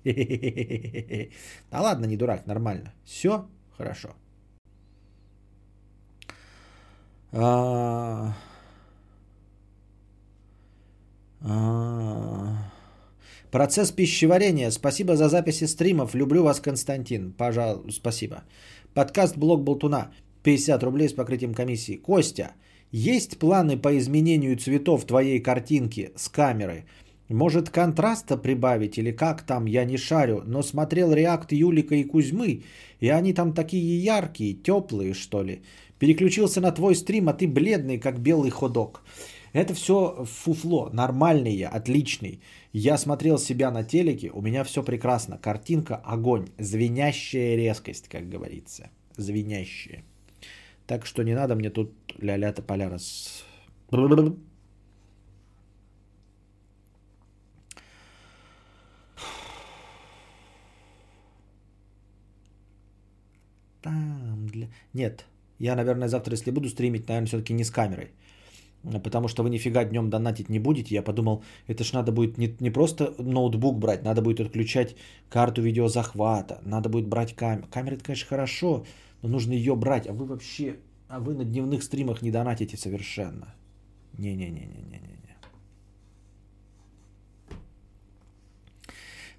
Да 1.71 1.81
ладно, 1.81 2.05
не 2.05 2.17
дурак, 2.17 2.47
нормально. 2.47 2.93
Все 3.03 3.45
хорошо. 3.77 4.09
А... 11.43 12.71
Процесс 13.51 13.91
пищеварения. 13.91 14.71
Спасибо 14.71 15.15
за 15.15 15.29
записи 15.29 15.65
стримов. 15.65 16.15
Люблю 16.15 16.43
вас, 16.43 16.59
Константин. 16.59 17.33
Пожалуйста, 17.33 17.91
спасибо. 17.91 18.43
Подкаст 18.93 19.37
Блог 19.37 19.63
Болтуна. 19.63 20.11
50 20.43 20.83
рублей 20.83 21.07
с 21.07 21.13
покрытием 21.13 21.53
комиссии. 21.53 21.97
Костя, 21.97 22.53
есть 22.91 23.37
планы 23.37 23.77
по 23.77 23.97
изменению 23.97 24.57
цветов 24.57 25.05
твоей 25.05 25.39
картинки 25.39 26.11
с 26.15 26.29
камеры? 26.29 26.85
Может 27.29 27.69
контраста 27.69 28.37
прибавить 28.37 28.97
или 28.97 29.11
как 29.11 29.43
там, 29.43 29.65
я 29.65 29.85
не 29.85 29.97
шарю, 29.97 30.43
но 30.45 30.61
смотрел 30.61 31.13
реакт 31.13 31.51
Юлика 31.51 31.95
и 31.95 32.03
Кузьмы, 32.03 32.63
и 32.99 33.09
они 33.09 33.33
там 33.33 33.53
такие 33.53 34.03
яркие, 34.03 34.53
теплые 34.53 35.13
что 35.13 35.43
ли. 35.43 35.61
Переключился 35.99 36.59
на 36.59 36.71
твой 36.71 36.95
стрим, 36.95 37.29
а 37.29 37.33
ты 37.33 37.47
бледный, 37.47 37.97
как 37.97 38.19
белый 38.19 38.51
ходок. 38.51 39.01
Это 39.53 39.75
все 39.75 40.25
фуфло, 40.25 40.89
нормальный 40.93 41.53
я, 41.53 41.69
отличный. 41.69 42.41
Я 42.73 42.97
смотрел 42.97 43.37
себя 43.37 43.71
на 43.71 43.83
телеке, 43.83 44.31
у 44.33 44.41
меня 44.41 44.63
все 44.63 44.83
прекрасно. 44.83 45.37
Картинка 45.37 45.95
огонь, 45.95 46.47
звенящая 46.57 47.55
резкость, 47.55 48.07
как 48.07 48.29
говорится. 48.29 48.89
Звенящая. 49.15 50.03
Так 50.87 51.05
что 51.05 51.23
не 51.23 51.35
надо 51.35 51.55
мне 51.55 51.69
тут 51.69 51.91
ля-ля-то 52.19 52.63
поля 52.63 52.89
раз... 52.89 53.45
Там 63.83 64.47
для... 64.47 64.67
Нет, 64.93 65.25
я, 65.59 65.75
наверное, 65.75 66.07
завтра, 66.07 66.33
если 66.33 66.51
буду 66.51 66.69
стримить, 66.69 67.07
наверное, 67.07 67.27
все-таки 67.27 67.53
не 67.53 67.63
с 67.63 67.69
камерой. 67.69 68.11
Потому 68.83 69.29
что 69.29 69.43
вы 69.43 69.49
нифига 69.49 69.85
днем 69.85 70.09
донатить 70.09 70.49
не 70.49 70.59
будете. 70.59 70.95
Я 70.95 71.01
подумал, 71.01 71.43
это 71.67 71.83
ж 71.83 71.93
надо 71.93 72.11
будет 72.11 72.37
не, 72.37 72.55
не 72.59 72.69
просто 72.69 73.13
ноутбук 73.17 73.79
брать, 73.79 74.03
надо 74.03 74.21
будет 74.21 74.41
отключать 74.41 74.95
карту 75.29 75.61
видеозахвата, 75.61 76.59
надо 76.65 76.89
будет 76.89 77.07
брать 77.07 77.33
камеру. 77.33 77.67
Камера, 77.71 77.95
это, 77.95 78.03
конечно, 78.03 78.27
хорошо, 78.27 78.85
но 79.21 79.29
нужно 79.29 79.53
ее 79.53 79.75
брать. 79.75 80.07
А 80.07 80.13
вы 80.13 80.25
вообще, 80.25 80.75
а 81.07 81.19
вы 81.19 81.33
на 81.33 81.45
дневных 81.45 81.83
стримах 81.83 82.21
не 82.21 82.31
донатите 82.31 82.77
совершенно. 82.77 83.55
Не-не-не-не-не-не. 84.17 85.23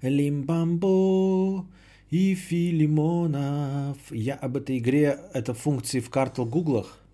Лимбамбо 0.01 1.65
и 2.09 2.35
Филимонов. 2.35 3.97
Я 4.11 4.35
об 4.35 4.57
этой 4.57 4.79
игре, 4.79 5.19
это 5.33 5.53
функции 5.53 5.99
в 5.99 6.09
картах 6.09 6.47
гуглах. 6.47 7.04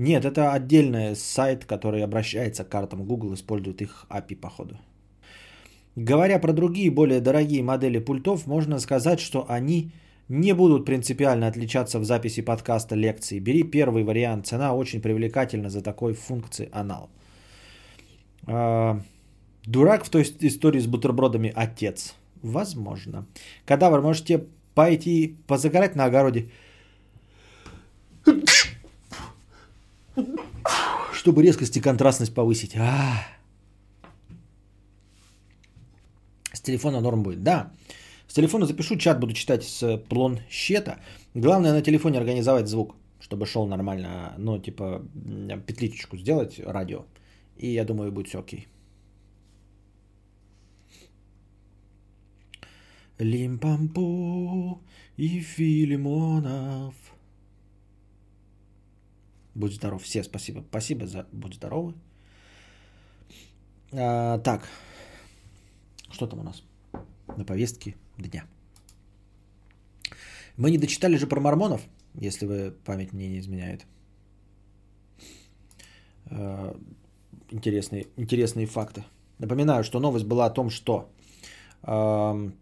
Нет, 0.00 0.24
это 0.24 0.54
отдельный 0.54 1.14
сайт, 1.14 1.66
который 1.66 2.02
обращается 2.02 2.64
к 2.64 2.70
картам 2.70 3.04
Google, 3.04 3.34
использует 3.34 3.82
их 3.82 4.06
API 4.08 4.34
походу. 4.34 4.78
Говоря 5.94 6.38
про 6.38 6.54
другие 6.54 6.90
более 6.90 7.20
дорогие 7.20 7.62
модели 7.62 7.98
пультов, 7.98 8.46
можно 8.46 8.78
сказать, 8.78 9.20
что 9.20 9.44
они 9.46 9.90
не 10.26 10.54
будут 10.54 10.86
принципиально 10.86 11.48
отличаться 11.48 11.98
в 11.98 12.04
записи 12.04 12.40
подкаста 12.40 12.94
лекции. 12.94 13.40
Бери 13.40 13.62
первый 13.62 14.02
вариант, 14.02 14.46
цена 14.46 14.74
очень 14.74 15.02
привлекательна 15.02 15.68
за 15.68 15.82
такой 15.82 16.14
функционал. 16.14 17.10
А, 18.46 19.02
дурак 19.66 20.04
в 20.04 20.08
той 20.08 20.22
истории 20.22 20.80
с 20.80 20.86
бутербродами 20.86 21.52
отец. 21.54 22.14
Возможно. 22.42 23.26
Кадавр, 23.66 24.00
можете 24.00 24.46
пойти 24.74 25.36
позагорать 25.46 25.94
на 25.94 26.06
огороде, 26.06 26.48
чтобы 31.12 31.42
резкость 31.42 31.76
и 31.76 31.80
контрастность 31.80 32.34
повысить. 32.34 32.76
А-а-а. 32.76 33.40
С 36.52 36.60
телефона 36.60 37.00
норм 37.00 37.22
будет. 37.22 37.42
Да, 37.42 37.72
с 38.28 38.34
телефона 38.34 38.66
запишу, 38.66 38.96
чат 38.96 39.18
буду 39.20 39.32
читать 39.32 39.64
с 39.64 39.96
планшета. 40.08 40.98
Главное 41.34 41.72
на 41.72 41.82
телефоне 41.82 42.18
организовать 42.18 42.68
звук, 42.68 42.94
чтобы 43.20 43.46
шел 43.46 43.66
нормально. 43.66 44.34
Ну, 44.38 44.58
типа, 44.58 45.02
петличку 45.66 46.16
сделать, 46.16 46.60
радио. 46.60 47.04
И 47.56 47.72
я 47.72 47.84
думаю, 47.84 48.12
будет 48.12 48.28
все 48.28 48.38
окей. 48.38 48.68
Лимпампу 53.18 54.80
и 55.16 55.40
Филимонов. 55.40 56.94
Будь 59.60 59.74
здоров. 59.74 60.02
Все 60.02 60.22
спасибо. 60.22 60.64
Спасибо 60.70 61.06
за 61.06 61.26
будь 61.32 61.54
здоровы. 61.54 61.94
А, 63.92 64.38
так. 64.38 64.68
Что 66.10 66.26
там 66.26 66.40
у 66.40 66.42
нас 66.42 66.62
на 67.36 67.44
повестке 67.44 67.94
дня? 68.18 68.44
Мы 70.56 70.70
не 70.70 70.78
дочитали 70.78 71.16
же 71.16 71.26
про 71.26 71.40
мормонов, 71.40 71.82
если 72.14 72.46
вы 72.46 72.72
память 72.84 73.12
мне 73.12 73.28
не 73.28 73.38
изменяет. 73.38 73.86
Э, 76.30 76.74
Интересные, 77.52 78.06
интересные 78.16 78.66
факты. 78.66 79.02
Напоминаю, 79.38 79.82
что 79.82 80.00
новость 80.00 80.24
была 80.24 80.46
о 80.46 80.50
том, 80.50 80.70
что 80.70 81.10
эм, 81.82 82.54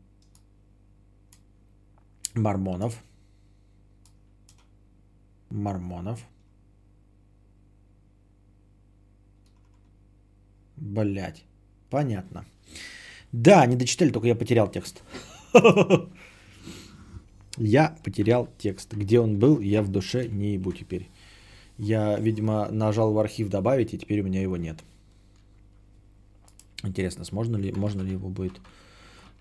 мормонов, 2.35 3.03
мормонов, 5.51 6.27
Блять, 10.81 11.45
понятно. 11.91 12.45
Да, 13.33 13.67
не 13.67 13.77
дочитали, 13.77 14.11
только 14.11 14.29
я 14.29 14.35
потерял 14.35 14.71
текст. 14.71 15.03
Я 17.61 17.97
потерял 18.05 18.49
текст. 18.59 18.95
Где 18.95 19.19
он 19.19 19.39
был, 19.39 19.59
я 19.59 19.83
в 19.83 19.89
душе 19.89 20.29
не 20.29 20.53
ебу 20.53 20.73
теперь. 20.73 21.09
Я, 21.77 22.17
видимо, 22.21 22.69
нажал 22.71 23.13
в 23.13 23.19
архив 23.19 23.49
добавить, 23.49 23.93
и 23.93 23.99
теперь 23.99 24.21
у 24.21 24.25
меня 24.25 24.41
его 24.41 24.57
нет. 24.57 24.79
Интересно, 26.85 27.25
можно 27.33 27.57
ли, 27.57 27.73
можно 27.73 28.03
ли 28.03 28.13
его 28.13 28.29
будет 28.29 28.61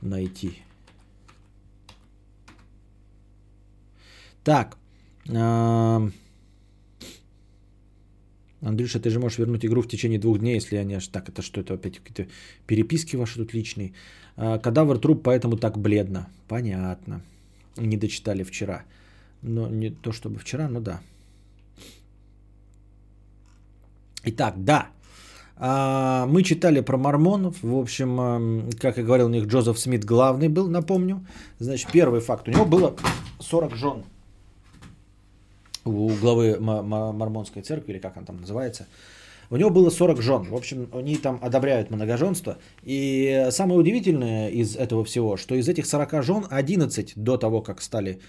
найти? 0.01 0.63
Так. 4.43 4.77
Андрюша, 8.61 8.99
ты 8.99 9.09
же 9.09 9.19
можешь 9.19 9.37
вернуть 9.37 9.65
игру 9.65 9.81
в 9.81 9.87
течение 9.87 10.19
двух 10.19 10.39
дней, 10.39 10.55
если 10.55 10.77
они 10.77 10.95
аж 10.95 11.07
так, 11.07 11.29
это 11.29 11.41
что, 11.41 11.61
это 11.61 11.75
опять 11.75 11.99
какие-то 11.99 12.31
переписки 12.65 13.15
ваши 13.15 13.35
тут 13.35 13.53
личные. 13.53 13.93
А, 14.35 14.57
Кадавр 14.57 14.97
труп, 14.99 15.21
поэтому 15.23 15.57
так 15.57 15.77
бледно. 15.77 16.27
Понятно. 16.47 17.21
Не 17.77 17.97
дочитали 17.97 18.43
вчера. 18.43 18.83
Но 19.43 19.67
не 19.67 19.91
то 19.91 20.11
чтобы 20.11 20.39
вчера, 20.39 20.67
но 20.69 20.79
да. 20.79 21.01
Итак, 24.23 24.55
да. 24.57 24.87
А, 25.55 26.25
Мы 26.25 26.43
читали 26.43 26.81
про 26.81 26.97
мормонов. 26.97 27.61
В 27.61 27.75
общем, 27.75 28.19
ам, 28.19 28.69
как 28.79 28.97
я 28.97 29.03
говорил, 29.03 29.27
у 29.27 29.29
них 29.29 29.45
Джозеф 29.45 29.77
Смит 29.77 30.03
главный 30.03 30.49
был, 30.49 30.67
напомню. 30.67 31.25
Значит, 31.59 31.91
первый 31.91 32.21
факт. 32.21 32.47
У 32.47 32.51
него 32.51 32.65
было 32.65 32.95
40 33.39 33.75
жен 33.75 34.03
у 35.87 36.09
главы 36.09 36.57
мормонской 36.59 37.61
церкви, 37.61 37.93
или 37.93 37.99
как 37.99 38.17
он 38.17 38.25
там 38.25 38.37
называется. 38.37 38.85
У 39.49 39.55
него 39.55 39.69
было 39.69 39.89
40 39.89 40.21
жен. 40.21 40.43
В 40.43 40.55
общем, 40.55 40.89
они 40.93 41.15
там 41.15 41.39
одобряют 41.41 41.89
многоженство. 41.89 42.57
И 42.83 43.47
самое 43.51 43.79
удивительное 43.79 44.49
из 44.49 44.75
этого 44.75 45.03
всего, 45.05 45.37
что 45.37 45.55
из 45.55 45.69
этих 45.69 45.85
40 45.85 46.23
жен 46.23 46.45
11 46.49 47.13
до 47.15 47.37
того, 47.37 47.61
как 47.61 47.81
стали 47.81 48.19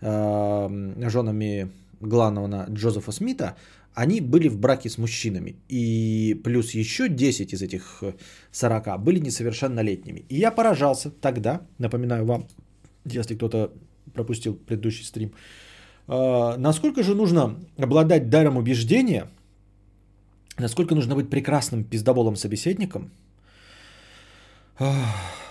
э, 0.00 1.08
женами 1.08 1.70
главного 2.00 2.66
Джозефа 2.70 3.12
Смита, 3.12 3.56
они 3.94 4.20
были 4.20 4.48
в 4.48 4.56
браке 4.58 4.88
с 4.88 4.98
мужчинами. 4.98 5.56
И 5.68 6.40
плюс 6.44 6.70
еще 6.70 7.08
10 7.08 7.52
из 7.52 7.62
этих 7.62 8.04
40 8.52 9.02
были 9.02 9.18
несовершеннолетними. 9.18 10.24
И 10.28 10.36
я 10.36 10.52
поражался 10.52 11.10
тогда, 11.10 11.62
напоминаю 11.78 12.24
вам, 12.24 12.46
если 13.04 13.34
кто-то 13.34 13.72
пропустил 14.14 14.54
предыдущий 14.54 15.04
стрим, 15.04 15.32
насколько 16.08 17.02
же 17.02 17.14
нужно 17.14 17.56
обладать 17.76 18.30
даром 18.30 18.56
убеждения, 18.56 19.28
насколько 20.58 20.94
нужно 20.94 21.14
быть 21.14 21.30
прекрасным 21.30 21.84
пиздоболом 21.84 22.36
собеседником, 22.36 23.10
ах, 24.78 24.96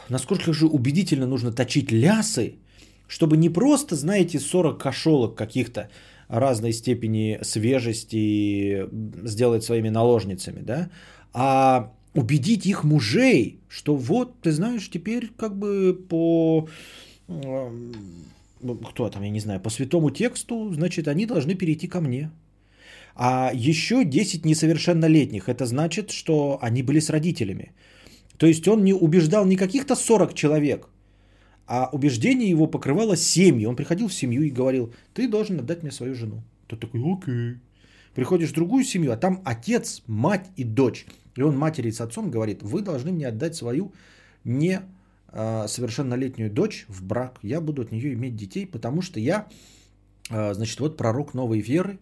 насколько 0.10 0.54
же 0.54 0.68
убедительно 0.68 1.28
нужно 1.28 1.52
точить 1.52 1.92
лясы, 1.92 2.56
чтобы 3.08 3.38
не 3.38 3.50
просто, 3.50 3.96
знаете, 3.96 4.40
40 4.40 4.82
кошелок 4.82 5.36
каких-то 5.36 5.90
разной 6.28 6.74
степени 6.74 7.40
свежести 7.42 8.88
сделать 9.28 9.64
своими 9.64 9.90
наложницами, 9.90 10.62
да, 10.62 10.90
а 11.34 11.94
убедить 12.14 12.66
их 12.66 12.84
мужей, 12.84 13.60
что 13.70 13.96
вот, 13.96 14.42
ты 14.42 14.52
знаешь, 14.52 14.90
теперь 14.90 15.32
как 15.38 15.56
бы 15.56 15.94
по 16.10 16.68
кто 18.60 19.10
там, 19.10 19.24
я 19.24 19.30
не 19.30 19.40
знаю, 19.40 19.60
по 19.60 19.70
святому 19.70 20.10
тексту, 20.12 20.74
значит, 20.74 21.08
они 21.08 21.26
должны 21.26 21.56
перейти 21.56 21.88
ко 21.88 22.02
мне. 22.02 22.32
А 23.16 23.52
еще 23.54 24.04
10 24.04 24.46
несовершеннолетних, 24.46 25.50
это 25.50 25.66
значит, 25.66 26.12
что 26.12 26.60
они 26.62 26.84
были 26.84 27.00
с 27.00 27.10
родителями. 27.10 27.72
То 28.38 28.46
есть 28.46 28.68
он 28.68 28.84
не 28.84 28.94
убеждал 28.94 29.46
не 29.46 29.56
каких-то 29.56 29.96
40 29.96 30.34
человек, 30.34 30.90
а 31.66 31.90
убеждение 31.92 32.50
его 32.50 32.68
покрывало 32.68 33.16
семьи. 33.16 33.66
Он 33.66 33.76
приходил 33.76 34.08
в 34.08 34.14
семью 34.14 34.44
и 34.44 34.52
говорил, 34.52 34.94
ты 35.14 35.28
должен 35.28 35.60
отдать 35.60 35.84
мне 35.84 35.92
свою 35.92 36.14
жену. 36.14 36.44
Тот 36.68 36.80
такой, 36.80 37.02
окей. 37.02 37.60
Приходишь 38.14 38.50
в 38.50 38.56
другую 38.56 38.84
семью, 38.84 39.12
а 39.12 39.18
там 39.18 39.42
отец, 39.46 40.02
мать 40.08 40.50
и 40.56 40.64
дочь. 40.64 41.06
И 41.36 41.44
он 41.44 41.58
матери 41.58 41.92
с 41.92 42.02
отцом 42.02 42.32
говорит, 42.32 42.64
вы 42.64 42.82
должны 42.82 43.12
мне 43.12 43.28
отдать 43.28 43.56
свою 43.56 43.92
не 44.44 44.82
совершеннолетнюю 45.32 46.52
дочь 46.52 46.86
в 46.88 47.04
брак. 47.04 47.40
Я 47.44 47.62
буду 47.62 47.82
от 47.82 47.92
нее 47.92 48.14
иметь 48.14 48.36
детей, 48.36 48.66
потому 48.66 49.02
что 49.02 49.20
я, 49.20 49.48
а, 50.30 50.54
значит, 50.54 50.80
вот 50.80 50.98
пророк 50.98 51.34
новой 51.34 51.60
веры. 51.60 52.00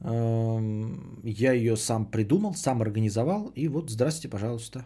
Я 0.00 1.52
ее 1.52 1.76
сам 1.76 2.06
придумал, 2.06 2.54
сам 2.54 2.82
организовал. 2.82 3.52
И 3.54 3.68
вот, 3.68 3.90
здрасте, 3.90 4.28
пожалуйста. 4.28 4.84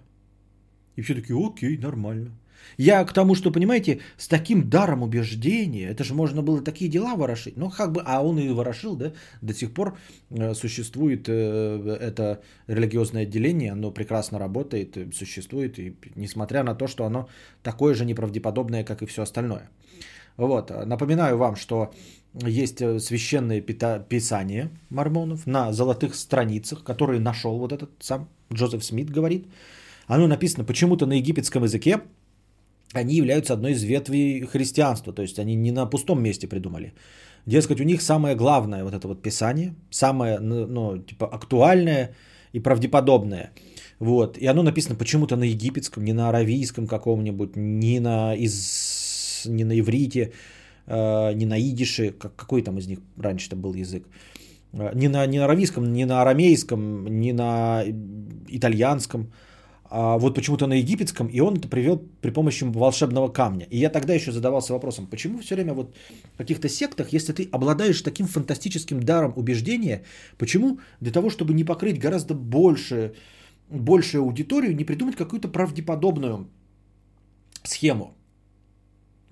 И 0.96 1.00
все 1.00 1.14
такие, 1.14 1.36
окей, 1.38 1.76
нормально. 1.78 2.30
Я 2.78 3.04
к 3.04 3.12
тому, 3.12 3.34
что, 3.34 3.50
понимаете, 3.50 4.00
с 4.16 4.28
таким 4.28 4.70
даром 4.70 5.02
убеждения, 5.02 5.88
это 5.88 6.04
же 6.04 6.14
можно 6.14 6.42
было 6.42 6.62
такие 6.62 6.90
дела 6.90 7.16
ворошить. 7.16 7.56
Ну, 7.56 7.70
как 7.70 7.92
бы, 7.92 8.02
а 8.06 8.22
он 8.22 8.38
и 8.38 8.48
ворошил, 8.50 8.96
да, 8.96 9.12
до 9.42 9.52
сих 9.52 9.72
пор 9.72 9.98
э, 10.30 10.54
существует 10.54 11.28
э, 11.28 11.98
это 12.00 12.40
религиозное 12.68 13.22
отделение, 13.22 13.72
оно 13.72 13.90
прекрасно 13.90 14.38
работает, 14.38 14.96
э, 14.96 15.10
существует, 15.12 15.78
и 15.78 15.96
несмотря 16.14 16.62
на 16.62 16.74
то, 16.74 16.86
что 16.86 17.04
оно 17.04 17.28
такое 17.62 17.94
же 17.94 18.04
неправдеподобное, 18.04 18.84
как 18.84 19.02
и 19.02 19.06
все 19.06 19.22
остальное. 19.22 19.70
Вот, 20.36 20.70
напоминаю 20.86 21.36
вам, 21.36 21.56
что 21.56 21.92
есть 22.34 22.78
священные 22.78 23.60
пита- 23.60 24.06
писания 24.08 24.70
мормонов 24.88 25.46
на 25.46 25.72
золотых 25.72 26.14
страницах, 26.14 26.84
которые 26.84 27.18
нашел 27.18 27.58
вот 27.58 27.72
этот 27.72 27.90
сам 27.98 28.28
Джозеф 28.52 28.84
Смит, 28.84 29.10
говорит. 29.10 29.48
Оно 30.06 30.28
написано 30.28 30.64
почему-то 30.64 31.06
на 31.06 31.14
египетском 31.14 31.64
языке, 31.64 32.00
они 32.94 33.14
являются 33.14 33.52
одной 33.52 33.72
из 33.72 33.82
ветвей 33.82 34.46
христианства, 34.46 35.12
то 35.12 35.22
есть 35.22 35.38
они 35.38 35.54
не 35.56 35.72
на 35.72 35.86
пустом 35.86 36.22
месте 36.22 36.48
придумали. 36.48 36.92
Дескать, 37.46 37.80
у 37.80 37.84
них 37.84 38.02
самое 38.02 38.34
главное 38.34 38.84
вот 38.84 38.94
это 38.94 39.08
вот 39.08 39.22
писание, 39.22 39.74
самое, 39.90 40.38
ну, 40.38 40.66
ну, 40.66 40.98
типа, 40.98 41.26
актуальное 41.26 42.14
и 42.52 42.60
правдеподобное. 42.60 43.52
Вот. 44.00 44.38
И 44.38 44.46
оно 44.46 44.62
написано 44.62 44.96
почему-то 44.96 45.36
на 45.36 45.44
египетском, 45.44 46.04
не 46.04 46.12
на 46.12 46.28
аравийском 46.28 46.86
каком-нибудь, 46.86 47.56
не 47.56 48.00
на, 48.00 48.34
из, 48.34 49.46
не 49.46 49.64
на 49.64 49.78
иврите, 49.78 50.32
э, 50.86 51.32
не 51.34 51.46
на 51.46 51.58
идише, 51.58 52.10
как, 52.10 52.36
какой 52.36 52.62
там 52.62 52.78
из 52.78 52.86
них 52.86 52.98
раньше-то 53.16 53.56
был 53.56 53.74
язык. 53.74 54.06
Э, 54.72 54.92
Не 54.94 55.08
на, 55.08 55.26
не 55.26 55.38
на 55.38 55.44
аравийском, 55.44 55.92
не 55.92 56.06
на 56.06 56.22
арамейском, 56.22 57.06
не 57.20 57.32
на 57.32 57.84
итальянском, 58.48 59.32
а 59.90 60.18
вот 60.18 60.34
почему-то 60.34 60.66
на 60.66 60.74
египетском, 60.74 61.28
и 61.28 61.40
он 61.40 61.56
это 61.56 61.68
привел 61.68 62.02
при 62.20 62.30
помощи 62.30 62.64
волшебного 62.64 63.28
камня. 63.28 63.66
И 63.70 63.78
я 63.78 63.88
тогда 63.88 64.14
еще 64.14 64.32
задавался 64.32 64.72
вопросом, 64.72 65.06
почему 65.06 65.38
все 65.38 65.54
время 65.54 65.72
вот 65.72 65.96
в 66.34 66.36
каких-то 66.36 66.68
сектах, 66.68 67.12
если 67.12 67.32
ты 67.32 67.48
обладаешь 67.52 68.02
таким 68.02 68.26
фантастическим 68.26 69.02
даром 69.02 69.32
убеждения, 69.36 70.02
почему 70.36 70.78
для 71.00 71.12
того, 71.12 71.30
чтобы 71.30 71.54
не 71.54 71.64
покрыть 71.64 71.98
гораздо 71.98 72.34
больше, 72.34 73.14
большую 73.70 74.24
аудиторию, 74.24 74.76
не 74.76 74.84
придумать 74.84 75.16
какую-то 75.16 75.48
правдеподобную 75.48 76.48
схему? 77.62 78.14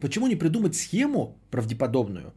Почему 0.00 0.26
не 0.26 0.36
придумать 0.36 0.74
схему 0.74 1.36
правдеподобную, 1.50 2.32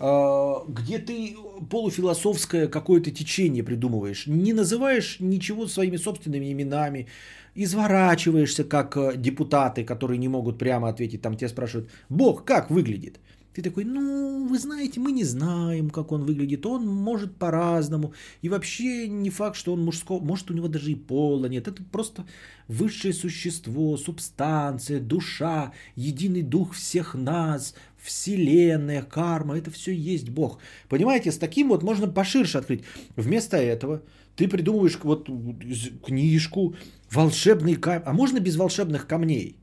где 0.00 0.98
ты 0.98 1.36
полуфилософское 1.68 2.68
какое-то 2.68 3.10
течение 3.10 3.62
придумываешь, 3.62 4.26
не 4.26 4.54
называешь 4.54 5.20
ничего 5.20 5.66
своими 5.66 5.98
собственными 5.98 6.50
именами, 6.50 7.06
изворачиваешься 7.54 8.64
как 8.64 8.96
э, 8.96 9.12
депутаты, 9.16 9.84
которые 9.84 10.18
не 10.18 10.28
могут 10.28 10.58
прямо 10.58 10.88
ответить, 10.88 11.20
там 11.20 11.36
тебя 11.36 11.48
спрашивают, 11.48 11.90
Бог 12.08 12.44
как 12.44 12.70
выглядит? 12.70 13.20
Ты 13.52 13.62
такой, 13.62 13.84
ну, 13.84 14.46
вы 14.46 14.58
знаете, 14.58 15.00
мы 15.00 15.10
не 15.10 15.24
знаем, 15.24 15.90
как 15.90 16.12
он 16.12 16.24
выглядит. 16.24 16.64
Он 16.66 16.86
может 16.86 17.36
по-разному. 17.36 18.14
И 18.42 18.48
вообще 18.48 19.08
не 19.08 19.28
факт, 19.28 19.56
что 19.56 19.72
он 19.72 19.84
мужского. 19.84 20.20
Может, 20.20 20.50
у 20.50 20.54
него 20.54 20.68
даже 20.68 20.92
и 20.92 20.94
пола 20.94 21.46
нет. 21.46 21.66
Это 21.66 21.82
просто 21.82 22.26
высшее 22.68 23.12
существо, 23.12 23.96
субстанция, 23.96 25.00
душа, 25.00 25.72
единый 25.96 26.42
дух 26.42 26.74
всех 26.74 27.14
нас, 27.14 27.74
вселенная, 27.98 29.02
карма. 29.02 29.58
Это 29.58 29.72
все 29.72 29.92
есть 29.92 30.30
Бог. 30.30 30.60
Понимаете, 30.88 31.32
с 31.32 31.38
таким 31.38 31.70
вот 31.70 31.82
можно 31.82 32.06
поширше 32.06 32.58
открыть. 32.58 32.84
Вместо 33.16 33.56
этого 33.56 34.02
ты 34.36 34.46
придумываешь 34.46 34.98
вот 35.02 35.28
книжку, 36.06 36.76
волшебный 37.10 37.74
камень. 37.74 38.04
А 38.06 38.12
можно 38.12 38.38
без 38.38 38.56
волшебных 38.56 39.08
камней? 39.08 39.56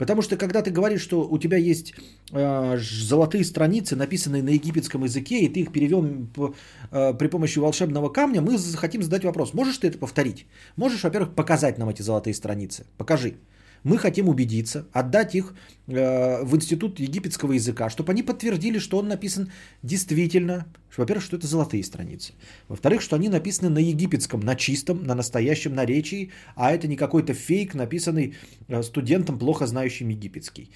Потому 0.00 0.22
что 0.22 0.38
когда 0.38 0.62
ты 0.62 0.70
говоришь, 0.70 1.02
что 1.02 1.28
у 1.28 1.36
тебя 1.36 1.58
есть 1.58 1.92
э, 2.32 2.78
золотые 2.78 3.44
страницы, 3.44 3.96
написанные 3.96 4.42
на 4.42 4.48
египетском 4.48 5.04
языке, 5.04 5.40
и 5.40 5.48
ты 5.50 5.60
их 5.60 5.72
перевел 5.72 6.02
по, 6.34 6.54
э, 6.90 7.12
при 7.12 7.28
помощи 7.28 7.58
волшебного 7.58 8.08
камня, 8.08 8.40
мы 8.40 8.56
хотим 8.76 9.02
задать 9.02 9.24
вопрос, 9.24 9.52
можешь 9.52 9.76
ты 9.76 9.88
это 9.88 9.98
повторить? 9.98 10.46
Можешь, 10.76 11.04
во-первых, 11.04 11.34
показать 11.34 11.76
нам 11.76 11.90
эти 11.90 12.00
золотые 12.00 12.32
страницы? 12.32 12.86
Покажи. 12.96 13.34
Мы 13.84 13.98
хотим 13.98 14.28
убедиться, 14.28 14.86
отдать 14.92 15.34
их 15.34 15.54
э, 15.86 16.44
в 16.44 16.54
Институт 16.56 17.00
египетского 17.00 17.52
языка, 17.52 17.88
чтобы 17.90 18.12
они 18.12 18.22
подтвердили, 18.22 18.78
что 18.78 18.98
он 18.98 19.08
написан 19.08 19.50
действительно, 19.82 20.66
во-первых, 20.96 21.24
что 21.24 21.36
это 21.36 21.46
золотые 21.46 21.82
страницы, 21.82 22.32
во-вторых, 22.68 23.00
что 23.00 23.16
они 23.16 23.28
написаны 23.28 23.70
на 23.70 23.78
египетском, 23.78 24.40
на 24.40 24.54
чистом, 24.54 25.02
на 25.04 25.14
настоящем 25.14 25.74
наречии, 25.74 26.30
а 26.56 26.72
это 26.72 26.88
не 26.88 26.96
какой-то 26.96 27.32
фейк, 27.34 27.74
написанный 27.74 28.34
э, 28.68 28.82
студентом, 28.82 29.38
плохо 29.38 29.66
знающим 29.66 30.08
египетский. 30.08 30.70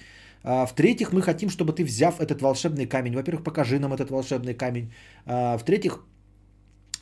А, 0.47 0.65
в-третьих, 0.65 1.11
мы 1.11 1.21
хотим, 1.21 1.49
чтобы 1.49 1.73
ты, 1.73 1.83
взяв 1.83 2.19
этот 2.19 2.41
волшебный 2.41 2.85
камень, 2.85 3.15
во-первых, 3.15 3.43
покажи 3.43 3.79
нам 3.79 3.93
этот 3.93 4.11
волшебный 4.11 4.53
камень, 4.53 4.91
а, 5.25 5.57
в-третьих, 5.57 5.99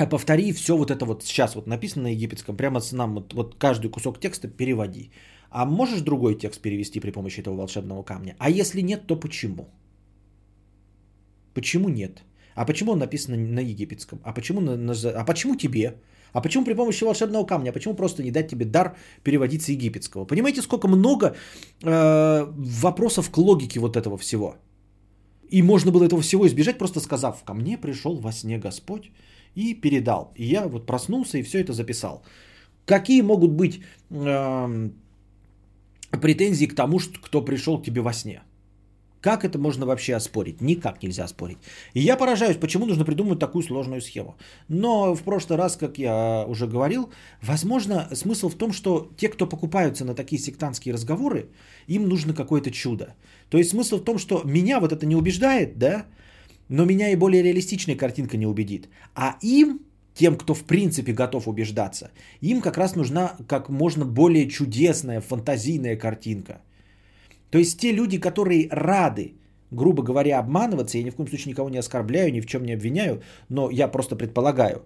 повтори 0.10 0.54
все 0.54 0.78
вот 0.78 0.92
это 0.92 1.06
вот 1.06 1.24
сейчас 1.24 1.56
вот 1.56 1.68
написано 1.68 2.04
на 2.04 2.14
египетском, 2.14 2.56
прямо 2.56 2.80
с 2.80 2.94
нам 2.94 3.16
вот, 3.16 3.34
вот 3.34 3.56
каждый 3.56 3.92
кусок 3.92 4.20
текста 4.20 4.48
переводи. 4.48 5.12
А 5.54 5.66
можешь 5.66 6.02
другой 6.02 6.36
текст 6.36 6.62
перевести 6.62 7.00
при 7.00 7.12
помощи 7.12 7.42
этого 7.42 7.56
волшебного 7.56 8.04
камня? 8.04 8.36
А 8.40 8.50
если 8.50 8.82
нет, 8.82 9.06
то 9.08 9.20
почему? 9.20 9.68
Почему 11.54 11.90
нет? 11.90 12.24
А 12.56 12.66
почему 12.66 12.92
он 12.92 13.00
написан 13.00 13.54
на 13.54 13.60
египетском? 13.60 14.20
А 14.24 14.34
почему, 14.34 14.62
на, 14.62 14.76
на, 14.76 14.94
а 14.94 15.26
почему 15.26 15.56
тебе? 15.56 15.94
А 16.34 16.42
почему 16.42 16.66
при 16.66 16.74
помощи 16.74 17.04
волшебного 17.04 17.46
камня? 17.46 17.70
А 17.70 17.74
почему 17.74 17.96
просто 17.96 18.24
не 18.24 18.32
дать 18.32 18.48
тебе 18.48 18.66
дар 18.66 18.96
переводить 19.24 19.62
с 19.62 19.70
египетского? 19.70 20.26
Понимаете, 20.26 20.62
сколько 20.62 20.88
много 20.88 21.36
э, 21.84 22.46
вопросов 22.82 23.30
к 23.30 23.38
логике 23.38 23.80
вот 23.80 23.96
этого 23.96 24.18
всего? 24.18 24.56
И 25.52 25.62
можно 25.62 25.92
было 25.92 26.04
этого 26.04 26.24
всего 26.24 26.48
избежать, 26.48 26.80
просто 26.80 27.00
сказав, 27.00 27.44
ко 27.44 27.54
мне 27.54 27.78
пришел 27.78 28.16
во 28.16 28.32
сне 28.32 28.58
Господь 28.58 29.12
и 29.54 29.76
передал. 29.76 30.34
И 30.36 30.46
я 30.46 30.68
вот 30.68 30.88
проснулся 30.88 31.38
и 31.38 31.44
все 31.44 31.60
это 31.60 31.74
записал. 31.74 32.24
Какие 32.86 33.22
могут 33.22 33.52
быть 33.52 33.82
э, 34.10 34.90
претензии 36.22 36.66
к 36.66 36.76
тому, 36.76 37.00
что 37.00 37.20
кто 37.20 37.42
пришел 37.42 37.80
к 37.80 37.86
тебе 37.86 38.02
во 38.02 38.14
сне. 38.14 38.42
Как 39.24 39.46
это 39.46 39.58
можно 39.58 39.86
вообще 39.86 40.16
оспорить? 40.16 40.60
Никак 40.60 41.02
нельзя 41.02 41.24
оспорить. 41.24 41.58
И 41.94 42.02
я 42.02 42.18
поражаюсь, 42.18 42.58
почему 42.58 42.86
нужно 42.86 43.06
придумать 43.06 43.40
такую 43.40 43.64
сложную 43.64 44.02
схему. 44.02 44.36
Но 44.68 45.16
в 45.16 45.24
прошлый 45.24 45.58
раз, 45.58 45.78
как 45.78 45.98
я 45.98 46.46
уже 46.46 46.68
говорил, 46.68 47.10
возможно, 47.42 48.10
смысл 48.14 48.50
в 48.50 48.56
том, 48.56 48.74
что 48.74 49.10
те, 49.16 49.30
кто 49.30 49.48
покупаются 49.48 50.04
на 50.04 50.14
такие 50.14 50.42
сектантские 50.42 50.94
разговоры, 50.94 51.50
им 51.88 52.10
нужно 52.10 52.34
какое-то 52.34 52.70
чудо. 52.70 53.16
То 53.50 53.58
есть 53.58 53.70
смысл 53.70 53.98
в 53.98 54.04
том, 54.04 54.18
что 54.18 54.42
меня 54.44 54.82
вот 54.82 54.92
это 54.92 55.06
не 55.06 55.16
убеждает, 55.16 55.78
да, 55.78 56.06
но 56.68 56.84
меня 56.84 57.10
и 57.10 57.16
более 57.16 57.44
реалистичная 57.44 57.96
картинка 57.96 58.36
не 58.36 58.46
убедит. 58.46 58.90
А 59.16 59.38
им 59.42 59.80
тем, 60.14 60.36
кто 60.38 60.54
в 60.54 60.64
принципе 60.64 61.14
готов 61.14 61.48
убеждаться, 61.48 62.12
им 62.42 62.62
как 62.62 62.78
раз 62.78 62.96
нужна 62.96 63.36
как 63.48 63.70
можно 63.70 64.06
более 64.06 64.50
чудесная, 64.50 65.22
фантазийная 65.22 65.98
картинка. 65.98 66.62
То 67.50 67.60
есть 67.60 67.80
те 67.80 67.92
люди, 67.92 68.20
которые 68.20 68.68
рады, 68.72 69.34
грубо 69.72 70.04
говоря, 70.04 70.40
обманываться, 70.40 70.98
я 70.98 71.04
ни 71.04 71.10
в 71.10 71.16
коем 71.16 71.30
случае 71.30 71.52
никого 71.52 71.70
не 71.70 71.80
оскорбляю, 71.80 72.32
ни 72.32 72.42
в 72.42 72.46
чем 72.46 72.64
не 72.66 72.74
обвиняю, 72.74 73.22
но 73.50 73.70
я 73.70 73.88
просто 73.88 74.16
предполагаю, 74.16 74.82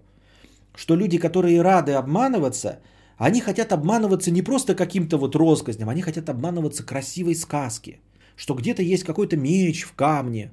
что 0.75 0.95
люди, 0.95 1.17
которые 1.17 1.61
рады 1.61 1.93
обманываться, 1.93 2.79
они 3.17 3.41
хотят 3.41 3.71
обманываться 3.71 4.31
не 4.31 4.41
просто 4.41 4.75
каким-то 4.75 5.17
вот 5.17 5.35
россказням, 5.35 5.89
они 5.89 6.01
хотят 6.01 6.29
обманываться 6.29 6.85
красивой 6.85 7.35
сказки, 7.35 7.99
что 8.35 8.53
где-то 8.53 8.83
есть 8.83 9.03
какой-то 9.03 9.37
меч 9.37 9.83
в 9.83 9.93
камне, 9.93 10.51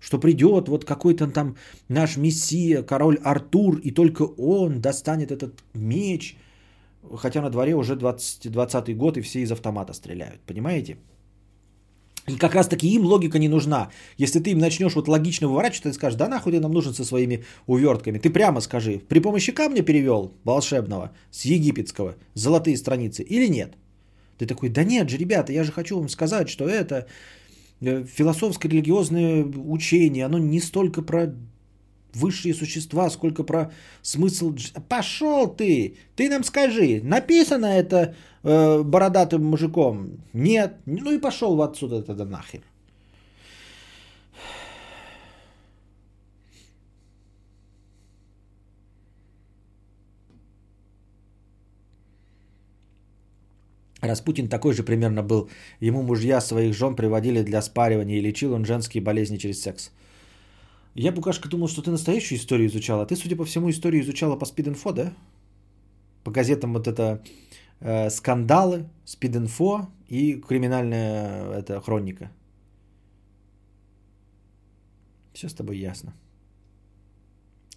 что 0.00 0.18
придет 0.18 0.68
вот 0.68 0.84
какой-то 0.84 1.28
там 1.28 1.56
наш 1.88 2.16
мессия, 2.16 2.82
король 2.82 3.18
Артур, 3.22 3.78
и 3.78 3.90
только 3.90 4.22
он 4.22 4.80
достанет 4.80 5.30
этот 5.30 5.62
меч, 5.74 6.36
хотя 7.16 7.42
на 7.42 7.50
дворе 7.50 7.74
уже 7.74 7.96
20, 7.96 8.50
20 8.50 8.96
год, 8.96 9.16
и 9.16 9.20
все 9.20 9.40
из 9.40 9.52
автомата 9.52 9.92
стреляют, 9.92 10.40
понимаете? 10.46 10.96
И 12.26 12.36
как 12.36 12.54
раз 12.54 12.68
таки 12.68 12.88
им 12.88 13.04
логика 13.04 13.38
не 13.38 13.48
нужна. 13.48 13.90
Если 14.18 14.40
ты 14.40 14.50
им 14.50 14.58
начнешь 14.58 14.94
вот 14.94 15.08
логично 15.08 15.48
выворачивать, 15.48 15.82
ты 15.82 15.92
скажешь, 15.92 16.18
да 16.18 16.28
нахуй 16.28 16.52
ты 16.52 16.60
нам 16.60 16.72
нужен 16.72 16.94
со 16.94 17.04
своими 17.04 17.44
увертками. 17.66 18.18
Ты 18.18 18.30
прямо 18.30 18.60
скажи, 18.60 19.00
при 19.08 19.20
помощи 19.20 19.52
камня 19.52 19.82
перевел 19.82 20.32
волшебного 20.44 21.10
с 21.30 21.44
египетского 21.44 22.14
золотые 22.34 22.76
страницы 22.76 23.22
или 23.22 23.48
нет? 23.48 23.74
Ты 24.38 24.46
такой, 24.46 24.68
да 24.68 24.84
нет 24.84 25.10
же, 25.10 25.16
ребята, 25.16 25.52
я 25.52 25.64
же 25.64 25.72
хочу 25.72 25.98
вам 25.98 26.08
сказать, 26.08 26.48
что 26.48 26.68
это 26.68 27.06
философское 27.80 28.68
религиозное 28.68 29.44
учение, 29.44 30.26
оно 30.26 30.38
не 30.38 30.60
столько 30.60 31.02
про 31.02 31.34
высшие 32.14 32.54
существа, 32.54 33.10
сколько 33.10 33.42
про 33.42 33.72
смысл... 34.02 34.54
Пошел 34.88 35.48
ты! 35.48 35.96
Ты 36.16 36.28
нам 36.28 36.44
скажи, 36.44 37.00
написано 37.02 37.66
это 37.66 38.14
э, 38.42 38.82
бородатым 38.82 39.44
мужиком? 39.44 40.18
Нет. 40.32 40.76
Ну 40.86 41.12
и 41.12 41.18
пошел 41.18 41.60
отсюда 41.62 42.02
тогда 42.02 42.24
нахер. 42.24 42.62
Распутин 54.00 54.48
такой 54.48 54.74
же 54.74 54.82
примерно 54.82 55.22
был. 55.22 55.50
Ему 55.80 56.02
мужья 56.02 56.40
своих 56.40 56.74
жен 56.74 56.96
приводили 56.96 57.42
для 57.42 57.62
спаривания 57.62 58.18
и 58.18 58.22
лечил 58.22 58.52
он 58.52 58.64
женские 58.64 59.02
болезни 59.02 59.36
через 59.36 59.62
секс. 59.62 59.90
Я, 60.94 61.12
Букашка, 61.12 61.48
думал, 61.48 61.68
что 61.68 61.82
ты 61.82 61.90
настоящую 61.90 62.38
историю 62.38 62.68
изучала. 62.68 63.06
Ты, 63.06 63.16
судя 63.16 63.36
по 63.36 63.44
всему, 63.44 63.70
историю 63.70 64.02
изучала 64.02 64.36
по 64.36 64.46
спид-инфо, 64.46 64.92
да? 64.92 65.12
По 66.24 66.30
газетам 66.30 66.72
вот 66.72 66.88
это 66.88 67.22
э, 67.80 68.10
скандалы, 68.10 68.88
спид-инфо 69.04 69.88
и 70.08 70.40
криминальная 70.40 71.52
это, 71.52 71.80
хроника. 71.80 72.30
Все 75.32 75.48
с 75.48 75.54
тобой 75.54 75.78
ясно. 75.78 76.12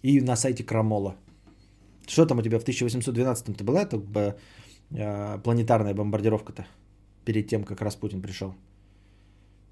И 0.02 0.20
на 0.20 0.36
сайте 0.36 0.64
Крамола. 0.64 1.16
Что 2.06 2.26
там 2.26 2.38
у 2.38 2.42
тебя 2.42 2.58
в 2.58 2.64
1812-м-то 2.64 3.64
была? 3.64 3.82
Это 3.82 3.96
планетарная 4.94 5.94
бомбардировка-то 5.94 6.66
перед 7.24 7.48
тем, 7.48 7.64
как 7.64 7.80
Распутин 7.82 8.22
пришел 8.22 8.54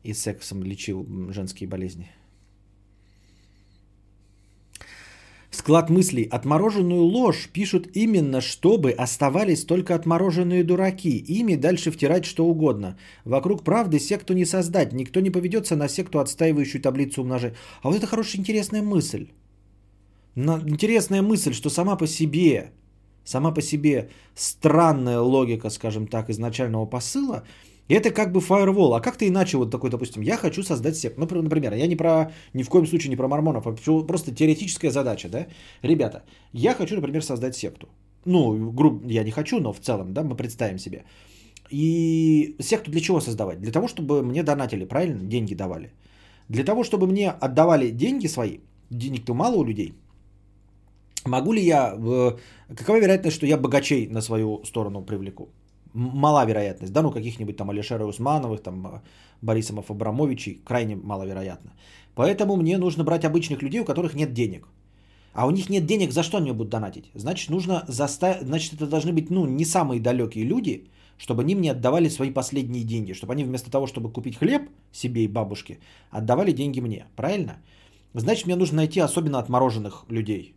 и 0.03 0.15
сексом 0.15 0.63
лечил 0.63 1.07
женские 1.31 1.69
болезни. 1.69 2.11
Склад 5.51 5.91
мыслей. 5.91 6.25
Отмороженную 6.25 7.03
ложь 7.03 7.49
пишут 7.53 7.89
именно, 7.95 8.41
чтобы 8.41 8.91
оставались 8.91 9.65
только 9.65 9.95
отмороженные 9.95 10.65
дураки. 10.65 11.19
Ими 11.29 11.57
дальше 11.57 11.91
втирать 11.91 12.25
что 12.25 12.47
угодно. 12.47 12.97
Вокруг 13.25 13.63
правды 13.63 14.01
секту 14.01 14.33
не 14.35 14.47
создать. 14.47 14.93
Никто 14.93 15.21
не 15.21 15.31
поведется 15.31 15.77
на 15.77 15.89
секту, 15.89 16.21
отстаивающую 16.21 16.81
таблицу 16.81 17.21
умножения. 17.21 17.57
А 17.83 17.89
вот 17.89 17.97
это 17.97 18.07
хорошая 18.07 18.41
интересная 18.41 18.83
мысль. 18.83 19.29
Интересная 20.35 21.23
мысль, 21.23 21.53
что 21.53 21.71
сама 21.71 21.97
по 21.97 22.07
себе 22.07 22.73
сама 23.25 23.53
по 23.53 23.63
себе 23.63 24.11
странная 24.35 25.21
логика, 25.21 25.71
скажем 25.71 26.07
так, 26.07 26.31
изначального 26.31 26.87
посыла, 26.87 27.45
это 27.89 28.11
как 28.11 28.33
бы 28.33 28.41
фаервол. 28.41 28.95
А 28.95 29.01
как 29.01 29.17
ты 29.17 29.29
иначе 29.29 29.57
вот 29.57 29.71
такой, 29.71 29.91
допустим, 29.91 30.23
я 30.23 30.37
хочу 30.37 30.63
создать 30.63 30.97
секту. 30.97 31.21
Ну, 31.21 31.43
например, 31.43 31.75
я 31.75 31.87
не 31.87 31.97
про, 31.97 32.33
ни 32.55 32.63
в 32.63 32.69
коем 32.69 32.87
случае 32.87 33.11
не 33.11 33.17
про 33.17 33.29
мормонов, 33.29 33.67
а 33.67 33.73
просто 34.07 34.35
теоретическая 34.35 34.91
задача, 34.91 35.29
да? 35.29 35.47
Ребята, 35.83 36.23
я 36.53 36.75
хочу, 36.75 36.95
например, 36.95 37.23
создать 37.23 37.57
секту. 37.57 37.89
Ну, 38.25 38.71
грубо, 38.73 39.07
я 39.09 39.25
не 39.25 39.31
хочу, 39.31 39.61
но 39.61 39.73
в 39.73 39.81
целом, 39.81 40.15
да, 40.15 40.23
мы 40.23 40.37
представим 40.37 40.79
себе. 40.79 41.05
И 41.71 42.57
секту 42.61 42.91
для 42.91 43.01
чего 43.01 43.21
создавать? 43.21 43.61
Для 43.61 43.73
того, 43.73 43.89
чтобы 43.89 44.23
мне 44.23 44.43
донатили, 44.43 44.85
правильно? 44.85 45.21
Деньги 45.23 45.55
давали. 45.55 45.93
Для 46.49 46.65
того, 46.65 46.85
чтобы 46.85 47.07
мне 47.07 47.31
отдавали 47.31 47.91
деньги 47.91 48.29
свои, 48.29 48.59
денег-то 48.91 49.35
мало 49.35 49.57
у 49.57 49.65
людей, 49.65 49.95
Могу 51.25 51.53
ли 51.53 51.63
я, 51.63 51.97
какова 52.77 53.01
вероятность, 53.01 53.37
что 53.37 53.47
я 53.47 53.57
богачей 53.57 54.09
на 54.09 54.21
свою 54.21 54.65
сторону 54.65 55.03
привлеку? 55.03 55.49
мала 55.95 56.45
вероятность, 56.47 56.93
да, 56.93 57.03
ну 57.03 57.11
каких-нибудь 57.11 57.57
там 57.57 57.71
Алишера 57.71 58.05
Усмановых, 58.05 58.63
там 58.63 58.87
э, 58.87 59.01
Борисомов 59.43 59.91
Абрамовичей, 59.91 60.61
крайне 60.65 60.97
маловероятно. 60.97 61.73
Поэтому 62.15 62.57
мне 62.57 62.79
нужно 62.79 63.05
брать 63.05 63.25
обычных 63.25 63.63
людей, 63.63 63.81
у 63.81 63.85
которых 63.85 64.15
нет 64.15 64.33
денег. 64.33 64.69
А 65.35 65.47
у 65.47 65.51
них 65.51 65.71
нет 65.71 65.87
денег, 65.87 66.13
за 66.13 66.23
что 66.23 66.39
они 66.39 66.53
будут 66.53 66.71
донатить? 66.71 67.11
Значит, 67.15 67.51
нужно 67.51 67.85
заставить, 67.89 68.47
значит, 68.47 68.75
это 68.75 68.87
должны 68.87 69.13
быть, 69.13 69.31
ну, 69.31 69.47
не 69.47 69.65
самые 69.65 70.01
далекие 70.01 70.45
люди, 70.45 70.85
чтобы 71.19 71.43
они 71.43 71.55
мне 71.55 71.71
отдавали 71.71 72.09
свои 72.09 72.31
последние 72.31 72.85
деньги, 72.85 73.15
чтобы 73.15 73.33
они 73.33 73.45
вместо 73.45 73.71
того, 73.71 73.87
чтобы 73.87 74.13
купить 74.13 74.37
хлеб 74.37 74.63
себе 74.93 75.25
и 75.25 75.29
бабушке, 75.29 75.79
отдавали 76.11 76.53
деньги 76.53 76.81
мне, 76.81 77.07
правильно? 77.17 77.57
Значит, 78.15 78.47
мне 78.47 78.57
нужно 78.57 78.77
найти 78.77 79.01
особенно 79.01 79.39
отмороженных 79.39 80.05
людей. 80.11 80.55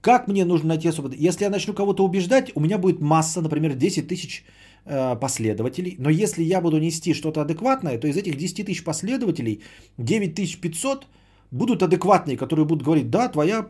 Как 0.00 0.28
мне 0.28 0.44
нужно 0.44 0.68
найти 0.68 0.88
особо? 0.88 1.10
Если 1.14 1.44
я 1.44 1.50
начну 1.50 1.74
кого-то 1.74 2.04
убеждать, 2.04 2.50
у 2.54 2.60
меня 2.60 2.78
будет 2.78 3.00
масса, 3.00 3.42
например, 3.42 3.74
10 3.74 4.08
тысяч 4.08 4.44
э, 4.86 5.16
последователей. 5.20 5.96
Но 5.98 6.10
если 6.10 6.42
я 6.42 6.60
буду 6.60 6.78
нести 6.78 7.14
что-то 7.14 7.42
адекватное, 7.42 7.98
то 7.98 8.06
из 8.06 8.16
этих 8.16 8.36
10 8.36 8.66
тысяч 8.66 8.84
последователей 8.84 9.62
9500 9.98 11.06
будут 11.50 11.82
адекватные, 11.82 12.36
которые 12.36 12.64
будут 12.64 12.84
говорить, 12.84 13.10
да, 13.10 13.28
твоя 13.28 13.66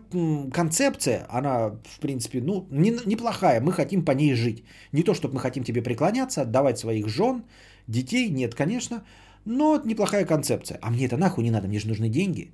концепция, 0.52 1.26
она, 1.30 1.70
в 1.84 2.00
принципе, 2.00 2.40
ну, 2.40 2.66
не, 2.70 2.90
неплохая, 3.06 3.60
мы 3.60 3.72
хотим 3.72 4.04
по 4.04 4.12
ней 4.12 4.34
жить. 4.34 4.64
Не 4.92 5.02
то, 5.02 5.14
чтобы 5.14 5.34
мы 5.34 5.40
хотим 5.40 5.64
тебе 5.64 5.82
преклоняться, 5.82 6.42
отдавать 6.42 6.78
своих 6.78 7.08
жен, 7.08 7.42
детей, 7.88 8.28
нет, 8.28 8.54
конечно, 8.54 9.02
но 9.44 9.80
неплохая 9.84 10.26
концепция. 10.26 10.78
А 10.82 10.90
мне 10.90 11.06
это 11.06 11.16
нахуй 11.16 11.44
не 11.44 11.50
надо, 11.50 11.68
мне 11.68 11.80
же 11.80 11.88
нужны 11.88 12.08
деньги. 12.08 12.52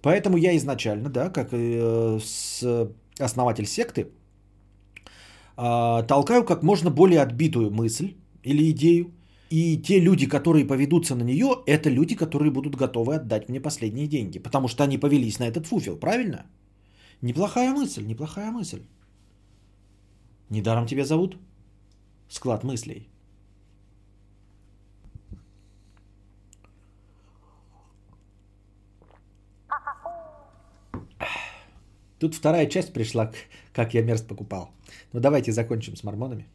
Поэтому 0.00 0.36
я 0.36 0.56
изначально, 0.56 1.10
да, 1.10 1.28
как 1.28 1.48
э, 1.52 2.18
с 2.22 2.88
основатель 3.20 3.66
секты, 3.66 4.00
э, 5.56 6.06
толкаю 6.06 6.44
как 6.44 6.62
можно 6.62 6.90
более 6.90 7.22
отбитую 7.22 7.70
мысль 7.70 8.14
или 8.42 8.70
идею. 8.70 9.12
И 9.50 9.78
те 9.82 10.00
люди, 10.00 10.26
которые 10.28 10.66
поведутся 10.66 11.14
на 11.14 11.22
нее, 11.22 11.62
это 11.66 11.88
люди, 11.90 12.14
которые 12.14 12.50
будут 12.50 12.76
готовы 12.76 13.14
отдать 13.14 13.48
мне 13.48 13.60
последние 13.60 14.06
деньги. 14.06 14.38
Потому 14.38 14.68
что 14.68 14.84
они 14.84 14.98
повелись 14.98 15.38
на 15.38 15.44
этот 15.44 15.66
фуфел, 15.66 15.96
правильно? 15.96 16.46
Неплохая 17.22 17.72
мысль, 17.72 18.06
неплохая 18.06 18.50
мысль. 18.50 18.82
Недаром 20.50 20.86
тебя 20.86 21.04
зовут? 21.04 21.38
Склад 22.28 22.64
мыслей. 22.64 23.08
Тут 32.18 32.34
вторая 32.34 32.66
часть 32.66 32.92
пришла, 32.92 33.30
как 33.72 33.94
я 33.94 34.02
мерч 34.02 34.22
покупал. 34.22 34.70
Ну 35.12 35.20
давайте 35.20 35.52
закончим 35.52 35.96
с 35.96 36.04
мормонами. 36.04 36.46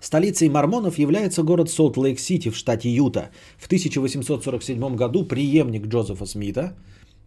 Столицей 0.00 0.48
мормонов 0.48 0.98
является 0.98 1.42
город 1.42 1.68
Солт-Лейк-Сити 1.68 2.50
в 2.50 2.56
штате 2.56 2.88
Юта. 2.88 3.30
В 3.58 3.66
1847 3.66 4.96
году 4.96 5.24
преемник 5.24 5.86
Джозефа 5.86 6.26
Смита, 6.26 6.76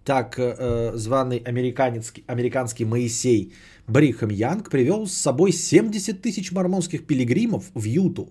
так 0.05 0.37
э, 0.37 0.91
званый 0.95 1.37
американецкий, 1.37 2.23
американский 2.27 2.85
Моисей 2.85 3.53
Брихам 3.87 4.29
Янг, 4.29 4.69
привел 4.69 5.07
с 5.07 5.13
собой 5.13 5.51
70 5.51 6.21
тысяч 6.21 6.51
мормонских 6.51 7.05
пилигримов 7.05 7.71
в 7.75 7.83
Юту, 7.83 8.29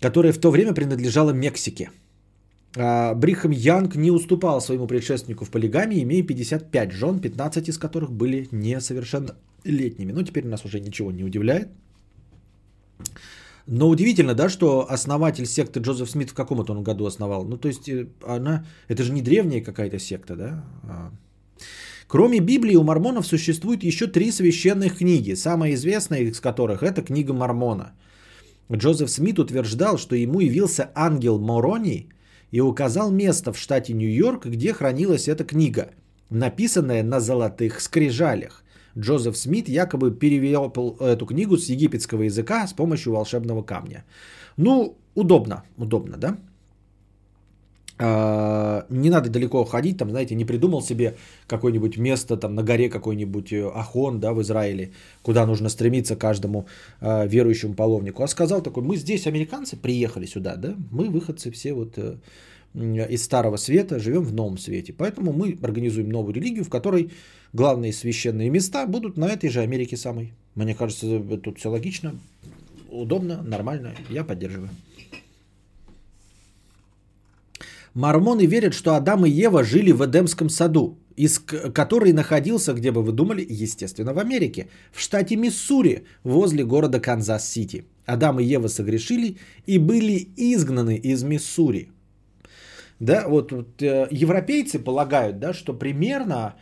которая 0.00 0.32
в 0.32 0.38
то 0.38 0.50
время 0.50 0.72
принадлежала 0.72 1.32
Мексике. 1.32 1.90
А, 2.76 3.14
Брихам 3.14 3.52
Янг 3.52 3.96
не 3.96 4.10
уступал 4.10 4.60
своему 4.60 4.86
предшественнику 4.86 5.44
в 5.44 5.50
полигамии, 5.50 6.02
имея 6.02 6.22
55 6.22 6.92
жен, 6.92 7.20
15 7.20 7.68
из 7.68 7.78
которых 7.78 8.12
были 8.12 8.48
несовершеннолетними. 8.52 10.12
Ну, 10.12 10.22
теперь 10.22 10.46
нас 10.46 10.64
уже 10.64 10.80
ничего 10.80 11.10
не 11.12 11.24
удивляет. 11.24 11.68
Но 13.66 13.88
удивительно, 13.88 14.34
да, 14.34 14.48
что 14.48 14.86
основатель 14.90 15.46
секты 15.46 15.80
Джозеф 15.80 16.10
Смит 16.10 16.30
в 16.30 16.34
каком 16.34 16.60
это 16.60 16.72
он 16.72 16.84
году 16.84 17.06
основал? 17.06 17.44
Ну, 17.44 17.56
то 17.56 17.68
есть, 17.68 17.88
э, 17.88 18.06
она, 18.24 18.64
это 18.88 19.02
же 19.02 19.12
не 19.12 19.22
древняя 19.22 19.64
какая-то 19.64 19.98
секта, 19.98 20.36
да? 20.36 20.64
А. 20.84 21.10
Кроме 22.06 22.38
Библии 22.38 22.76
у 22.76 22.84
мормонов 22.84 23.26
существует 23.26 23.82
еще 23.82 24.06
три 24.06 24.30
священных 24.30 24.98
книги, 24.98 25.34
самая 25.34 25.74
известная 25.74 26.20
из 26.20 26.40
которых 26.40 26.82
это 26.82 27.02
книга 27.02 27.32
Мормона. 27.32 27.92
Джозеф 28.72 29.10
Смит 29.10 29.38
утверждал, 29.38 29.98
что 29.98 30.14
ему 30.14 30.40
явился 30.40 30.90
ангел 30.94 31.40
Морони 31.40 32.08
и 32.50 32.60
указал 32.60 33.10
место 33.10 33.52
в 33.52 33.58
штате 33.58 33.92
Нью-Йорк, 33.92 34.46
где 34.46 34.72
хранилась 34.72 35.28
эта 35.28 35.44
книга, 35.44 35.90
написанная 36.30 37.02
на 37.02 37.20
золотых 37.20 37.80
скрижалях. 37.80 38.64
Джозеф 38.98 39.36
Смит 39.36 39.68
якобы 39.68 40.10
перевел 40.10 40.70
эту 41.00 41.26
книгу 41.26 41.58
с 41.58 41.68
египетского 41.68 42.22
языка 42.22 42.66
с 42.66 42.72
помощью 42.72 43.12
волшебного 43.12 43.62
камня. 43.62 44.04
Ну, 44.56 44.96
удобно, 45.14 45.64
удобно, 45.76 46.16
да? 46.16 46.38
А, 47.98 48.84
не 48.90 49.08
надо 49.08 49.30
далеко 49.30 49.64
ходить, 49.64 49.96
там, 49.96 50.10
знаете, 50.10 50.34
не 50.34 50.44
придумал 50.44 50.82
себе 50.82 51.16
какое-нибудь 51.46 51.96
место 51.96 52.36
там 52.36 52.54
на 52.54 52.62
горе 52.62 52.90
какой-нибудь 52.90 53.52
э, 53.52 53.70
Ахон, 53.74 54.20
да, 54.20 54.34
в 54.34 54.42
Израиле, 54.42 54.92
куда 55.22 55.46
нужно 55.46 55.70
стремиться 55.70 56.14
каждому 56.14 56.66
э, 57.00 57.26
верующему 57.26 57.74
паломнику, 57.74 58.22
а 58.22 58.28
сказал 58.28 58.60
такой, 58.60 58.82
мы 58.82 58.96
здесь, 58.96 59.26
американцы, 59.26 59.76
приехали 59.76 60.26
сюда, 60.26 60.56
да, 60.56 60.74
мы 60.90 61.08
выходцы 61.08 61.50
все 61.50 61.72
вот 61.72 61.94
э, 61.96 62.16
из 62.74 63.24
Старого 63.24 63.56
Света, 63.56 63.98
живем 63.98 64.24
в 64.24 64.34
Новом 64.34 64.58
Свете, 64.58 64.92
поэтому 64.92 65.32
мы 65.32 65.56
организуем 65.62 66.10
новую 66.10 66.34
религию, 66.34 66.64
в 66.64 66.68
которой 66.68 67.12
главные 67.54 67.94
священные 67.94 68.50
места 68.50 68.86
будут 68.86 69.16
на 69.16 69.28
этой 69.28 69.48
же 69.48 69.60
Америке 69.60 69.96
самой. 69.96 70.34
Мне 70.54 70.74
кажется, 70.74 71.18
тут 71.42 71.58
все 71.58 71.70
логично, 71.70 72.14
удобно, 72.90 73.42
нормально, 73.42 73.94
я 74.10 74.22
поддерживаю. 74.22 74.68
Мормоны 77.96 78.44
верят, 78.46 78.74
что 78.74 78.94
Адам 78.94 79.24
и 79.24 79.30
Ева 79.30 79.64
жили 79.64 79.90
в 79.90 80.04
Эдемском 80.04 80.50
саду, 80.50 80.98
из 81.16 81.38
который 81.38 82.12
находился, 82.12 82.74
где 82.74 82.90
бы 82.90 83.02
вы 83.02 83.12
думали, 83.12 83.46
естественно, 83.48 84.12
в 84.12 84.18
Америке, 84.18 84.68
в 84.92 85.00
штате 85.00 85.36
Миссури, 85.36 86.04
возле 86.22 86.62
города 86.64 87.00
Канзас-Сити. 87.00 87.86
Адам 88.04 88.38
и 88.38 88.44
Ева 88.44 88.68
согрешили 88.68 89.38
и 89.66 89.78
были 89.78 90.28
изгнаны 90.36 90.96
из 90.96 91.22
Миссури. 91.24 91.88
Да, 93.00 93.28
вот, 93.28 93.52
вот 93.52 93.82
э, 93.82 94.08
европейцы 94.10 94.78
полагают, 94.78 95.38
да, 95.38 95.54
что 95.54 95.72
примерно, 95.72 96.54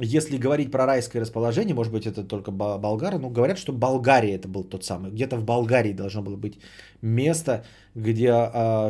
если 0.00 0.38
говорить 0.38 0.70
про 0.70 0.86
райское 0.86 1.20
расположение, 1.22 1.74
может 1.74 1.92
быть, 1.92 2.06
это 2.06 2.22
только 2.22 2.50
болгары, 2.52 3.18
но 3.18 3.30
говорят, 3.30 3.58
что 3.58 3.72
Болгария 3.72 4.36
это 4.36 4.48
был 4.48 4.64
тот 4.64 4.84
самый. 4.84 5.10
Где-то 5.10 5.36
в 5.36 5.44
Болгарии 5.44 5.92
должно 5.92 6.22
было 6.22 6.36
быть 6.36 6.60
место, 7.02 7.64
где 7.94 8.30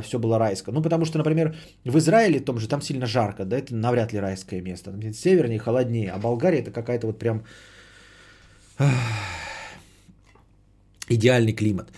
все 0.03 0.19
было 0.19 0.39
райское. 0.39 0.75
Ну, 0.75 0.83
потому 0.83 1.05
что, 1.05 1.19
например, 1.19 1.57
в 1.85 1.97
Израиле, 1.99 2.41
том 2.41 2.59
же, 2.59 2.69
там 2.69 2.83
сильно 2.83 3.07
жарко, 3.07 3.45
да, 3.45 3.57
это 3.57 3.75
навряд 3.75 4.13
ли 4.13 4.21
райское 4.21 4.61
место. 4.61 4.93
Севернее, 5.13 5.59
холоднее, 5.59 6.11
а 6.13 6.19
Болгария 6.19 6.61
это 6.61 6.71
какая-то 6.71 7.07
вот 7.07 7.19
прям 7.19 7.45
идеальный 11.09 11.53
климат. 11.53 11.89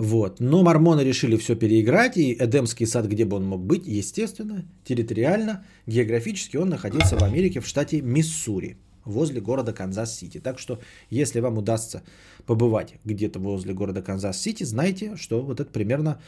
Вот. 0.00 0.40
Но 0.40 0.62
мормоны 0.62 1.02
решили 1.02 1.36
все 1.36 1.54
переиграть, 1.54 2.16
и 2.16 2.32
Эдемский 2.32 2.86
сад, 2.86 3.06
где 3.06 3.26
бы 3.26 3.36
он 3.36 3.44
мог 3.44 3.60
быть, 3.60 3.86
естественно, 3.86 4.64
территориально, 4.82 5.62
географически 5.86 6.56
он 6.56 6.70
находился 6.70 7.18
в 7.18 7.22
Америке, 7.22 7.60
в 7.60 7.66
штате 7.66 8.00
Миссури, 8.00 8.78
возле 9.04 9.42
города 9.42 9.74
Канзас-Сити. 9.74 10.40
Так 10.40 10.58
что, 10.58 10.78
если 11.10 11.40
вам 11.40 11.58
удастся 11.58 12.02
побывать 12.46 12.94
где-то 13.04 13.40
возле 13.40 13.74
города 13.74 14.00
Канзас-Сити, 14.00 14.64
знайте, 14.64 15.16
что 15.16 15.42
вот 15.42 15.60
это 15.60 15.70
примерно 15.70 16.18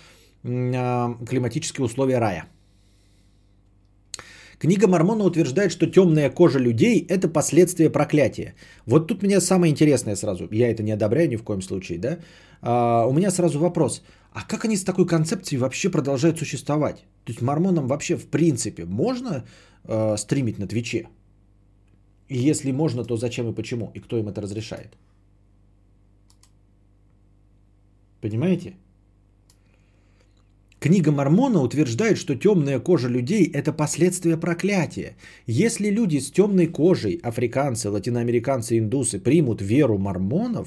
а, 0.44 1.16
климатические 1.26 1.86
условия 1.86 2.18
рая. 2.18 2.44
Книга 4.62 4.86
Мормона 4.86 5.24
утверждает, 5.24 5.72
что 5.72 5.90
темная 5.90 6.30
кожа 6.30 6.60
людей– 6.60 7.04
это 7.10 7.28
последствия 7.28 7.90
проклятия. 7.90 8.54
Вот 8.86 9.08
тут 9.08 9.22
меня 9.22 9.40
самое 9.40 9.72
интересное 9.72 10.16
сразу. 10.16 10.48
Я 10.52 10.70
это 10.70 10.84
не 10.84 10.92
одобряю 10.92 11.28
ни 11.28 11.36
в 11.36 11.42
коем 11.42 11.62
случае, 11.62 11.98
да? 11.98 12.18
А, 12.60 13.04
у 13.06 13.12
меня 13.12 13.30
сразу 13.32 13.58
вопрос. 13.58 14.02
А 14.32 14.42
как 14.46 14.64
они 14.64 14.76
с 14.76 14.84
такой 14.84 15.04
концепцией 15.04 15.58
вообще 15.58 15.90
продолжают 15.90 16.38
существовать? 16.38 16.98
То 17.24 17.32
есть 17.32 17.42
мормонам 17.42 17.88
вообще 17.88 18.16
в 18.16 18.26
принципе 18.26 18.84
можно 18.84 19.44
э, 19.84 20.16
стримить 20.16 20.58
на 20.58 20.68
Твиче? 20.68 21.08
И 22.28 22.50
если 22.50 22.72
можно, 22.72 23.04
то 23.04 23.16
зачем 23.16 23.48
и 23.48 23.54
почему? 23.54 23.90
И 23.94 24.00
кто 24.00 24.16
им 24.16 24.28
это 24.28 24.40
разрешает? 24.40 24.96
Понимаете? 28.20 28.74
Книга 30.82 31.12
Мормона 31.12 31.62
утверждает, 31.62 32.18
что 32.18 32.34
темная 32.34 32.80
кожа 32.80 33.06
людей– 33.06 33.48
это 33.54 33.72
последствия 33.72 34.36
проклятия. 34.36 35.14
Если 35.46 35.90
люди 35.90 36.18
с 36.18 36.32
темной 36.32 36.66
кожей, 36.66 37.20
африканцы, 37.22 37.88
латиноамериканцы, 37.88 38.78
индусы, 38.78 39.20
примут 39.20 39.62
веру 39.62 39.96
мормонов, 39.98 40.66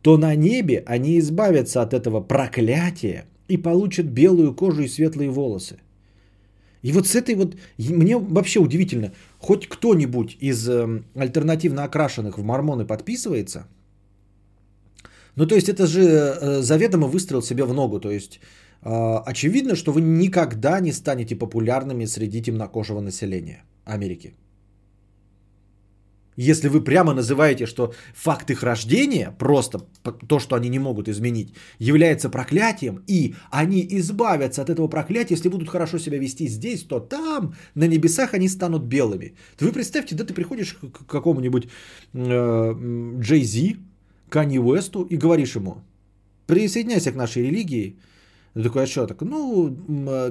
то 0.00 0.16
на 0.16 0.34
небе 0.34 0.82
они 0.86 1.18
избавятся 1.18 1.82
от 1.82 1.92
этого 1.92 2.22
проклятия 2.22 3.26
и 3.48 3.58
получат 3.58 4.06
белую 4.06 4.54
кожу 4.54 4.82
и 4.82 4.88
светлые 4.88 5.28
волосы. 5.28 5.76
И 6.80 6.92
вот 6.92 7.06
с 7.06 7.14
этой 7.14 7.34
вот, 7.34 7.54
мне 7.76 8.16
вообще 8.16 8.60
удивительно, 8.60 9.12
хоть 9.38 9.68
кто-нибудь 9.68 10.38
из 10.40 10.66
э, 10.70 11.02
альтернативно 11.14 11.84
окрашенных 11.84 12.38
в 12.38 12.44
мормоны 12.44 12.86
подписывается, 12.86 13.66
Ну, 15.36 15.46
то 15.46 15.54
есть 15.54 15.68
это 15.68 15.86
же 15.86 16.00
э, 16.00 16.62
заведомо 16.62 17.08
выстрел 17.08 17.42
себе 17.42 17.64
в 17.64 17.74
ногу. 17.74 18.00
То 18.00 18.10
есть 18.10 18.40
э, 18.40 18.67
очевидно, 18.82 19.76
что 19.76 19.92
вы 19.92 20.00
никогда 20.00 20.80
не 20.80 20.92
станете 20.92 21.36
популярными 21.36 22.06
среди 22.06 22.42
темнокожего 22.42 23.00
населения 23.00 23.64
Америки. 23.84 24.34
Если 26.40 26.68
вы 26.68 26.84
прямо 26.84 27.14
называете, 27.14 27.66
что 27.66 27.92
факт 28.14 28.48
их 28.50 28.62
рождения, 28.62 29.34
просто 29.38 29.80
то, 30.28 30.38
что 30.38 30.54
они 30.54 30.68
не 30.68 30.78
могут 30.78 31.08
изменить, 31.08 31.52
является 31.80 32.30
проклятием, 32.30 33.02
и 33.08 33.34
они 33.50 33.84
избавятся 33.90 34.62
от 34.62 34.70
этого 34.70 34.86
проклятия, 34.86 35.34
если 35.34 35.48
будут 35.48 35.68
хорошо 35.68 35.98
себя 35.98 36.18
вести 36.18 36.46
здесь, 36.46 36.84
то 36.84 37.00
там, 37.00 37.54
на 37.74 37.88
небесах, 37.88 38.34
они 38.34 38.48
станут 38.48 38.84
белыми. 38.84 39.34
То 39.56 39.64
вы 39.64 39.72
представьте, 39.72 40.14
да 40.14 40.24
ты 40.24 40.32
приходишь 40.32 40.74
к 40.74 41.06
какому-нибудь 41.06 41.68
э, 42.14 42.74
Джей 43.18 43.42
Зи, 43.42 43.76
Канни 44.28 44.58
Уэсту 44.58 45.02
и 45.02 45.16
говоришь 45.16 45.56
ему, 45.56 45.78
присоединяйся 46.46 47.10
к 47.10 47.16
нашей 47.16 47.42
религии. 47.42 47.96
Он 48.58 48.64
такой, 48.64 48.82
а 48.82 48.86
что? 48.86 49.06
Так, 49.06 49.20
ну, 49.20 49.76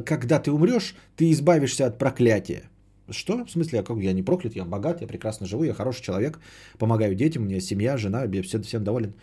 когда 0.06 0.40
ты 0.40 0.52
умрешь, 0.52 0.96
ты 1.16 1.32
избавишься 1.32 1.86
от 1.88 1.98
проклятия. 1.98 2.64
Что? 3.10 3.46
В 3.46 3.50
смысле, 3.50 3.80
а 3.80 3.84
как 3.84 3.98
я 4.00 4.12
не 4.12 4.22
проклят, 4.22 4.54
я 4.54 4.66
богат, 4.66 5.02
я 5.02 5.08
прекрасно 5.08 5.48
живу, 5.48 5.64
я 5.64 5.74
хороший 5.74 6.04
человек, 6.04 6.40
помогаю 6.78 7.16
детям, 7.16 7.44
у 7.44 7.46
меня 7.46 7.62
семья, 7.62 7.96
жена, 7.98 8.26
я 8.26 8.44
всем, 8.44 8.64
всем 8.64 8.84
доволен. 8.84 9.14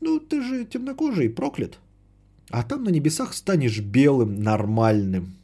Ну, 0.00 0.18
ты 0.18 0.40
же 0.40 0.64
темнокожий, 0.64 1.28
проклят. 1.28 1.78
А 2.48 2.62
там 2.62 2.84
на 2.84 2.88
небесах 2.88 3.34
станешь 3.34 3.80
белым, 3.80 4.42
нормальным. 4.42 5.34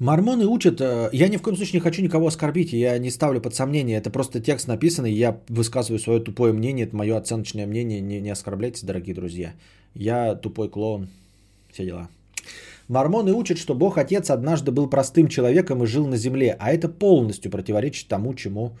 Мормоны 0.00 0.46
учат, 0.46 0.80
э, 0.80 1.08
я 1.12 1.28
ни 1.28 1.36
в 1.36 1.42
коем 1.42 1.56
случае 1.56 1.74
не 1.74 1.80
хочу 1.80 2.02
никого 2.02 2.26
оскорбить, 2.26 2.72
я 2.72 2.98
не 2.98 3.10
ставлю 3.10 3.40
под 3.40 3.54
сомнение, 3.54 3.96
это 3.96 4.10
просто 4.10 4.40
текст 4.40 4.66
написанный, 4.66 5.12
я 5.12 5.40
высказываю 5.48 6.00
свое 6.00 6.20
тупое 6.20 6.52
мнение, 6.52 6.86
это 6.86 6.96
мое 6.96 7.16
оценочное 7.16 7.66
мнение, 7.66 8.00
не, 8.00 8.20
не 8.20 8.30
оскорбляйтесь, 8.30 8.82
дорогие 8.82 9.14
друзья. 9.14 9.52
Я 9.94 10.34
тупой 10.34 10.68
клоун, 10.68 11.08
все 11.70 11.86
дела. 11.86 12.08
Мормоны 12.88 13.32
учат, 13.32 13.58
что 13.58 13.74
Бог 13.74 13.96
Отец 13.96 14.30
однажды 14.30 14.72
был 14.72 14.90
простым 14.90 15.28
человеком 15.28 15.82
и 15.82 15.86
жил 15.86 16.06
на 16.06 16.16
земле, 16.16 16.56
а 16.58 16.72
это 16.72 16.88
полностью 16.88 17.50
противоречит 17.50 18.08
тому, 18.08 18.34
чему 18.34 18.76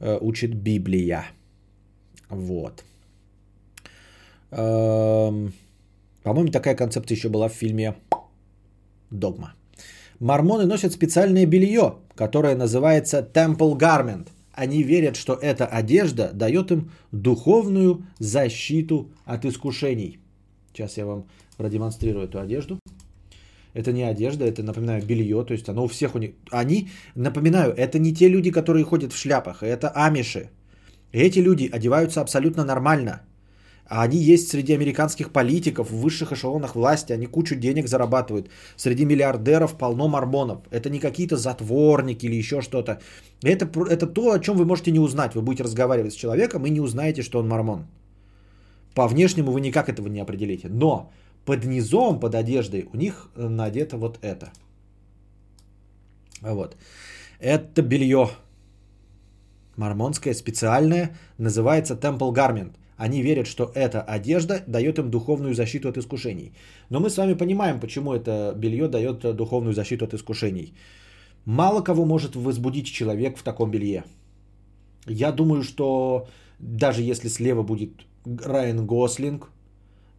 э, 0.00 0.18
учит 0.20 0.54
Библия. 0.54 1.26
Вот. 2.30 2.82
Эм, 4.50 5.52
по-моему, 6.22 6.50
такая 6.50 6.74
концепция 6.74 7.14
еще 7.14 7.28
была 7.28 7.48
в 7.48 7.52
фильме 7.52 7.94
«Догма». 9.10 9.54
Мормоны 10.20 10.66
носят 10.66 10.92
специальное 10.92 11.46
белье, 11.46 11.94
которое 12.14 12.54
называется 12.54 13.26
Temple 13.32 13.78
Garment. 13.78 14.28
Они 14.52 14.82
верят, 14.82 15.16
что 15.16 15.32
эта 15.32 15.64
одежда 15.64 16.30
дает 16.34 16.70
им 16.70 16.90
духовную 17.10 18.02
защиту 18.18 19.10
от 19.24 19.46
искушений. 19.46 20.18
Сейчас 20.74 20.98
я 20.98 21.06
вам 21.06 21.24
продемонстрирую 21.56 22.26
эту 22.26 22.38
одежду. 22.38 22.78
Это 23.72 23.92
не 23.92 24.02
одежда, 24.02 24.44
это, 24.44 24.62
напоминаю, 24.62 25.02
белье, 25.02 25.42
то 25.44 25.54
есть 25.54 25.68
оно 25.68 25.84
у 25.84 25.88
всех 25.88 26.14
у 26.14 26.18
них. 26.18 26.32
Они, 26.50 26.90
напоминаю, 27.14 27.72
это 27.72 27.98
не 27.98 28.12
те 28.12 28.28
люди, 28.28 28.50
которые 28.50 28.84
ходят 28.84 29.12
в 29.12 29.16
шляпах, 29.16 29.62
это 29.62 29.88
амиши. 29.88 30.50
Эти 31.12 31.38
люди 31.38 31.70
одеваются 31.72 32.20
абсолютно 32.20 32.64
нормально. 32.64 33.22
А 33.90 34.02
они 34.02 34.18
есть 34.18 34.48
среди 34.48 34.72
американских 34.72 35.32
политиков, 35.32 35.90
в 35.90 36.00
высших 36.00 36.32
эшелонах 36.32 36.76
власти, 36.76 37.12
они 37.12 37.26
кучу 37.26 37.56
денег 37.56 37.88
зарабатывают. 37.88 38.48
Среди 38.76 39.04
миллиардеров 39.04 39.76
полно 39.76 40.08
мормонов. 40.08 40.58
Это 40.70 40.90
не 40.90 41.00
какие-то 41.00 41.36
затворники 41.36 42.26
или 42.26 42.36
еще 42.36 42.60
что-то. 42.60 43.00
Это, 43.42 43.68
это 43.88 44.06
то, 44.06 44.30
о 44.30 44.38
чем 44.38 44.56
вы 44.56 44.64
можете 44.64 44.92
не 44.92 45.00
узнать. 45.00 45.34
Вы 45.34 45.42
будете 45.42 45.64
разговаривать 45.64 46.12
с 46.12 46.16
человеком 46.16 46.66
и 46.66 46.70
не 46.70 46.80
узнаете, 46.80 47.22
что 47.22 47.40
он 47.40 47.48
мормон. 47.48 47.88
По 48.94 49.08
внешнему 49.08 49.50
вы 49.50 49.60
никак 49.60 49.88
этого 49.88 50.06
не 50.06 50.20
определите. 50.20 50.68
Но 50.68 51.10
под 51.44 51.64
низом, 51.64 52.20
под 52.20 52.36
одеждой 52.36 52.88
у 52.92 52.96
них 52.96 53.28
э, 53.34 53.48
надето 53.48 53.96
вот 53.96 54.18
это. 54.22 54.52
Вот. 56.42 56.76
Это 57.40 57.82
белье 57.82 58.30
мормонское, 59.76 60.34
специальное, 60.34 61.16
называется 61.38 61.94
Temple 61.94 62.32
Garment. 62.32 62.76
Они 63.00 63.22
верят, 63.22 63.46
что 63.46 63.72
эта 63.74 64.02
одежда 64.02 64.62
дает 64.66 64.98
им 64.98 65.10
духовную 65.10 65.54
защиту 65.54 65.88
от 65.88 65.96
искушений. 65.96 66.52
Но 66.90 67.00
мы 67.00 67.08
с 67.08 67.16
вами 67.16 67.32
понимаем, 67.32 67.80
почему 67.80 68.12
это 68.12 68.52
белье 68.54 68.88
дает 68.88 69.36
духовную 69.36 69.72
защиту 69.72 70.04
от 70.04 70.12
искушений. 70.12 70.74
Мало 71.46 71.80
кого 71.80 72.04
может 72.04 72.36
возбудить 72.36 72.92
человек 72.92 73.38
в 73.38 73.42
таком 73.42 73.70
белье. 73.70 74.04
Я 75.06 75.32
думаю, 75.32 75.62
что 75.62 76.26
даже 76.58 77.00
если 77.00 77.28
слева 77.28 77.62
будет 77.62 77.90
Райан 78.26 78.86
Гослинг, 78.86 79.50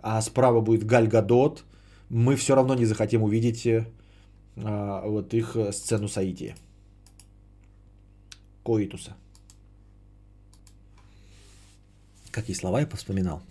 а 0.02 0.20
справа 0.22 0.62
будет 0.62 0.84
Галь 0.84 1.08
Гадот, 1.08 1.64
мы 2.10 2.36
все 2.36 2.56
равно 2.56 2.74
не 2.74 2.86
захотим 2.86 3.22
увидеть 3.22 3.68
а, 4.58 5.08
вот 5.08 5.36
их 5.36 5.56
сцену 5.72 6.08
Саития. 6.08 6.56
Коитуса. 8.64 9.16
Какие 12.32 12.56
слова 12.56 12.80
я 12.80 12.88
повспоминал? 12.88 13.42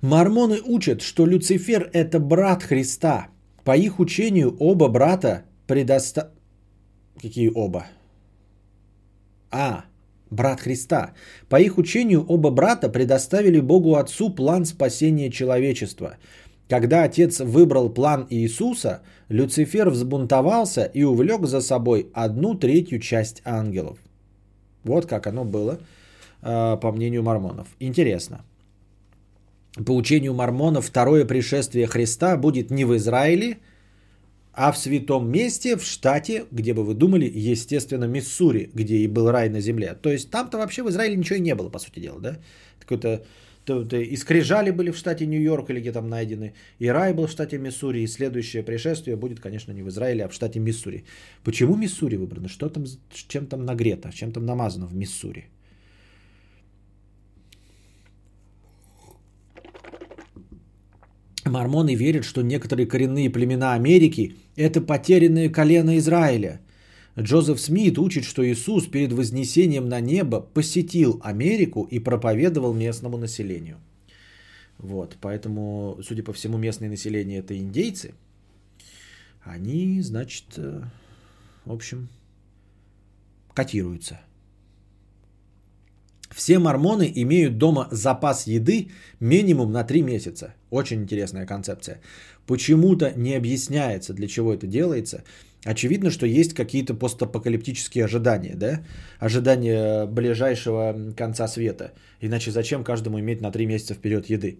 Мормоны 0.00 0.60
учат, 0.64 1.02
что 1.02 1.26
Люцифер– 1.26 1.90
это 1.92 2.18
брат 2.18 2.62
Христа. 2.62 3.28
По 3.64 3.76
их 3.76 4.00
учению 4.00 4.56
оба 4.58 4.88
брата 4.88 5.42
предоста... 5.66 6.32
Какие 7.20 7.52
оба? 7.54 7.86
А, 9.50 9.84
брат 10.30 10.60
Христа. 10.60 11.12
По 11.48 11.60
их 11.60 11.78
учению 11.78 12.24
оба 12.28 12.50
брата 12.50 12.88
предоставили 12.88 13.60
Богу 13.60 13.94
Отцу 13.94 14.34
план 14.34 14.64
спасения 14.64 15.30
человечества. 15.30 16.16
Когда 16.68 17.04
Отец 17.04 17.40
выбрал 17.40 17.90
план 17.90 18.26
Иисуса, 18.30 19.02
Люцифер 19.28 19.90
взбунтовался 19.90 20.84
и 20.84 21.04
увлек 21.04 21.46
за 21.46 21.60
собой 21.60 22.08
одну 22.14 22.54
третью 22.54 22.98
часть 22.98 23.42
ангелов. 23.44 23.98
Вот 24.84 25.06
как 25.06 25.26
оно 25.26 25.44
было– 25.44 25.78
по 26.42 26.92
мнению 26.92 27.22
мормонов. 27.22 27.68
Интересно. 27.80 28.44
По 29.86 29.92
учению 29.92 30.34
мормонов 30.34 30.84
второе 30.86 31.24
пришествие 31.24 31.86
Христа 31.86 32.36
будет 32.36 32.70
не 32.70 32.84
в 32.84 32.94
Израиле, 32.96 33.58
а 34.52 34.70
в 34.72 34.76
святом 34.76 35.30
месте, 35.30 35.76
в 35.76 35.84
штате, 35.84 36.44
где 36.50 36.74
бы 36.74 36.84
вы 36.84 36.94
думали, 36.94 37.30
естественно, 37.52 38.04
Миссури, 38.04 38.70
где 38.74 38.96
и 38.96 39.08
был 39.08 39.30
рай 39.30 39.48
на 39.48 39.60
земле. 39.60 39.94
То 39.94 40.10
есть 40.10 40.30
там-то 40.30 40.58
вообще 40.58 40.82
в 40.82 40.88
Израиле 40.90 41.16
ничего 41.16 41.36
и 41.36 41.40
не 41.40 41.54
было, 41.54 41.70
по 41.70 41.78
сути 41.78 42.00
дела, 42.00 42.20
да? 42.20 42.36
Какой-то 42.80 43.24
то, 43.64 43.84
то 43.84 43.96
и 43.96 44.16
скрижали 44.16 44.72
были 44.72 44.90
в 44.90 44.96
штате 44.96 45.26
Нью-Йорк 45.26 45.70
или 45.70 45.80
где 45.80 45.92
там 45.92 46.08
найдены, 46.08 46.52
и 46.80 46.88
рай 46.88 47.14
был 47.14 47.26
в 47.26 47.30
штате 47.30 47.58
Миссури, 47.58 48.00
и 48.00 48.06
следующее 48.08 48.62
пришествие 48.62 49.16
будет, 49.16 49.40
конечно, 49.40 49.72
не 49.72 49.82
в 49.82 49.88
Израиле, 49.88 50.24
а 50.24 50.28
в 50.28 50.34
штате 50.34 50.60
Миссури. 50.60 51.04
Почему 51.44 51.76
Миссури 51.76 52.16
выбрано? 52.16 52.48
Что 52.48 52.68
там, 52.68 52.84
чем 53.28 53.46
там 53.46 53.64
нагрето, 53.64 54.10
чем 54.12 54.32
там 54.32 54.44
намазано 54.44 54.86
в 54.86 54.94
Миссури? 54.94 55.48
Мормоны 61.44 61.96
верят, 61.96 62.24
что 62.24 62.42
некоторые 62.42 62.86
коренные 62.86 63.30
племена 63.30 63.74
Америки– 63.74 64.36
это 64.56 64.80
потерянные 64.80 65.50
колено 65.50 65.98
Израиля. 65.98 66.60
Джозеф 67.18 67.60
Смит 67.60 67.98
учит, 67.98 68.24
что 68.24 68.46
Иисус 68.46 68.86
перед 68.86 69.12
вознесением 69.12 69.88
на 69.88 70.00
небо 70.00 70.40
посетил 70.40 71.20
Америку 71.22 71.86
и 71.90 71.98
проповедовал 71.98 72.72
местному 72.72 73.18
населению. 73.18 73.78
Вот, 74.78 75.16
поэтому, 75.20 75.98
судя 76.02 76.22
по 76.22 76.32
всему, 76.32 76.58
местное 76.58 76.88
население 76.88 77.40
это 77.40 77.58
индейцы. 77.58 78.14
Они, 79.42 80.00
значит, 80.00 80.44
э, 80.56 80.82
в 81.64 81.72
общем, 81.72 82.08
котируются– 83.54 84.20
все 86.34 86.58
мормоны 86.58 87.10
имеют 87.14 87.58
дома 87.58 87.88
запас 87.90 88.46
еды 88.46 88.88
минимум 89.20 89.72
на 89.72 89.84
3 89.84 90.02
месяца. 90.02 90.54
Очень 90.70 91.02
интересная 91.02 91.46
концепция. 91.46 92.00
Почему-то 92.46 93.12
не 93.16 93.34
объясняется, 93.34 94.14
для 94.14 94.26
чего 94.26 94.52
это 94.52 94.66
делается. 94.66 95.22
Очевидно, 95.64 96.10
что 96.10 96.26
есть 96.26 96.54
какие-то 96.54 96.94
постапокалиптические 96.94 98.04
ожидания, 98.04 98.54
да? 98.56 98.80
Ожидания 99.20 100.06
ближайшего 100.06 101.14
конца 101.16 101.46
света. 101.48 101.92
Иначе 102.20 102.50
зачем 102.50 102.82
каждому 102.82 103.20
иметь 103.20 103.40
на 103.40 103.52
3 103.52 103.66
месяца 103.66 103.94
вперед 103.94 104.30
еды? 104.30 104.58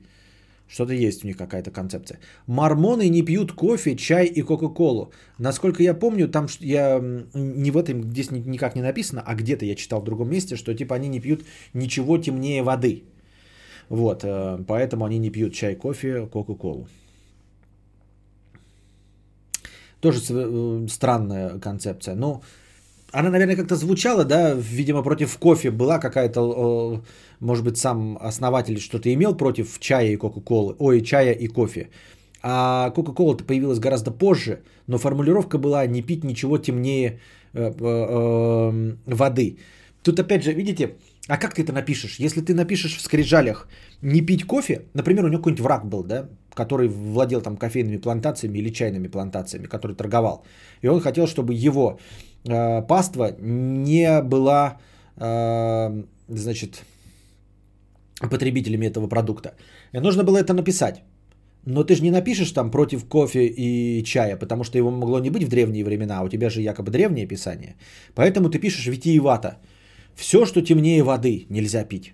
Что-то 0.72 0.94
есть 0.94 1.24
у 1.24 1.26
них 1.26 1.36
какая-то 1.36 1.70
концепция. 1.70 2.18
Мормоны 2.46 3.10
не 3.10 3.22
пьют 3.22 3.52
кофе, 3.52 3.94
чай 3.94 4.24
и 4.24 4.42
кока-колу. 4.42 5.12
Насколько 5.38 5.82
я 5.82 5.94
помню, 5.94 6.28
там 6.28 6.46
я 6.60 6.98
не 7.34 7.70
в 7.70 7.76
этом 7.76 8.02
здесь 8.04 8.30
никак 8.30 8.74
не 8.74 8.82
написано, 8.82 9.22
а 9.26 9.34
где-то 9.34 9.66
я 9.66 9.74
читал 9.74 10.00
в 10.00 10.04
другом 10.04 10.30
месте, 10.30 10.56
что 10.56 10.74
типа 10.74 10.94
они 10.94 11.08
не 11.08 11.20
пьют 11.20 11.44
ничего 11.74 12.16
темнее 12.16 12.62
воды. 12.62 13.02
Вот, 13.90 14.24
э, 14.24 14.64
поэтому 14.66 15.04
они 15.04 15.18
не 15.18 15.30
пьют 15.30 15.52
чай, 15.52 15.76
кофе, 15.76 16.26
кока-колу. 16.26 16.86
Тоже 20.00 20.20
э, 20.30 20.86
странная 20.88 21.60
концепция. 21.60 22.14
Ну, 22.14 22.42
она, 23.12 23.30
наверное, 23.30 23.56
как-то 23.56 23.76
звучала, 23.76 24.24
да, 24.24 24.54
видимо, 24.54 25.02
против 25.02 25.38
кофе 25.38 25.70
была 25.70 25.98
какая-то, 25.98 26.40
э, 26.40 27.00
может 27.40 27.64
быть, 27.64 27.76
сам 27.76 28.18
основатель 28.20 28.78
что-то 28.80 29.12
имел 29.12 29.36
против 29.36 29.78
чая 29.78 30.12
и 30.12 30.16
кока-колы, 30.16 30.74
ой, 30.78 31.02
чая 31.02 31.32
и 31.32 31.48
кофе. 31.48 31.90
А 32.42 32.90
кока-кола-то 32.90 33.44
появилась 33.44 33.78
гораздо 33.78 34.10
позже, 34.10 34.62
но 34.86 34.98
формулировка 34.98 35.58
была 35.58 35.86
не 35.86 36.02
пить 36.02 36.24
ничего 36.24 36.58
темнее 36.58 37.20
э, 37.54 37.70
э, 37.70 38.96
воды. 39.06 39.58
Тут 40.02 40.18
опять 40.18 40.42
же, 40.42 40.52
видите, 40.52 40.96
а 41.28 41.36
как 41.36 41.54
ты 41.54 41.62
это 41.62 41.72
напишешь? 41.72 42.18
Если 42.18 42.40
ты 42.40 42.54
напишешь 42.54 42.96
в 42.96 43.00
скрижалях 43.00 43.68
не 44.02 44.22
пить 44.22 44.44
кофе, 44.44 44.86
например, 44.94 45.24
у 45.24 45.28
него 45.28 45.38
какой-нибудь 45.38 45.64
враг 45.64 45.86
был, 45.86 46.02
да, 46.02 46.28
который 46.54 46.88
владел 46.88 47.40
там 47.40 47.56
кофейными 47.56 47.98
плантациями 47.98 48.58
или 48.58 48.72
чайными 48.72 49.08
плантациями, 49.08 49.66
который 49.66 49.94
торговал. 49.94 50.44
И 50.82 50.88
он 50.88 51.00
хотел, 51.00 51.26
чтобы 51.26 51.54
его 51.54 51.98
паства 52.44 53.36
не 53.40 54.20
была, 54.22 54.78
э, 55.16 56.02
значит, 56.28 56.84
потребителями 58.30 58.86
этого 58.86 59.08
продукта. 59.08 59.54
И 59.92 60.00
нужно 60.00 60.24
было 60.24 60.38
это 60.38 60.54
написать. 60.54 61.02
Но 61.66 61.84
ты 61.84 61.94
же 61.94 62.02
не 62.02 62.10
напишешь 62.10 62.52
там 62.52 62.70
против 62.70 63.04
кофе 63.04 63.46
и 63.46 64.02
чая, 64.04 64.36
потому 64.36 64.64
что 64.64 64.78
его 64.78 64.90
могло 64.90 65.20
не 65.20 65.30
быть 65.30 65.44
в 65.44 65.48
древние 65.48 65.84
времена, 65.84 66.18
а 66.18 66.24
у 66.24 66.28
тебя 66.28 66.50
же 66.50 66.60
якобы 66.60 66.90
древнее 66.90 67.26
писание. 67.26 67.76
Поэтому 68.14 68.50
ты 68.50 68.58
пишешь 68.58 68.86
витиевато. 68.86 69.58
Все, 70.14 70.44
что 70.44 70.60
темнее 70.60 71.02
воды, 71.02 71.46
нельзя 71.48 71.84
пить. 71.84 72.12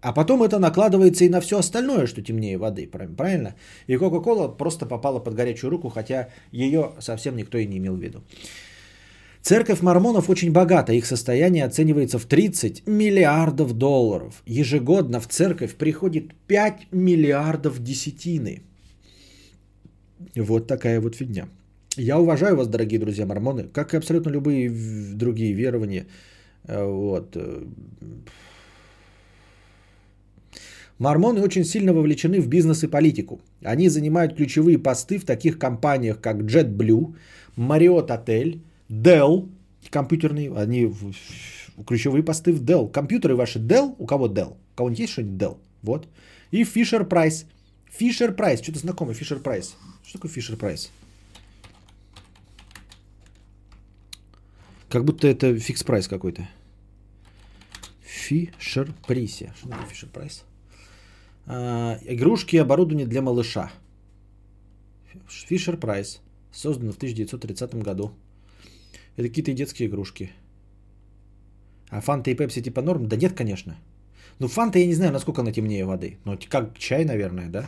А 0.00 0.12
потом 0.12 0.42
это 0.42 0.60
накладывается 0.60 1.24
и 1.24 1.28
на 1.28 1.40
все 1.40 1.58
остальное, 1.58 2.06
что 2.06 2.22
темнее 2.22 2.56
воды, 2.56 2.86
правильно? 2.86 3.56
И 3.88 3.96
Кока-Кола 3.96 4.48
просто 4.48 4.86
попала 4.86 5.18
под 5.18 5.34
горячую 5.34 5.70
руку, 5.70 5.88
хотя 5.88 6.28
ее 6.52 6.92
совсем 7.00 7.36
никто 7.36 7.58
и 7.58 7.66
не 7.66 7.78
имел 7.78 7.96
в 7.96 8.00
виду. 8.00 8.22
Церковь 9.48 9.80
мормонов 9.80 10.28
очень 10.28 10.52
богата, 10.52 10.92
их 10.92 11.06
состояние 11.06 11.64
оценивается 11.64 12.18
в 12.18 12.26
30 12.26 12.86
миллиардов 12.86 13.72
долларов. 13.72 14.42
Ежегодно 14.46 15.20
в 15.20 15.26
церковь 15.26 15.74
приходит 15.74 16.34
5 16.46 16.88
миллиардов 16.92 17.82
десятины. 17.82 18.60
Вот 20.36 20.66
такая 20.66 21.00
вот 21.00 21.14
фигня. 21.14 21.48
Я 21.96 22.18
уважаю 22.18 22.56
вас, 22.56 22.68
дорогие 22.68 23.00
друзья 23.00 23.24
мормоны, 23.24 23.64
как 23.72 23.94
и 23.94 23.96
абсолютно 23.96 24.28
любые 24.28 24.70
другие 25.14 25.54
верования. 25.54 26.04
Э, 26.64 26.84
вот. 26.84 27.36
Мормоны 30.98 31.40
очень 31.40 31.64
сильно 31.64 31.94
вовлечены 31.94 32.42
в 32.42 32.48
бизнес 32.48 32.84
и 32.84 32.86
политику. 32.86 33.40
Они 33.64 33.88
занимают 33.88 34.34
ключевые 34.36 34.76
посты 34.76 35.18
в 35.18 35.24
таких 35.24 35.58
компаниях, 35.58 36.20
как 36.20 36.36
JetBlue, 36.42 37.14
Marriott 37.56 38.08
Hotel, 38.08 38.60
Dell, 38.88 39.48
компьютерные, 39.90 40.54
они 40.56 40.92
ключевые 41.86 42.22
посты 42.22 42.52
в 42.52 42.62
Dell. 42.62 42.90
Компьютеры 42.90 43.36
ваши 43.36 43.58
Dell, 43.58 43.94
у 43.98 44.06
кого 44.06 44.28
Dell? 44.28 44.56
У 44.72 44.76
кого-нибудь 44.76 45.00
есть 45.00 45.12
что-нибудь 45.12 45.40
Dell? 45.40 45.58
Вот. 45.82 46.08
И 46.50 46.62
Fisher 46.62 47.06
Price. 47.08 47.46
Fisher 47.98 48.34
Price, 48.34 48.62
что-то 48.62 48.78
знакомое, 48.78 49.14
Fisher 49.14 49.42
Price. 49.42 49.74
Что 50.04 50.18
такое 50.18 50.30
Fisher 50.30 50.58
Price? 50.58 50.90
Как 54.88 55.04
будто 55.04 55.28
это 55.28 55.58
фикс 55.58 55.82
прайс 55.82 56.08
какой-то. 56.08 56.48
Fisher 58.02 58.90
Price. 59.06 59.50
Что 59.54 59.68
такое 59.68 60.10
Price? 60.12 60.42
А, 61.46 61.98
игрушки 62.04 62.56
и 62.56 62.58
оборудование 62.58 63.06
для 63.06 63.20
малыша. 63.20 63.70
Fisher 65.28 65.78
Price. 65.78 66.20
Создано 66.52 66.92
в 66.92 66.96
1930 66.96 67.74
году. 67.76 68.12
Это 69.18 69.28
какие-то 69.28 69.52
детские 69.52 69.88
игрушки. 69.88 70.30
А 71.90 72.00
фанта 72.00 72.30
и 72.30 72.36
пепси 72.36 72.62
типа 72.62 72.82
норм? 72.82 73.08
Да 73.08 73.16
нет, 73.16 73.32
конечно. 73.32 73.76
Ну, 74.38 74.46
фанта 74.48 74.78
я 74.78 74.86
не 74.86 74.94
знаю, 74.94 75.12
насколько 75.12 75.40
она 75.40 75.52
темнее 75.52 75.84
воды. 75.84 76.18
Ну, 76.24 76.38
как 76.48 76.78
чай, 76.78 77.04
наверное, 77.04 77.48
да? 77.48 77.66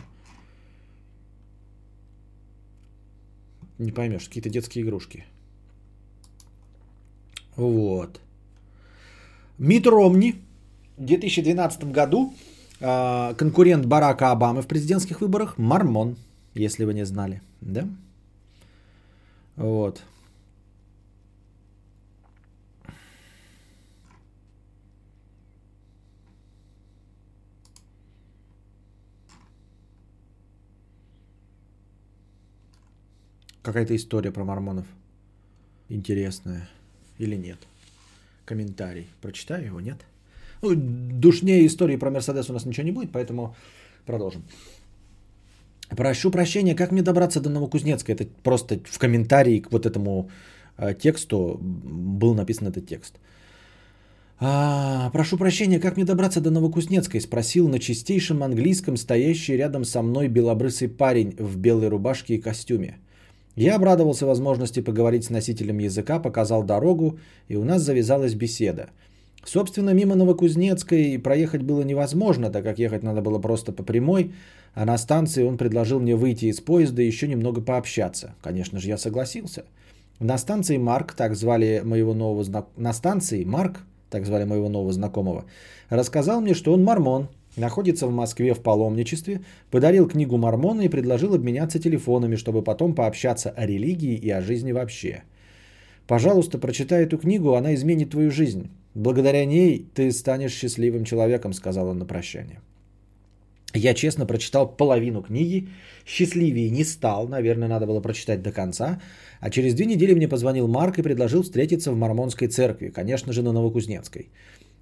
Не 3.79 3.91
поймешь, 3.91 4.27
какие-то 4.27 4.49
детские 4.49 4.85
игрушки. 4.85 5.25
Вот. 7.57 8.21
Мит 9.57 9.87
Ромни 9.87 10.35
в 10.97 11.05
2012 11.05 11.83
году 11.91 12.33
э, 12.79 13.33
конкурент 13.37 13.85
Барака 13.85 14.31
Обамы 14.31 14.61
в 14.61 14.67
президентских 14.67 15.19
выборах 15.19 15.57
Мормон, 15.57 16.15
если 16.53 16.85
вы 16.85 16.93
не 16.93 17.05
знали, 17.05 17.41
да? 17.59 17.89
Вот. 19.57 20.01
Какая-то 33.61 33.95
история 33.95 34.31
про 34.31 34.43
мормонов. 34.43 34.85
Интересная. 35.89 36.69
Или 37.19 37.35
нет? 37.35 37.57
Комментарий. 38.45 39.07
Прочитаю 39.21 39.65
его, 39.65 39.81
нет? 39.81 39.97
Ну, 40.61 40.75
душнее 40.75 41.65
истории 41.65 41.97
про 41.97 42.11
Мерседес 42.11 42.49
у 42.49 42.53
нас 42.53 42.65
ничего 42.65 42.85
не 42.85 42.91
будет, 42.91 43.11
поэтому 43.11 43.55
продолжим. 44.05 44.43
Прошу 45.89 46.31
прощения, 46.31 46.75
как 46.75 46.91
мне 46.91 47.01
добраться 47.01 47.41
до 47.41 47.49
Новокузнецка? 47.49 48.13
Это 48.13 48.25
просто 48.43 48.79
в 48.85 48.97
комментарии 48.97 49.59
к 49.59 49.71
вот 49.71 49.85
этому 49.85 50.29
э, 50.77 50.93
тексту 50.93 51.59
был 51.61 52.33
написан 52.33 52.67
этот 52.67 52.87
текст. 52.87 53.19
А, 54.39 55.09
прошу 55.11 55.37
прощения, 55.37 55.79
как 55.79 55.97
мне 55.97 56.05
добраться 56.05 56.41
до 56.41 56.49
Новокузнецкой? 56.49 57.21
Спросил 57.21 57.67
на 57.67 57.79
чистейшем 57.79 58.41
английском 58.41 58.97
стоящий 58.97 59.57
рядом 59.57 59.83
со 59.83 60.01
мной 60.01 60.29
белобрысый 60.29 60.87
парень 60.87 61.35
в 61.37 61.57
белой 61.57 61.89
рубашке 61.89 62.35
и 62.35 62.41
костюме. 62.41 62.97
Я 63.55 63.75
обрадовался 63.75 64.25
возможности 64.25 64.81
поговорить 64.81 65.25
с 65.25 65.29
носителем 65.29 65.79
языка, 65.79 66.19
показал 66.19 66.63
дорогу, 66.63 67.19
и 67.49 67.55
у 67.55 67.63
нас 67.63 67.81
завязалась 67.81 68.33
беседа. 68.33 68.89
Собственно, 69.43 69.89
мимо 69.89 70.15
Новокузнецкой 70.15 71.19
проехать 71.19 71.63
было 71.63 71.81
невозможно, 71.81 72.49
так 72.49 72.63
как 72.63 72.79
ехать 72.79 73.03
надо 73.03 73.21
было 73.21 73.39
просто 73.39 73.71
по 73.71 73.83
прямой, 73.83 74.33
а 74.73 74.85
на 74.85 74.97
станции 74.97 75.43
он 75.43 75.57
предложил 75.57 75.99
мне 75.99 76.15
выйти 76.15 76.45
из 76.45 76.61
поезда 76.61 77.01
и 77.01 77.07
еще 77.07 77.27
немного 77.27 77.61
пообщаться. 77.61 78.35
Конечно 78.41 78.79
же, 78.79 78.87
я 78.87 78.97
согласился. 78.97 79.65
На 80.19 80.37
станции 80.37 80.77
Марк, 80.77 81.13
так 81.13 81.35
звали 81.35 81.81
моего 81.83 82.13
нового 82.13 82.43
знак... 82.43 82.67
На 82.77 82.93
станции 82.93 83.43
Марк, 83.43 83.79
так 84.09 84.25
звали 84.25 84.43
моего 84.45 84.69
нового 84.69 84.93
знакомого, 84.93 85.45
рассказал 85.89 86.41
мне, 86.41 86.53
что 86.53 86.73
он 86.73 86.83
мормон, 86.83 87.27
находится 87.55 88.07
в 88.07 88.11
Москве 88.11 88.53
в 88.53 88.61
паломничестве, 88.61 89.41
подарил 89.69 90.07
книгу 90.07 90.37
Мормона 90.37 90.81
и 90.81 90.89
предложил 90.89 91.33
обменяться 91.33 91.79
телефонами, 91.79 92.35
чтобы 92.35 92.63
потом 92.63 92.95
пообщаться 92.95 93.49
о 93.49 93.65
религии 93.65 94.15
и 94.15 94.29
о 94.29 94.41
жизни 94.41 94.71
вообще. 94.71 95.23
Пожалуйста, 96.07 96.57
прочитай 96.57 97.03
эту 97.03 97.17
книгу, 97.17 97.53
она 97.53 97.73
изменит 97.73 98.11
твою 98.11 98.31
жизнь. 98.31 98.69
Благодаря 98.93 99.45
ней 99.45 99.85
ты 99.93 100.11
станешь 100.11 100.53
счастливым 100.53 101.05
человеком, 101.05 101.53
сказал 101.53 101.87
он 101.87 101.99
на 101.99 102.05
прощание. 102.05 102.59
Я 103.73 103.93
честно 103.93 104.25
прочитал 104.25 104.67
половину 104.67 105.21
книги, 105.21 105.69
счастливее 106.05 106.69
не 106.69 106.83
стал, 106.83 107.27
наверное, 107.27 107.69
надо 107.69 107.85
было 107.85 108.01
прочитать 108.01 108.41
до 108.41 108.51
конца. 108.51 109.01
А 109.39 109.49
через 109.49 109.73
две 109.73 109.85
недели 109.85 110.13
мне 110.13 110.27
позвонил 110.27 110.67
Марк 110.67 110.99
и 110.99 111.01
предложил 111.01 111.41
встретиться 111.41 111.91
в 111.91 111.95
Мормонской 111.95 112.49
церкви, 112.49 112.89
конечно 112.89 113.31
же, 113.31 113.41
на 113.41 113.53
Новокузнецкой. 113.53 114.29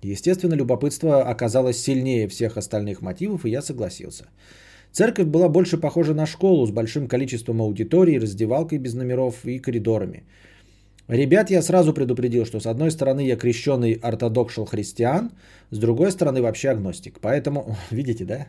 Естественно, 0.01 0.55
любопытство 0.55 1.21
оказалось 1.23 1.81
сильнее 1.81 2.27
всех 2.27 2.57
остальных 2.57 3.01
мотивов, 3.01 3.45
и 3.45 3.49
я 3.49 3.61
согласился. 3.61 4.25
Церковь 4.91 5.27
была 5.27 5.49
больше 5.49 5.77
похожа 5.77 6.13
на 6.13 6.25
школу 6.25 6.65
с 6.65 6.71
большим 6.71 7.07
количеством 7.07 7.61
аудиторий, 7.61 8.19
раздевалкой 8.19 8.79
без 8.79 8.93
номеров 8.93 9.45
и 9.45 9.59
коридорами. 9.59 10.23
Ребят 11.07 11.49
я 11.51 11.61
сразу 11.61 11.93
предупредил, 11.93 12.45
что 12.45 12.59
с 12.59 12.65
одной 12.65 12.91
стороны 12.91 13.21
я 13.25 13.35
крещенный 13.35 13.93
ортодокшал 13.93 14.65
христиан, 14.65 15.31
с 15.71 15.77
другой 15.79 16.11
стороны 16.11 16.41
вообще 16.41 16.69
агностик. 16.69 17.19
Поэтому, 17.19 17.75
видите, 17.91 18.25
да? 18.25 18.47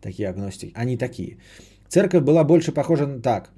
Такие 0.00 0.28
агностики. 0.28 0.72
Они 0.74 0.96
такие. 0.96 1.38
Церковь 1.88 2.22
была 2.22 2.44
больше 2.44 2.72
похожа 2.72 3.06
на 3.06 3.20
так. 3.20 3.50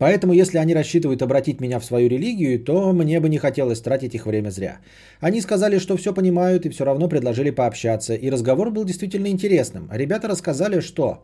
Поэтому, 0.00 0.32
если 0.32 0.58
они 0.58 0.74
рассчитывают 0.74 1.20
обратить 1.22 1.60
меня 1.60 1.78
в 1.78 1.84
свою 1.84 2.08
религию, 2.08 2.58
то 2.64 2.92
мне 2.92 3.20
бы 3.20 3.28
не 3.28 3.38
хотелось 3.38 3.82
тратить 3.82 4.14
их 4.14 4.24
время 4.26 4.50
зря. 4.50 4.78
Они 5.20 5.42
сказали, 5.42 5.78
что 5.78 5.96
все 5.96 6.14
понимают 6.14 6.64
и 6.64 6.70
все 6.70 6.84
равно 6.84 7.08
предложили 7.08 7.50
пообщаться. 7.50 8.14
И 8.14 8.30
разговор 8.30 8.70
был 8.70 8.84
действительно 8.84 9.26
интересным. 9.28 9.88
Ребята 9.92 10.28
рассказали, 10.28 10.80
что 10.80 11.22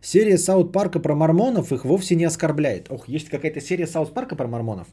серия 0.00 0.38
Саут 0.38 0.72
Парка 0.72 0.98
про 0.98 1.14
мормонов 1.14 1.72
их 1.72 1.84
вовсе 1.84 2.16
не 2.16 2.24
оскорбляет. 2.26 2.86
Ох, 2.90 3.08
есть 3.08 3.28
какая-то 3.28 3.60
серия 3.60 3.86
Саут 3.86 4.14
Парка 4.14 4.34
про 4.34 4.46
мормонов. 4.48 4.86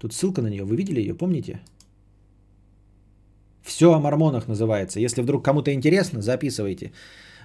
Тут 0.00 0.12
ссылка 0.12 0.40
на 0.40 0.48
нее. 0.50 0.62
Вы 0.64 0.76
видели 0.76 1.00
ее, 1.00 1.14
помните? 1.14 1.58
Все 3.62 3.92
о 3.92 3.98
мормонах 3.98 4.46
называется. 4.46 5.00
Если 5.00 5.22
вдруг 5.22 5.44
кому-то 5.44 5.72
интересно, 5.72 6.22
записывайте. 6.22 6.92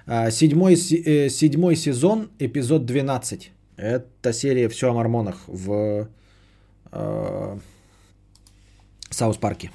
А, 0.06 0.30
Седьмой, 0.30 0.76
се- 0.76 1.02
э, 1.26 1.28
седьмой 1.28 1.74
сезон, 1.76 2.28
эпизод 2.38 2.86
12. 2.86 3.50
Это 3.80 4.32
серия 4.34 4.68
«Все 4.68 4.90
о 4.90 4.92
мормонах» 4.92 5.36
в 5.46 6.08
э, 6.92 7.58
Саус 9.10 9.38
Парке. 9.38 9.70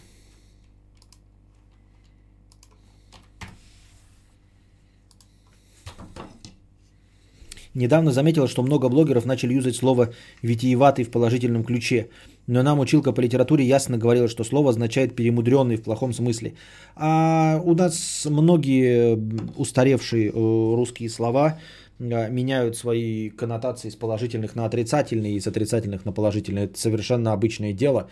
Недавно 7.73 8.11
заметила, 8.11 8.47
что 8.47 8.63
много 8.63 8.89
блогеров 8.89 9.25
начали 9.25 9.55
юзать 9.55 9.75
слово 9.75 10.13
«витиеватый» 10.43 11.03
в 11.03 11.09
положительном 11.09 11.63
ключе. 11.63 12.09
Но 12.47 12.61
нам 12.61 12.79
училка 12.79 13.11
по 13.11 13.21
литературе 13.21 13.65
ясно 13.65 13.97
говорила, 13.97 14.27
что 14.27 14.43
слово 14.43 14.69
означает 14.69 15.15
«перемудренный» 15.15 15.77
в 15.77 15.81
плохом 15.81 16.13
смысле. 16.13 16.53
А 16.95 17.59
у 17.65 17.73
нас 17.73 18.27
многие 18.29 19.17
устаревшие 19.57 20.29
э, 20.29 20.75
русские 20.75 21.09
слова 21.09 21.57
меняют 21.99 22.75
свои 22.75 23.29
коннотации 23.29 23.89
с 23.89 23.95
положительных 23.95 24.55
на 24.55 24.65
отрицательные 24.65 25.35
и 25.35 25.39
с 25.39 25.47
отрицательных 25.47 26.05
на 26.05 26.11
положительные. 26.11 26.65
Это 26.65 26.77
совершенно 26.77 27.31
обычное 27.31 27.73
дело. 27.73 28.09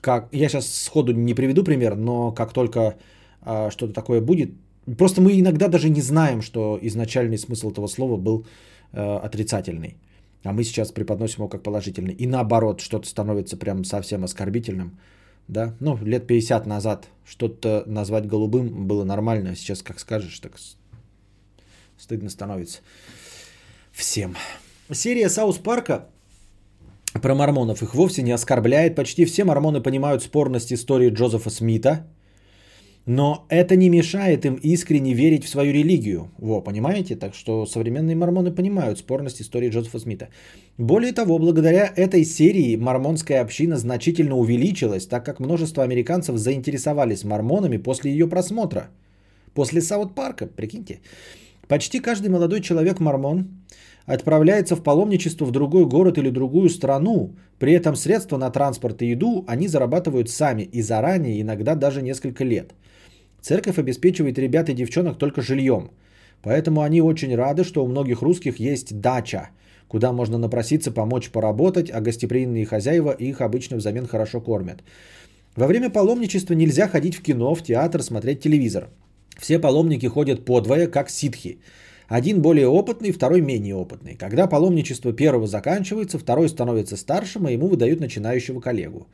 Как, 0.00 0.28
я 0.32 0.48
сейчас 0.48 0.84
сходу 0.84 1.12
не 1.12 1.34
приведу 1.34 1.64
пример, 1.64 1.96
но 1.96 2.32
как 2.32 2.52
только 2.52 2.96
а, 3.42 3.70
что-то 3.70 3.92
такое 3.92 4.20
будет, 4.20 4.50
просто 4.98 5.20
мы 5.20 5.38
иногда 5.38 5.68
даже 5.68 5.88
не 5.88 6.02
знаем, 6.02 6.42
что 6.42 6.78
изначальный 6.82 7.38
смысл 7.38 7.70
этого 7.70 7.88
слова 7.88 8.16
был 8.16 8.46
э, 8.92 9.26
отрицательный. 9.26 9.96
А 10.44 10.52
мы 10.52 10.62
сейчас 10.62 10.92
преподносим 10.92 11.36
его 11.36 11.48
как 11.48 11.62
положительный. 11.62 12.12
И 12.12 12.26
наоборот, 12.26 12.80
что-то 12.80 13.08
становится 13.08 13.56
прям 13.56 13.84
совсем 13.84 14.24
оскорбительным. 14.24 14.98
Да? 15.48 15.74
Ну, 15.80 15.96
лет 16.04 16.26
50 16.26 16.66
назад 16.66 17.08
что-то 17.24 17.84
назвать 17.86 18.26
голубым 18.26 18.86
было 18.86 19.04
нормально, 19.04 19.50
а 19.50 19.56
сейчас 19.56 19.82
как 19.82 19.98
скажешь, 20.00 20.38
так 20.38 20.52
стыдно 21.96 22.28
становится 22.28 22.80
всем. 23.94 24.36
Серия 24.92 25.30
Саус 25.30 25.58
Парка 25.58 26.08
про 27.22 27.34
мормонов 27.34 27.82
их 27.82 27.94
вовсе 27.94 28.22
не 28.22 28.32
оскорбляет. 28.32 28.96
Почти 28.96 29.24
все 29.24 29.44
мормоны 29.44 29.80
понимают 29.80 30.22
спорность 30.22 30.72
истории 30.72 31.10
Джозефа 31.10 31.50
Смита, 31.50 32.06
но 33.06 33.46
это 33.48 33.76
не 33.76 33.88
мешает 33.88 34.44
им 34.44 34.54
искренне 34.62 35.14
верить 35.14 35.44
в 35.44 35.48
свою 35.48 35.72
религию. 35.72 36.30
Во, 36.38 36.60
понимаете? 36.60 37.16
Так 37.16 37.34
что 37.34 37.66
современные 37.66 38.16
мормоны 38.16 38.50
понимают 38.50 38.98
спорность 38.98 39.40
истории 39.40 39.70
Джозефа 39.70 40.00
Смита. 40.00 40.28
Более 40.78 41.12
того, 41.12 41.38
благодаря 41.38 41.92
этой 41.96 42.24
серии 42.24 42.76
мормонская 42.76 43.42
община 43.42 43.76
значительно 43.76 44.36
увеличилась, 44.36 45.06
так 45.06 45.24
как 45.24 45.38
множество 45.40 45.84
американцев 45.84 46.36
заинтересовались 46.36 47.24
мормонами 47.24 47.76
после 47.76 48.10
ее 48.10 48.28
просмотра. 48.28 48.88
После 49.54 49.80
Саут 49.80 50.14
Парка, 50.14 50.46
прикиньте. 50.46 50.98
Почти 51.68 52.00
каждый 52.00 52.28
молодой 52.28 52.60
человек 52.60 53.00
мормон 53.00 53.48
отправляется 54.06 54.76
в 54.76 54.82
паломничество 54.82 55.46
в 55.46 55.50
другой 55.50 55.86
город 55.86 56.18
или 56.18 56.30
другую 56.30 56.68
страну. 56.68 57.36
При 57.58 57.72
этом 57.72 57.96
средства 57.96 58.36
на 58.36 58.50
транспорт 58.50 59.02
и 59.02 59.06
еду 59.06 59.44
они 59.48 59.68
зарабатывают 59.68 60.28
сами 60.28 60.62
и 60.62 60.82
заранее, 60.82 61.40
иногда 61.40 61.74
даже 61.74 62.02
несколько 62.02 62.44
лет. 62.44 62.74
Церковь 63.40 63.78
обеспечивает 63.78 64.38
ребят 64.38 64.68
и 64.68 64.74
девчонок 64.74 65.18
только 65.18 65.42
жильем. 65.42 65.90
Поэтому 66.42 66.82
они 66.82 67.00
очень 67.00 67.34
рады, 67.34 67.64
что 67.64 67.82
у 67.82 67.88
многих 67.88 68.20
русских 68.20 68.58
есть 68.58 69.00
дача, 69.00 69.50
куда 69.88 70.12
можно 70.12 70.38
напроситься 70.38 70.92
помочь 70.92 71.30
поработать, 71.30 71.90
а 71.90 72.00
гостеприимные 72.00 72.66
хозяева 72.66 73.12
их 73.12 73.40
обычно 73.40 73.78
взамен 73.78 74.06
хорошо 74.06 74.40
кормят. 74.40 74.82
Во 75.56 75.66
время 75.66 75.88
паломничества 75.88 76.54
нельзя 76.54 76.88
ходить 76.88 77.16
в 77.16 77.22
кино, 77.22 77.54
в 77.54 77.62
театр, 77.62 78.02
смотреть 78.02 78.40
телевизор. 78.40 78.88
Все 79.38 79.58
паломники 79.58 80.06
ходят 80.06 80.44
подвое, 80.44 80.86
как 80.86 81.10
ситхи. 81.10 81.58
Один 82.08 82.42
более 82.42 82.68
опытный, 82.68 83.12
второй 83.12 83.40
менее 83.40 83.74
опытный. 83.74 84.14
Когда 84.14 84.46
паломничество 84.46 85.12
первого 85.12 85.46
заканчивается, 85.46 86.18
второй 86.18 86.48
становится 86.48 86.96
старшим, 86.96 87.46
а 87.46 87.50
ему 87.50 87.68
выдают 87.68 88.00
начинающего 88.00 88.60
коллегу. 88.60 89.06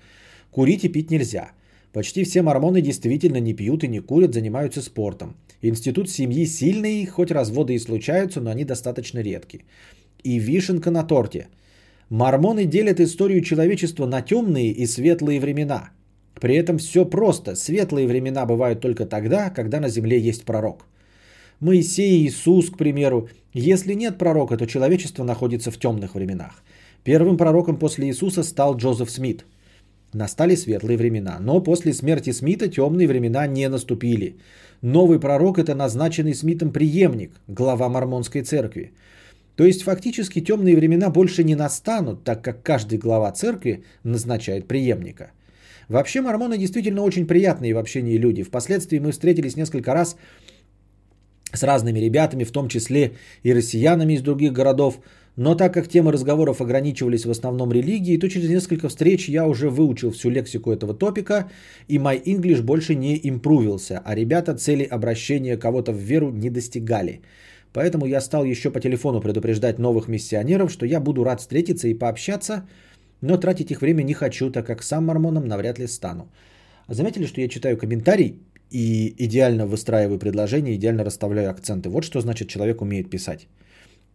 Курить 0.51 0.85
и 0.85 0.89
пить 0.89 1.11
нельзя. 1.11 1.53
Почти 1.93 2.25
все 2.25 2.43
мормоны 2.43 2.83
действительно 2.83 3.41
не 3.41 3.55
пьют 3.55 3.85
и 3.85 3.89
не 3.89 4.01
курят, 4.01 4.35
занимаются 4.35 4.83
спортом. 4.83 5.37
Институт 5.63 6.09
семьи 6.09 6.47
сильный, 6.47 7.07
хоть 7.07 7.31
разводы 7.31 7.75
и 7.75 7.79
случаются, 7.79 8.41
но 8.41 8.51
они 8.51 8.65
достаточно 8.65 9.21
редки. 9.21 9.65
И 10.23 10.39
вишенка 10.39 10.91
на 10.91 11.03
торте. 11.05 11.49
Мормоны 12.09 12.65
делят 12.65 13.01
историю 13.01 13.41
человечества 13.43 14.07
на 14.07 14.23
темные 14.23 14.71
и 14.71 14.87
светлые 14.87 15.41
времена. 15.41 15.91
При 16.41 16.57
этом 16.57 16.79
все 16.79 17.05
просто. 17.05 17.55
Светлые 17.55 18.07
времена 18.07 18.47
бывают 18.47 18.81
только 18.81 19.07
тогда, 19.07 19.51
когда 19.51 19.81
на 19.81 19.89
земле 19.89 20.19
есть 20.19 20.45
пророк. 20.45 20.87
Моисей, 21.61 22.27
Иисус, 22.27 22.71
к 22.71 22.79
примеру. 22.79 23.29
Если 23.53 23.95
нет 23.95 24.19
пророка, 24.19 24.57
то 24.57 24.67
человечество 24.67 25.25
находится 25.25 25.71
в 25.71 25.79
темных 25.79 26.15
временах. 26.15 26.63
Первым 27.05 27.37
пророком 27.37 27.77
после 27.79 28.07
Иисуса 28.07 28.43
стал 28.43 28.77
Джозеф 28.77 29.11
Смит. 29.11 29.45
Настали 30.13 30.57
светлые 30.57 30.97
времена, 30.97 31.39
но 31.41 31.61
после 31.61 31.93
смерти 31.93 32.33
Смита 32.33 32.69
темные 32.69 33.07
времена 33.07 33.47
не 33.47 33.69
наступили. 33.69 34.37
Новый 34.83 35.21
пророк– 35.21 35.59
это 35.59 35.75
назначенный 35.75 36.35
Смитом 36.35 36.73
преемник, 36.73 37.33
глава 37.49 37.89
мормонской 37.89 38.43
церкви. 38.43 38.93
То 39.57 39.65
есть 39.65 39.83
фактически 39.83 40.41
темные 40.41 40.75
времена 40.75 41.11
больше 41.11 41.45
не 41.45 41.55
настанут, 41.55 42.25
так 42.25 42.43
как 42.43 42.63
каждый 42.63 42.99
глава 42.99 43.31
церкви 43.31 43.85
назначает 44.05 44.67
преемника. 44.67 45.31
Вообще 45.91 46.21
мормоны 46.21 46.57
действительно 46.57 47.03
очень 47.03 47.27
приятные 47.27 47.75
в 47.75 47.79
общении 47.79 48.17
люди. 48.17 48.45
Впоследствии 48.45 49.01
мы 49.01 49.11
встретились 49.11 49.57
несколько 49.57 49.93
раз 49.93 50.17
с 51.53 51.65
разными 51.65 51.99
ребятами, 51.99 52.45
в 52.45 52.53
том 52.53 52.69
числе 52.69 53.11
и 53.43 53.53
россиянами 53.53 54.13
из 54.13 54.23
других 54.23 54.53
городов. 54.53 55.01
Но 55.35 55.57
так 55.57 55.75
как 55.75 55.89
темы 55.89 56.13
разговоров 56.13 56.61
ограничивались 56.61 57.27
в 57.27 57.31
основном 57.31 57.73
религией, 57.73 58.19
то 58.19 58.29
через 58.29 58.49
несколько 58.49 58.89
встреч 58.89 59.29
я 59.29 59.49
уже 59.49 59.69
выучил 59.69 60.13
всю 60.13 60.31
лексику 60.31 60.71
этого 60.71 60.95
топика, 60.95 61.51
и 61.89 61.99
мой 61.99 62.23
English 62.25 62.63
больше 62.63 62.95
не 62.95 63.19
импрувился, 63.25 64.01
а 64.05 64.15
ребята 64.15 64.55
цели 64.55 64.85
обращения 64.85 65.57
кого-то 65.57 65.91
в 65.93 65.99
веру 65.99 66.31
не 66.31 66.51
достигали. 66.51 67.21
Поэтому 67.73 68.07
я 68.07 68.21
стал 68.21 68.45
еще 68.45 68.71
по 68.71 68.81
телефону 68.81 69.21
предупреждать 69.21 69.79
новых 69.79 70.07
миссионеров, 70.07 70.71
что 70.71 70.87
я 70.87 71.01
буду 71.01 71.25
рад 71.25 71.41
встретиться 71.41 71.89
и 71.89 71.95
пообщаться, 71.95 72.69
но 73.21 73.37
тратить 73.37 73.71
их 73.71 73.81
время 73.81 74.03
не 74.03 74.15
хочу, 74.15 74.51
так 74.51 74.67
как 74.67 74.83
сам 74.83 75.07
мормоном 75.07 75.47
навряд 75.47 75.79
ли 75.79 75.87
стану. 75.87 76.29
Заметили, 76.89 77.27
что 77.27 77.41
я 77.41 77.49
читаю 77.49 77.77
комментарий 77.77 78.39
и 78.71 79.15
идеально 79.19 79.67
выстраиваю 79.67 80.19
предложения, 80.19 80.75
идеально 80.75 81.05
расставляю 81.05 81.51
акценты. 81.51 81.89
Вот 81.89 82.05
что 82.05 82.21
значит 82.21 82.49
человек 82.49 82.83
умеет 82.83 83.11
писать. 83.11 83.49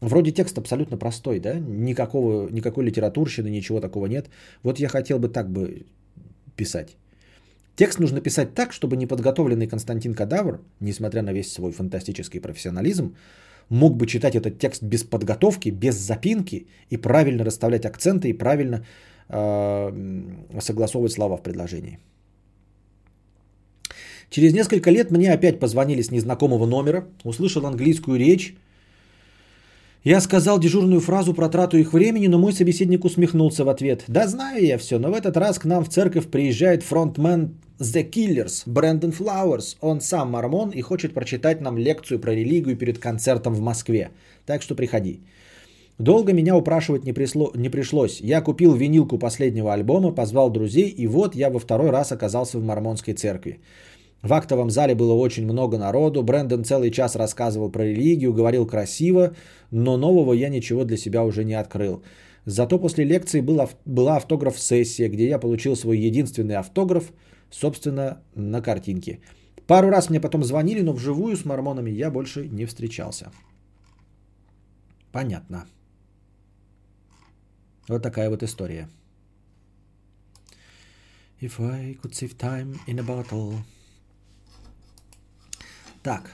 Вроде 0.02 0.32
текст 0.32 0.58
абсолютно 0.58 0.98
простой, 0.98 1.40
да? 1.40 1.60
Никакого, 1.60 2.50
никакой 2.50 2.86
литературщины, 2.86 3.50
ничего 3.50 3.80
такого 3.80 4.08
нет. 4.08 4.30
Вот 4.64 4.80
я 4.80 4.90
хотел 4.90 5.20
бы 5.20 5.30
так 5.30 5.50
бы 5.50 5.86
писать. 6.56 6.98
Текст 7.76 8.00
нужно 8.00 8.22
писать 8.22 8.54
так, 8.54 8.74
чтобы 8.74 8.96
неподготовленный 8.98 9.68
Константин 9.68 10.14
Кадавр, 10.14 10.62
несмотря 10.80 11.22
на 11.22 11.34
весь 11.34 11.52
свой 11.52 11.72
фантастический 11.72 12.40
профессионализм, 12.40 13.16
мог 13.70 13.98
бы 13.98 14.06
читать 14.08 14.36
этот 14.36 14.60
текст 14.60 14.84
без 14.84 15.04
подготовки, 15.04 15.70
без 15.70 15.96
запинки 15.96 16.68
и 16.90 16.98
правильно 16.98 17.44
расставлять 17.44 17.86
акценты 17.86 18.30
и 18.30 18.34
правильно 18.34 18.86
э, 19.30 19.92
согласовывать 20.60 21.14
слова 21.14 21.38
в 21.38 21.44
предложении. 21.44 22.00
Через 24.30 24.54
несколько 24.54 24.92
лет 24.92 25.12
мне 25.12 25.32
опять 25.32 25.60
позвонили 25.60 26.02
с 26.02 26.12
незнакомого 26.12 26.66
номера, 26.66 27.06
услышал 27.24 27.66
английскую 27.66 28.20
речь. 28.20 28.56
Я 30.04 30.22
сказал 30.22 30.60
дежурную 30.60 31.02
фразу 31.02 31.34
про 31.34 31.50
трату 31.50 31.78
их 31.78 31.94
времени, 31.94 32.28
но 32.28 32.38
мой 32.38 32.54
собеседник 32.54 33.06
усмехнулся 33.06 33.64
в 33.64 33.70
ответ. 33.70 34.04
Да 34.08 34.28
знаю 34.28 34.64
я 34.64 34.78
все, 34.78 35.00
но 35.00 35.10
в 35.10 35.14
этот 35.16 35.38
раз 35.38 35.58
к 35.58 35.66
нам 35.66 35.84
в 35.84 35.90
церковь 35.90 36.28
приезжает 36.28 36.84
фронтмен 36.84 37.56
The 37.80 38.10
Killers, 38.10 38.64
Брэндон 38.66 39.12
Флауэрс. 39.12 39.78
Он 39.82 40.00
сам 40.00 40.32
мормон 40.32 40.70
и 40.70 40.82
хочет 40.82 41.14
прочитать 41.14 41.62
нам 41.62 41.78
лекцию 41.78 42.20
про 42.20 42.32
религию 42.32 42.78
перед 42.78 43.00
концертом 43.00 43.54
в 43.54 43.60
Москве. 43.60 44.12
Так 44.46 44.62
что 44.62 44.76
приходи. 44.76 45.20
Долго 45.98 46.34
меня 46.34 46.56
упрашивать 46.56 47.04
не, 47.04 47.14
присло, 47.14 47.52
не 47.56 47.70
пришлось. 47.70 48.22
Я 48.22 48.42
купил 48.42 48.74
винилку 48.74 49.18
последнего 49.18 49.74
альбома, 49.74 50.14
позвал 50.14 50.50
друзей, 50.50 50.88
и 50.88 51.08
вот 51.08 51.36
я 51.36 51.50
во 51.50 51.60
второй 51.60 51.90
раз 51.90 52.12
оказался 52.12 52.60
в 52.60 52.64
мормонской 52.64 53.14
церкви. 53.14 53.60
В 54.22 54.34
актовом 54.34 54.70
зале 54.70 54.96
было 54.96 55.14
очень 55.14 55.44
много 55.44 55.78
народу. 55.78 56.24
Брэндон 56.24 56.64
целый 56.64 56.92
час 56.92 57.16
рассказывал 57.16 57.70
про 57.70 57.84
религию, 57.84 58.34
говорил 58.34 58.66
красиво, 58.66 59.36
но 59.72 59.98
нового 59.98 60.34
я 60.34 60.48
ничего 60.48 60.86
для 60.86 60.98
себя 60.98 61.26
уже 61.26 61.44
не 61.44 61.54
открыл. 61.54 62.04
Зато 62.46 62.80
после 62.80 63.04
лекции 63.04 63.42
была, 63.42 63.68
была 63.86 64.16
автограф-сессия, 64.16 65.10
где 65.10 65.28
я 65.28 65.40
получил 65.40 65.76
свой 65.76 65.98
единственный 65.98 66.56
автограф, 66.56 67.12
собственно, 67.50 68.22
на 68.36 68.62
картинке. 68.62 69.20
Пару 69.68 69.90
раз 69.90 70.10
мне 70.10 70.20
потом 70.20 70.44
звонили, 70.44 70.82
но 70.82 70.94
вживую 70.94 71.36
с 71.36 71.46
мормонами 71.46 71.90
я 71.90 72.12
больше 72.12 72.48
не 72.48 72.66
встречался. 72.66 73.32
Понятно. 75.12 75.66
Вот 77.88 78.04
такая 78.04 78.30
вот 78.30 78.44
история. 78.44 78.90
If 81.42 81.60
I 81.60 81.98
could 82.02 82.14
save 82.14 82.38
time 82.38 82.78
in 82.88 83.00
a 83.00 83.04
bottle. 83.04 83.58
Так. 86.04 86.32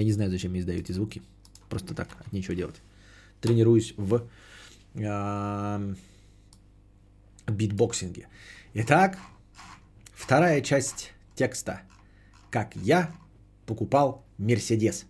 Я 0.00 0.04
не 0.04 0.12
знаю, 0.12 0.30
зачем 0.30 0.52
мне 0.52 0.60
издают 0.60 0.84
эти 0.84 0.92
звуки. 0.92 1.20
Просто 1.68 1.94
так, 1.94 2.08
от 2.18 2.32
нечего 2.32 2.56
делать. 2.56 2.80
Тренируюсь 3.42 3.92
в 3.98 4.26
битбоксинге. 7.46 8.26
Итак, 8.72 9.18
вторая 10.14 10.62
часть 10.62 11.12
текста. 11.34 11.82
Как 12.50 12.74
я 12.76 13.14
покупал 13.66 14.24
Мерседес. 14.38 15.04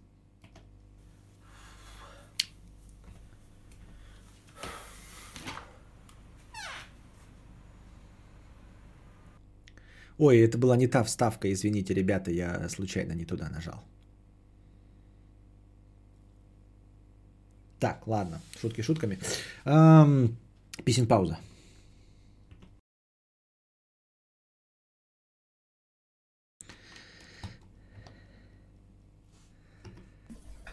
Ой, 10.18 10.38
это 10.40 10.58
была 10.58 10.76
не 10.76 10.88
та 10.88 11.04
вставка, 11.04 11.48
извините, 11.52 11.94
ребята, 11.94 12.32
я 12.32 12.68
случайно 12.68 13.12
не 13.12 13.24
туда 13.24 13.48
нажал. 13.50 13.84
Так, 17.80 18.06
ладно, 18.06 18.42
шутки 18.60 18.82
шутками. 18.82 19.18
Эм, 19.64 20.36
песен 20.84 21.06
пауза. 21.06 21.38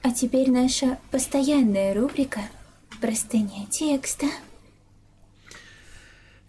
А 0.04 0.12
теперь 0.12 0.52
наша 0.52 1.00
постоянная 1.12 1.94
рубрика 1.94 2.42
«Простыня 3.02 3.66
текста». 3.70 4.28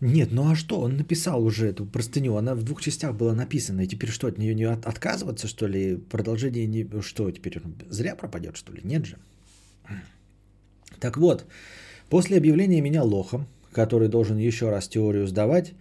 Нет, 0.00 0.30
ну 0.32 0.50
а 0.50 0.54
что? 0.54 0.80
Он 0.80 0.96
написал 0.96 1.42
уже 1.44 1.66
эту 1.68 1.84
простыню. 1.84 2.36
Она 2.36 2.54
в 2.54 2.62
двух 2.62 2.80
частях 2.80 3.16
была 3.16 3.34
написана. 3.34 3.80
И 3.80 3.88
теперь 3.88 4.10
что, 4.10 4.28
от 4.28 4.38
нее 4.38 4.54
не 4.54 4.62
от- 4.64 4.86
отказываться, 4.86 5.48
что 5.48 5.66
ли? 5.66 5.96
Продолжение 5.96 6.66
не... 6.66 7.00
Что, 7.02 7.28
теперь 7.32 7.60
зря 7.88 8.14
пропадет, 8.14 8.56
что 8.56 8.72
ли? 8.72 8.80
Нет 8.84 9.06
же. 9.06 9.18
Так 11.00 11.16
вот, 11.16 11.46
после 12.10 12.38
объявления 12.38 12.80
меня 12.80 13.02
лохом, 13.02 13.46
который 13.72 14.08
должен 14.08 14.38
еще 14.38 14.70
раз 14.70 14.88
теорию 14.88 15.26
сдавать, 15.26 15.74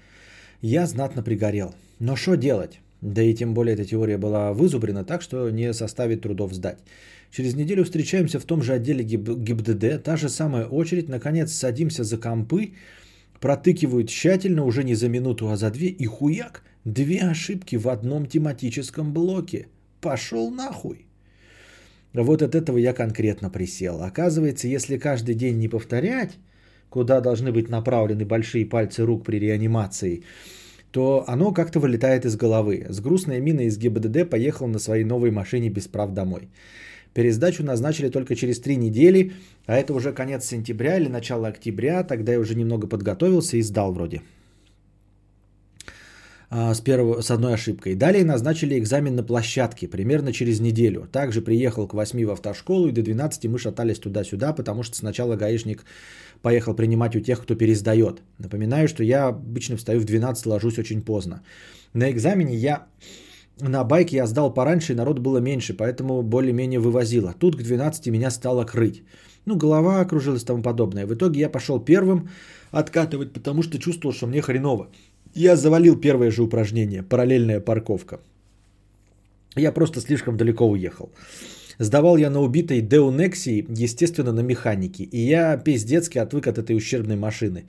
я 0.62 0.86
знатно 0.86 1.24
пригорел. 1.24 1.74
Но 2.00 2.16
что 2.16 2.36
делать? 2.36 2.80
Да 3.02 3.22
и 3.22 3.34
тем 3.34 3.54
более 3.54 3.74
эта 3.74 3.86
теория 3.86 4.18
была 4.18 4.54
вызубрена 4.54 5.04
так, 5.04 5.22
что 5.22 5.50
не 5.50 5.74
составит 5.74 6.22
трудов 6.22 6.54
сдать. 6.54 6.80
Через 7.32 7.56
неделю 7.56 7.84
встречаемся 7.84 8.40
в 8.40 8.46
том 8.46 8.62
же 8.62 8.74
отделе 8.74 9.04
ГИБ- 9.04 9.44
ГИБДД, 9.44 10.04
та 10.04 10.18
же 10.18 10.30
самая 10.30 10.66
очередь, 10.66 11.10
наконец 11.10 11.52
садимся 11.52 12.04
за 12.04 12.18
компы, 12.18 12.74
протыкивают 13.40 14.10
тщательно, 14.10 14.66
уже 14.66 14.84
не 14.84 14.96
за 14.96 15.10
минуту, 15.10 15.50
а 15.50 15.58
за 15.58 15.70
две, 15.70 15.88
и 15.88 16.06
хуяк, 16.06 16.64
две 16.86 17.20
ошибки 17.20 17.76
в 17.76 17.88
одном 17.88 18.26
тематическом 18.26 19.14
блоке. 19.14 19.68
Пошел 20.02 20.52
нахуй. 20.52 21.07
Вот 22.14 22.42
от 22.42 22.56
этого 22.56 22.78
я 22.78 22.94
конкретно 22.94 23.50
присел. 23.50 24.02
Оказывается, 24.02 24.68
если 24.68 24.98
каждый 24.98 25.36
день 25.36 25.58
не 25.60 25.68
повторять, 25.68 26.38
куда 26.90 27.22
должны 27.22 27.52
быть 27.52 27.70
направлены 27.70 28.26
большие 28.26 28.66
пальцы 28.66 29.06
рук 29.06 29.26
при 29.26 29.40
реанимации, 29.40 30.24
то 30.92 31.26
оно 31.28 31.54
как-то 31.54 31.80
вылетает 31.80 32.26
из 32.26 32.36
головы. 32.36 32.86
С 32.90 33.00
грустной 33.00 33.40
миной 33.40 33.66
из 33.66 33.78
ГИБДД 33.78 34.30
поехал 34.30 34.68
на 34.68 34.80
своей 34.80 35.04
новой 35.04 35.32
машине 35.32 35.70
без 35.70 35.88
прав 35.88 36.14
домой. 36.14 36.50
Пересдачу 37.14 37.64
назначили 37.64 38.10
только 38.10 38.36
через 38.36 38.60
три 38.60 38.76
недели, 38.76 39.32
а 39.66 39.76
это 39.76 39.94
уже 39.94 40.14
конец 40.14 40.46
сентября 40.46 40.98
или 40.98 41.10
начало 41.10 41.48
октября. 41.48 42.04
Тогда 42.04 42.34
я 42.34 42.40
уже 42.40 42.56
немного 42.56 42.88
подготовился 42.88 43.58
и 43.58 43.62
сдал 43.62 43.92
вроде. 43.92 44.22
А, 46.50 46.74
С, 46.74 46.80
первого, 46.80 47.22
с 47.22 47.30
одной 47.30 47.56
ошибкой. 47.56 47.96
Далее 47.96 48.24
назначили 48.24 48.80
экзамен 48.80 49.16
на 49.16 49.24
площадке 49.24 49.88
примерно 49.88 50.32
через 50.32 50.62
неделю. 50.62 51.08
Также 51.12 51.42
приехал 51.42 51.88
к 51.88 51.94
8 51.94 52.26
в 52.26 52.32
автошколу 52.32 52.88
и 52.88 52.94
до 52.94 53.02
12 53.02 53.46
мы 53.46 53.60
шатались 53.60 54.00
туда-сюда, 54.00 54.54
потому 54.54 54.84
что 54.84 54.96
сначала 54.96 55.36
гаишник 55.36 55.84
поехал 56.42 56.74
принимать 56.74 57.16
у 57.16 57.20
тех, 57.20 57.42
кто 57.42 57.56
пересдает. 57.56 58.22
Напоминаю, 58.40 58.88
что 58.88 59.04
я 59.04 59.28
обычно 59.28 59.76
встаю 59.76 60.00
в 60.00 60.06
12, 60.06 60.46
ложусь 60.46 60.80
очень 60.80 61.02
поздно. 61.02 61.42
На 61.94 62.10
экзамене 62.12 62.56
я 62.56 62.88
на 63.60 63.84
байке 63.84 64.18
я 64.18 64.28
сдал 64.28 64.54
пораньше, 64.54 64.94
и 64.94 64.96
народ 64.96 65.20
было 65.20 65.40
меньше, 65.40 65.74
поэтому 65.74 66.22
более-менее 66.22 66.80
вывозило. 66.80 67.34
Тут 67.40 67.58
к 67.58 67.64
12 67.64 68.08
меня 68.08 68.32
стало 68.32 68.64
крыть. 68.64 69.04
Ну, 69.46 69.58
голова 69.58 70.02
окружилась 70.02 70.44
и 70.44 70.46
тому 70.46 70.62
подобное. 70.62 71.06
В 71.06 71.14
итоге 71.14 71.40
я 71.40 71.50
пошел 71.50 71.80
первым 71.80 72.30
откатывать, 72.72 73.34
потому 73.34 73.64
что 73.64 73.80
чувствовал, 73.80 74.14
что 74.14 74.28
мне 74.28 74.42
хреново. 74.42 74.88
Я 75.38 75.56
завалил 75.56 75.96
первое 75.96 76.32
же 76.32 76.42
упражнение, 76.42 77.04
параллельная 77.04 77.60
парковка. 77.60 78.20
Я 79.56 79.72
просто 79.72 80.02
слишком 80.02 80.36
далеко 80.36 80.66
уехал. 80.66 81.12
Сдавал 81.80 82.18
я 82.18 82.32
на 82.32 82.42
убитой 82.42 82.82
Деунексии, 82.82 83.66
естественно, 83.70 84.32
на 84.32 84.42
механике. 84.42 85.04
И 85.04 85.20
я 85.20 85.58
пиздецки 85.58 86.18
отвык 86.18 86.48
от 86.48 86.58
этой 86.58 86.76
ущербной 86.76 87.18
машины. 87.18 87.68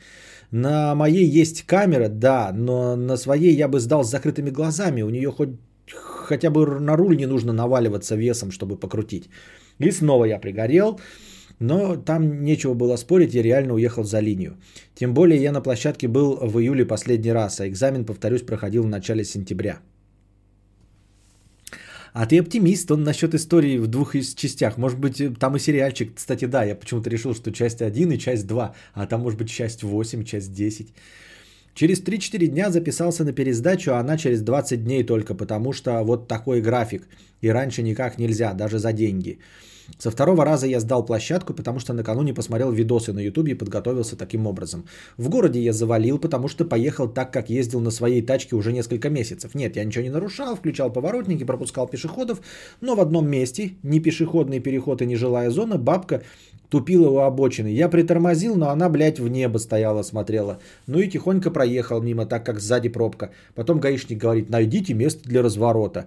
На 0.50 0.94
моей 0.94 1.40
есть 1.40 1.66
камера, 1.66 2.08
да, 2.08 2.52
но 2.54 2.96
на 2.96 3.18
своей 3.18 3.54
я 3.54 3.68
бы 3.68 3.80
сдал 3.80 4.02
с 4.02 4.10
закрытыми 4.10 4.48
глазами. 4.48 5.02
У 5.02 5.10
нее 5.10 5.30
хоть 5.30 5.50
хотя 5.92 6.50
бы 6.50 6.80
на 6.80 6.96
руль 6.96 7.16
не 7.16 7.26
нужно 7.26 7.52
наваливаться 7.52 8.16
весом, 8.16 8.50
чтобы 8.50 8.76
покрутить. 8.76 9.28
И 9.78 9.90
снова 9.90 10.24
я 10.24 10.38
пригорел, 10.38 10.98
но 11.58 11.96
там 11.96 12.44
нечего 12.44 12.74
было 12.74 12.96
спорить, 12.96 13.34
я 13.34 13.42
реально 13.42 13.74
уехал 13.74 14.04
за 14.04 14.20
линию. 14.20 14.56
Тем 14.94 15.14
более 15.14 15.42
я 15.42 15.52
на 15.52 15.60
площадке 15.60 16.08
был 16.08 16.36
в 16.36 16.58
июле 16.58 16.84
последний 16.84 17.32
раз, 17.32 17.60
а 17.60 17.68
экзамен, 17.68 18.04
повторюсь, 18.04 18.42
проходил 18.42 18.82
в 18.82 18.88
начале 18.88 19.24
сентября. 19.24 19.80
А 22.12 22.26
ты 22.26 22.38
оптимист, 22.38 22.90
он 22.90 23.04
насчет 23.04 23.34
истории 23.34 23.78
в 23.78 23.86
двух 23.86 24.14
из 24.14 24.34
частях. 24.34 24.78
Может 24.78 24.98
быть, 24.98 25.22
там 25.38 25.56
и 25.56 25.60
сериальчик. 25.60 26.14
Кстати, 26.14 26.46
да, 26.46 26.64
я 26.64 26.74
почему-то 26.74 27.10
решил, 27.10 27.34
что 27.34 27.52
часть 27.52 27.82
1 27.82 28.12
и 28.12 28.18
часть 28.18 28.46
2, 28.46 28.74
а 28.94 29.06
там 29.06 29.20
может 29.20 29.38
быть 29.38 29.50
часть 29.50 29.82
8, 29.82 30.24
часть 30.24 30.52
10. 30.52 30.92
Через 31.74 32.02
3-4 32.02 32.46
дня 32.46 32.70
записался 32.70 33.24
на 33.24 33.32
пересдачу, 33.32 33.92
а 33.92 34.00
она 34.00 34.16
через 34.16 34.42
20 34.42 34.84
дней 34.84 35.04
только, 35.04 35.34
потому 35.34 35.72
что 35.72 36.02
вот 36.02 36.26
такой 36.26 36.60
график. 36.60 37.06
И 37.40 37.48
раньше 37.52 37.82
никак 37.82 38.18
нельзя, 38.18 38.52
даже 38.54 38.78
за 38.78 38.92
деньги. 38.92 39.38
Со 39.96 40.10
второго 40.10 40.44
раза 40.44 40.66
я 40.66 40.80
сдал 40.80 41.04
площадку, 41.04 41.54
потому 41.54 41.78
что 41.78 41.92
накануне 41.92 42.34
посмотрел 42.34 42.70
видосы 42.70 43.12
на 43.12 43.20
ютубе 43.20 43.52
и 43.52 43.54
подготовился 43.54 44.16
таким 44.16 44.46
образом. 44.46 44.84
В 45.16 45.28
городе 45.28 45.60
я 45.60 45.72
завалил, 45.72 46.18
потому 46.18 46.48
что 46.48 46.64
поехал 46.64 47.08
так, 47.08 47.32
как 47.32 47.48
ездил 47.48 47.80
на 47.80 47.90
своей 47.90 48.22
тачке 48.22 48.54
уже 48.54 48.72
несколько 48.72 49.08
месяцев. 49.08 49.54
Нет, 49.54 49.76
я 49.76 49.84
ничего 49.84 50.04
не 50.04 50.10
нарушал, 50.10 50.54
включал 50.56 50.92
поворотники, 50.92 51.44
пропускал 51.44 51.88
пешеходов, 51.88 52.40
но 52.80 52.94
в 52.94 53.00
одном 53.00 53.28
месте, 53.28 53.74
не 53.82 54.00
пешеходный 54.00 54.60
переход 54.60 55.02
и 55.02 55.06
не 55.06 55.16
жилая 55.16 55.50
зона, 55.50 55.78
бабка 55.78 56.22
тупила 56.68 57.08
у 57.08 57.18
обочины. 57.18 57.68
Я 57.68 57.88
притормозил, 57.88 58.56
но 58.56 58.68
она, 58.68 58.88
блядь, 58.88 59.18
в 59.18 59.28
небо 59.28 59.58
стояла, 59.58 60.02
смотрела. 60.02 60.58
Ну 60.86 60.98
и 60.98 61.08
тихонько 61.08 61.50
проехал 61.50 62.02
мимо, 62.02 62.26
так 62.26 62.44
как 62.44 62.60
сзади 62.60 62.88
пробка. 62.88 63.30
Потом 63.54 63.80
гаишник 63.80 64.18
говорит, 64.18 64.50
найдите 64.50 64.94
место 64.94 65.28
для 65.28 65.42
разворота. 65.42 66.06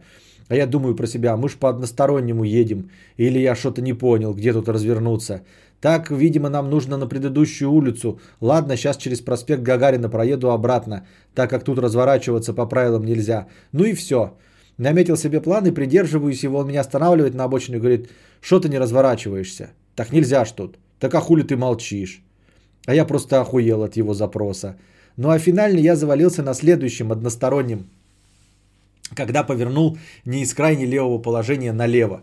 А 0.52 0.56
я 0.56 0.68
думаю 0.68 0.96
про 0.96 1.08
себя, 1.08 1.38
мы 1.38 1.48
ж 1.48 1.58
по 1.58 1.70
одностороннему 1.70 2.44
едем. 2.44 2.90
Или 3.16 3.40
я 3.40 3.56
что-то 3.56 3.82
не 3.82 3.94
понял, 3.94 4.34
где 4.34 4.52
тут 4.52 4.68
развернуться. 4.68 5.42
Так, 5.80 6.12
видимо, 6.12 6.50
нам 6.50 6.70
нужно 6.70 6.98
на 6.98 7.08
предыдущую 7.08 7.72
улицу. 7.72 8.20
Ладно, 8.42 8.76
сейчас 8.76 8.98
через 8.98 9.22
проспект 9.22 9.64
Гагарина 9.64 10.10
проеду 10.10 10.52
обратно, 10.52 11.06
так 11.36 11.50
как 11.50 11.64
тут 11.64 11.80
разворачиваться 11.80 12.54
по 12.54 12.66
правилам 12.66 13.06
нельзя. 13.06 13.48
Ну 13.72 13.86
и 13.86 13.94
все. 13.94 14.34
Наметил 14.78 15.16
себе 15.16 15.40
план 15.40 15.68
и 15.68 15.72
придерживаюсь 15.72 16.44
его. 16.44 16.60
Он 16.60 16.68
меня 16.68 16.82
останавливает 16.82 17.34
на 17.34 17.46
обочине 17.46 17.78
и 17.78 17.80
говорит, 17.80 18.10
что 18.42 18.60
ты 18.60 18.68
не 18.68 18.80
разворачиваешься? 18.80 19.70
Так 19.96 20.12
нельзя 20.12 20.44
ж 20.44 20.52
тут. 20.52 20.78
Так 21.00 21.16
а 21.16 21.22
хули 21.22 21.44
ты 21.44 21.56
молчишь? 21.56 22.24
А 22.88 22.94
я 22.94 23.06
просто 23.06 23.40
охуел 23.40 23.84
от 23.84 23.96
его 23.96 24.14
запроса. 24.14 24.76
Ну 25.16 25.30
а 25.30 25.40
финально 25.40 25.80
я 25.80 25.96
завалился 25.96 26.44
на 26.44 26.54
следующем 26.54 27.14
одностороннем 27.14 27.86
когда 29.16 29.44
повернул 29.44 29.98
не 30.26 30.42
из 30.42 30.54
крайне 30.54 30.86
левого 30.86 31.22
положения 31.22 31.74
налево. 31.74 32.22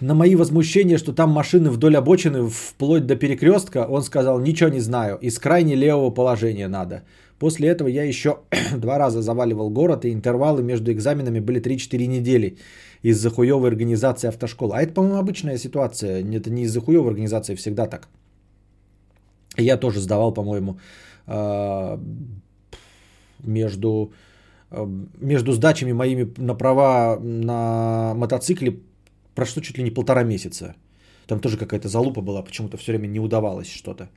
На 0.00 0.14
мои 0.14 0.36
возмущения, 0.36 0.98
что 0.98 1.12
там 1.12 1.30
машины 1.30 1.70
вдоль 1.70 1.96
обочины 1.96 2.48
вплоть 2.48 3.06
до 3.06 3.16
перекрестка, 3.16 3.86
он 3.88 4.02
сказал, 4.02 4.40
ничего 4.40 4.70
не 4.70 4.80
знаю, 4.80 5.18
из 5.20 5.38
крайне 5.38 5.76
левого 5.76 6.10
положения 6.10 6.68
надо. 6.68 7.02
После 7.38 7.68
этого 7.68 7.88
я 7.88 8.04
еще 8.04 8.38
два 8.76 8.98
раза 8.98 9.22
заваливал 9.22 9.70
город, 9.70 10.04
и 10.04 10.12
интервалы 10.12 10.62
между 10.62 10.90
экзаменами 10.92 11.40
были 11.40 11.60
3-4 11.60 12.06
недели 12.06 12.56
из-за 13.02 13.30
хуевой 13.30 13.68
организации 13.68 14.28
автошкол. 14.28 14.72
А 14.72 14.82
это, 14.82 14.92
по-моему, 14.92 15.18
обычная 15.18 15.58
ситуация. 15.58 16.24
Это 16.36 16.50
не 16.50 16.62
из-за 16.62 16.80
хуевой 16.80 17.10
организации, 17.10 17.54
всегда 17.54 17.86
так. 17.86 18.08
Я 19.56 19.76
тоже 19.76 20.00
сдавал, 20.00 20.34
по-моему, 20.34 20.78
э, 21.26 21.98
между, 23.44 24.12
между 24.70 25.52
сдачами 25.52 25.92
моими 25.92 26.32
на 26.36 26.54
права 26.54 27.18
на 27.20 28.14
мотоцикле 28.14 28.80
прошло 29.34 29.62
чуть 29.62 29.78
ли 29.78 29.84
не 29.84 29.90
полтора 29.90 30.24
месяца. 30.24 30.74
Там 31.26 31.40
тоже 31.40 31.56
какая-то 31.56 31.88
залупа 31.88 32.20
была, 32.20 32.42
почему-то 32.42 32.76
все 32.76 32.92
время 32.92 33.06
не 33.06 33.20
удавалось 33.20 33.70
что-то. 33.70 34.08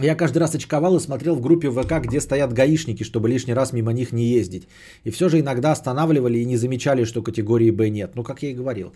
Я 0.00 0.14
каждый 0.14 0.38
раз 0.38 0.54
очковал 0.54 0.96
и 0.96 1.00
смотрел 1.00 1.34
в 1.34 1.40
группе 1.40 1.70
ВК, 1.70 1.94
где 2.00 2.20
стоят 2.20 2.52
гаишники, 2.52 3.02
чтобы 3.02 3.28
лишний 3.28 3.54
раз 3.54 3.72
мимо 3.72 3.92
них 3.92 4.12
не 4.12 4.26
ездить. 4.26 4.68
И 5.02 5.10
все 5.10 5.28
же 5.28 5.40
иногда 5.40 5.72
останавливали 5.72 6.38
и 6.38 6.44
не 6.44 6.56
замечали, 6.56 7.04
что 7.04 7.22
категории 7.22 7.70
Б 7.72 7.90
нет. 7.90 8.12
Ну, 8.14 8.22
как 8.22 8.42
я 8.42 8.50
и 8.50 8.54
говорил. 8.54 8.92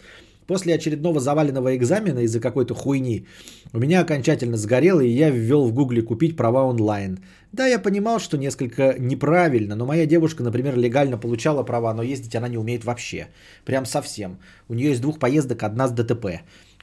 После 0.46 0.74
очередного 0.74 1.20
заваленного 1.20 1.76
экзамена 1.76 2.20
из-за 2.20 2.40
какой-то 2.40 2.74
хуйни 2.74 3.26
у 3.72 3.78
меня 3.78 4.00
окончательно 4.00 4.56
сгорело, 4.56 5.00
и 5.00 5.08
я 5.08 5.30
ввел 5.30 5.66
в 5.66 5.72
гугле 5.72 6.02
купить 6.02 6.36
права 6.36 6.64
онлайн. 6.64 7.18
Да, 7.52 7.66
я 7.66 7.78
понимал, 7.78 8.18
что 8.18 8.38
несколько 8.38 8.96
неправильно, 8.98 9.76
но 9.76 9.86
моя 9.86 10.06
девушка, 10.06 10.42
например, 10.42 10.76
легально 10.76 11.18
получала 11.18 11.62
права, 11.62 11.94
но 11.94 12.02
ездить 12.02 12.34
она 12.34 12.48
не 12.48 12.58
умеет 12.58 12.84
вообще. 12.84 13.28
Прям 13.64 13.86
совсем. 13.86 14.38
У 14.68 14.74
нее 14.74 14.88
есть 14.90 15.00
двух 15.00 15.18
поездок, 15.18 15.62
одна 15.62 15.86
с 15.88 15.92
ДТП. 15.92 16.42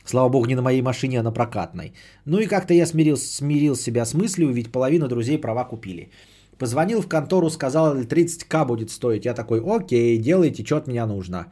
Слава 0.10 0.30
богу, 0.30 0.46
не 0.48 0.56
на 0.56 0.62
моей 0.62 0.82
машине, 0.82 1.20
а 1.20 1.24
на 1.24 1.32
прокатной. 1.32 1.94
Ну 2.26 2.40
и 2.40 2.48
как-то 2.48 2.74
я 2.74 2.88
смирил, 2.88 3.16
смирил 3.16 3.76
себя 3.76 4.06
с 4.06 4.16
мыслью, 4.16 4.52
ведь 4.52 4.72
половина 4.72 5.08
друзей 5.08 5.38
права 5.38 5.64
купили. 5.66 6.10
Позвонил 6.58 7.02
в 7.02 7.08
контору, 7.08 7.50
сказал, 7.50 7.96
30к 7.96 8.66
будет 8.66 8.90
стоить. 8.90 9.26
Я 9.26 9.36
такой, 9.36 9.62
окей, 9.62 10.18
делайте, 10.18 10.66
что 10.66 10.78
от 10.78 10.88
меня 10.88 11.06
нужно. 11.06 11.46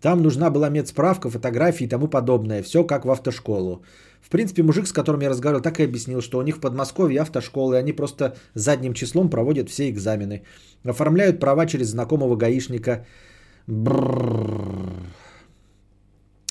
Там 0.00 0.22
нужна 0.22 0.50
была 0.50 0.68
медсправка, 0.68 1.30
фотографии 1.30 1.86
и 1.86 1.88
тому 1.88 2.06
подобное. 2.06 2.62
Все 2.62 2.84
как 2.84 3.04
в 3.04 3.10
автошколу. 3.10 3.82
В 4.20 4.28
принципе, 4.28 4.62
мужик, 4.62 4.86
с 4.86 4.92
которым 4.92 5.22
я 5.22 5.30
разговаривал, 5.30 5.62
так 5.62 5.80
и 5.80 5.84
объяснил, 5.84 6.20
что 6.20 6.38
у 6.38 6.42
них 6.42 6.56
в 6.56 6.60
Подмосковье 6.60 7.22
автошколы, 7.22 7.76
они 7.76 7.92
просто 7.92 8.36
задним 8.54 8.94
числом 8.94 9.30
проводят 9.30 9.68
все 9.68 9.90
экзамены. 9.90 10.42
Оформляют 10.84 11.40
права 11.40 11.66
через 11.66 11.88
знакомого 11.88 12.36
гаишника. 12.36 13.04
Брррр. 13.66 14.69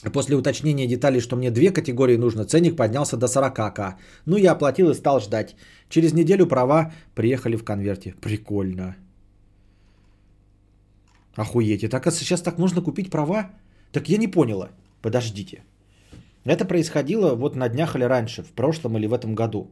После 0.04 0.36
уточнения 0.36 0.88
деталей, 0.88 1.20
что 1.20 1.36
мне 1.36 1.52
две 1.52 1.72
категории 1.72 2.18
нужно, 2.18 2.46
ценник 2.46 2.78
поднялся 2.78 3.18
до 3.18 3.26
40к. 3.26 3.96
Ну, 4.26 4.38
я 4.38 4.54
оплатил 4.54 4.90
и 4.90 4.96
стал 4.96 5.20
ждать. 5.20 5.56
Через 5.90 6.14
неделю 6.14 6.48
права 6.48 6.94
приехали 7.16 7.58
в 7.58 7.66
конверте. 7.66 8.16
Прикольно. 8.22 8.96
Охуеть. 11.36 11.90
Так, 11.90 12.08
а 12.08 12.12
сейчас 12.12 12.42
так 12.42 12.58
нужно 12.58 12.82
купить 12.82 13.12
права? 13.12 13.50
Так 13.92 14.10
я 14.10 14.18
не 14.18 14.28
поняла. 14.28 14.70
Подождите. 15.02 15.64
Это 16.46 16.66
происходило 16.66 17.36
вот 17.36 17.56
на 17.56 17.68
днях 17.68 17.96
или 17.96 18.06
раньше, 18.06 18.44
в 18.44 18.52
прошлом 18.52 18.98
или 18.98 19.08
в 19.08 19.14
этом 19.14 19.36
году. 19.36 19.70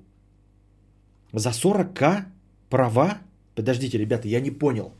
За 1.32 1.50
40к 1.50 2.26
права? 2.70 3.18
Подождите, 3.56 3.98
ребята, 3.98 4.28
я 4.28 4.42
не 4.42 4.52
понял. 4.52 4.92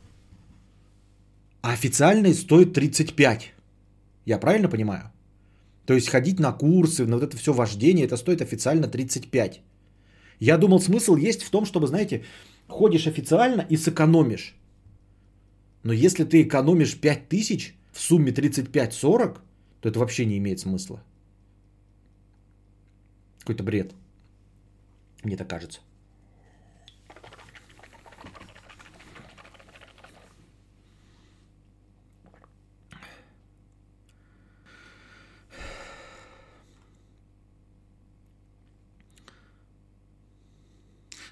А 1.60 1.72
официальные 1.72 2.32
стоят 2.34 2.72
35. 2.72 3.52
Я 4.24 4.38
правильно 4.38 4.68
понимаю? 4.68 5.12
То 5.88 5.94
есть 5.94 6.10
ходить 6.10 6.38
на 6.38 6.52
курсы, 6.52 7.06
на 7.06 7.16
вот 7.16 7.22
это 7.22 7.36
все 7.38 7.52
вождение, 7.52 8.04
это 8.04 8.18
стоит 8.18 8.42
официально 8.42 8.88
35. 8.88 9.62
Я 10.38 10.58
думал, 10.58 10.80
смысл 10.80 11.16
есть 11.16 11.42
в 11.42 11.50
том, 11.50 11.64
чтобы, 11.64 11.86
знаете, 11.86 12.24
ходишь 12.66 13.06
официально 13.06 13.62
и 13.70 13.78
сэкономишь. 13.78 14.54
Но 15.84 15.94
если 15.94 16.24
ты 16.24 16.42
экономишь 16.42 17.00
5000 17.00 17.74
в 17.92 18.00
сумме 18.00 18.32
35-40, 18.32 19.38
то 19.80 19.88
это 19.88 19.98
вообще 19.98 20.26
не 20.26 20.36
имеет 20.36 20.60
смысла. 20.60 21.02
Какой-то 23.38 23.62
бред. 23.62 23.94
Мне 25.24 25.36
так 25.38 25.48
кажется. 25.48 25.80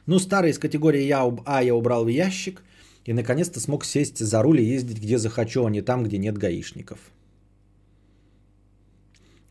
Ну, 0.07 0.19
старый 0.19 0.53
из 0.53 0.59
категории 0.59 1.03
я, 1.03 1.31
А 1.45 1.62
я 1.62 1.74
убрал 1.74 2.05
в 2.05 2.09
ящик 2.09 2.62
и 3.05 3.12
наконец-то 3.12 3.61
смог 3.61 3.85
сесть 3.85 4.19
за 4.19 4.43
руль 4.43 4.61
и 4.61 4.65
ездить 4.65 5.01
где 5.01 5.19
захочу, 5.19 5.65
а 5.65 5.70
не 5.70 5.83
там, 5.83 6.05
где 6.05 6.19
нет 6.19 6.39
гаишников. 6.39 6.99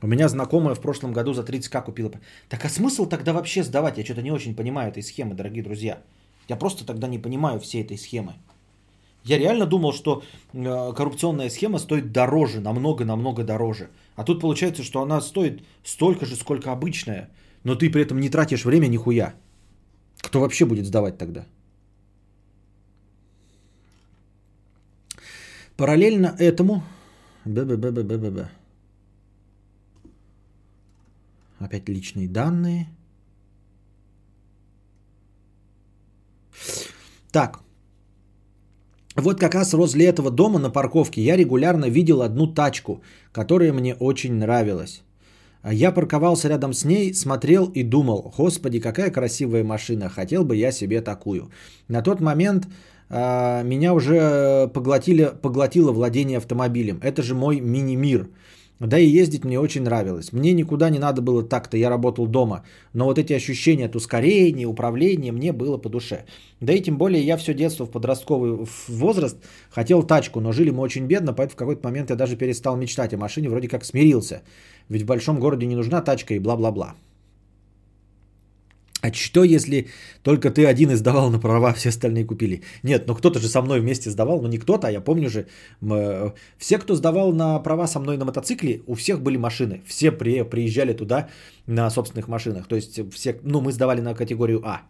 У 0.02 0.08
меня 0.08 0.30
знакомая 0.30 0.76
в 0.76 0.82
прошлом 0.82 1.14
году 1.14 1.34
за 1.34 1.42
30к 1.42 1.84
купила. 1.84 2.12
Так 2.50 2.64
а 2.66 2.70
смысл 2.70 3.06
тогда 3.06 3.34
вообще 3.34 3.64
сдавать? 3.64 3.98
Я 3.98 4.06
что-то 4.06 4.22
не 4.22 4.32
очень 4.32 4.56
понимаю 4.56 4.90
этой 4.92 5.04
схемы, 5.04 5.36
дорогие 5.36 5.64
друзья. 5.64 6.02
Я 6.48 6.58
просто 6.58 6.86
тогда 6.86 7.08
не 7.08 7.18
понимаю 7.18 7.60
всей 7.60 7.84
этой 7.84 7.98
схемы. 7.98 8.34
Я 9.24 9.40
реально 9.40 9.66
думал, 9.66 9.94
что 9.94 10.22
э, 10.54 10.94
коррупционная 10.94 11.50
схема 11.50 11.80
стоит 11.80 12.12
дороже, 12.12 12.62
намного-намного 12.62 13.44
дороже. 13.44 13.90
А 14.16 14.24
тут 14.24 14.42
получается, 14.42 14.84
что 14.84 15.02
она 15.02 15.20
стоит 15.22 15.64
столько 15.84 16.26
же, 16.26 16.36
сколько 16.36 16.72
обычная, 16.72 17.30
но 17.64 17.76
ты 17.76 17.90
при 17.90 18.04
этом 18.04 18.20
не 18.20 18.30
тратишь 18.30 18.66
время 18.66 18.88
нихуя. 18.88 19.34
Кто 20.26 20.40
вообще 20.40 20.66
будет 20.66 20.86
сдавать 20.86 21.18
тогда? 21.18 21.46
Параллельно 25.78 26.36
этому... 26.40 26.84
Б-б-б-б-б-б. 27.46 28.50
Опять 31.60 31.90
личные 31.90 32.28
данные. 32.28 32.88
Так. 37.32 37.60
Вот 39.16 39.40
как 39.40 39.54
раз 39.54 39.74
возле 39.74 40.06
этого 40.08 40.32
дома 40.32 40.60
на 40.60 40.72
парковке 40.72 41.22
я 41.22 41.38
регулярно 41.38 41.86
видел 41.86 42.22
одну 42.24 42.48
тачку, 42.48 43.02
которая 43.32 43.74
мне 43.74 43.94
очень 43.94 44.34
нравилась. 44.34 45.05
А 45.66 45.74
я 45.74 45.92
парковался 45.92 46.48
рядом 46.48 46.74
с 46.74 46.86
ней, 46.86 47.12
смотрел 47.16 47.66
и 47.66 47.82
думал, 47.82 48.32
господи, 48.38 48.80
какая 48.80 49.10
красивая 49.10 49.64
машина, 49.64 50.10
хотел 50.10 50.46
бы 50.46 50.56
я 50.56 50.72
себе 50.72 51.02
такую. 51.02 51.50
На 51.88 52.04
тот 52.04 52.22
момент 52.22 52.68
э, 53.10 53.64
меня 53.64 53.96
уже 53.96 54.68
поглотили, 54.68 55.32
поглотило 55.42 55.92
владение 55.92 56.38
автомобилем. 56.38 57.00
Это 57.02 57.24
же 57.24 57.34
мой 57.34 57.62
мини-мир. 57.62 58.28
Да 58.80 59.00
и 59.00 59.08
ездить 59.08 59.46
мне 59.46 59.60
очень 59.60 59.84
нравилось. 59.84 60.34
Мне 60.34 60.54
никуда 60.54 60.90
не 60.90 61.00
надо 61.00 61.22
было 61.22 61.42
так-то, 61.42 61.78
я 61.78 61.90
работал 61.90 62.28
дома. 62.28 62.64
Но 62.94 63.06
вот 63.06 63.18
эти 63.18 63.34
ощущения 63.34 63.86
от 63.86 63.96
ускорения, 63.96 64.68
управления 64.68 65.32
мне 65.32 65.52
было 65.52 65.78
по 65.78 65.90
душе. 65.90 66.26
Да 66.60 66.74
и 66.74 66.82
тем 66.82 66.98
более 66.98 67.24
я 67.24 67.38
все 67.38 67.54
детство 67.54 67.86
в 67.86 67.92
подростковый 67.92 68.68
возраст 68.88 69.38
хотел 69.72 70.04
тачку, 70.04 70.42
но 70.42 70.52
жили 70.52 70.70
мы 70.70 70.82
очень 70.82 71.08
бедно, 71.08 71.34
поэтому 71.34 71.54
в 71.54 71.56
какой-то 71.56 71.88
момент 71.88 72.10
я 72.10 72.16
даже 72.16 72.36
перестал 72.36 72.76
мечтать 72.76 73.14
о 73.14 73.18
машине, 73.18 73.50
вроде 73.50 73.68
как 73.68 73.86
смирился. 73.86 74.42
Ведь 74.90 75.04
в 75.04 75.06
большом 75.06 75.40
городе 75.40 75.66
не 75.66 75.76
нужна 75.76 76.02
тачка 76.02 76.34
и 76.34 76.40
бла-бла-бла. 76.40 76.96
А 79.06 79.14
что, 79.14 79.44
если 79.44 79.88
только 80.24 80.50
ты 80.50 80.66
один 80.66 80.92
издавал 80.92 81.30
на 81.30 81.40
права, 81.40 81.74
все 81.74 81.90
остальные 81.90 82.26
купили? 82.26 82.62
Нет, 82.84 83.08
ну 83.08 83.16
кто-то 83.16 83.40
же 83.40 83.48
со 83.48 83.62
мной 83.62 83.80
вместе 83.80 84.10
сдавал, 84.10 84.42
ну 84.42 84.48
не 84.48 84.58
кто-то, 84.58 84.88
а 84.88 84.92
я 84.92 85.02
помню 85.02 85.30
же, 85.30 85.46
э, 85.82 86.32
все, 86.58 86.78
кто 86.80 86.96
сдавал 86.96 87.34
на 87.34 87.60
права 87.60 87.88
со 87.88 88.00
мной 88.00 88.18
на 88.18 88.26
мотоцикле, 88.26 88.82
у 88.88 88.96
всех 88.96 89.22
были 89.22 89.38
машины, 89.38 89.82
все 89.86 90.12
при, 90.12 90.44
приезжали 90.44 90.94
туда 90.94 91.28
на 91.68 91.90
собственных 91.92 92.28
машинах, 92.28 92.68
то 92.68 92.76
есть 92.76 93.00
все, 93.14 93.40
ну 93.44 93.62
мы 93.62 93.72
сдавали 93.72 94.02
на 94.02 94.16
категорию 94.16 94.62
А, 94.66 94.82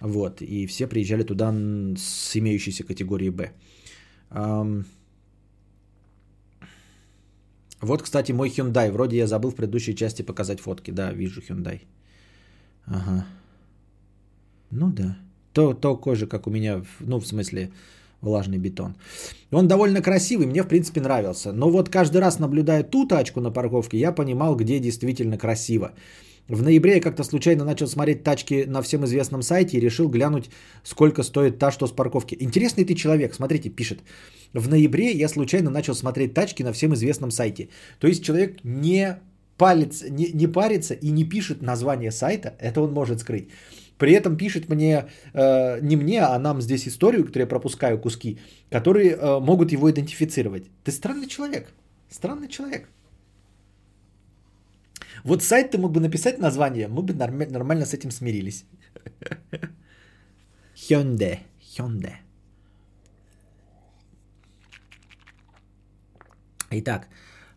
вот, 0.00 0.42
и 0.42 0.66
все 0.66 0.88
приезжали 0.88 1.22
туда 1.22 1.54
с 1.96 2.36
имеющейся 2.36 2.82
категории 2.84 3.30
Б. 3.30 3.52
Вот, 7.84 8.02
кстати, 8.02 8.32
мой 8.32 8.48
Hyundai. 8.48 8.90
Вроде 8.90 9.16
я 9.16 9.26
забыл 9.26 9.50
в 9.50 9.54
предыдущей 9.54 9.94
части 9.94 10.22
показать 10.22 10.60
фотки. 10.60 10.90
Да, 10.90 11.12
вижу 11.12 11.40
Hyundai. 11.40 11.80
Ага. 12.86 13.26
Ну 14.70 14.90
да. 14.90 15.16
То, 15.52 15.74
такой 15.74 16.16
же, 16.16 16.26
как 16.26 16.46
у 16.46 16.50
меня, 16.50 16.82
ну, 17.00 17.20
в 17.20 17.26
смысле, 17.26 17.70
влажный 18.20 18.58
бетон. 18.58 18.96
Он 19.52 19.68
довольно 19.68 20.02
красивый, 20.02 20.46
мне, 20.46 20.62
в 20.62 20.68
принципе, 20.68 21.00
нравился. 21.00 21.52
Но 21.52 21.70
вот 21.70 21.88
каждый 21.88 22.20
раз, 22.20 22.38
наблюдая 22.38 22.82
ту 22.82 23.06
тачку 23.06 23.40
на 23.40 23.50
парковке, 23.52 23.98
я 23.98 24.12
понимал, 24.12 24.56
где 24.56 24.80
действительно 24.80 25.38
красиво. 25.38 25.92
В 26.48 26.62
ноябре 26.62 26.94
я 26.94 27.00
как-то 27.00 27.24
случайно 27.24 27.64
начал 27.64 27.86
смотреть 27.86 28.22
тачки 28.22 28.64
на 28.66 28.82
всем 28.82 29.04
известном 29.04 29.42
сайте 29.42 29.76
и 29.76 29.80
решил 29.80 30.08
глянуть, 30.08 30.50
сколько 30.82 31.22
стоит 31.22 31.58
та, 31.58 31.70
что 31.70 31.86
с 31.86 31.92
парковки. 31.92 32.36
Интересный 32.40 32.84
ты 32.84 32.94
человек, 32.94 33.34
смотрите, 33.34 33.70
пишет. 33.70 34.00
В 34.52 34.68
ноябре 34.68 35.12
я 35.12 35.28
случайно 35.28 35.70
начал 35.70 35.94
смотреть 35.94 36.34
тачки 36.34 36.62
на 36.62 36.72
всем 36.72 36.92
известном 36.92 37.30
сайте. 37.30 37.68
То 37.98 38.06
есть 38.06 38.22
человек 38.22 38.58
не, 38.62 39.16
палец, 39.56 40.02
не, 40.10 40.32
не 40.34 40.46
парится 40.46 40.94
и 40.94 41.10
не 41.10 41.24
пишет 41.24 41.62
название 41.62 42.10
сайта, 42.10 42.54
это 42.60 42.82
он 42.82 42.92
может 42.92 43.20
скрыть. 43.20 43.48
При 43.96 44.12
этом 44.12 44.36
пишет 44.36 44.68
мне, 44.68 45.06
э, 45.32 45.80
не 45.80 45.96
мне, 45.96 46.20
а 46.20 46.38
нам 46.38 46.60
здесь 46.60 46.86
историю, 46.86 47.24
которую 47.24 47.44
я 47.44 47.48
пропускаю 47.48 47.98
куски, 47.98 48.38
которые 48.70 49.12
э, 49.12 49.40
могут 49.40 49.72
его 49.72 49.90
идентифицировать. 49.90 50.64
Ты 50.84 50.92
странный 50.92 51.26
человек. 51.26 51.72
Странный 52.10 52.48
человек. 52.48 52.88
Вот 55.24 55.42
сайт 55.42 55.70
ты 55.70 55.78
мог 55.78 55.92
бы 55.92 56.00
написать 56.00 56.38
название, 56.38 56.88
мы 56.88 57.02
бы 57.02 57.14
норм- 57.14 57.50
нормально 57.50 57.86
с 57.86 57.94
этим 57.94 58.10
смирились. 58.10 58.64
Hyundai. 60.76 61.38
Hyundai. 61.78 62.16
Итак, 66.70 67.08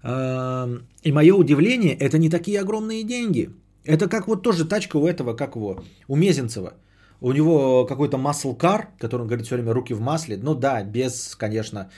эм, 0.04 0.88
и 1.04 1.12
мое 1.12 1.34
удивление, 1.34 1.96
это 1.96 2.18
не 2.18 2.30
такие 2.30 2.62
огромные 2.62 3.04
деньги. 3.04 3.50
Это 3.84 4.08
как 4.08 4.28
вот 4.28 4.44
тоже 4.44 4.66
тачка 4.66 4.98
у 4.98 5.08
этого, 5.08 5.36
как 5.36 5.56
его, 5.56 5.84
у 6.08 6.16
Мезенцева. 6.16 6.74
У 7.20 7.32
него 7.32 7.86
какой-то 7.86 8.18
muscle 8.18 8.56
car, 8.58 8.88
который 9.00 9.22
он 9.22 9.28
говорит 9.28 9.46
все 9.46 9.56
время 9.56 9.74
руки 9.74 9.94
в 9.94 10.02
масле. 10.02 10.38
Ну 10.38 10.56
да, 10.56 10.84
без, 10.84 11.36
конечно, 11.36 11.90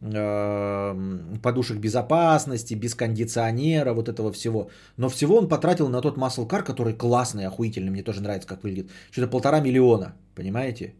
подушек 0.00 1.78
безопасности, 1.78 2.74
без 2.74 2.94
кондиционера, 2.94 3.92
вот 3.94 4.08
этого 4.08 4.32
всего. 4.32 4.70
Но 4.96 5.08
всего 5.08 5.38
он 5.38 5.48
потратил 5.48 5.88
на 5.88 6.00
тот 6.00 6.16
car, 6.16 6.62
который 6.62 6.94
классный, 6.94 7.46
охуительный, 7.46 7.90
мне 7.90 8.02
тоже 8.02 8.20
нравится, 8.20 8.48
как 8.48 8.62
выглядит. 8.62 8.90
Что-то 9.10 9.28
полтора 9.28 9.60
миллиона, 9.60 10.14
понимаете? 10.34 10.94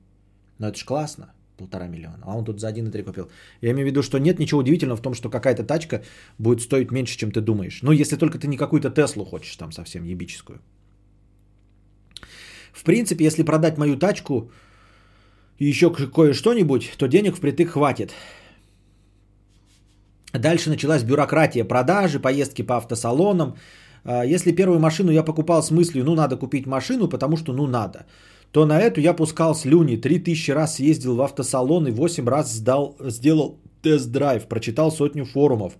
Но 0.58 0.68
это 0.68 0.78
ж 0.78 0.84
классно, 0.84 1.32
полтора 1.56 1.86
миллиона. 1.86 2.18
А 2.22 2.36
он 2.36 2.44
тут 2.44 2.60
за 2.60 2.72
1,3 2.72 3.04
купил. 3.04 3.30
Я 3.60 3.70
имею 3.70 3.86
в 3.86 3.90
виду, 3.90 4.02
что 4.02 4.18
нет 4.18 4.38
ничего 4.38 4.60
удивительного 4.60 4.96
в 4.96 5.02
том, 5.02 5.14
что 5.14 5.30
какая-то 5.30 5.64
тачка 5.64 6.02
будет 6.38 6.60
стоить 6.60 6.90
меньше, 6.90 7.16
чем 7.16 7.30
ты 7.30 7.40
думаешь. 7.40 7.82
Ну, 7.82 7.92
если 7.92 8.16
только 8.16 8.38
ты 8.38 8.48
не 8.48 8.56
какую-то 8.56 8.90
Теслу 8.90 9.24
хочешь 9.24 9.56
там 9.56 9.72
совсем 9.72 10.04
ебическую. 10.04 10.58
В 12.72 12.82
принципе, 12.82 13.24
если 13.24 13.44
продать 13.44 13.78
мою 13.78 13.96
тачку 13.96 14.50
и 15.58 15.66
еще 15.66 15.90
кое-что-нибудь, 15.90 16.92
то 16.96 17.06
денег 17.06 17.36
впритык 17.36 17.70
хватит. 17.70 18.12
Дальше 20.32 20.70
началась 20.70 21.02
бюрократия 21.02 21.64
продажи, 21.64 22.20
поездки 22.20 22.62
по 22.62 22.76
автосалонам. 22.76 23.56
А, 24.04 24.24
Если 24.24 24.52
первую 24.52 24.80
машину 24.80 25.10
я 25.12 25.22
покупал 25.22 25.62
с 25.62 25.70
мыслью, 25.70 26.04
ну 26.04 26.14
надо 26.14 26.36
купить 26.36 26.66
машину, 26.66 27.08
потому 27.08 27.36
что 27.36 27.52
ну 27.52 27.66
надо, 27.66 28.06
то 28.52 28.66
на 28.66 28.80
эту 28.80 29.00
я 29.00 29.14
пускал 29.14 29.54
слюни, 29.54 29.96
3000 29.96 30.50
раз 30.52 30.74
съездил 30.76 31.16
в 31.16 31.22
автосалон 31.22 31.86
и 31.86 31.90
8 31.90 32.28
раз 32.28 32.52
сдал, 32.52 32.96
сделал 33.00 33.58
тест-драйв, 33.82 34.46
прочитал 34.48 34.90
сотню 34.92 35.24
форумов. 35.24 35.78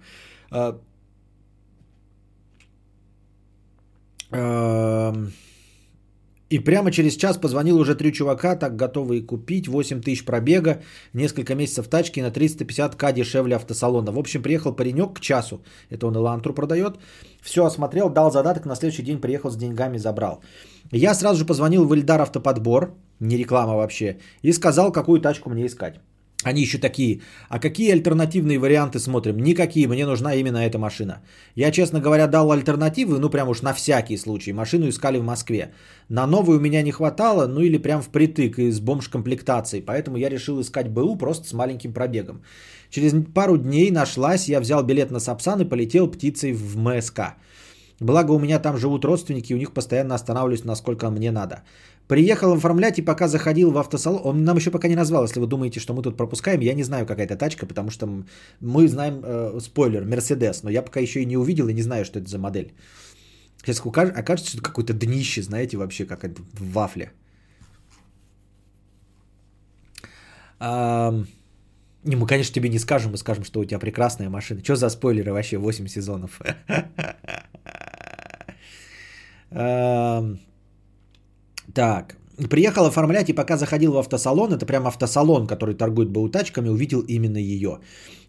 И 6.50 6.58
прямо 6.58 6.90
через 6.90 7.16
час 7.16 7.36
позвонил 7.36 7.78
уже 7.78 7.94
три 7.94 8.12
чувака, 8.12 8.56
так 8.56 8.76
готовые 8.76 9.22
купить, 9.22 9.68
8 9.68 10.00
тысяч 10.00 10.24
пробега, 10.24 10.80
несколько 11.12 11.54
месяцев 11.54 11.88
тачки 11.88 12.20
на 12.20 12.30
350к 12.30 13.12
дешевле 13.12 13.56
автосалона. 13.56 14.12
В 14.12 14.18
общем, 14.18 14.42
приехал 14.42 14.72
паренек 14.72 15.16
к 15.16 15.20
часу, 15.20 15.60
это 15.90 16.06
он 16.06 16.16
Элантру 16.16 16.54
продает, 16.54 16.96
все 17.42 17.64
осмотрел, 17.64 18.08
дал 18.08 18.30
задаток, 18.30 18.64
на 18.64 18.76
следующий 18.76 19.02
день 19.02 19.20
приехал 19.20 19.50
с 19.50 19.56
деньгами, 19.56 19.98
забрал. 19.98 20.40
Я 20.90 21.14
сразу 21.14 21.38
же 21.38 21.44
позвонил 21.44 21.84
в 21.84 21.94
Ильдар 21.94 22.20
Автоподбор, 22.20 22.94
не 23.20 23.36
реклама 23.36 23.76
вообще, 23.76 24.18
и 24.42 24.52
сказал, 24.52 24.90
какую 24.90 25.20
тачку 25.20 25.50
мне 25.50 25.66
искать. 25.66 26.00
Они 26.44 26.62
еще 26.62 26.78
такие, 26.78 27.20
а 27.48 27.58
какие 27.58 27.90
альтернативные 27.92 28.60
варианты 28.60 29.00
смотрим? 29.00 29.38
Никакие, 29.38 29.88
мне 29.88 30.06
нужна 30.06 30.34
именно 30.34 30.58
эта 30.58 30.78
машина. 30.78 31.20
Я, 31.56 31.72
честно 31.72 32.00
говоря, 32.00 32.28
дал 32.28 32.52
альтернативы, 32.52 33.18
ну 33.18 33.28
прям 33.28 33.48
уж 33.48 33.62
на 33.62 33.72
всякий 33.74 34.16
случай. 34.16 34.52
Машину 34.52 34.88
искали 34.88 35.18
в 35.18 35.24
Москве. 35.24 35.72
На 36.08 36.28
новую 36.28 36.58
у 36.58 36.60
меня 36.60 36.82
не 36.82 36.92
хватало, 36.92 37.48
ну 37.48 37.60
или 37.60 37.76
прям 37.76 38.02
впритык 38.02 38.58
из 38.58 38.78
бомж-комплектацией. 38.78 39.82
Поэтому 39.84 40.16
я 40.16 40.28
решил 40.28 40.60
искать 40.60 40.88
БУ 40.88 41.16
просто 41.16 41.48
с 41.48 41.52
маленьким 41.52 41.92
пробегом. 41.92 42.42
Через 42.88 43.14
пару 43.34 43.56
дней 43.56 43.90
нашлась, 43.90 44.48
я 44.48 44.60
взял 44.60 44.84
билет 44.84 45.10
на 45.10 45.18
Сапсан 45.18 45.60
и 45.60 45.68
полетел 45.68 46.06
птицей 46.06 46.52
в 46.52 46.78
МСК. 46.78 47.34
Благо 48.00 48.30
у 48.30 48.38
меня 48.38 48.60
там 48.60 48.76
живут 48.76 49.04
родственники, 49.04 49.52
у 49.52 49.58
них 49.58 49.72
постоянно 49.72 50.14
останавливаюсь, 50.14 50.64
насколько 50.64 51.10
мне 51.10 51.32
надо. 51.32 51.64
Приехал 52.08 52.54
оформлять 52.54 52.98
и 52.98 53.02
пока 53.02 53.28
заходил 53.28 53.70
в 53.70 53.76
автосалон, 53.76 54.20
он 54.24 54.44
нам 54.44 54.56
еще 54.56 54.70
пока 54.70 54.88
не 54.88 54.96
назвал, 54.96 55.24
если 55.24 55.40
вы 55.40 55.46
думаете, 55.46 55.78
что 55.78 55.92
мы 55.92 56.02
тут 56.02 56.16
пропускаем, 56.16 56.60
я 56.60 56.74
не 56.74 56.82
знаю, 56.82 57.06
какая 57.06 57.26
это 57.26 57.36
тачка, 57.36 57.66
потому 57.66 57.90
что 57.90 58.06
мы 58.60 58.88
знаем, 58.88 59.20
э, 59.22 59.60
спойлер, 59.60 60.04
Мерседес, 60.04 60.62
но 60.62 60.70
я 60.70 60.82
пока 60.82 61.00
еще 61.00 61.20
и 61.20 61.26
не 61.26 61.36
увидел 61.36 61.68
и 61.68 61.74
не 61.74 61.82
знаю, 61.82 62.04
что 62.04 62.18
это 62.18 62.28
за 62.28 62.38
модель. 62.38 62.72
Сейчас 63.62 63.82
окажется, 63.84 64.52
что 64.52 64.62
какое-то 64.62 64.94
днище, 64.94 65.42
знаете, 65.42 65.76
вообще, 65.76 66.06
как 66.06 66.24
это 66.24 66.40
в 66.54 66.72
вафле. 66.72 67.12
А, 70.60 71.12
не, 72.04 72.16
мы, 72.16 72.26
конечно, 72.26 72.54
тебе 72.54 72.70
не 72.70 72.78
скажем, 72.78 73.12
мы 73.12 73.18
скажем, 73.18 73.44
что 73.44 73.60
у 73.60 73.64
тебя 73.64 73.78
прекрасная 73.78 74.30
машина. 74.30 74.62
Что 74.64 74.76
за 74.76 74.88
спойлеры 74.88 75.32
вообще, 75.32 75.58
8 75.58 75.86
сезонов? 75.86 76.40
Так, 81.78 82.16
приехал 82.50 82.86
оформлять 82.86 83.30
и 83.30 83.32
пока 83.32 83.56
заходил 83.56 83.92
в 83.92 83.98
автосалон, 83.98 84.52
это 84.52 84.66
прям 84.66 84.88
автосалон, 84.88 85.46
который 85.46 85.76
торгует 85.76 86.08
БУ 86.10 86.28
тачками, 86.28 86.68
увидел 86.68 87.02
именно 87.02 87.38
ее. 87.38 87.78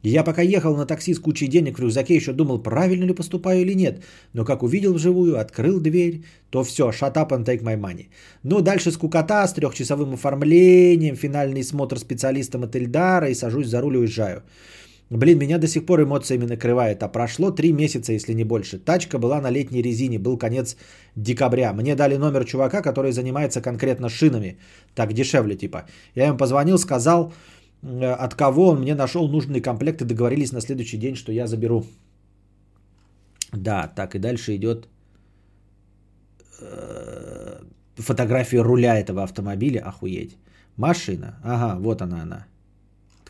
Я 0.04 0.24
пока 0.24 0.44
ехал 0.44 0.76
на 0.76 0.86
такси 0.86 1.16
с 1.16 1.20
кучей 1.20 1.48
денег 1.48 1.80
в 1.80 1.82
рюкзаке, 1.82 2.16
еще 2.16 2.32
думал, 2.32 2.62
правильно 2.62 3.06
ли 3.06 3.14
поступаю 3.16 3.62
или 3.62 3.74
нет. 3.74 4.04
Но 4.34 4.46
как 4.46 4.62
увидел 4.62 4.94
вживую, 4.94 5.40
открыл 5.40 5.80
дверь, 5.80 6.22
то 6.52 6.64
все, 6.64 6.92
shut 6.92 7.16
up 7.16 7.30
and 7.30 7.44
take 7.44 7.64
my 7.64 7.76
money. 7.76 8.10
Ну, 8.44 8.62
дальше 8.62 8.92
скукота 8.92 9.48
с 9.48 9.54
трехчасовым 9.54 10.14
оформлением, 10.14 11.16
финальный 11.16 11.64
смотр 11.64 11.98
специалистом 11.98 12.66
от 12.66 12.76
Эльдара 12.76 13.30
и 13.30 13.34
сажусь 13.34 13.68
за 13.68 13.82
руль 13.82 13.96
и 13.96 14.00
уезжаю. 14.00 14.44
Блин, 15.10 15.40
меня 15.40 15.58
до 15.58 15.68
сих 15.68 15.86
пор 15.86 16.02
эмоциями 16.02 16.46
накрывает, 16.46 17.02
а 17.02 17.08
прошло 17.08 17.52
три 17.52 17.72
месяца, 17.74 18.14
если 18.14 18.34
не 18.34 18.44
больше. 18.44 18.78
Тачка 18.78 19.18
была 19.18 19.42
на 19.42 19.50
летней 19.50 19.82
резине, 19.82 20.20
был 20.20 20.38
конец 20.38 20.78
декабря. 21.16 21.74
Мне 21.74 21.96
дали 21.96 22.18
номер 22.18 22.46
чувака, 22.46 22.82
который 22.82 23.12
занимается 23.12 23.62
конкретно 23.62 24.10
шинами. 24.10 24.60
Так 24.94 25.14
дешевле 25.14 25.56
типа. 25.56 25.86
Я 26.16 26.28
им 26.28 26.38
позвонил, 26.38 26.78
сказал, 26.78 27.34
э, 27.82 28.06
от 28.06 28.36
кого 28.36 28.68
он 28.70 28.82
мне 28.82 28.94
нашел 28.94 29.28
нужный 29.28 29.62
комплект 29.62 30.02
и 30.02 30.06
договорились 30.06 30.52
на 30.52 30.62
следующий 30.62 30.98
день, 30.98 31.16
что 31.16 31.32
я 31.32 31.48
заберу. 31.48 31.86
Да, 33.52 33.88
так 33.88 34.14
и 34.14 34.20
дальше 34.20 34.56
идет 34.56 34.88
э, 36.62 37.64
фотография 37.96 38.62
руля 38.62 39.00
этого 39.00 39.24
автомобиля. 39.24 39.80
Охуеть. 39.80 40.38
Машина. 40.78 41.40
Ага, 41.44 41.80
вот 41.80 42.02
она 42.02 42.22
она. 42.22 42.46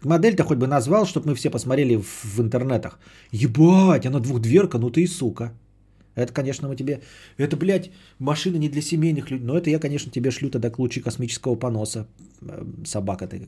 Модель-то 0.03 0.43
хоть 0.43 0.57
бы 0.57 0.67
назвал, 0.67 1.05
чтобы 1.05 1.29
мы 1.29 1.35
все 1.35 1.49
посмотрели 1.49 1.97
в, 1.97 2.23
в 2.23 2.39
интернетах. 2.39 2.99
Ебать, 3.31 4.05
она 4.05 4.19
двухдверка, 4.19 4.77
ну 4.77 4.89
ты 4.89 5.01
и 5.01 5.07
сука. 5.07 5.51
Это, 6.15 6.33
конечно, 6.33 6.67
мы 6.67 6.75
тебе... 6.75 7.01
Это, 7.37 7.55
блядь, 7.57 7.91
машина 8.19 8.57
не 8.57 8.69
для 8.69 8.81
семейных 8.81 9.31
людей. 9.31 9.45
Но 9.45 9.57
это 9.57 9.69
я, 9.69 9.79
конечно, 9.79 10.11
тебе 10.11 10.31
шлю 10.31 10.49
тогда 10.49 10.69
к 10.69 10.79
лучи 10.79 11.01
космического 11.01 11.55
поноса. 11.55 12.07
Собака 12.85 13.27
ты 13.27 13.47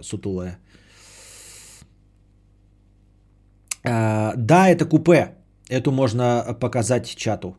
сутулая. 0.00 0.58
А, 3.84 4.34
да, 4.36 4.68
это 4.68 4.86
купе. 4.86 5.34
Эту 5.68 5.92
можно 5.92 6.56
показать 6.60 7.06
чату. 7.16 7.56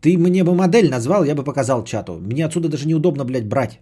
Ты 0.00 0.16
мне 0.16 0.44
бы 0.44 0.54
модель 0.54 0.88
назвал, 0.90 1.24
я 1.24 1.34
бы 1.34 1.44
показал 1.44 1.84
чату. 1.84 2.18
Мне 2.20 2.46
отсюда 2.46 2.68
даже 2.68 2.86
неудобно, 2.86 3.24
блядь, 3.24 3.48
брать. 3.48 3.80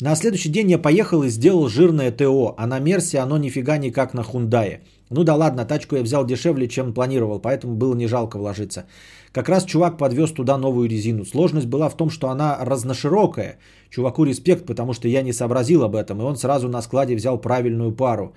На 0.00 0.16
следующий 0.16 0.48
день 0.48 0.70
я 0.70 0.78
поехал 0.78 1.22
и 1.22 1.28
сделал 1.28 1.68
жирное 1.68 2.10
ТО, 2.10 2.54
а 2.58 2.66
на 2.66 2.80
Мерсе 2.80 3.18
оно 3.18 3.38
нифига 3.38 3.78
не 3.78 3.92
как 3.92 4.12
на 4.12 4.24
Хундае. 4.24 4.80
Ну 5.08 5.22
да 5.22 5.36
ладно, 5.36 5.64
тачку 5.64 5.94
я 5.94 6.02
взял 6.02 6.26
дешевле, 6.26 6.66
чем 6.66 6.92
планировал, 6.92 7.38
поэтому 7.38 7.76
было 7.76 7.94
не 7.94 8.08
жалко 8.08 8.38
вложиться. 8.38 8.86
Как 9.32 9.48
раз 9.48 9.64
чувак 9.64 9.96
подвез 9.96 10.32
туда 10.32 10.58
новую 10.58 10.88
резину. 10.88 11.24
Сложность 11.24 11.68
была 11.68 11.88
в 11.88 11.96
том, 11.96 12.10
что 12.10 12.28
она 12.28 12.58
разноширокая. 12.60 13.58
Чуваку 13.90 14.24
респект, 14.24 14.66
потому 14.66 14.94
что 14.94 15.06
я 15.06 15.22
не 15.22 15.32
сообразил 15.32 15.84
об 15.84 15.94
этом, 15.94 16.20
и 16.20 16.24
он 16.24 16.36
сразу 16.36 16.68
на 16.68 16.82
складе 16.82 17.14
взял 17.14 17.40
правильную 17.40 17.92
пару. 17.92 18.34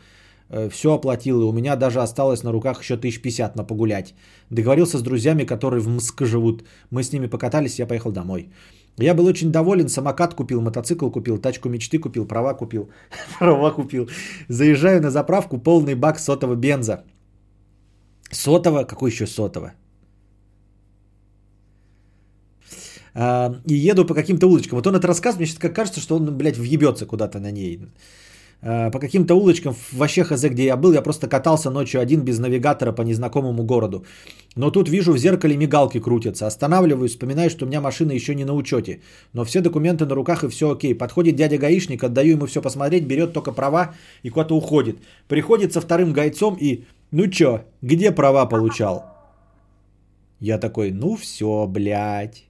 Все 0.69 0.93
оплатил, 0.93 1.41
и 1.41 1.45
у 1.45 1.51
меня 1.51 1.75
даже 1.75 2.01
осталось 2.01 2.43
на 2.43 2.51
руках 2.51 2.81
еще 2.81 2.93
1050 2.93 3.55
на 3.55 3.63
погулять. 3.63 4.13
Договорился 4.51 4.97
с 4.97 5.01
друзьями, 5.01 5.43
которые 5.43 5.81
в 5.81 5.89
МСК 5.89 6.21
живут. 6.21 6.63
Мы 6.91 7.01
с 7.03 7.11
ними 7.11 7.27
покатались, 7.27 7.79
я 7.79 7.87
поехал 7.87 8.11
домой. 8.11 8.49
Я 8.99 9.13
был 9.13 9.25
очень 9.25 9.51
доволен, 9.51 9.89
самокат 9.89 10.33
купил, 10.33 10.61
мотоцикл 10.61 11.09
купил, 11.11 11.37
тачку 11.37 11.69
мечты 11.69 11.99
купил, 11.99 12.25
права 12.25 12.53
купил, 12.53 12.89
права 13.39 13.71
купил. 13.71 14.09
Заезжаю 14.49 15.01
на 15.01 15.11
заправку, 15.11 15.59
полный 15.59 15.95
бак 15.95 16.19
сотого 16.19 16.55
бенза. 16.55 17.03
Сотого? 18.31 18.83
Какой 18.83 19.11
еще 19.11 19.27
сотого? 19.27 19.73
А, 23.13 23.55
и 23.65 23.89
еду 23.89 24.05
по 24.05 24.13
каким-то 24.13 24.47
улочкам. 24.47 24.77
Вот 24.77 24.87
он 24.87 24.95
это 24.95 25.07
рассказывает, 25.07 25.39
мне 25.39 25.45
сейчас 25.47 25.59
как 25.59 25.75
кажется, 25.75 25.99
что 25.99 26.15
он, 26.15 26.37
блядь, 26.37 26.57
въебется 26.57 27.05
куда-то 27.05 27.39
на 27.39 27.51
ней. 27.51 27.81
А, 28.61 28.89
по 28.89 28.99
каким-то 28.99 29.35
улочкам, 29.35 29.75
вообще 29.91 30.23
хз, 30.23 30.43
где 30.43 30.65
я 30.65 30.77
был, 30.77 30.93
я 30.93 31.01
просто 31.01 31.27
катался 31.27 31.69
ночью 31.69 32.01
один 32.01 32.21
без 32.21 32.39
навигатора 32.39 32.91
по 32.91 33.03
незнакомому 33.03 33.63
городу. 33.63 34.05
Но 34.55 34.71
тут 34.71 34.89
вижу 34.89 35.13
в 35.13 35.17
зеркале 35.17 35.57
мигалки 35.57 35.99
крутятся. 35.99 36.47
Останавливаюсь, 36.47 37.11
вспоминаю, 37.11 37.49
что 37.49 37.65
у 37.65 37.67
меня 37.67 37.81
машина 37.81 38.13
еще 38.13 38.35
не 38.35 38.45
на 38.45 38.53
учете. 38.53 39.01
Но 39.33 39.43
все 39.45 39.61
документы 39.61 40.05
на 40.05 40.15
руках 40.15 40.43
и 40.43 40.49
все 40.49 40.71
окей. 40.71 40.95
Подходит 40.95 41.35
дядя 41.35 41.57
гаишник, 41.57 42.03
отдаю 42.03 42.31
ему 42.31 42.47
все 42.47 42.61
посмотреть, 42.61 43.05
берет 43.05 43.33
только 43.33 43.51
права 43.51 43.93
и 44.23 44.29
куда-то 44.29 44.55
уходит. 44.55 44.97
Приходит 45.27 45.73
со 45.73 45.81
вторым 45.81 46.11
гайцом 46.11 46.57
и, 46.59 46.85
ну 47.11 47.27
чё, 47.27 47.61
где 47.81 48.11
права 48.11 48.47
получал? 48.47 49.05
Я 50.39 50.57
такой, 50.57 50.91
ну 50.91 51.15
все, 51.15 51.67
блядь, 51.67 52.43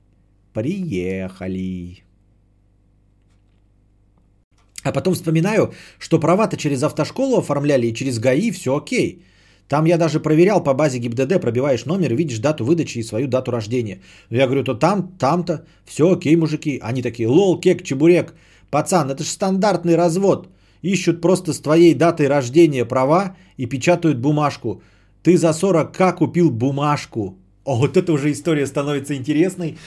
приехали. 0.54 2.07
А 4.84 4.92
потом 4.92 5.14
вспоминаю, 5.14 5.74
что 6.00 6.20
права-то 6.20 6.58
через 6.58 6.84
автошколу 6.84 7.38
оформляли 7.38 7.88
и 7.88 7.94
через 7.94 8.20
ГАИ, 8.20 8.52
все 8.52 8.78
окей. 8.78 9.24
Там 9.68 9.86
я 9.86 9.98
даже 9.98 10.20
проверял 10.20 10.64
по 10.64 10.74
базе 10.74 11.00
ГИБДД, 11.00 11.42
пробиваешь 11.42 11.86
номер, 11.86 12.16
видишь 12.16 12.40
дату 12.40 12.64
выдачи 12.64 13.00
и 13.00 13.04
свою 13.04 13.28
дату 13.28 13.52
рождения. 13.52 14.00
Я 14.30 14.46
говорю, 14.46 14.64
то 14.64 14.76
там, 14.76 15.12
там-то, 15.20 15.66
все 15.86 16.04
окей, 16.04 16.36
мужики. 16.36 16.80
Они 16.82 17.02
такие, 17.02 17.28
лол, 17.28 17.60
кек, 17.60 17.84
чебурек. 17.84 18.34
Пацан, 18.70 19.10
это 19.10 19.24
же 19.24 19.30
стандартный 19.30 19.96
развод. 19.96 20.48
Ищут 20.82 21.22
просто 21.22 21.54
с 21.54 21.60
твоей 21.60 21.94
датой 21.94 22.28
рождения 22.28 22.86
права 22.86 23.36
и 23.58 23.66
печатают 23.66 24.20
бумажку. 24.20 24.82
Ты 25.24 25.38
за 25.38 25.50
40к 25.50 26.16
купил 26.16 26.50
бумажку. 26.50 27.38
О, 27.66 27.76
вот 27.76 27.98
это 27.98 28.14
уже 28.14 28.32
история 28.32 28.66
становится 28.66 29.16
интересной. 29.16 29.78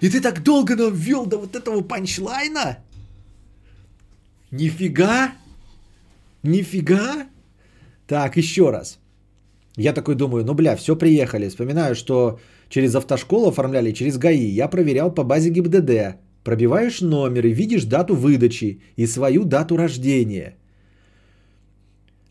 И 0.00 0.08
ты 0.08 0.20
так 0.20 0.42
долго 0.42 0.76
нам 0.76 0.94
ввел 0.94 1.26
до 1.26 1.36
вот 1.38 1.54
этого 1.56 1.82
панчлайна? 1.82 2.78
Нифига? 4.50 5.32
Нифига? 6.42 7.26
Так, 8.06 8.36
еще 8.36 8.70
раз. 8.70 8.98
Я 9.76 9.92
такой 9.92 10.14
думаю, 10.14 10.44
ну 10.44 10.54
бля, 10.54 10.76
все 10.76 10.96
приехали. 10.96 11.48
Вспоминаю, 11.48 11.94
что 11.94 12.38
через 12.68 12.94
автошколу 12.94 13.48
оформляли, 13.48 13.92
через 13.92 14.18
ГАИ. 14.18 14.48
Я 14.56 14.68
проверял 14.68 15.14
по 15.14 15.24
базе 15.24 15.50
ГИБДД. 15.50 16.16
Пробиваешь 16.44 17.00
номер 17.00 17.46
и 17.46 17.52
видишь 17.52 17.84
дату 17.84 18.14
выдачи 18.14 18.80
и 18.96 19.06
свою 19.06 19.44
дату 19.44 19.76
рождения. 19.76 20.56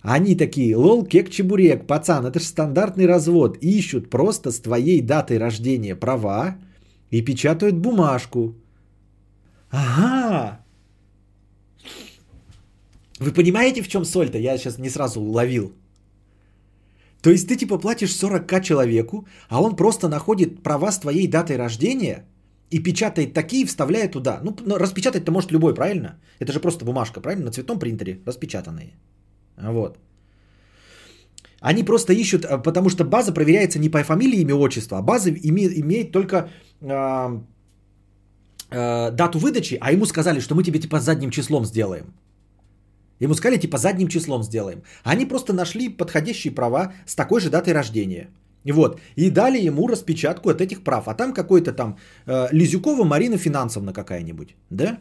Они 0.01 0.35
такие, 0.35 0.75
лол, 0.77 1.05
кек, 1.05 1.29
чебурек, 1.29 1.87
пацан, 1.87 2.25
это 2.25 2.39
же 2.39 2.45
стандартный 2.45 3.07
развод. 3.07 3.57
Ищут 3.61 4.09
просто 4.09 4.51
с 4.51 4.59
твоей 4.59 5.01
датой 5.01 5.37
рождения 5.37 5.95
права 5.95 6.57
и 7.09 7.21
печатают 7.21 7.75
бумажку. 7.75 8.55
Ага, 9.71 10.59
вы 13.19 13.31
понимаете, 13.31 13.81
в 13.81 13.87
чем 13.87 14.05
соль-то? 14.05 14.37
Я 14.37 14.57
сейчас 14.57 14.77
не 14.77 14.89
сразу 14.89 15.21
уловил. 15.21 15.73
То 17.21 17.31
есть 17.31 17.47
ты 17.47 17.55
типа 17.55 17.77
платишь 17.77 18.11
40к 18.11 18.61
человеку, 18.61 19.25
а 19.49 19.61
он 19.61 19.75
просто 19.75 20.07
находит 20.07 20.63
права 20.63 20.91
с 20.91 20.99
твоей 20.99 21.27
датой 21.27 21.57
рождения 21.57 22.25
и 22.69 22.83
печатает 22.83 23.33
такие, 23.33 23.63
и 23.63 23.65
вставляет 23.65 24.11
туда. 24.11 24.39
Ну, 24.43 24.77
распечатать-то 24.77 25.31
может 25.31 25.51
любой, 25.51 25.73
правильно? 25.73 26.19
Это 26.39 26.51
же 26.51 26.59
просто 26.59 26.85
бумажка, 26.85 27.21
правильно? 27.21 27.45
На 27.45 27.51
цветном 27.51 27.79
принтере 27.79 28.19
распечатанные. 28.25 28.93
Вот. 29.57 29.97
Они 31.61 31.83
просто 31.83 32.13
ищут, 32.13 32.45
а, 32.45 32.57
потому 32.59 32.89
что 32.89 33.05
база 33.05 33.31
проверяется 33.31 33.79
не 33.79 33.89
по 33.89 34.03
фамилии, 34.03 34.41
имя, 34.41 34.55
отчество, 34.55 34.97
а 34.97 35.01
база 35.01 35.29
име, 35.31 35.67
имеет 35.79 36.11
только 36.11 36.49
э, 36.81 37.39
э, 38.69 39.11
дату 39.11 39.39
выдачи, 39.39 39.77
а 39.81 39.91
ему 39.91 40.05
сказали, 40.05 40.39
что 40.41 40.53
мы 40.53 40.63
тебе 40.63 40.79
типа 40.79 40.99
задним 40.99 41.31
числом 41.31 41.65
сделаем. 41.65 42.13
Ему 43.19 43.33
сказали, 43.33 43.59
типа, 43.59 43.77
задним 43.77 44.07
числом 44.07 44.43
сделаем. 44.43 44.83
Они 45.03 45.25
просто 45.25 45.53
нашли 45.53 45.89
подходящие 45.89 46.53
права 46.53 46.93
с 47.05 47.15
такой 47.15 47.41
же 47.41 47.49
датой 47.49 47.73
рождения. 47.73 48.29
Вот. 48.73 48.99
И 49.15 49.29
дали 49.29 49.59
ему 49.59 49.87
распечатку 49.87 50.49
от 50.49 50.61
этих 50.61 50.83
прав. 50.83 51.07
А 51.07 51.13
там 51.13 51.33
какой-то 51.33 51.71
там 51.71 51.97
э, 52.25 52.47
Лизюкова 52.51 53.03
Марина 53.03 53.37
Финансовна 53.37 53.93
какая-нибудь, 53.93 54.55
да? 54.69 54.97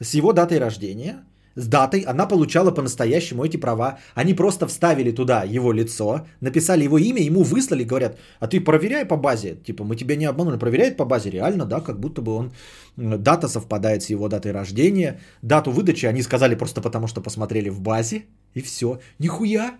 С 0.00 0.14
его 0.14 0.32
датой 0.32 0.58
рождения 0.58 1.24
с 1.54 1.66
датой, 1.66 2.00
она 2.00 2.26
получала 2.26 2.70
по-настоящему 2.70 3.44
эти 3.44 3.56
права. 3.56 3.98
Они 4.14 4.34
просто 4.34 4.66
вставили 4.66 5.10
туда 5.12 5.44
его 5.44 5.72
лицо, 5.72 6.26
написали 6.40 6.84
его 6.84 6.98
имя, 6.98 7.22
ему 7.22 7.42
выслали, 7.42 7.84
говорят, 7.84 8.18
а 8.40 8.46
ты 8.46 8.60
проверяй 8.60 9.04
по 9.04 9.16
базе, 9.16 9.56
типа 9.56 9.84
мы 9.84 9.96
тебя 9.96 10.16
не 10.16 10.26
обманули, 10.26 10.58
проверяет 10.58 10.96
по 10.96 11.04
базе, 11.04 11.30
реально, 11.30 11.66
да, 11.66 11.80
как 11.80 12.00
будто 12.00 12.22
бы 12.22 12.32
он, 12.32 12.52
дата 12.96 13.48
совпадает 13.48 14.02
с 14.02 14.10
его 14.10 14.28
датой 14.28 14.52
рождения, 14.52 15.20
дату 15.42 15.70
выдачи 15.70 16.06
они 16.06 16.22
сказали 16.22 16.54
просто 16.54 16.80
потому, 16.80 17.06
что 17.06 17.20
посмотрели 17.20 17.70
в 17.70 17.80
базе, 17.80 18.24
и 18.54 18.62
все. 18.62 19.00
Нихуя! 19.18 19.76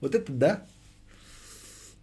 Вот 0.00 0.14
это 0.14 0.32
да. 0.32 0.62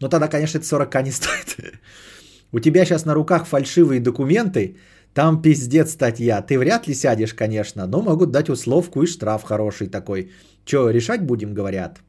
Но 0.02 0.10
тогда, 0.10 0.28
конечно, 0.28 0.58
это 0.58 0.68
40к 0.68 1.04
не 1.04 1.12
стоит. 1.12 1.58
У 2.52 2.60
тебя 2.60 2.86
сейчас 2.86 3.06
на 3.06 3.14
руках 3.14 3.48
фальшивые 3.48 4.00
документы, 4.00 4.78
там 5.16 5.42
пиздец 5.42 5.92
статья. 5.92 6.42
Ты 6.42 6.60
вряд 6.60 6.88
ли 6.88 6.94
сядешь, 6.94 7.34
конечно, 7.34 7.88
но 7.88 8.02
могут 8.02 8.32
дать 8.32 8.50
условку 8.50 9.02
и 9.02 9.08
штраф 9.08 9.44
хороший 9.44 9.88
такой. 9.88 10.30
Че, 10.66 10.90
решать 10.92 11.22
будем, 11.22 11.54
говорят. 11.54 12.02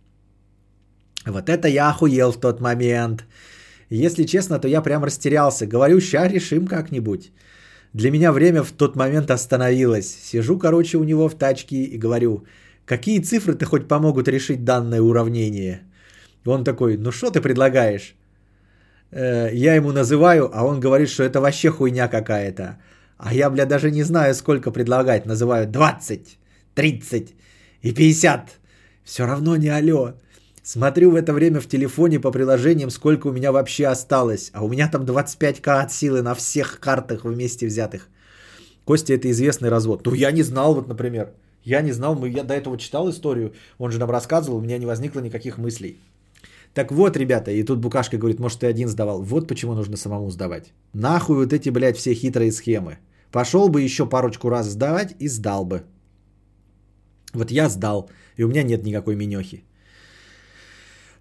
Вот 1.25 1.49
это 1.49 1.69
я 1.69 1.91
охуел 1.91 2.33
в 2.33 2.41
тот 2.41 2.61
момент. 2.61 3.25
Если 3.91 4.25
честно, 4.25 4.59
то 4.59 4.69
я 4.69 4.83
прям 4.83 5.05
растерялся. 5.05 5.67
Говорю, 5.67 6.01
ща 6.01 6.29
решим 6.29 6.67
как-нибудь. 6.67 7.31
Для 7.93 8.11
меня 8.11 8.33
время 8.33 8.65
в 8.65 8.73
тот 8.73 8.97
момент 8.97 9.31
остановилось. 9.31 10.19
Сижу, 10.23 10.59
короче, 10.59 10.99
у 10.99 11.05
него 11.05 11.29
в 11.29 11.35
тачке 11.35 11.77
и 11.77 11.99
говорю, 11.99 12.45
какие 12.85 13.21
цифры-то 13.21 13.67
хоть 13.67 13.87
помогут 13.87 14.27
решить 14.29 14.65
данное 14.65 15.01
уравнение? 15.01 15.83
Он 16.45 16.65
такой, 16.65 16.97
ну 16.97 17.13
что 17.13 17.31
ты 17.31 17.41
предлагаешь? 17.41 18.17
Э, 19.13 19.49
я 19.53 19.77
ему 19.77 19.93
называю, 19.93 20.51
а 20.53 20.65
он 20.65 20.81
говорит, 20.81 21.09
что 21.09 21.23
это 21.23 21.41
вообще 21.41 21.71
хуйня 21.71 22.09
какая-то. 22.09 22.79
А 23.19 23.35
я, 23.35 23.51
бля, 23.51 23.67
даже 23.67 23.91
не 23.91 24.03
знаю, 24.03 24.35
сколько 24.35 24.71
предлагать. 24.71 25.27
Называю 25.27 25.67
20, 25.67 26.39
30 26.75 27.35
и 27.83 27.93
50. 27.93 28.61
Все 29.05 29.27
равно 29.27 29.57
не 29.57 29.69
алло. 29.69 30.15
Смотрю 30.63 31.11
в 31.11 31.15
это 31.15 31.33
время 31.33 31.61
в 31.61 31.69
телефоне 31.69 32.21
по 32.21 32.33
приложениям, 32.33 32.91
сколько 32.91 33.29
у 33.29 33.33
меня 33.33 33.53
вообще 33.53 33.87
осталось. 33.87 34.51
А 34.53 34.65
у 34.65 34.69
меня 34.69 34.89
там 34.89 35.05
25к 35.05 35.83
от 35.83 35.93
силы 35.93 36.23
на 36.23 36.35
всех 36.35 36.81
картах 36.81 37.25
вместе 37.25 37.67
взятых. 37.67 38.09
Костя, 38.85 39.15
это 39.15 39.31
известный 39.31 39.71
развод. 39.71 40.05
Ну, 40.05 40.15
я 40.15 40.33
не 40.33 40.43
знал, 40.43 40.75
вот, 40.75 40.89
например. 40.89 41.31
Я 41.63 41.83
не 41.83 41.93
знал, 41.93 42.25
я 42.27 42.45
до 42.45 42.55
этого 42.55 42.79
читал 42.79 43.11
историю, 43.11 43.53
он 43.79 43.91
же 43.91 43.99
нам 43.99 44.09
рассказывал, 44.09 44.59
у 44.59 44.61
меня 44.61 44.79
не 44.79 44.87
возникло 44.87 45.19
никаких 45.19 45.59
мыслей. 45.59 45.99
Так 46.77 46.93
вот, 46.93 47.17
ребята, 47.17 47.51
и 47.51 47.65
тут 47.65 47.79
Букашка 47.79 48.19
говорит, 48.19 48.39
может, 48.39 48.61
ты 48.61 48.67
один 48.67 48.89
сдавал. 48.89 49.23
Вот 49.23 49.49
почему 49.49 49.75
нужно 49.75 49.97
самому 49.97 50.31
сдавать. 50.31 50.75
Нахуй 50.93 51.37
вот 51.37 51.53
эти, 51.53 51.71
блядь, 51.71 51.97
все 51.97 52.15
хитрые 52.15 52.53
схемы. 52.53 52.99
Пошел 53.33 53.71
бы 53.71 53.81
еще 53.81 54.05
парочку 54.05 54.51
раз 54.51 54.67
сдавать 54.67 55.17
и 55.19 55.29
сдал 55.29 55.65
бы. 55.65 55.85
Вот 57.33 57.51
я 57.51 57.71
сдал, 57.71 58.11
и 58.37 58.45
у 58.45 58.49
меня 58.49 58.63
нет 58.63 58.85
никакой 58.85 59.17
минехи. 59.17 59.65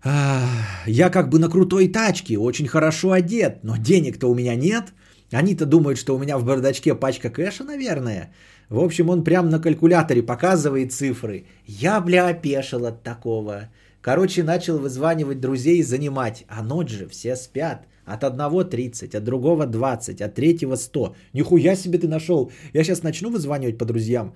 Я 0.04 1.10
как 1.10 1.30
бы 1.30 1.40
на 1.40 1.50
крутой 1.50 1.88
тачке, 1.88 2.38
очень 2.38 2.68
хорошо 2.68 3.12
одет, 3.12 3.64
но 3.64 3.78
денег-то 3.78 4.28
у 4.28 4.36
меня 4.36 4.56
нет. 4.56 4.94
Они-то 5.32 5.66
думают, 5.66 5.98
что 5.98 6.16
у 6.16 6.20
меня 6.20 6.38
в 6.38 6.44
бардачке 6.44 6.96
пачка 6.96 7.30
кэша, 7.30 7.64
наверное. 7.64 8.34
В 8.68 8.80
общем, 8.80 9.10
он 9.10 9.24
прям 9.24 9.50
на 9.50 9.62
калькуляторе 9.62 10.22
показывает 10.22 10.92
цифры. 10.92 11.46
Я, 11.66 12.02
бля, 12.02 12.28
опешил 12.28 12.86
от 12.86 13.04
такого. 13.04 13.70
Короче, 14.06 14.44
начал 14.44 14.78
вызванивать 14.78 15.40
друзей 15.40 15.80
и 15.80 15.84
занимать. 15.84 16.46
А 16.48 16.62
ночь 16.62 16.92
же, 16.92 17.08
все 17.08 17.36
спят. 17.36 17.88
От 18.06 18.24
одного 18.24 18.64
30, 18.64 19.16
от 19.16 19.24
другого 19.24 19.66
20, 19.66 20.22
от 20.22 20.36
третьего 20.36 20.76
100. 20.76 21.16
Нихуя 21.34 21.76
себе 21.76 21.98
ты 21.98 22.08
нашел. 22.08 22.52
Я 22.74 22.84
сейчас 22.84 23.04
начну 23.04 23.32
вызванивать 23.32 23.80
по 23.80 23.86
друзьям. 23.86 24.36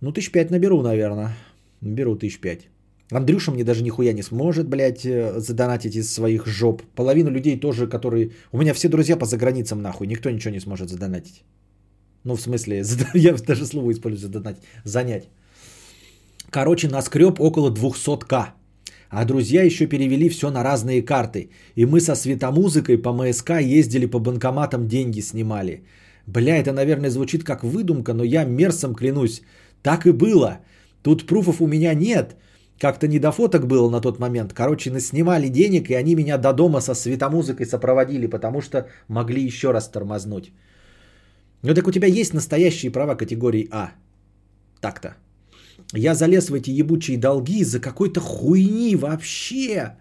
Ну, 0.00 0.12
тысяч 0.12 0.32
пять 0.32 0.50
наберу, 0.50 0.80
наверное. 0.80 1.36
Наберу 1.82 2.16
тысяч 2.16 2.40
пять. 2.40 2.70
Андрюша 3.10 3.52
мне 3.52 3.64
даже 3.64 3.82
нихуя 3.82 4.14
не 4.14 4.22
сможет, 4.22 4.66
блядь, 4.66 5.04
э, 5.04 5.40
задонатить 5.40 5.96
из 5.96 6.10
своих 6.10 6.46
жоп. 6.46 6.82
Половину 6.94 7.30
людей 7.30 7.60
тоже, 7.60 7.86
которые... 7.86 8.30
У 8.52 8.58
меня 8.58 8.72
все 8.72 8.88
друзья 8.88 9.18
по 9.18 9.26
заграницам, 9.26 9.82
нахуй. 9.82 10.06
Никто 10.06 10.30
ничего 10.30 10.54
не 10.54 10.60
сможет 10.60 10.88
задонатить. 10.88 11.42
Ну, 12.24 12.34
в 12.34 12.40
смысле, 12.40 12.82
я 13.14 13.34
даже 13.34 13.66
слово 13.66 13.90
использую 13.90 14.32
задонатить. 14.32 14.62
Занять. 14.84 15.28
Короче, 16.50 16.88
наскреб 16.88 17.40
около 17.40 17.70
200к. 17.70 18.52
А 19.10 19.24
друзья 19.24 19.62
еще 19.62 19.86
перевели 19.86 20.28
все 20.28 20.50
на 20.50 20.62
разные 20.62 21.02
карты. 21.02 21.50
И 21.76 21.86
мы 21.86 22.00
со 22.00 22.14
светомузыкой 22.14 22.98
по 22.98 23.12
МСК 23.12 23.50
ездили 23.60 24.06
по 24.06 24.18
банкоматам, 24.18 24.88
деньги 24.88 25.20
снимали. 25.20 25.82
Бля, 26.26 26.56
это, 26.56 26.72
наверное, 26.72 27.10
звучит 27.10 27.44
как 27.44 27.64
выдумка, 27.64 28.12
но 28.14 28.24
я 28.24 28.44
мерсом 28.44 28.94
клянусь. 28.94 29.42
Так 29.82 30.06
и 30.06 30.12
было. 30.12 30.58
Тут 31.02 31.26
пруфов 31.26 31.60
у 31.60 31.66
меня 31.66 31.94
нет. 31.94 32.36
Как-то 32.78 33.08
не 33.08 33.18
до 33.18 33.32
фоток 33.32 33.66
было 33.66 33.90
на 33.90 34.00
тот 34.00 34.18
момент. 34.18 34.52
Короче, 34.52 35.00
снимали 35.00 35.48
денег, 35.48 35.90
и 35.90 35.94
они 35.94 36.14
меня 36.14 36.38
до 36.38 36.52
дома 36.52 36.80
со 36.80 36.94
светомузыкой 36.94 37.66
сопроводили, 37.66 38.26
потому 38.26 38.60
что 38.60 38.88
могли 39.08 39.44
еще 39.44 39.72
раз 39.72 39.88
тормознуть. 39.88 40.52
Ну 41.62 41.74
так 41.74 41.88
у 41.88 41.92
тебя 41.92 42.08
есть 42.08 42.34
настоящие 42.34 42.92
права 42.92 43.16
категории 43.16 43.68
А. 43.70 43.90
Так-то. 44.80 45.16
Я 45.94 46.14
залез 46.14 46.50
в 46.50 46.54
эти 46.54 46.70
ебучие 46.70 47.18
долги 47.18 47.64
за 47.64 47.80
какой-то 47.80 48.20
хуйни 48.20 48.96
вообще. 48.96 49.96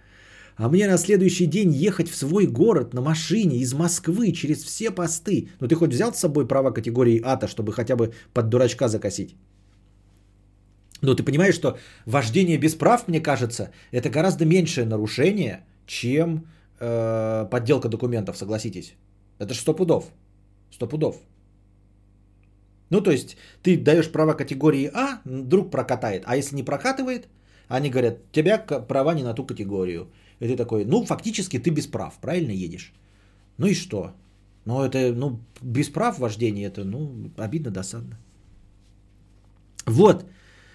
А 0.57 0.69
мне 0.69 0.87
на 0.87 0.97
следующий 0.97 1.45
день 1.45 1.71
ехать 1.71 2.09
в 2.09 2.15
свой 2.15 2.47
город 2.47 2.93
на 2.93 3.01
машине 3.01 3.57
из 3.57 3.73
Москвы 3.73 4.31
через 4.31 4.63
все 4.63 4.91
посты. 4.91 5.49
Ну 5.59 5.67
ты 5.67 5.75
хоть 5.75 5.93
взял 5.93 6.13
с 6.13 6.19
собой 6.19 6.47
права 6.47 6.71
категории 6.71 7.21
АТА, 7.23 7.47
чтобы 7.47 7.73
хотя 7.73 7.95
бы 7.95 8.13
под 8.33 8.49
дурачка 8.49 8.87
закосить? 8.87 9.35
Ну 11.01 11.15
ты 11.15 11.23
понимаешь, 11.23 11.55
что 11.55 11.77
вождение 12.05 12.57
без 12.57 12.75
прав, 12.75 13.07
мне 13.07 13.21
кажется, 13.21 13.69
это 13.91 14.09
гораздо 14.09 14.45
меньшее 14.45 14.85
нарушение, 14.85 15.63
чем 15.85 16.47
э, 16.79 17.45
подделка 17.51 17.87
документов, 17.87 18.35
согласитесь. 18.35 18.95
Это 19.39 19.53
же 19.53 19.59
сто 19.59 19.75
пудов. 19.75 20.11
Сто 20.71 20.87
пудов. 20.87 21.21
Ну, 22.89 23.01
то 23.01 23.11
есть, 23.11 23.37
ты 23.63 23.77
даешь 23.77 24.11
права 24.11 24.33
категории 24.33 24.89
А, 24.93 25.21
друг 25.25 25.71
прокатает. 25.71 26.23
А 26.25 26.37
если 26.37 26.55
не 26.55 26.63
прокатывает, 26.63 27.27
они 27.67 27.89
говорят, 27.89 28.31
тебя 28.31 28.57
права 28.59 29.13
не 29.13 29.23
на 29.23 29.33
ту 29.33 29.45
категорию. 29.45 30.07
И 30.39 30.47
ты 30.47 30.55
такой, 30.55 30.85
ну, 30.85 31.05
фактически 31.05 31.59
ты 31.59 31.71
без 31.71 31.87
прав, 31.87 32.17
правильно 32.21 32.51
едешь? 32.51 32.93
Ну 33.57 33.67
и 33.67 33.73
что? 33.73 34.13
Ну, 34.65 34.83
это, 34.83 35.13
ну, 35.13 35.39
без 35.61 35.89
прав 35.89 36.19
вождения, 36.19 36.67
это, 36.67 36.83
ну, 36.83 37.31
обидно, 37.37 37.71
досадно. 37.71 38.17
Вот, 39.85 40.25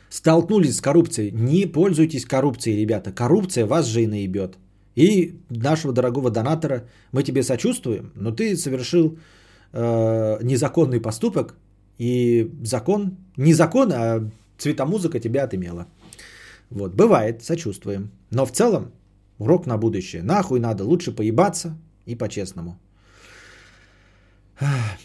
столкнулись 0.08 0.76
с 0.76 0.80
коррупцией. 0.80 1.30
Не 1.32 1.66
пользуйтесь 1.66 2.24
коррупцией, 2.24 2.80
ребята. 2.80 3.12
Коррупция 3.12 3.66
вас 3.66 3.86
же 3.86 4.02
и 4.02 4.06
наебет. 4.06 4.58
И 4.94 5.40
нашего 5.50 5.92
дорогого 5.92 6.30
донатора 6.30 6.86
мы 7.12 7.22
тебе 7.22 7.42
сочувствуем, 7.42 8.12
но 8.14 8.30
ты 8.30 8.56
совершил 8.56 9.18
э, 9.72 10.38
незаконный 10.42 11.00
поступок, 11.00 11.56
и 12.02 12.50
закон, 12.64 13.16
не 13.36 13.54
закон, 13.54 13.92
а 13.92 14.28
цветомузыка 14.58 15.20
тебя 15.20 15.44
отымела. 15.44 15.86
Вот, 16.70 16.94
бывает, 16.94 17.44
сочувствуем. 17.44 18.10
Но 18.30 18.44
в 18.44 18.50
целом, 18.50 18.90
урок 19.38 19.66
на 19.66 19.78
будущее. 19.78 20.22
Нахуй 20.22 20.58
надо, 20.58 20.84
лучше 20.84 21.12
поебаться 21.12 21.78
и 22.06 22.16
по-честному. 22.16 22.76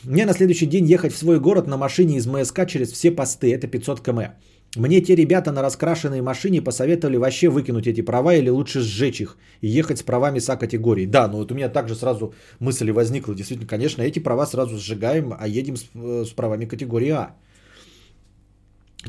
Мне 0.04 0.26
на 0.26 0.34
следующий 0.34 0.66
день 0.66 0.86
ехать 0.86 1.14
в 1.14 1.18
свой 1.18 1.40
город 1.40 1.68
на 1.68 1.78
машине 1.78 2.18
из 2.18 2.26
МСК 2.26 2.66
через 2.68 2.92
все 2.92 3.12
посты. 3.12 3.54
Это 3.54 3.68
500 3.68 4.02
км. 4.02 4.32
Мне 4.76 5.02
те 5.02 5.16
ребята 5.16 5.52
на 5.52 5.62
раскрашенной 5.62 6.22
машине 6.22 6.62
посоветовали 6.62 7.18
вообще 7.18 7.50
выкинуть 7.50 7.88
эти 7.88 8.02
права 8.02 8.36
или 8.36 8.50
лучше 8.50 8.82
сжечь 8.82 9.22
их 9.22 9.38
и 9.62 9.68
ехать 9.68 10.00
с 10.00 10.04
правами 10.04 10.40
СА 10.40 10.58
категории. 10.58 11.06
Да, 11.06 11.28
но 11.28 11.38
вот 11.38 11.52
у 11.52 11.56
меня 11.56 11.70
также 11.70 11.96
сразу 11.96 12.34
мысль 12.60 12.92
возникла. 12.92 13.34
Действительно, 13.34 13.68
конечно, 13.68 14.02
эти 14.02 14.20
права 14.20 14.46
сразу 14.46 14.78
сжигаем, 14.78 15.34
а 15.40 15.48
едем 15.48 15.78
с, 15.78 15.86
э, 15.96 16.26
с 16.26 16.34
правами 16.34 16.66
категории 16.66 17.10
А. 17.10 17.36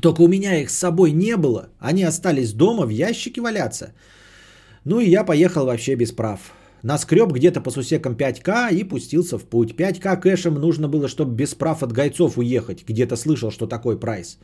Только 0.01 0.23
у 0.23 0.29
меня 0.29 0.61
их 0.61 0.71
с 0.71 0.79
собой 0.79 1.13
не 1.13 1.37
было. 1.37 1.69
Они 1.81 2.05
остались 2.05 2.53
дома 2.53 2.87
в 2.87 2.91
ящике 2.91 3.41
валяться. 3.41 3.93
Ну 4.85 5.01
и 5.01 5.11
я 5.11 5.25
поехал 5.25 5.67
вообще 5.67 5.97
без 5.97 6.13
прав. 6.13 6.53
Наскреб 6.83 7.33
где-то 7.33 7.61
по 7.61 7.71
сусекам 7.71 8.15
5К 8.15 8.73
и 8.73 8.85
пустился 8.85 9.39
в 9.39 9.45
путь. 9.45 9.75
5К 9.75 10.21
кэшем 10.21 10.55
нужно 10.55 10.89
было, 10.89 11.09
чтобы 11.09 11.35
без 11.35 11.55
прав 11.55 11.83
от 11.83 11.93
гайцов 11.93 12.39
уехать. 12.39 12.85
Где-то 12.89 13.17
слышал, 13.17 13.51
что 13.51 13.67
такой 13.67 13.99
прайс. 13.99 14.39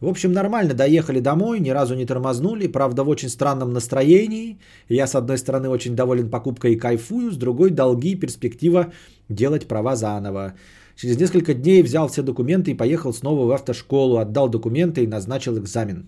В 0.00 0.08
общем, 0.08 0.32
нормально 0.32 0.74
доехали 0.74 1.20
домой, 1.20 1.60
ни 1.60 1.70
разу 1.70 1.94
не 1.94 2.06
тормознули, 2.06 2.66
правда 2.66 3.02
в 3.02 3.08
очень 3.08 3.28
странном 3.28 3.72
настроении. 3.72 4.58
Я 4.88 5.06
с 5.06 5.14
одной 5.14 5.38
стороны 5.38 5.68
очень 5.68 5.96
доволен 5.96 6.30
покупкой 6.30 6.72
и 6.72 6.78
кайфую, 6.78 7.30
с 7.30 7.36
другой 7.36 7.70
долги 7.70 8.12
и 8.12 8.20
перспектива 8.20 8.92
делать 9.28 9.66
права 9.66 9.96
заново. 9.96 10.54
Через 10.96 11.18
несколько 11.18 11.54
дней 11.54 11.82
взял 11.82 12.08
все 12.08 12.22
документы 12.22 12.70
и 12.70 12.76
поехал 12.76 13.12
снова 13.12 13.46
в 13.46 13.50
автошколу, 13.50 14.18
отдал 14.18 14.48
документы 14.48 15.02
и 15.02 15.06
назначил 15.06 15.58
экзамен. 15.58 16.06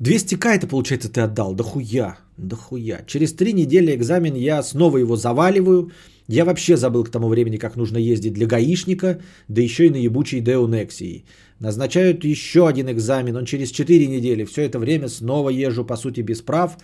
200к 0.00 0.46
это 0.48 0.66
получается 0.66 1.08
ты 1.10 1.22
отдал, 1.22 1.54
да 1.54 1.64
хуя, 1.64 2.18
да 2.36 2.56
хуя. 2.56 3.02
Через 3.06 3.32
три 3.32 3.54
недели 3.54 3.94
экзамен 3.94 4.34
я 4.34 4.62
снова 4.62 4.98
его 4.98 5.16
заваливаю. 5.16 5.90
Я 6.28 6.44
вообще 6.44 6.76
забыл 6.76 7.04
к 7.04 7.10
тому 7.10 7.28
времени, 7.28 7.56
как 7.56 7.76
нужно 7.76 7.98
ездить 7.98 8.34
для 8.34 8.46
гаишника, 8.46 9.20
да 9.48 9.62
еще 9.62 9.86
и 9.86 9.90
на 9.90 9.96
ебучей 9.96 10.40
Део 10.40 10.66
Нексии. 10.66 11.24
Назначают 11.60 12.24
еще 12.24 12.68
один 12.68 12.90
экзамен, 12.90 13.36
он 13.36 13.44
через 13.44 13.70
4 13.70 14.06
недели. 14.06 14.44
Все 14.44 14.62
это 14.62 14.78
время 14.78 15.08
снова 15.08 15.50
езжу, 15.50 15.84
по 15.84 15.96
сути, 15.96 16.20
без 16.22 16.42
прав. 16.42 16.76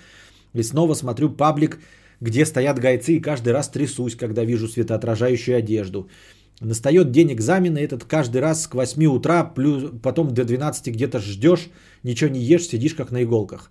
И 0.55 0.63
снова 0.63 0.95
смотрю 0.95 1.31
паблик, 1.31 1.79
где 2.21 2.47
стоят 2.47 2.79
гайцы, 2.79 3.17
и 3.17 3.21
каждый 3.21 3.53
раз 3.53 3.69
трясусь, 3.69 4.17
когда 4.17 4.45
вижу 4.45 4.69
светоотражающую 4.69 5.57
одежду. 5.57 6.09
Настает 6.61 7.11
день 7.11 7.33
экзамена, 7.33 7.79
и 7.79 7.85
этот 7.85 8.05
каждый 8.05 8.41
раз 8.41 8.67
к 8.67 8.75
8 8.75 9.05
утра, 9.07 9.45
плюс 9.45 9.91
потом 10.03 10.33
до 10.33 10.45
12 10.45 10.95
где-то 10.95 11.19
ждешь, 11.19 11.69
ничего 12.05 12.31
не 12.31 12.41
ешь, 12.41 12.67
сидишь 12.69 12.95
как 12.95 13.11
на 13.11 13.23
иголках. 13.23 13.71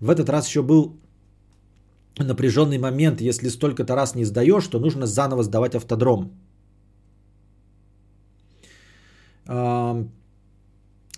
В 0.00 0.10
этот 0.10 0.28
раз 0.30 0.48
еще 0.48 0.62
был 0.62 0.96
напряженный 2.18 2.78
момент, 2.78 3.20
если 3.20 3.48
столько-то 3.48 3.94
раз 3.94 4.14
не 4.14 4.24
сдаешь, 4.24 4.66
то 4.66 4.78
нужно 4.78 5.06
заново 5.06 5.42
сдавать 5.42 5.74
автодром. 5.74 6.32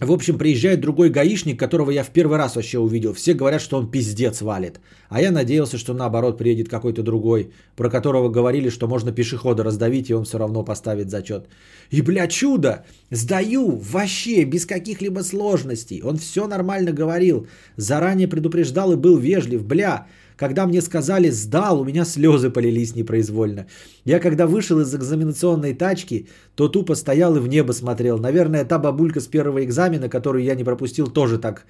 В 0.03 0.11
общем, 0.11 0.37
приезжает 0.37 0.81
другой 0.81 1.11
гаишник, 1.11 1.59
которого 1.59 1.93
я 1.93 2.03
в 2.03 2.11
первый 2.11 2.37
раз 2.37 2.57
вообще 2.57 2.79
увидел. 2.79 3.12
Все 3.12 3.35
говорят, 3.35 3.61
что 3.61 3.79
он 3.79 3.89
пиздец 3.89 4.43
валит. 4.43 4.81
А 5.09 5.20
я 5.20 5.31
надеялся, 5.31 5.79
что 5.79 5.95
наоборот 5.95 6.39
приедет 6.39 6.69
какой-то 6.69 7.03
другой, 7.03 7.53
про 7.77 7.89
которого 7.89 8.29
говорили, 8.29 8.69
что 8.69 8.89
можно 8.89 9.12
пешехода 9.12 9.62
раздавить, 9.62 10.11
и 10.11 10.15
он 10.15 10.24
все 10.24 10.39
равно 10.39 10.65
поставит 10.65 11.09
зачет. 11.09 11.47
И, 11.91 12.03
бля, 12.03 12.27
чудо! 12.27 12.85
Сдаю! 13.11 13.79
Вообще, 13.93 14.43
без 14.45 14.66
каких-либо 14.66 15.20
сложностей. 15.20 16.03
Он 16.03 16.16
все 16.16 16.49
нормально 16.49 16.93
говорил. 16.93 17.47
Заранее 17.77 18.27
предупреждал 18.27 18.93
и 18.93 18.97
был 18.97 19.19
вежлив. 19.19 19.65
Бля, 19.65 20.07
когда 20.37 20.67
мне 20.67 20.81
сказали 20.81 21.31
«сдал», 21.31 21.81
у 21.81 21.85
меня 21.85 22.05
слезы 22.05 22.51
полились 22.51 22.97
непроизвольно. 22.97 23.67
Я 24.05 24.21
когда 24.21 24.47
вышел 24.47 24.81
из 24.81 24.95
экзаменационной 24.95 25.75
тачки, 25.75 26.29
то 26.55 26.69
тупо 26.69 26.95
стоял 26.95 27.37
и 27.37 27.41
в 27.41 27.49
небо 27.49 27.73
смотрел. 27.73 28.19
Наверное, 28.19 28.65
та 28.65 28.79
бабулька 28.79 29.21
с 29.21 29.27
первого 29.27 29.65
экзамена, 29.65 30.09
которую 30.09 30.45
я 30.45 30.55
не 30.55 30.65
пропустил, 30.65 31.09
тоже 31.09 31.39
так, 31.39 31.67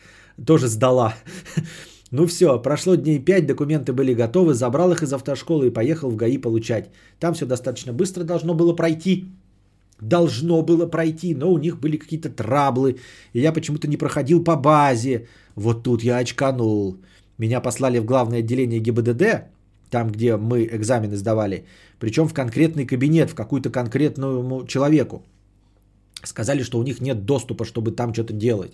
тоже 0.47 0.69
сдала. 0.69 1.15
Ну 2.15 2.27
все, 2.27 2.59
прошло 2.61 2.95
дней 2.95 3.19
пять, 3.19 3.47
документы 3.47 3.95
были 3.95 4.13
готовы, 4.13 4.53
забрал 4.53 4.93
их 4.93 5.03
из 5.03 5.15
автошколы 5.15 5.69
и 5.69 5.71
поехал 5.71 6.11
в 6.11 6.17
ГАИ 6.17 6.37
получать. 6.37 6.91
Там 7.19 7.33
все 7.33 7.47
достаточно 7.47 7.95
быстро 7.95 8.23
должно 8.23 8.53
было 8.53 8.77
пройти. 8.77 9.25
Должно 9.99 10.63
было 10.63 10.85
пройти, 10.91 11.35
но 11.35 11.51
у 11.51 11.59
них 11.59 11.81
были 11.81 11.97
какие-то 11.97 12.29
траблы, 12.29 12.97
и 13.33 13.41
я 13.41 13.53
почему-то 13.53 13.89
не 13.89 13.97
проходил 13.97 14.45
по 14.45 14.57
базе. 14.57 15.27
Вот 15.55 15.85
тут 15.85 16.03
я 16.05 16.19
очканул. 16.19 16.99
Меня 17.43 17.61
послали 17.61 17.99
в 17.99 18.05
главное 18.05 18.39
отделение 18.39 18.79
ГИБДД, 18.79 19.23
там, 19.91 20.13
где 20.13 20.37
мы 20.37 20.65
экзамены 20.65 21.17
сдавали, 21.17 21.65
причем 21.99 22.29
в 22.29 22.35
конкретный 22.35 22.87
кабинет, 22.87 23.31
в 23.31 23.35
какую-то 23.35 23.69
конкретную 23.69 24.67
человеку. 24.67 25.25
Сказали, 26.25 26.63
что 26.63 26.79
у 26.79 26.85
них 26.85 27.01
нет 27.01 27.25
доступа, 27.27 27.65
чтобы 27.65 27.91
там 27.91 28.13
что-то 28.13 28.33
делать. 28.33 28.73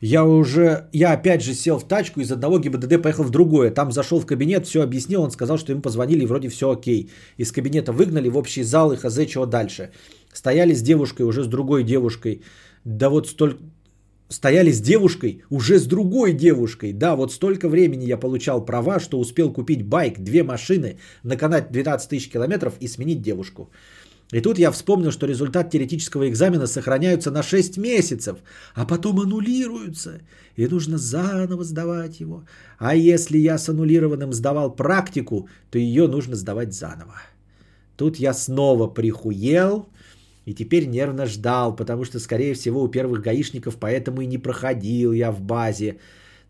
Я 0.00 0.24
уже, 0.24 0.88
я 0.92 1.12
опять 1.12 1.42
же 1.42 1.54
сел 1.54 1.78
в 1.80 1.88
тачку, 1.88 2.20
из 2.20 2.30
одного 2.30 2.60
ГИБДД 2.60 3.02
поехал 3.02 3.24
в 3.24 3.30
другое. 3.30 3.74
Там 3.74 3.90
зашел 3.90 4.20
в 4.20 4.26
кабинет, 4.26 4.66
все 4.66 4.82
объяснил, 4.82 5.22
он 5.22 5.30
сказал, 5.30 5.58
что 5.58 5.72
ему 5.72 5.82
позвонили, 5.82 6.22
и 6.22 6.26
вроде 6.26 6.48
все 6.48 6.66
окей. 6.70 7.10
Из 7.38 7.50
кабинета 7.50 7.92
выгнали 7.92 8.28
в 8.28 8.36
общий 8.36 8.62
зал 8.62 8.92
и 8.92 8.96
хз, 8.96 9.26
чего 9.26 9.46
дальше. 9.46 9.90
Стояли 10.32 10.74
с 10.74 10.82
девушкой, 10.82 11.22
уже 11.22 11.42
с 11.42 11.48
другой 11.48 11.82
девушкой. 11.82 12.42
Да 12.84 13.08
вот 13.08 13.26
столько, 13.26 13.58
стояли 14.28 14.72
с 14.72 14.80
девушкой, 14.80 15.42
уже 15.50 15.78
с 15.78 15.86
другой 15.86 16.32
девушкой. 16.32 16.92
Да, 16.92 17.16
вот 17.16 17.32
столько 17.32 17.68
времени 17.68 18.04
я 18.04 18.16
получал 18.16 18.64
права, 18.64 19.00
что 19.00 19.18
успел 19.18 19.52
купить 19.52 19.82
байк, 19.82 20.18
две 20.18 20.42
машины, 20.42 20.98
наканать 21.22 21.70
12 21.72 22.08
тысяч 22.08 22.30
километров 22.30 22.74
и 22.80 22.88
сменить 22.88 23.22
девушку. 23.22 23.70
И 24.32 24.40
тут 24.40 24.58
я 24.58 24.72
вспомнил, 24.72 25.12
что 25.12 25.26
результат 25.26 25.70
теоретического 25.70 26.28
экзамена 26.28 26.66
сохраняются 26.66 27.30
на 27.30 27.42
6 27.42 27.78
месяцев, 27.78 28.38
а 28.74 28.84
потом 28.84 29.20
аннулируются, 29.20 30.20
и 30.56 30.66
нужно 30.66 30.98
заново 30.98 31.62
сдавать 31.62 32.20
его. 32.20 32.44
А 32.78 32.96
если 32.96 33.38
я 33.38 33.56
с 33.56 33.68
аннулированным 33.68 34.32
сдавал 34.32 34.74
практику, 34.74 35.48
то 35.70 35.78
ее 35.78 36.08
нужно 36.08 36.34
сдавать 36.34 36.74
заново. 36.74 37.22
Тут 37.96 38.16
я 38.16 38.34
снова 38.34 38.88
прихуел, 38.88 39.88
и 40.46 40.54
теперь 40.54 40.86
нервно 40.86 41.26
ждал, 41.26 41.76
потому 41.76 42.04
что, 42.04 42.20
скорее 42.20 42.54
всего, 42.54 42.82
у 42.82 42.88
первых 42.88 43.20
гаишников 43.20 43.76
поэтому 43.76 44.20
и 44.20 44.26
не 44.26 44.38
проходил 44.38 45.12
я 45.12 45.32
в 45.32 45.40
базе. 45.40 45.96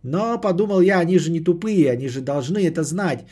Но 0.03 0.41
подумал 0.41 0.83
я, 0.83 1.01
они 1.01 1.19
же 1.19 1.31
не 1.31 1.41
тупые, 1.41 1.91
они 1.91 2.09
же 2.09 2.21
должны 2.21 2.59
это 2.59 2.83
знать. 2.85 3.25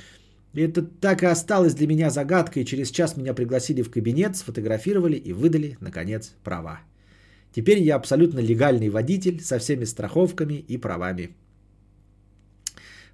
И 0.55 0.63
это 0.63 0.83
так 0.83 1.23
и 1.23 1.27
осталось 1.27 1.75
для 1.75 1.87
меня 1.87 2.11
загадкой. 2.11 2.65
Через 2.65 2.91
час 2.91 3.17
меня 3.17 3.35
пригласили 3.35 3.83
в 3.83 3.91
кабинет, 3.91 4.37
сфотографировали 4.37 5.17
и 5.17 5.33
выдали, 5.33 5.77
наконец, 5.81 6.35
права. 6.43 6.81
Теперь 7.55 7.83
я 7.83 7.97
абсолютно 7.97 8.41
легальный 8.41 8.89
водитель 8.89 9.41
со 9.41 9.59
всеми 9.59 9.85
страховками 9.85 10.65
и 10.69 10.79
правами. 10.79 11.37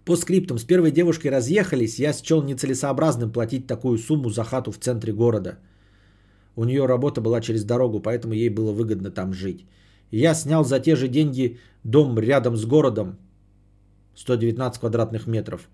По 0.05 0.17
скриптам 0.17 0.59
с 0.59 0.65
первой 0.65 0.93
девушкой 0.93 1.29
разъехались, 1.33 1.99
я 1.99 2.13
счел 2.13 2.43
нецелесообразным 2.43 3.33
платить 3.33 3.67
такую 3.67 3.99
сумму 3.99 4.31
за 4.31 4.45
хату 4.45 4.71
в 4.71 4.79
центре 4.79 5.13
города– 5.13 5.59
у 6.57 6.65
нее 6.65 6.87
работа 6.87 7.21
была 7.21 7.41
через 7.41 7.65
дорогу, 7.65 8.01
поэтому 8.01 8.35
ей 8.35 8.49
было 8.49 8.73
выгодно 8.73 9.11
там 9.11 9.33
жить. 9.33 9.67
Я 10.11 10.35
снял 10.35 10.65
за 10.65 10.81
те 10.81 10.97
же 10.97 11.09
деньги 11.09 11.59
дом 11.85 12.19
рядом 12.19 12.57
с 12.57 12.65
городом, 12.65 13.17
119 14.15 14.81
квадратных 14.81 15.27
метров, 15.27 15.69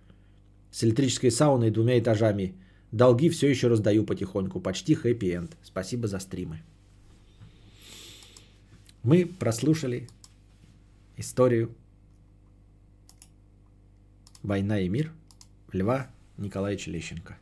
с 0.71 0.85
электрической 0.85 1.31
сауной 1.31 1.69
и 1.69 1.71
двумя 1.71 1.99
этажами. 1.99 2.55
Долги 2.93 3.31
все 3.31 3.49
еще 3.49 3.69
раздаю 3.69 4.05
потихоньку. 4.05 4.61
Почти 4.61 4.95
хэппи-энд. 4.95 5.57
Спасибо 5.63 6.07
за 6.07 6.19
стримы. 6.19 6.63
Мы 9.03 9.27
прослушали 9.27 10.09
историю 11.17 11.75
«Война 14.43 14.81
и 14.81 14.89
мир» 14.89 15.13
Льва 15.73 16.09
Николаевича 16.37 16.91
Лещенко. 16.91 17.37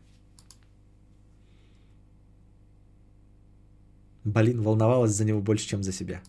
Блин, 4.24 4.62
волновалась 4.62 5.12
за 5.12 5.24
него 5.24 5.40
больше, 5.40 5.68
чем 5.68 5.82
за 5.82 5.92
себя. 5.92 6.20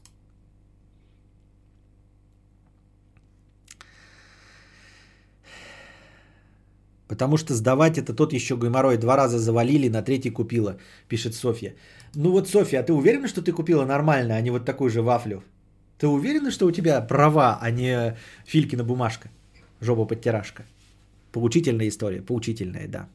Потому 7.08 7.38
что 7.38 7.54
сдавать 7.54 7.98
это 7.98 8.14
тот 8.14 8.34
еще 8.34 8.56
геморрой. 8.56 8.98
Два 8.98 9.16
раза 9.16 9.40
завалили, 9.40 9.90
на 9.90 10.02
третий 10.02 10.32
купила, 10.32 10.78
пишет 11.08 11.34
Софья. 11.34 11.76
Ну 12.16 12.32
вот, 12.32 12.50
Софья, 12.50 12.80
а 12.80 12.84
ты 12.84 12.94
уверена, 12.94 13.28
что 13.28 13.42
ты 13.42 13.52
купила 13.52 13.86
нормально, 13.86 14.36
а 14.36 14.42
не 14.42 14.52
вот 14.52 14.66
такую 14.66 14.90
же 14.90 15.02
вафлю? 15.02 15.44
Ты 15.98 16.08
уверена, 16.08 16.52
что 16.52 16.66
у 16.66 16.72
тебя 16.72 17.00
права, 17.02 17.58
а 17.62 17.72
не 17.72 18.18
Филькина 18.46 18.84
бумажка? 18.84 19.30
Жопа 19.82 20.06
подтиражка. 20.06 20.66
Поучительная 21.32 21.88
история, 21.88 22.22
поучительная, 22.22 22.88
да. 22.88 23.08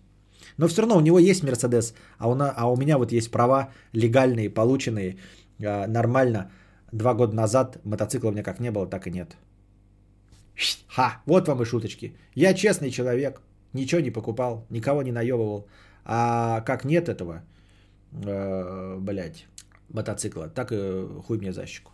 Но 0.61 0.69
все 0.69 0.83
равно 0.83 0.97
у 0.97 1.01
него 1.01 1.19
есть 1.19 1.43
Мерседес, 1.43 1.95
а 2.19 2.29
у, 2.29 2.35
а 2.39 2.71
у 2.71 2.77
меня 2.77 2.99
вот 2.99 3.13
есть 3.13 3.31
права 3.31 3.71
легальные, 3.95 4.51
полученные 4.51 5.17
э, 5.59 5.87
нормально. 5.87 6.51
Два 6.93 7.15
года 7.15 7.35
назад 7.35 7.79
мотоцикла 7.85 8.29
у 8.29 8.33
меня 8.33 8.43
как 8.43 8.61
не 8.61 8.71
было, 8.71 8.87
так 8.87 9.07
и 9.07 9.11
нет. 9.11 9.37
Ха, 10.87 11.23
вот 11.27 11.49
вам 11.49 11.63
и 11.63 11.65
шуточки. 11.65 12.15
Я 12.35 12.53
честный 12.53 12.91
человек, 12.91 13.41
ничего 13.73 14.03
не 14.03 14.11
покупал, 14.11 14.67
никого 14.71 15.03
не 15.03 15.13
наебывал. 15.13 15.67
А 16.05 16.61
как 16.61 16.85
нет 16.85 17.09
этого, 17.09 17.43
э, 18.13 18.99
блядь, 19.01 19.47
мотоцикла, 19.89 20.49
так 20.49 20.73
и 20.73 21.07
хуй 21.27 21.39
мне 21.39 21.53
за 21.53 21.67
щеку. 21.67 21.93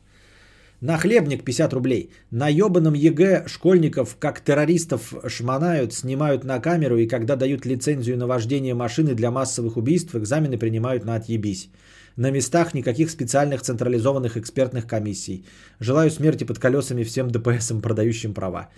На 0.81 0.99
хлебник 0.99 1.43
50 1.43 1.73
рублей. 1.73 2.11
На 2.31 2.49
ебаном 2.49 2.95
ЕГЭ 2.95 3.45
школьников 3.47 4.17
как 4.19 4.41
террористов 4.41 5.15
шманают, 5.27 5.95
снимают 5.95 6.45
на 6.45 6.61
камеру 6.61 6.99
и 6.99 7.09
когда 7.09 7.37
дают 7.37 7.65
лицензию 7.65 8.19
на 8.19 8.27
вождение 8.27 8.75
машины 8.75 9.15
для 9.15 9.31
массовых 9.31 9.79
убийств, 9.79 10.15
экзамены 10.15 10.59
принимают 10.59 11.05
на 11.05 11.15
отъебись. 11.15 11.71
На 12.17 12.31
местах 12.31 12.75
никаких 12.75 13.11
специальных 13.11 13.63
централизованных 13.63 14.37
экспертных 14.37 14.87
комиссий. 14.87 15.47
Желаю 15.81 16.11
смерти 16.11 16.45
под 16.45 16.59
колесами 16.59 17.05
всем 17.05 17.31
ДПСам, 17.31 17.81
продающим 17.81 18.35
права. 18.35 18.69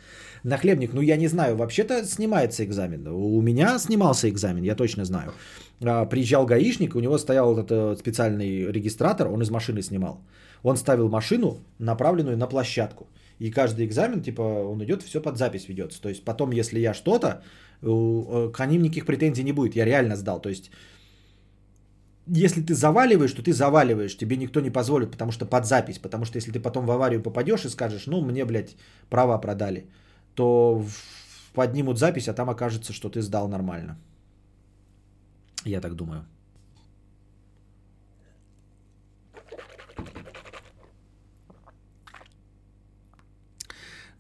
На 0.45 0.57
хлебник, 0.57 0.93
ну 0.93 1.01
я 1.01 1.17
не 1.17 1.29
знаю, 1.29 1.57
вообще-то 1.57 2.05
снимается 2.05 2.65
экзамен. 2.65 3.09
У 3.09 3.41
меня 3.43 3.79
снимался 3.79 4.29
экзамен, 4.29 4.63
я 4.63 4.77
точно 4.77 5.05
знаю. 5.05 5.33
А, 5.81 6.05
приезжал 6.05 6.47
гаишник, 6.47 6.95
у 6.95 7.01
него 7.01 7.19
стоял 7.19 7.57
этот 7.57 7.71
э, 7.71 7.97
специальный 7.99 8.73
регистратор, 8.73 9.29
он 9.29 9.43
из 9.43 9.51
машины 9.51 9.83
снимал. 9.83 10.21
Он 10.63 10.77
ставил 10.77 11.09
машину, 11.09 11.59
направленную 11.79 12.37
на 12.37 12.47
площадку. 12.47 13.07
И 13.39 13.51
каждый 13.51 13.87
экзамен, 13.87 14.23
типа, 14.23 14.43
он 14.43 14.83
идет, 14.83 15.03
все 15.03 15.23
под 15.23 15.37
запись 15.37 15.69
ведется. 15.69 16.01
То 16.01 16.09
есть 16.09 16.25
потом, 16.25 16.53
если 16.53 16.81
я 16.81 16.95
что-то, 16.95 17.43
э, 17.83 18.51
к 18.53 18.67
ним 18.67 18.83
никаких 18.83 19.07
претензий 19.07 19.45
не 19.45 19.53
будет. 19.53 19.77
Я 19.77 19.85
реально 19.85 20.17
сдал. 20.17 20.41
То 20.41 20.49
есть, 20.49 20.71
если 22.27 22.63
ты 22.63 22.75
заваливаешь, 22.75 23.33
то 23.33 23.43
ты 23.43 23.53
заваливаешь. 23.53 24.17
Тебе 24.17 24.37
никто 24.37 24.61
не 24.61 24.71
позволит, 24.71 25.11
потому 25.11 25.33
что 25.33 25.47
под 25.47 25.67
запись. 25.67 25.99
Потому 25.99 26.25
что 26.25 26.39
если 26.39 26.53
ты 26.53 26.61
потом 26.61 26.87
в 26.87 26.91
аварию 26.91 27.23
попадешь 27.23 27.65
и 27.65 27.69
скажешь, 27.69 28.07
ну, 28.07 28.21
мне, 28.21 28.45
блядь, 28.45 28.77
права 29.09 29.39
продали, 29.39 29.87
то 30.35 30.85
поднимут 31.55 31.99
запись, 31.99 32.29
а 32.29 32.35
там 32.35 32.51
окажется, 32.51 32.93
что 32.93 33.09
ты 33.09 33.23
сдал 33.23 33.49
нормально. 33.49 33.97
Я 35.65 35.81
так 35.81 35.95
думаю. 35.95 36.25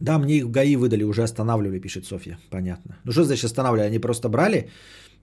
Да, 0.00 0.18
мне 0.18 0.36
их 0.36 0.44
в 0.44 0.50
ГАИ 0.50 0.76
выдали, 0.76 1.04
уже 1.04 1.22
останавливали, 1.22 1.80
пишет 1.80 2.06
Софья. 2.06 2.38
Понятно. 2.50 2.96
Ну 3.04 3.12
что 3.12 3.24
значит 3.24 3.44
останавливали? 3.44 3.86
Они 3.86 3.98
просто 3.98 4.28
брали 4.28 4.70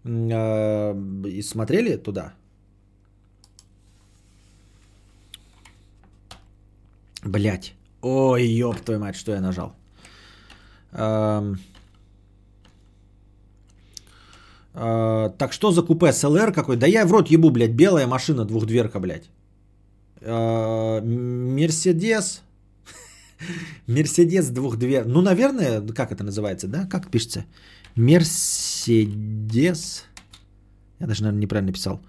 э, 0.03 0.93
и 1.27 1.41
смотрели 1.41 1.95
туда. 1.95 2.34
Блять. 7.23 7.73
Ой, 8.02 8.43
ёб 8.43 8.81
твою 8.81 8.99
мать, 8.99 9.15
что 9.15 9.31
я 9.31 9.41
нажал. 9.41 9.76
Эм... 10.91 11.57
Э, 14.76 15.30
так 15.38 15.53
что 15.53 15.72
за 15.72 15.81
купе 15.81 16.11
СЛР 16.11 16.52
какой? 16.52 16.76
Да 16.76 16.88
я 16.88 17.06
в 17.06 17.11
рот 17.11 17.31
ебу, 17.31 17.49
блядь, 17.49 17.76
белая 17.76 18.07
машина, 18.07 18.45
двухдверка, 18.45 18.99
блядь. 18.99 19.30
Э, 20.22 21.02
Мерседес, 21.02 22.41
Мерседес 23.88 24.48
двухдвер. 24.49 25.06
Ну, 25.06 25.22
наверное, 25.22 25.82
как 25.82 26.12
это 26.12 26.24
называется, 26.24 26.68
да? 26.68 26.86
Как 26.86 27.10
пишется? 27.10 27.45
Мерседес. 27.95 29.16
Я 30.99 31.07
даже, 31.07 31.24
наверное, 31.24 31.41
неправильно 31.41 31.72
написал. 31.72 32.02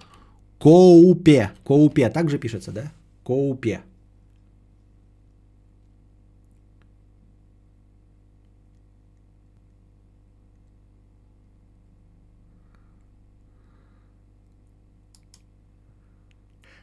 Коупе. 0.59 1.51
Коупе. 1.65 2.09
Так 2.11 2.31
же 2.31 2.39
пишется, 2.39 2.73
да? 2.73 2.93
Коупе. 3.23 3.83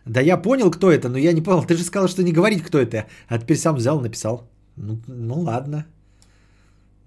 Да 0.05 0.21
я 0.21 0.37
понял, 0.37 0.71
кто 0.71 0.91
это, 0.91 1.09
но 1.09 1.17
я 1.17 1.33
не 1.33 1.41
понял. 1.41 1.63
Ты 1.63 1.75
же 1.77 1.83
сказал, 1.83 2.07
что 2.07 2.23
не 2.23 2.33
говорить, 2.33 2.63
кто 2.63 2.79
это. 2.79 3.07
А 3.27 3.39
теперь 3.39 3.57
сам 3.57 3.75
взял, 3.75 3.99
написал. 3.99 4.49
Ну, 4.75 4.99
ну 5.07 5.39
ладно. 5.39 5.85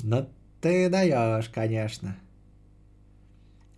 Но 0.02 0.28
ты 0.60 0.88
даешь, 0.88 1.48
конечно. 1.48 2.16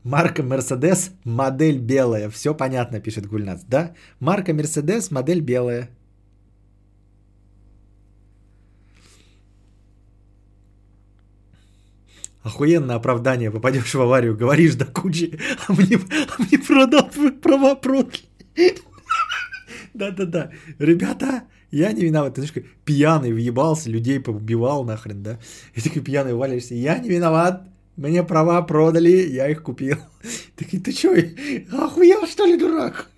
Марка 0.04 0.42
Мерседес, 0.42 1.10
модель 1.24 1.78
белая. 1.78 2.30
Все 2.30 2.54
понятно, 2.54 3.00
пишет 3.00 3.26
Гульнац. 3.26 3.62
Да? 3.68 3.94
Марка 4.20 4.54
Мерседес, 4.54 5.10
модель 5.10 5.40
белая. 5.40 5.90
Охуенное 12.42 12.96
оправдание. 12.96 13.50
Попадешь 13.50 13.94
в 13.94 14.00
аварию, 14.00 14.36
говоришь 14.36 14.76
до 14.76 14.86
кучи, 14.86 15.38
а 15.66 15.72
мне, 15.72 15.98
а 15.98 16.42
мне 16.42 16.58
продал 16.58 17.10
права 17.42 17.74
продали. 17.74 18.20
Да-да-да. 19.98 20.50
Ребята, 20.78 21.42
я 21.70 21.92
не 21.92 22.04
виноват. 22.04 22.34
Ты 22.34 22.42
знаешь, 22.42 22.66
пьяный 22.84 23.32
въебался, 23.32 23.90
людей 23.90 24.20
поубивал 24.20 24.84
нахрен, 24.84 25.22
да? 25.22 25.38
И 25.74 25.80
такой 25.80 26.02
пьяный 26.02 26.34
валишься. 26.34 26.74
Я 26.74 26.98
не 26.98 27.08
виноват. 27.08 27.68
Мне 27.96 28.22
права 28.22 28.62
продали, 28.62 29.28
я 29.28 29.48
их 29.48 29.62
купил. 29.62 29.96
Такие, 30.56 30.80
ты 30.84 30.92
что, 30.92 31.14
охуел 31.84 32.26
что 32.26 32.46
ли, 32.46 32.56
дурак? 32.56 33.10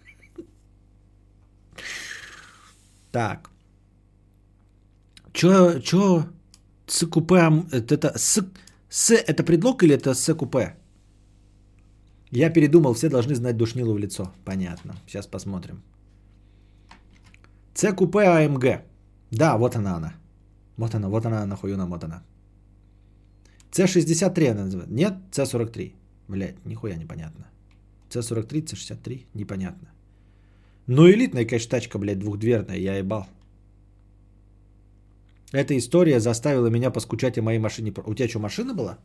Так. 3.13 3.51
Чё, 5.33 5.81
чё, 5.81 6.25
купе, 7.11 7.65
это, 7.73 8.13
с, 8.17 8.43
с, 8.89 9.11
это 9.11 9.45
предлог 9.45 9.83
или 9.83 9.95
это 9.95 10.15
с 10.15 10.35
купе? 10.35 10.77
Я 12.31 12.51
передумал, 12.51 12.95
все 12.95 13.09
должны 13.09 13.35
знать 13.35 13.57
душнилу 13.57 13.93
в 13.93 13.99
лицо. 13.99 14.33
Понятно. 14.45 14.95
Сейчас 15.07 15.27
посмотрим. 15.27 15.83
С 17.75 17.93
купе 17.93 18.19
АМГ. 18.21 18.83
Да, 19.31 19.57
вот 19.57 19.77
она 19.77 19.97
она. 19.97 20.15
Вот 20.77 20.95
она, 20.95 21.09
вот 21.09 21.27
она, 21.27 21.47
нахуй 21.47 21.77
нам, 21.77 21.91
вот 21.91 22.05
она. 22.05 22.23
С63 23.71 24.51
она 24.51 24.65
называется. 24.65 24.95
Нет, 24.95 25.15
С43. 25.31 25.95
Блять, 26.29 26.65
нихуя 26.65 26.97
непонятно. 26.97 27.47
С43, 28.11 28.65
С63, 28.65 29.27
непонятно. 29.35 29.89
Ну, 30.87 31.09
элитная, 31.09 31.45
конечно, 31.45 31.71
тачка, 31.71 31.99
блядь, 31.99 32.19
двухдверная, 32.19 32.77
я 32.77 32.97
ебал. 32.97 33.27
Эта 35.53 35.77
история 35.77 36.21
заставила 36.21 36.69
меня 36.69 36.91
поскучать 36.91 37.39
о 37.39 37.43
моей 37.43 37.59
машине. 37.59 37.93
У 38.07 38.15
тебя 38.15 38.29
что, 38.29 38.39
машина 38.39 38.75
была? 38.75 38.99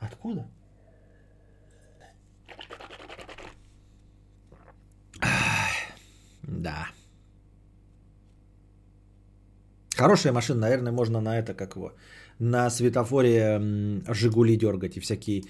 Откуда? 0.00 0.46
Да. 6.42 6.88
Хорошая 9.96 10.32
машина, 10.32 10.60
наверное, 10.60 10.92
можно 10.92 11.20
на 11.20 11.38
это, 11.38 11.54
как 11.54 11.76
его, 11.76 11.92
на 12.38 12.70
светофоре 12.70 13.60
Жигули 14.08 14.56
дергать 14.56 14.96
и 14.96 15.00
всякие 15.00 15.44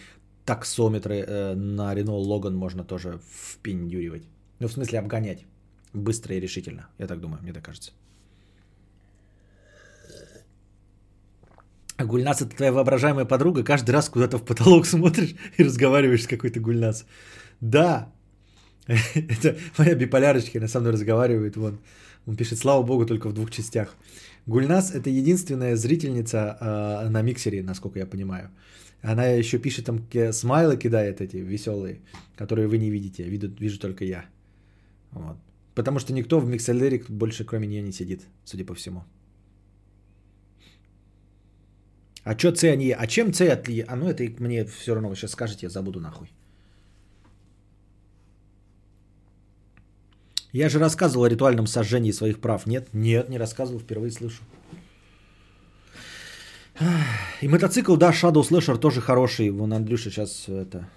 таксометры 0.44 1.14
э, 1.14 1.54
на 1.54 1.94
Рено 1.94 2.16
Логан 2.16 2.54
можно 2.54 2.84
тоже 2.84 3.20
впендюривать. 3.30 4.24
Ну, 4.60 4.68
в 4.68 4.72
смысле, 4.72 4.98
обгонять. 4.98 5.44
Быстро 5.94 6.34
и 6.34 6.40
решительно. 6.40 6.88
Я 6.98 7.06
так 7.06 7.20
думаю, 7.20 7.42
мне 7.42 7.52
так 7.52 7.64
кажется. 7.64 7.92
А 11.96 12.04
Гульнас 12.04 12.40
это 12.42 12.56
твоя 12.56 12.72
воображаемая 12.72 13.24
подруга. 13.24 13.62
Каждый 13.62 13.92
раз 13.92 14.08
куда-то 14.08 14.38
в 14.38 14.44
потолок 14.44 14.86
смотришь 14.86 15.34
и 15.58 15.64
разговариваешь 15.64 16.24
с 16.24 16.26
какой-то 16.26 16.60
Гульнас. 16.60 17.06
Да, 17.60 18.12
это 19.14 19.56
моя 19.78 19.94
биполярочка, 19.94 20.58
она 20.58 20.68
со 20.68 20.80
мной 20.80 20.92
разговаривает. 20.92 21.56
Вон. 21.56 21.78
Он 22.26 22.36
пишет, 22.36 22.58
слава 22.58 22.82
богу, 22.82 23.06
только 23.06 23.28
в 23.28 23.32
двух 23.32 23.50
частях. 23.50 23.96
Гульнас 24.46 24.90
это 24.94 25.10
единственная 25.10 25.76
зрительница 25.76 26.56
э, 26.60 27.08
на 27.08 27.22
миксере, 27.22 27.62
насколько 27.62 27.98
я 27.98 28.06
понимаю. 28.06 28.50
Она 29.02 29.26
еще 29.26 29.58
пишет 29.58 29.86
там 29.86 29.98
смайлы 30.32 30.76
кидает 30.76 31.20
эти 31.20 31.36
веселые, 31.36 32.00
которые 32.36 32.68
вы 32.68 32.78
не 32.78 32.90
видите. 32.90 33.24
Виду, 33.24 33.48
вижу 33.60 33.78
только 33.78 34.04
я. 34.04 34.24
Вот. 35.12 35.36
Потому 35.74 35.98
что 35.98 36.12
никто 36.12 36.40
в 36.40 36.46
микселере 36.46 37.04
больше 37.08 37.44
кроме 37.44 37.66
нее 37.66 37.82
не 37.82 37.92
сидит, 37.92 38.22
судя 38.44 38.64
по 38.64 38.74
всему. 38.74 39.04
А 42.24 42.38
что 42.38 42.54
С 42.54 42.64
они? 42.64 42.92
А 42.92 43.06
чем 43.06 43.32
С 43.32 43.40
отли? 43.40 43.84
А 43.88 43.96
ну 43.96 44.08
это 44.08 44.24
мне 44.42 44.64
все 44.64 44.94
равно, 44.94 45.08
вы 45.08 45.16
сейчас 45.16 45.32
скажете, 45.32 45.66
я 45.66 45.70
забуду 45.70 46.00
нахуй. 46.00 46.28
Я 50.52 50.68
же 50.68 50.78
рассказывал 50.78 51.24
о 51.24 51.28
ритуальном 51.28 51.66
сожжении 51.66 52.12
своих 52.12 52.40
прав. 52.40 52.66
Нет? 52.66 52.88
Нет, 52.92 53.28
не 53.30 53.38
рассказывал, 53.38 53.80
впервые 53.80 54.10
слышу. 54.10 54.42
И 57.40 57.48
мотоцикл, 57.48 57.96
да, 57.96 58.10
Shadow 58.10 58.42
Slasher 58.42 58.78
тоже 58.78 59.00
хороший. 59.00 59.50
Вон 59.50 59.72
Андрюша 59.72 60.10
сейчас 60.10 60.48
это... 60.48 60.88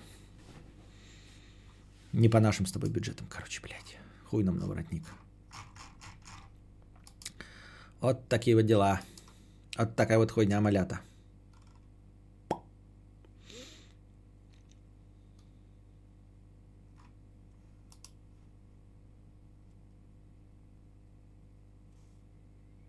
Не 2.12 2.30
по 2.30 2.40
нашим 2.40 2.66
с 2.66 2.72
тобой 2.72 2.90
бюджетам, 2.90 3.28
короче, 3.30 3.62
блядь. 3.62 3.98
Хуй 4.30 4.44
нам 4.44 4.58
на 4.58 4.68
воротник. 4.68 5.04
Вот 8.00 8.28
такие 8.28 8.56
вот 8.56 8.66
дела. 8.66 9.02
Вот 9.78 9.96
такая 9.96 10.18
вот 10.18 10.32
хуйня 10.32 10.62
малята. 10.62 11.02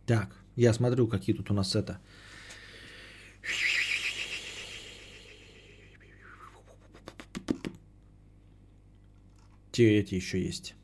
Так, 0.06 0.36
я 0.54 0.72
смотрю, 0.72 1.08
какие 1.08 1.34
тут 1.34 1.50
у 1.50 1.54
нас 1.54 1.74
это. 1.74 1.98
Те 9.72 9.98
эти 9.98 10.14
еще 10.14 10.42
есть. 10.42 10.74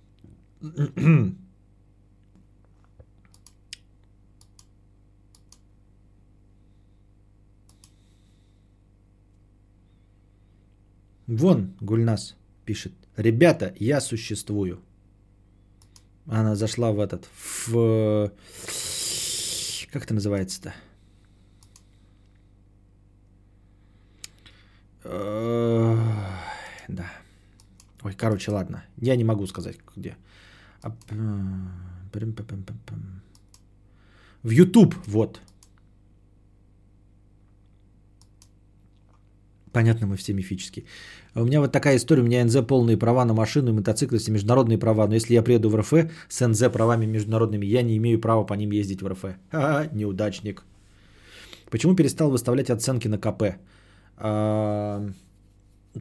Вон 11.26 11.74
Гульнас 11.80 12.36
пишет. 12.66 12.92
Ребята, 13.16 13.74
я 13.78 14.00
существую. 14.00 14.82
Она 16.26 16.54
зашла 16.54 16.92
в 16.92 17.00
этот, 17.00 17.26
в... 17.66 18.30
Как 19.92 20.04
это 20.04 20.14
называется-то? 20.14 20.74
Э, 25.04 25.96
Да. 26.88 27.12
Ой, 28.02 28.14
короче, 28.14 28.50
ладно. 28.50 28.84
Я 28.96 29.16
не 29.16 29.24
могу 29.24 29.46
сказать, 29.46 29.76
где. 29.94 30.16
Прым-пым-пым-пым. 30.80 33.20
В 34.42 34.50
YouTube, 34.50 34.96
вот. 35.06 35.40
Понятно, 39.72 40.06
мы 40.06 40.16
все 40.16 40.34
мифические. 40.34 40.84
А 41.34 41.42
У 41.42 41.46
меня 41.46 41.60
вот 41.60 41.72
такая 41.72 41.96
история. 41.96 42.22
У 42.22 42.26
меня 42.26 42.44
НЗ 42.44 42.56
полные 42.66 42.96
права 42.96 43.24
на 43.24 43.34
машину 43.34 43.70
и 43.70 43.72
мотоциклы, 43.72 44.18
если 44.18 44.30
международные 44.30 44.78
права. 44.78 45.06
Но 45.06 45.14
если 45.14 45.34
я 45.34 45.42
приеду 45.42 45.70
в 45.70 45.76
РФ 45.76 45.92
с 46.28 46.46
НЗ 46.46 46.70
правами 46.72 47.06
международными, 47.06 47.66
я 47.66 47.82
не 47.82 47.96
имею 47.96 48.20
права 48.20 48.44
по 48.44 48.54
ним 48.54 48.70
ездить 48.72 49.02
в 49.02 49.08
РФ. 49.08 49.20
Ха-ха, 49.50 49.88
неудачник. 49.92 50.64
Почему 51.70 51.96
перестал 51.96 52.30
выставлять 52.30 52.70
оценки 52.70 53.08
на 53.08 53.18
КП? 53.18 53.42
А, 54.18 55.08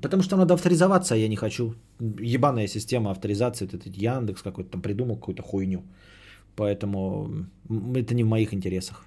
Потому 0.02 0.23
что 0.23 0.38
надо 0.38 0.53
авторизоваться, 0.53 1.15
а 1.15 1.18
я 1.18 1.27
не 1.27 1.35
хочу. 1.35 1.76
Ебаная 1.99 2.68
система 2.68 3.11
авторизации, 3.11 3.65
это 3.68 3.77
этот 3.77 3.95
Яндекс 3.95 4.41
какой-то 4.41 4.72
там 4.72 4.81
придумал 4.81 5.15
какую-то 5.15 5.43
хуйню. 5.43 5.84
Поэтому 6.56 7.45
это 7.95 8.15
не 8.15 8.23
в 8.23 8.27
моих 8.27 8.53
интересах. 8.53 9.06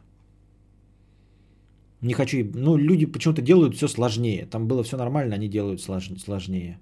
Не 2.05 2.13
хочу. 2.13 2.37
Ну, 2.55 2.77
люди 2.77 3.07
почему-то 3.07 3.41
делают 3.41 3.75
все 3.77 3.89
сложнее. 3.89 4.47
Там 4.47 4.69
было 4.69 4.83
все 4.83 4.99
нормально, 4.99 5.37
они 5.37 5.49
делают 5.49 5.81
слож- 5.81 6.19
сложнее. 6.19 6.79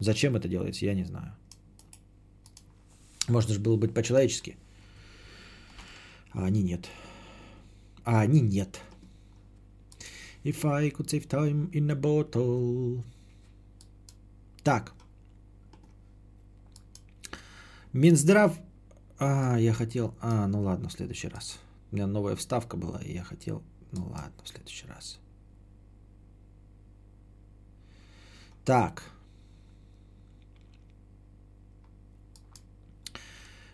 Зачем 0.00 0.36
это 0.36 0.48
делается, 0.48 0.84
я 0.84 0.94
не 0.94 1.04
знаю. 1.04 1.32
Можно 3.28 3.54
же 3.54 3.60
было 3.60 3.76
быть 3.78 3.94
по-человечески. 3.94 4.56
А 6.32 6.44
они 6.44 6.62
нет. 6.62 6.88
А 8.04 8.20
они 8.20 8.40
нет. 8.40 8.80
If 10.44 10.62
I 10.64 10.90
could 10.90 11.06
save 11.06 11.26
time 11.26 11.70
in 11.70 11.90
a 11.90 11.94
bottle. 11.94 13.02
Так. 14.62 14.92
Минздрав. 17.94 18.58
А, 19.18 19.56
я 19.58 19.72
хотел... 19.72 20.14
А, 20.20 20.46
ну 20.46 20.60
ладно, 20.60 20.90
в 20.90 20.92
следующий 20.92 21.28
раз. 21.28 21.58
У 21.90 21.96
меня 21.96 22.06
новая 22.06 22.36
вставка 22.36 22.76
была, 22.76 23.00
и 23.02 23.14
я 23.14 23.24
хотел... 23.24 23.62
Ну 23.92 24.04
ладно, 24.08 24.32
в 24.42 24.48
следующий 24.48 24.86
раз. 24.86 25.18
Так. 28.64 29.02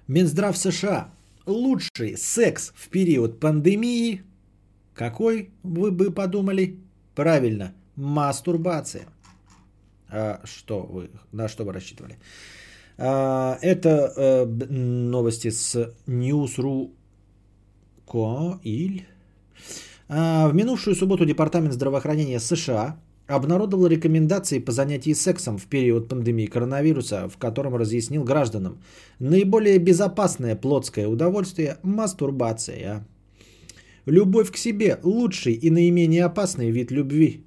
Минздрав 0.07 0.57
США. 0.57 1.11
Лучший 1.47 2.17
секс 2.17 2.73
в 2.75 2.89
период 2.89 3.41
пандемии. 3.41 4.23
Какой 4.95 5.51
вы 5.63 5.91
бы 5.91 6.11
подумали? 6.11 6.79
Правильно, 7.15 7.75
мастурбация. 7.97 9.07
А 10.09 10.41
что 10.45 10.83
вы, 10.83 11.11
на 11.33 11.49
что 11.49 11.65
вы 11.65 11.73
рассчитывали? 11.73 12.19
А, 12.97 13.59
это 13.63 14.13
э, 14.17 14.45
новости 14.47 15.51
с 15.51 15.93
News.ru 16.07 16.93
Коиль. 18.07 19.07
А, 20.09 20.49
в 20.49 20.55
минувшую 20.55 20.95
субботу 20.97 21.25
Департамент 21.25 21.73
здравоохранения 21.73 22.41
США 22.41 23.01
обнародовал 23.27 23.87
рекомендации 23.87 24.59
по 24.59 24.73
занятии 24.73 25.15
сексом 25.15 25.57
в 25.57 25.67
период 25.67 26.09
пандемии 26.09 26.47
коронавируса, 26.47 27.29
в 27.29 27.39
котором 27.39 27.75
разъяснил 27.75 28.23
гражданам 28.23 28.79
наиболее 29.19 29.79
безопасное 29.79 30.57
плотское 30.57 31.09
удовольствие– 31.09 31.79
мастурбация. 31.83 33.07
Любовь 34.05 34.51
к 34.51 34.59
себе– 34.59 34.99
лучший 35.03 35.55
и 35.55 35.71
наименее 35.71 36.25
опасный 36.25 36.71
вид 36.71 36.91
любви. 36.91 37.45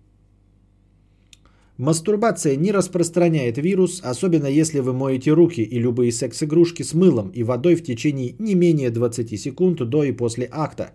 Мастурбация 1.77 2.55
не 2.55 2.71
распространяет 2.71 3.59
вирус, 3.59 4.01
особенно 4.03 4.47
если 4.47 4.79
вы 4.79 4.93
моете 4.93 5.31
руки 5.31 5.61
и 5.61 5.77
любые 5.77 6.11
секс-игрушки 6.11 6.81
с 6.81 6.95
мылом 6.95 7.29
и 7.29 7.43
водой 7.43 7.75
в 7.75 7.83
течение 7.83 8.33
не 8.39 8.55
менее 8.55 8.89
20 8.89 9.39
секунд 9.39 9.77
до 9.87 10.03
и 10.03 10.11
после 10.11 10.49
акта. 10.51 10.93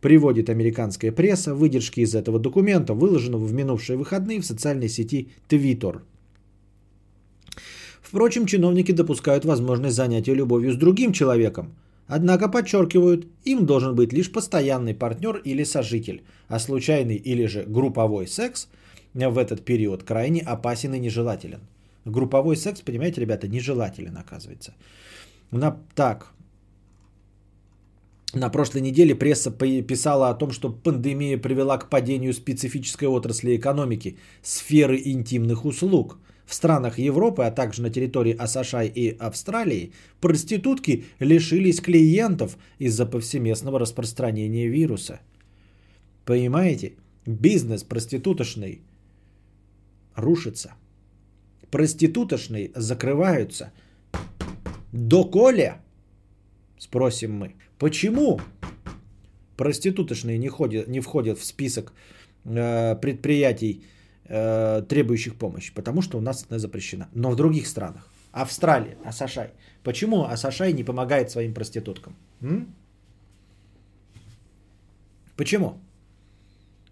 Приводит 0.00 0.48
американская 0.48 1.12
пресса 1.12 1.54
выдержки 1.54 2.00
из 2.00 2.14
этого 2.14 2.38
документа, 2.38 2.94
выложенного 2.94 3.44
в 3.44 3.52
минувшие 3.52 3.96
выходные 3.96 4.40
в 4.40 4.46
социальной 4.46 4.88
сети 4.88 5.28
Twitter. 5.48 6.00
Впрочем, 8.00 8.46
чиновники 8.46 8.92
допускают 8.92 9.44
возможность 9.44 9.96
занятия 9.96 10.34
любовью 10.34 10.72
с 10.72 10.76
другим 10.76 11.12
человеком. 11.12 11.76
Однако 12.08 12.48
подчеркивают, 12.48 13.26
им 13.44 13.66
должен 13.66 13.94
быть 13.94 14.12
лишь 14.12 14.32
постоянный 14.32 14.94
партнер 14.94 15.36
или 15.44 15.64
сожитель, 15.64 16.22
а 16.48 16.58
случайный 16.58 17.14
или 17.14 17.46
же 17.46 17.64
групповой 17.68 18.26
секс 18.26 18.68
в 19.14 19.38
этот 19.38 19.64
период 19.64 20.02
крайне 20.02 20.40
опасен 20.40 20.94
и 20.94 20.98
нежелателен. 20.98 21.60
Групповой 22.04 22.56
секс, 22.56 22.80
понимаете, 22.80 23.20
ребята, 23.20 23.46
нежелателен 23.46 24.16
оказывается. 24.16 24.74
На, 25.52 25.76
так, 25.94 26.32
на 28.34 28.48
прошлой 28.48 28.80
неделе 28.82 29.14
пресса 29.14 29.50
писала 29.50 30.30
о 30.30 30.34
том, 30.34 30.52
что 30.52 30.70
пандемия 30.70 31.38
привела 31.38 31.78
к 31.78 31.90
падению 31.90 32.32
специфической 32.32 33.06
отрасли 33.06 33.56
экономики– 33.56 34.18
сферы 34.42 35.00
интимных 35.04 35.64
услуг. 35.64 36.18
В 36.46 36.54
странах 36.54 36.98
Европы, 36.98 37.44
а 37.44 37.50
также 37.50 37.82
на 37.82 37.90
территории 37.90 38.36
США 38.46 38.82
и 38.82 39.16
Австралии 39.18 39.92
проститутки 40.20 41.04
лишились 41.20 41.80
клиентов 41.80 42.56
из-за 42.78 43.06
повсеместного 43.06 43.78
распространения 43.78 44.66
вируса. 44.66 45.20
Понимаете? 46.24 46.92
Бизнес 47.26 47.84
проституточный 47.84 48.80
рушится. 50.16 50.74
Проституточные 51.70 52.70
закрываются. 52.74 53.72
Доколе? 54.92 55.80
Спросим 56.80 57.32
мы. 57.32 57.54
Почему 57.78 58.40
проституточные 59.56 60.38
не, 60.38 60.48
ходят, 60.48 60.88
не 60.88 61.00
входят 61.00 61.38
в 61.38 61.44
список 61.44 61.92
э, 62.44 62.96
предприятий, 62.96 63.84
э, 64.24 64.82
требующих 64.88 65.34
помощи? 65.34 65.74
Потому 65.74 66.00
что 66.00 66.18
у 66.18 66.20
нас 66.22 66.42
это 66.42 66.58
запрещено. 66.58 67.04
Но 67.14 67.30
в 67.30 67.36
других 67.36 67.66
странах. 67.66 68.10
Австралия, 68.32 68.96
Асашай. 69.04 69.50
Почему 69.82 70.24
Асашай 70.24 70.72
не 70.72 70.82
помогает 70.82 71.30
своим 71.30 71.52
проституткам? 71.52 72.16
М? 72.40 72.74
Почему? 75.36 75.78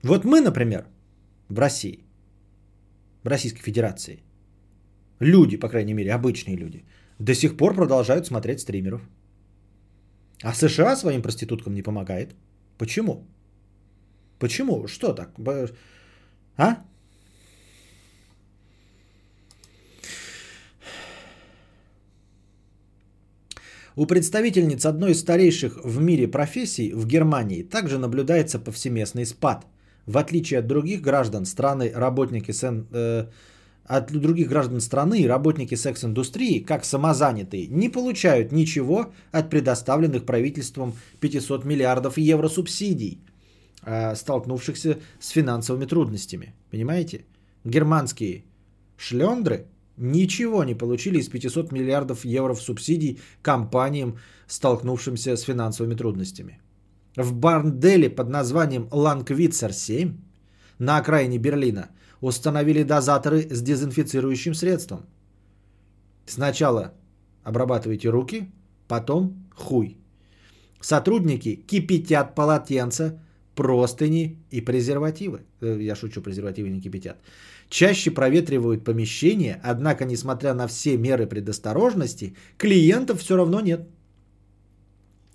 Вот 0.03 0.25
мы, 0.25 0.43
например, 0.43 0.85
в 1.49 1.59
России, 1.59 2.01
в 3.25 3.29
Российской 3.29 3.63
Федерации, 3.63 4.19
люди, 5.21 5.57
по 5.57 5.69
крайней 5.69 5.95
мере, 5.95 6.13
обычные 6.13 6.57
люди, 6.57 6.85
до 7.19 7.35
сих 7.35 7.57
пор 7.57 7.75
продолжают 7.75 8.27
смотреть 8.27 8.61
стримеров. 8.61 9.01
А 10.43 10.55
США 10.55 10.97
своим 10.97 11.23
проституткам 11.23 11.75
не 11.75 11.83
помогает. 11.83 12.35
Почему? 12.79 13.27
Почему? 14.39 14.87
Что 14.87 15.13
так? 15.13 15.31
А? 16.57 16.77
У 23.97 24.07
представительниц 24.07 24.87
одной 24.87 25.11
из 25.11 25.21
старейших 25.21 25.85
в 25.85 26.01
мире 26.01 26.29
профессий 26.29 26.93
в 26.93 27.05
Германии 27.07 27.65
также 27.65 27.99
наблюдается 27.99 28.61
повсеместный 28.61 29.27
спад. 29.27 29.67
В 30.07 30.17
отличие 30.19 30.61
от 30.61 30.67
других 30.69 31.01
граждан 31.01 31.45
страны, 31.47 31.91
работники 31.93 32.53
сен- 32.53 32.87
э, 32.93 33.27
от 33.89 34.13
других 34.13 34.49
граждан 34.49 34.81
страны, 34.81 35.27
работники 35.27 35.75
секс-индустрии, 35.75 36.59
как 36.59 36.85
самозанятые, 36.85 37.67
не 37.69 37.89
получают 37.89 38.53
ничего 38.53 39.13
от 39.33 39.51
предоставленных 39.51 40.25
правительством 40.27 40.93
500 41.21 41.65
миллиардов 41.65 42.19
евро 42.19 42.49
субсидий, 42.49 43.19
э, 43.87 44.15
столкнувшихся 44.15 44.99
с 45.19 45.31
финансовыми 45.31 45.87
трудностями. 45.87 46.55
Понимаете? 46.71 47.25
Германские 47.65 48.45
шлендры 48.99 49.67
ничего 49.97 50.65
не 50.65 50.75
получили 50.75 51.19
из 51.19 51.29
500 51.29 51.73
миллиардов 51.73 52.25
евро 52.27 52.55
субсидий 52.55 53.21
компаниям, 53.43 54.19
столкнувшимся 54.47 55.37
с 55.37 55.43
финансовыми 55.43 55.95
трудностями. 55.95 56.61
В 57.17 57.33
борделе 57.33 58.11
под 58.11 58.29
названием 58.29 58.89
Ланквицер 58.93 59.73
7 59.73 60.13
на 60.79 60.99
окраине 60.99 61.39
Берлина 61.39 61.89
установили 62.21 62.83
дозаторы 62.83 63.49
с 63.51 63.63
дезинфицирующим 63.63 64.55
средством. 64.55 65.07
Сначала 66.27 66.93
обрабатывайте 67.43 68.11
руки, 68.11 68.51
потом 68.87 69.33
хуй. 69.55 69.97
Сотрудники 70.81 71.57
кипятят 71.67 72.35
полотенца, 72.35 73.21
простыни 73.55 74.37
и 74.51 74.61
презервативы. 74.61 75.41
Э, 75.61 75.79
Я 75.81 75.97
шучу, 75.97 76.23
презервативы 76.23 76.69
не 76.71 76.81
кипятят. 76.81 77.17
Чаще 77.69 78.11
проветривают 78.11 78.85
помещение, 78.85 79.61
однако, 79.65 80.05
несмотря 80.05 80.55
на 80.55 80.67
все 80.69 80.97
меры 80.97 81.27
предосторожности, 81.27 82.35
клиентов 82.57 83.21
все 83.21 83.37
равно 83.37 83.61
нет. 83.61 83.89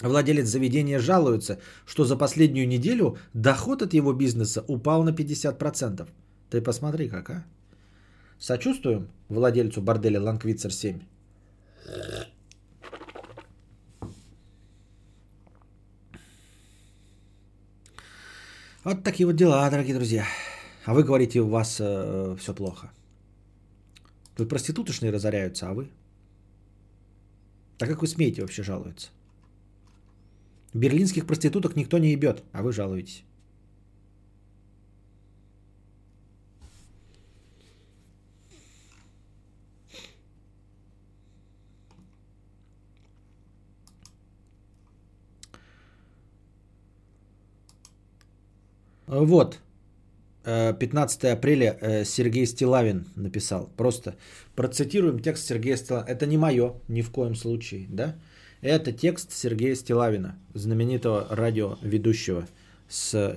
Владелец 0.02 0.48
заведения 0.48 1.00
жалуется, 1.00 1.60
что 1.86 2.06
за 2.06 2.18
последнюю 2.18 2.68
неделю 2.68 3.18
доход 3.34 3.82
от 3.82 3.94
его 3.94 4.14
бизнеса 4.14 4.64
упал 4.68 5.04
на 5.04 5.10
50%. 5.10 6.08
Ты 6.54 6.62
посмотри 6.62 7.10
как, 7.10 7.30
а? 7.32 7.44
Сочувствуем 8.38 9.08
владельцу 9.28 9.82
борделя 9.82 10.22
Ланквицер 10.22 10.72
7. 10.72 11.00
Вот 18.84 19.04
такие 19.04 19.26
вот 19.26 19.36
дела, 19.36 19.68
дорогие 19.72 19.96
друзья. 19.96 20.28
А 20.86 20.94
вы 20.94 21.04
говорите, 21.04 21.40
у 21.40 21.50
вас 21.50 21.78
э, 21.80 22.36
все 22.40 22.54
плохо. 22.54 22.92
Тут 24.36 24.50
проституточные 24.50 25.12
разоряются, 25.12 25.70
а 25.70 25.74
вы? 25.74 25.90
А 27.80 27.88
как 27.88 28.02
вы 28.02 28.08
смеете 28.08 28.42
вообще 28.42 28.62
жаловаться? 28.62 29.10
Берлинских 30.76 31.26
проституток 31.26 31.76
никто 31.76 31.98
не 31.98 32.12
ебет, 32.12 32.44
а 32.52 32.62
вы 32.62 32.74
жалуетесь. 32.74 33.24
Вот. 49.14 49.60
Э, 50.46 50.74
15 50.74 51.26
апреля 51.26 51.78
э, 51.82 52.04
Сергей 52.06 52.46
Стилавин 52.46 53.06
написал. 53.16 53.70
Просто 53.78 54.16
процитируем 54.56 55.20
текст 55.20 55.46
Сергея 55.48 55.78
Стилавина. 55.78 56.10
Это 56.10 56.26
не 56.26 56.38
мое, 56.38 56.74
ни 56.88 57.02
в 57.02 57.12
коем 57.12 57.36
случае, 57.36 57.86
да? 57.90 58.16
Это 58.62 58.92
текст 58.92 59.32
Сергея 59.32 59.76
Стилавина, 59.76 60.36
знаменитого 60.54 61.28
радиоведущего 61.30 62.48
с 62.90 63.14
э, 63.14 63.36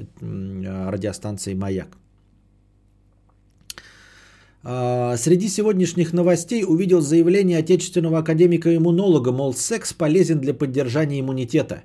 радиостанции 0.90 1.54
«Маяк». 1.54 1.88
Среди 4.62 5.48
сегодняшних 5.48 6.12
новостей 6.12 6.64
увидел 6.64 7.00
заявление 7.00 7.58
отечественного 7.58 8.18
академика-иммунолога, 8.18 9.30
мол, 9.30 9.54
секс 9.54 9.92
полезен 9.92 10.40
для 10.40 10.54
поддержания 10.54 11.20
иммунитета. 11.20 11.84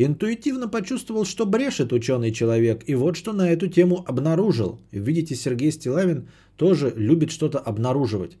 Интуитивно 0.00 0.68
почувствовал, 0.68 1.24
что 1.24 1.44
брешет 1.44 1.92
ученый 1.92 2.30
человек, 2.30 2.84
и 2.86 2.94
вот 2.94 3.16
что 3.16 3.32
на 3.32 3.50
эту 3.50 3.66
тему 3.66 4.04
обнаружил. 4.06 4.78
Видите, 4.92 5.34
Сергей 5.34 5.72
Стилавин 5.72 6.28
тоже 6.56 6.92
любит 6.94 7.32
что-то 7.32 7.58
обнаруживать 7.58 8.38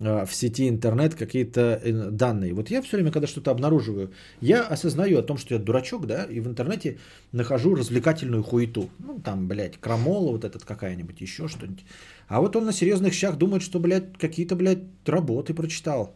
а, 0.00 0.24
в 0.24 0.34
сети 0.34 0.66
интернет, 0.66 1.14
какие-то 1.14 1.60
э, 1.60 2.10
данные. 2.10 2.54
Вот 2.54 2.70
я 2.70 2.80
все 2.80 2.96
время, 2.96 3.12
когда 3.12 3.26
что-то 3.26 3.50
обнаруживаю, 3.50 4.10
я 4.40 4.62
осознаю 4.62 5.18
о 5.18 5.22
том, 5.22 5.36
что 5.36 5.52
я 5.52 5.60
дурачок, 5.60 6.06
да, 6.06 6.24
и 6.24 6.40
в 6.40 6.46
интернете 6.46 6.96
нахожу 7.30 7.74
развлекательную 7.74 8.42
хуету. 8.42 8.88
Ну, 8.98 9.20
там, 9.20 9.48
блядь, 9.48 9.76
крамола 9.78 10.32
вот 10.32 10.44
этот 10.44 10.64
какая-нибудь, 10.64 11.20
еще 11.20 11.46
что-нибудь. 11.46 11.84
А 12.26 12.40
вот 12.40 12.56
он 12.56 12.64
на 12.64 12.72
серьезных 12.72 13.12
щах 13.12 13.36
думает, 13.36 13.62
что, 13.62 13.80
блядь, 13.80 14.16
какие-то, 14.16 14.56
блядь, 14.56 14.84
работы 15.04 15.52
прочитал. 15.52 16.14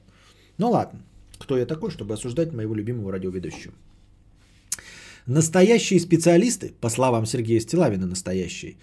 Ну 0.57 0.71
ладно, 0.71 1.01
кто 1.37 1.59
я 1.59 1.67
такой, 1.67 1.91
чтобы 1.91 2.15
осуждать 2.15 2.55
моего 2.55 2.75
любимого 2.75 3.13
радиоведущего? 3.13 3.75
Настоящие 5.31 6.01
специалисты, 6.01 6.73
по 6.81 6.89
словам 6.89 7.25
Сергея 7.25 7.61
Стилавина, 7.61 8.05
настоящие, 8.05 8.79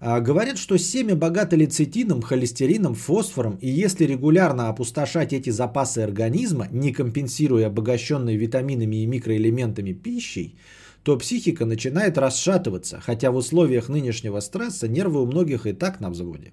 а, 0.00 0.18
говорят, 0.18 0.58
что 0.58 0.76
семя 0.76 1.14
богато 1.14 1.54
лецитином, 1.54 2.20
холестерином, 2.20 2.94
фосфором, 2.96 3.58
и 3.60 3.70
если 3.70 4.04
регулярно 4.04 4.68
опустошать 4.70 5.32
эти 5.32 5.50
запасы 5.50 6.00
организма, 6.00 6.66
не 6.72 6.92
компенсируя 6.92 7.68
обогащенной 7.68 8.34
витаминами 8.34 9.04
и 9.04 9.06
микроэлементами 9.06 9.92
пищей, 9.92 10.56
то 11.04 11.16
психика 11.16 11.64
начинает 11.64 12.18
расшатываться, 12.18 12.98
хотя 13.00 13.30
в 13.30 13.36
условиях 13.36 13.88
нынешнего 13.88 14.40
стресса 14.40 14.88
нервы 14.88 15.22
у 15.22 15.26
многих 15.26 15.64
и 15.64 15.72
так 15.74 16.00
на 16.00 16.10
взводе. 16.10 16.50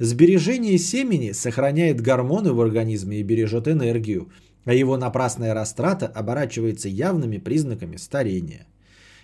Сбережение 0.00 0.76
семени 0.76 1.30
сохраняет 1.30 2.00
гормоны 2.00 2.52
в 2.52 2.60
организме 2.60 3.18
и 3.18 3.22
бережет 3.22 3.68
энергию, 3.68 4.28
а 4.66 4.74
его 4.74 4.96
напрасная 4.98 5.54
растрата 5.54 6.06
оборачивается 6.06 6.88
явными 6.88 7.38
признаками 7.38 7.96
старения. 7.96 8.66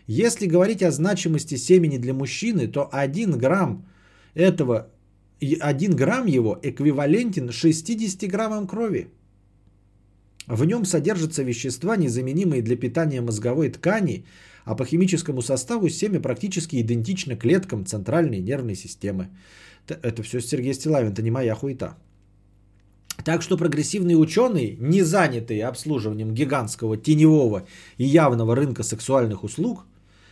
Если 0.07 0.47
говорить 0.47 0.83
о 0.83 0.91
значимости 0.91 1.57
семени 1.57 1.99
для 1.99 2.15
мужчины, 2.15 2.69
то 2.69 2.89
1 2.93 3.39
грамм 3.39 3.85
этого, 4.35 4.89
1 5.41 5.97
грамм 5.97 6.27
его 6.27 6.59
эквивалентен 6.63 7.51
60 7.51 8.31
граммам 8.31 8.67
крови. 8.67 9.09
В 10.47 10.65
нем 10.65 10.85
содержатся 10.85 11.43
вещества, 11.43 11.97
незаменимые 11.97 12.63
для 12.63 12.77
питания 12.77 13.21
мозговой 13.21 13.71
ткани, 13.71 14.25
а 14.65 14.77
по 14.77 14.85
химическому 14.85 15.43
составу 15.43 15.89
семя 15.89 16.21
практически 16.21 16.81
идентично 16.81 17.37
клеткам 17.37 17.85
центральной 17.85 18.41
нервной 18.41 18.77
системы. 18.77 19.29
Это 19.89 20.23
все 20.23 20.41
Сергей 20.41 20.75
Стилавин, 20.75 21.13
это 21.13 21.23
не 21.23 21.31
моя 21.31 21.55
хуета. 21.55 21.97
Так 23.25 23.43
что 23.43 23.57
прогрессивные 23.57 24.17
ученые, 24.17 24.77
не 24.81 25.03
занятые 25.03 25.67
обслуживанием 25.67 26.35
гигантского 26.35 26.97
теневого 26.97 27.67
и 27.97 28.05
явного 28.05 28.57
рынка 28.57 28.83
сексуальных 28.83 29.45
услуг, 29.45 29.87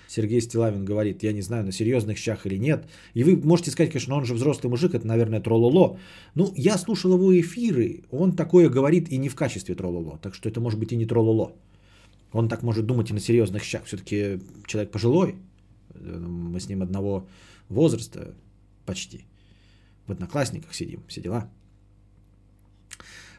Сергей 0.09 0.41
Стилавин 0.41 0.85
говорит, 0.85 1.23
я 1.23 1.33
не 1.33 1.41
знаю, 1.41 1.65
на 1.65 1.71
серьезных 1.71 2.19
щах 2.19 2.45
или 2.45 2.57
нет. 2.57 2.89
И 3.15 3.23
вы 3.23 3.37
можете 3.37 3.71
сказать, 3.71 3.93
конечно, 3.93 4.17
он 4.17 4.25
же 4.25 4.35
взрослый 4.35 4.69
мужик, 4.69 4.95
это, 4.95 5.07
наверное, 5.07 5.41
трололо. 5.41 5.99
Ну, 6.35 6.53
я 6.57 6.79
слушал 6.79 7.15
его 7.15 7.39
эфиры, 7.39 8.03
он 8.11 8.33
такое 8.33 8.69
говорит 8.69 9.09
и 9.09 9.19
не 9.19 9.29
в 9.29 9.37
качестве 9.37 9.77
трололо. 9.77 10.19
Так 10.19 10.35
что 10.35 10.49
это 10.49 10.61
может 10.61 10.81
быть 10.81 10.91
и 10.93 10.97
не 10.97 11.07
трололо. 11.07 11.53
Он 12.33 12.49
так 12.49 12.65
может 12.65 12.87
думать 12.87 13.11
и 13.11 13.15
на 13.15 13.21
серьезных 13.21 13.63
щах. 13.63 13.85
Все-таки 13.85 14.41
человек 14.67 14.91
пожилой. 14.91 15.37
Мы 15.95 16.59
с 16.59 16.69
ним 16.69 16.83
одного 16.83 17.29
возраста 17.69 18.35
почти. 18.87 19.27
В 20.09 20.13
одноклассниках 20.13 20.75
сидим, 20.75 21.05
все 21.07 21.21
дела. 21.21 21.49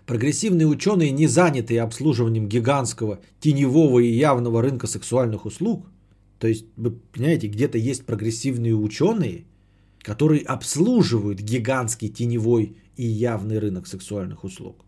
Прогрессивные 0.06 0.68
ученые, 0.68 1.12
не 1.12 1.28
занятые 1.28 1.82
обслуживанием 1.82 2.48
гигантского 2.48 3.20
теневого 3.40 4.00
и 4.00 4.08
явного 4.08 4.62
рынка 4.62 4.88
сексуальных 4.88 5.46
услуг, 5.46 5.88
то 6.40 6.48
есть, 6.48 6.66
вы 6.76 6.92
понимаете, 6.92 7.48
где-то 7.48 7.78
есть 7.78 8.06
прогрессивные 8.06 8.76
ученые, 8.76 9.46
которые 10.00 10.42
обслуживают 10.42 11.40
гигантский 11.40 12.10
теневой 12.10 12.76
и 12.98 13.06
явный 13.06 13.60
рынок 13.60 13.86
сексуальных 13.86 14.44
услуг. 14.44 14.84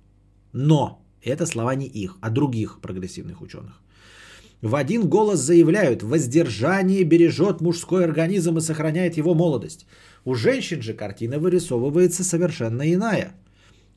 Но 0.51 1.05
это 1.21 1.45
слова 1.45 1.75
не 1.75 1.85
их, 1.85 2.17
а 2.21 2.29
других 2.29 2.79
прогрессивных 2.81 3.41
ученых. 3.41 3.81
в 4.61 4.75
один 4.75 5.07
голос 5.07 5.39
заявляют, 5.39 6.03
воздержание 6.03 7.03
бережет 7.03 7.61
мужской 7.61 8.03
организм 8.03 8.57
и 8.57 8.61
сохраняет 8.61 9.17
его 9.17 9.33
молодость. 9.33 9.85
У 10.25 10.35
женщин 10.35 10.81
же 10.81 10.93
картина 10.93 11.37
вырисовывается 11.37 12.23
совершенно 12.23 12.91
иная. 12.91 13.35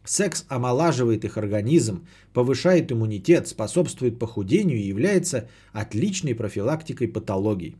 Секс 0.07 0.45
омолаживает 0.49 1.25
их 1.25 1.37
организм, 1.37 2.07
повышает 2.33 2.93
иммунитет, 2.93 3.49
способствует 3.49 4.19
похудению 4.19 4.79
и 4.79 4.87
является 4.87 5.49
отличной 5.73 6.35
профилактикой 6.35 7.09
патологий. 7.09 7.77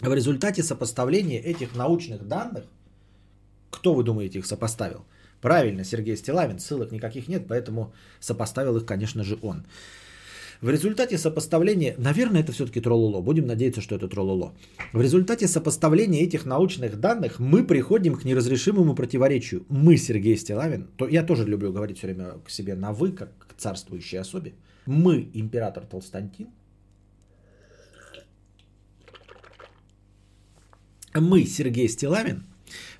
В 0.00 0.12
результате 0.12 0.62
сопоставления 0.62 1.40
этих 1.40 1.76
научных 1.76 2.26
данных, 2.26 2.64
кто 3.70 3.94
вы 3.94 4.02
думаете 4.02 4.40
их 4.40 4.46
сопоставил? 4.46 5.04
Правильно, 5.40 5.84
Сергей 5.84 6.16
Стилавин, 6.16 6.58
ссылок 6.58 6.90
никаких 6.90 7.28
нет, 7.28 7.46
поэтому 7.46 7.92
сопоставил 8.18 8.76
их, 8.76 8.84
конечно 8.84 9.22
же, 9.22 9.38
он. 9.40 9.66
В 10.60 10.70
результате 10.70 11.18
сопоставления, 11.18 11.94
наверное, 11.98 12.40
это 12.40 12.50
все-таки 12.52 12.80
троллоло, 12.80 13.20
будем 13.20 13.46
надеяться, 13.46 13.80
что 13.80 13.94
это 13.94 14.08
троллоло. 14.08 14.54
В 14.92 15.00
результате 15.00 15.46
сопоставления 15.46 16.24
этих 16.24 16.46
научных 16.46 16.98
данных 16.98 17.38
мы 17.38 17.64
приходим 17.64 18.16
к 18.16 18.24
неразрешимому 18.24 18.96
противоречию. 18.96 19.64
Мы, 19.68 19.96
Сергей 19.96 20.36
Стилавин, 20.36 20.88
то 20.96 21.06
я 21.06 21.22
тоже 21.22 21.44
люблю 21.44 21.72
говорить 21.72 21.98
все 21.98 22.08
время 22.08 22.38
к 22.44 22.50
себе 22.50 22.74
на 22.74 22.92
«вы», 22.92 23.12
как 23.12 23.30
к 23.38 23.54
царствующей 23.56 24.18
особе. 24.18 24.54
Мы, 24.84 25.30
император 25.32 25.84
Толстантин, 25.84 26.48
мы, 31.14 31.44
Сергей 31.44 31.88
Стилавин, 31.88 32.44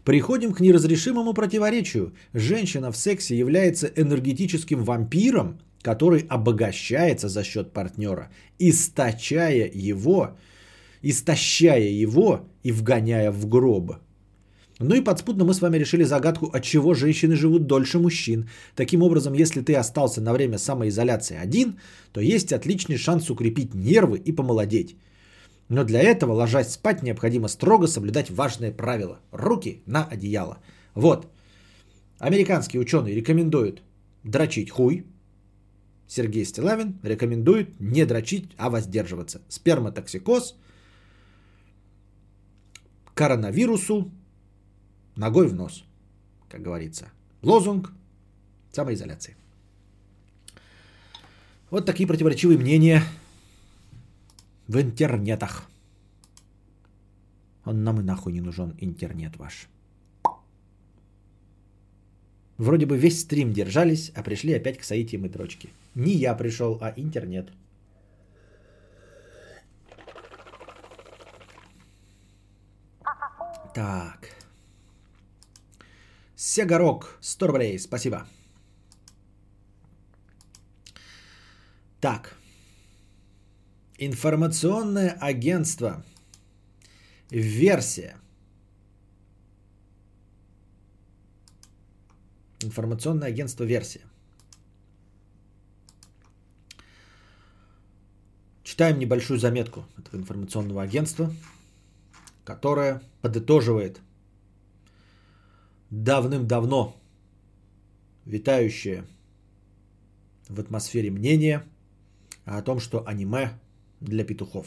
приходим 0.05 0.53
к 0.53 0.61
неразрешимому 0.61 1.35
противоречию. 1.35 2.15
Женщина 2.33 2.93
в 2.93 2.97
сексе 2.97 3.37
является 3.37 3.87
энергетическим 3.97 4.85
вампиром, 4.85 5.59
который 5.83 6.27
обогащается 6.29 7.29
за 7.29 7.45
счет 7.45 7.73
партнера, 7.73 8.31
источая 8.59 9.71
его, 9.73 10.37
истощая 11.03 11.89
его 11.89 12.41
и 12.63 12.73
вгоняя 12.73 13.31
в 13.31 13.47
гроб. 13.49 13.97
Ну 14.81 14.95
и 14.95 15.01
подспудно 15.01 15.45
мы 15.45 15.55
с 15.55 15.61
вами 15.61 15.79
решили 15.79 16.05
загадку, 16.05 16.47
от 16.47 16.63
чего 16.63 16.95
женщины 16.95 17.35
живут 17.35 17.67
дольше 17.67 17.99
мужчин. 17.99 18.49
Таким 18.77 19.03
образом, 19.03 19.35
если 19.35 19.61
ты 19.61 19.75
остался 19.75 20.21
на 20.21 20.33
время 20.33 20.59
самоизоляции 20.59 21.37
один, 21.37 21.81
то 22.13 22.21
есть 22.21 22.53
отличный 22.53 22.97
шанс 22.97 23.31
укрепить 23.31 23.75
нервы 23.75 24.19
и 24.19 24.33
помолодеть. 24.33 24.97
Но 25.69 25.85
для 25.85 26.01
этого, 26.01 26.33
ложась 26.33 26.73
спать, 26.73 27.03
необходимо 27.03 27.49
строго 27.49 27.89
соблюдать 27.89 28.31
важное 28.31 28.73
правило. 28.73 29.19
Руки 29.33 29.83
на 29.87 30.05
одеяло. 30.05 30.59
Вот. 30.95 31.27
Американские 32.21 32.81
ученые 32.81 33.15
рекомендуют 33.15 33.83
дрочить 34.25 34.71
хуй. 34.71 35.05
Сергей 36.09 36.45
Стилавин 36.47 36.99
рекомендует 37.03 37.79
не 37.81 38.07
дрочить, 38.07 38.51
а 38.57 38.71
воздерживаться. 38.71 39.43
Сперматоксикоз, 39.49 40.57
коронавирусу, 43.15 44.11
ногой 45.17 45.49
в 45.49 45.55
нос, 45.55 45.85
как 46.49 46.63
говорится. 46.63 47.13
Лозунг 47.43 47.93
самоизоляции. 48.73 49.37
Вот 51.71 51.85
такие 51.85 52.07
противоречивые 52.07 52.59
мнения 52.59 53.03
в 54.67 54.81
интернетах. 54.81 55.69
Он 57.67 57.85
нам 57.85 58.01
и 58.01 58.03
нахуй 58.03 58.33
не 58.33 58.41
нужен, 58.41 58.75
интернет 58.81 59.37
ваш. 59.37 59.69
Вроде 62.57 62.87
бы 62.87 62.97
весь 62.97 63.21
стрим 63.21 63.53
держались, 63.53 64.11
а 64.15 64.23
пришли 64.23 64.55
опять 64.55 64.79
к 64.79 64.85
соитиям 64.85 65.27
и 65.27 65.29
дрочке. 65.29 65.69
Не 65.95 66.13
я 66.13 66.35
пришел, 66.35 66.79
а 66.81 66.93
интернет. 66.97 67.53
Так. 73.75 74.35
Сегорок, 76.37 77.19
100 77.21 77.47
рублей, 77.47 77.79
спасибо. 77.79 78.27
Так. 82.01 82.37
Информационное 83.99 85.11
агентство. 85.21 86.05
Версия. 87.31 88.17
Информационное 92.61 93.29
агентство 93.29 93.65
«Версия». 93.65 94.08
Читаем 98.69 98.99
небольшую 98.99 99.41
заметку 99.41 99.87
этого 99.97 100.21
информационного 100.21 100.83
агентства, 100.83 101.33
которое 102.45 103.01
подытоживает 103.23 103.99
давным-давно 105.89 106.95
витающее 108.27 109.07
в 110.51 110.61
атмосфере 110.61 111.11
мнение 111.11 111.65
о 112.45 112.61
том, 112.61 112.79
что 112.79 113.09
аниме 113.09 113.59
для 114.01 114.23
петухов. 114.23 114.67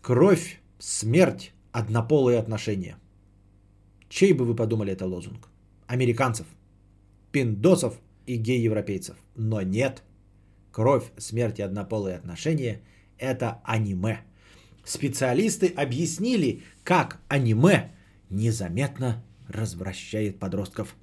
Кровь, 0.00 0.60
смерть, 0.78 1.52
однополые 1.72 2.38
отношения. 2.38 3.00
Чей 4.08 4.32
бы 4.32 4.44
вы 4.44 4.54
подумали 4.54 4.92
это 4.92 5.06
лозунг? 5.06 5.48
Американцев, 5.88 6.46
пиндосов 7.32 7.98
и 8.26 8.36
гей-европейцев. 8.36 9.16
Но 9.34 9.60
нет. 9.62 10.04
Кровь, 10.76 11.10
смерть 11.16 11.58
и 11.58 11.62
однополые 11.62 12.16
отношения– 12.16 12.82
это 13.18 13.62
аниме. 13.64 14.20
Специалисты 14.84 15.68
объяснили, 15.68 16.64
как 16.84 17.18
аниме 17.28 17.92
незаметно 18.28 19.24
развращает 19.48 20.38
подростков. 20.38 20.94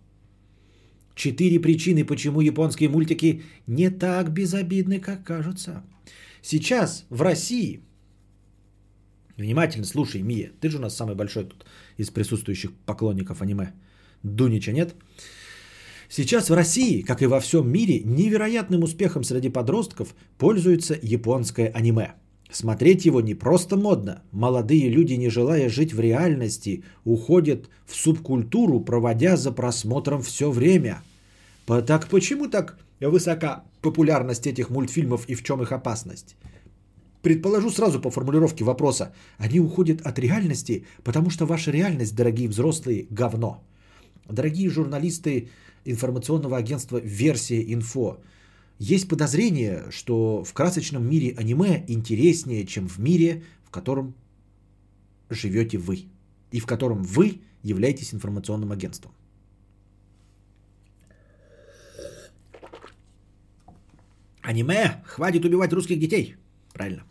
Четыре 1.16 1.60
причины, 1.60 2.06
почему 2.06 2.42
японские 2.42 2.90
мультики 2.90 3.42
не 3.66 3.90
так 3.90 4.32
безобидны, 4.32 5.00
как 5.00 5.24
кажутся. 5.24 5.84
Сейчас 6.44 7.08
в 7.10 7.24
России, 7.24 7.82
внимательно 9.38 9.86
слушай, 9.86 10.22
Мия, 10.22 10.52
ты 10.62 10.70
же 10.70 10.78
у 10.78 10.82
нас 10.82 10.96
самый 10.96 11.16
большой 11.16 11.46
тут 11.46 11.66
из 11.98 12.12
присутствующих 12.12 12.74
поклонников 12.86 13.42
аниме. 13.42 13.74
Дунича 14.22 14.72
нет. 14.72 14.94
Сейчас 16.16 16.52
в 16.52 16.54
России, 16.54 17.02
как 17.02 17.24
и 17.24 17.26
во 17.26 17.40
всем 17.40 17.72
мире, 17.72 18.02
невероятным 18.06 18.84
успехом 18.84 19.24
среди 19.24 19.50
подростков 19.50 20.14
пользуется 20.38 20.96
японское 21.02 21.70
аниме. 21.70 22.14
Смотреть 22.52 23.06
его 23.06 23.20
не 23.20 23.34
просто 23.34 23.78
модно. 23.78 24.22
Молодые 24.32 24.90
люди, 24.90 25.14
не 25.14 25.30
желая 25.30 25.70
жить 25.70 25.92
в 25.92 26.00
реальности, 26.00 26.84
уходят 27.04 27.68
в 27.88 27.96
субкультуру, 27.96 28.80
проводя 28.80 29.38
за 29.38 29.52
просмотром 29.52 30.22
все 30.22 30.52
время. 30.52 31.02
Так 31.66 32.08
почему 32.10 32.48
так 32.48 32.78
высока 33.02 33.64
популярность 33.82 34.46
этих 34.46 34.70
мультфильмов 34.70 35.28
и 35.28 35.34
в 35.34 35.42
чем 35.42 35.64
их 35.64 35.72
опасность? 35.72 36.36
Предположу 37.24 37.72
сразу 37.72 38.00
по 38.00 38.12
формулировке 38.12 38.64
вопроса. 38.64 39.16
Они 39.40 39.60
уходят 39.60 40.02
от 40.02 40.20
реальности, 40.20 40.86
потому 41.04 41.32
что 41.32 41.48
ваша 41.48 41.72
реальность, 41.72 42.16
дорогие 42.16 42.50
взрослые, 42.50 43.08
говно. 43.10 43.64
Дорогие 44.30 44.70
журналисты 44.70 45.50
информационного 45.86 46.58
агентства 46.58 47.00
«Версия 47.04 47.62
инфо», 47.74 48.18
есть 48.80 49.08
подозрение, 49.08 49.86
что 49.92 50.44
в 50.44 50.54
красочном 50.54 51.08
мире 51.10 51.36
аниме 51.38 51.84
интереснее, 51.88 52.66
чем 52.66 52.88
в 52.88 53.00
мире, 53.00 53.44
в 53.64 53.72
котором 53.72 54.14
живете 55.30 55.78
вы. 55.78 56.08
И 56.52 56.60
в 56.60 56.66
котором 56.66 57.04
вы 57.04 57.42
являетесь 57.64 58.14
информационным 58.14 58.72
агентством. 58.72 59.12
Аниме 64.42 65.02
хватит 65.06 65.46
убивать 65.46 65.74
русских 65.74 66.00
детей. 66.00 66.36
Правильно. 66.74 67.04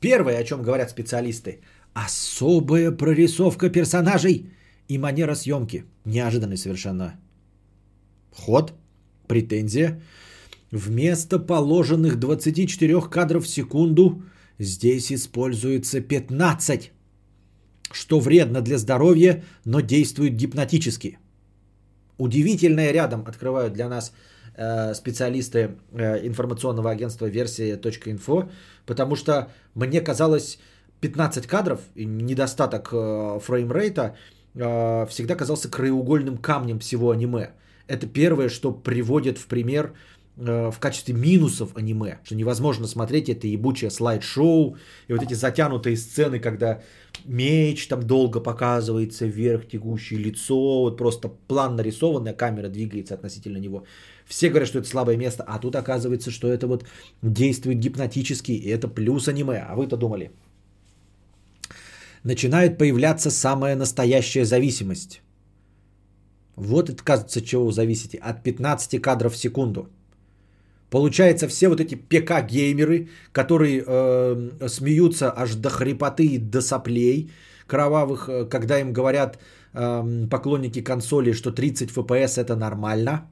Первое, 0.00 0.38
о 0.38 0.44
чем 0.44 0.62
говорят 0.62 0.90
специалисты, 0.90 1.60
особая 1.94 2.90
прорисовка 2.90 3.70
персонажей 3.70 4.50
и 4.88 4.98
манера 4.98 5.34
съемки. 5.36 5.84
Неожиданный 6.04 6.56
совершенно 6.56 7.20
ход, 8.32 8.72
претензия. 9.28 10.00
Вместо 10.70 11.38
положенных 11.38 12.18
24 12.18 13.00
кадров 13.02 13.44
в 13.44 13.48
секунду 13.48 14.22
здесь 14.58 15.12
используется 15.12 16.00
15, 16.00 16.92
что 17.92 18.20
вредно 18.20 18.60
для 18.62 18.78
здоровья, 18.78 19.44
но 19.64 19.80
действует 19.80 20.36
гипнотически. 20.36 21.18
Удивительное 22.18 22.92
рядом 22.92 23.24
открывают 23.26 23.74
для 23.74 23.88
нас 23.88 24.12
э, 24.56 24.94
специалисты 24.94 25.76
э, 25.92 26.26
информационного 26.26 26.90
агентства 26.90 27.26
версия.инфо, 27.26 28.48
потому 28.86 29.16
что 29.16 29.48
мне 29.74 30.00
казалось 30.00 30.58
15 31.00 31.46
кадров 31.46 31.80
и 31.94 32.06
недостаток 32.06 32.90
э, 32.92 33.40
фреймрейта 33.40 34.16
всегда 34.54 35.34
казался 35.34 35.70
краеугольным 35.70 36.36
камнем 36.36 36.78
всего 36.78 37.10
аниме. 37.10 37.52
Это 37.92 38.06
первое, 38.06 38.48
что 38.48 38.72
приводит 38.72 39.38
в 39.38 39.46
пример 39.46 39.92
э, 40.38 40.70
в 40.70 40.78
качестве 40.78 41.14
минусов 41.14 41.76
аниме, 41.76 42.18
что 42.24 42.34
невозможно 42.34 42.86
смотреть 42.86 43.28
это 43.28 43.46
ебучее 43.46 43.90
слайд-шоу 43.90 44.76
и 45.08 45.12
вот 45.12 45.22
эти 45.22 45.34
затянутые 45.34 45.96
сцены, 45.96 46.40
когда 46.40 46.80
меч 47.26 47.86
там 47.88 48.02
долго 48.02 48.40
показывается, 48.40 49.26
вверх 49.26 49.68
тягущее 49.68 50.20
лицо, 50.20 50.82
вот 50.82 50.96
просто 50.96 51.28
план 51.48 51.76
нарисованный, 51.76 52.30
а 52.30 52.34
камера 52.34 52.68
двигается 52.70 53.14
относительно 53.14 53.58
него. 53.58 53.84
Все 54.26 54.48
говорят, 54.48 54.68
что 54.68 54.78
это 54.78 54.88
слабое 54.88 55.18
место, 55.18 55.44
а 55.46 55.58
тут 55.58 55.76
оказывается, 55.76 56.30
что 56.30 56.48
это 56.48 56.66
вот 56.66 56.84
действует 57.22 57.78
гипнотически, 57.78 58.52
и 58.52 58.70
это 58.70 58.88
плюс 58.88 59.28
аниме. 59.28 59.66
А 59.68 59.74
вы-то 59.76 59.98
думали? 59.98 60.30
Начинает 62.24 62.78
появляться 62.78 63.30
самая 63.30 63.76
настоящая 63.76 64.44
зависимость. 64.44 65.20
Вот 66.56 66.90
это, 66.90 67.02
кажется, 67.02 67.40
чего 67.40 67.66
вы 67.66 67.72
зависите. 67.72 68.18
От 68.18 68.42
15 68.42 69.00
кадров 69.00 69.32
в 69.32 69.36
секунду. 69.36 69.88
Получается, 70.90 71.48
все 71.48 71.68
вот 71.68 71.80
эти 71.80 71.94
ПК-геймеры, 71.94 73.08
которые 73.32 73.82
э, 73.86 74.68
смеются 74.68 75.32
аж 75.34 75.54
до 75.54 75.70
хрипоты 75.70 76.26
и 76.26 76.38
до 76.38 76.60
соплей 76.60 77.30
кровавых, 77.66 78.28
э, 78.28 78.44
когда 78.44 78.78
им 78.78 78.92
говорят 78.92 79.38
э, 79.72 80.26
поклонники 80.30 80.82
консоли, 80.82 81.32
что 81.32 81.50
30 81.50 81.90
FPS 81.90 82.38
это 82.38 82.56
нормально. 82.56 83.26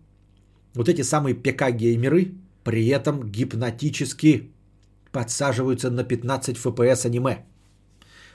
Вот 0.74 0.88
эти 0.88 1.02
самые 1.02 1.34
ПК-геймеры 1.34 2.32
при 2.64 2.88
этом 2.88 3.30
гипнотически 3.30 4.50
подсаживаются 5.12 5.90
на 5.90 6.04
15 6.04 6.56
FPS 6.56 7.06
аниме. 7.06 7.44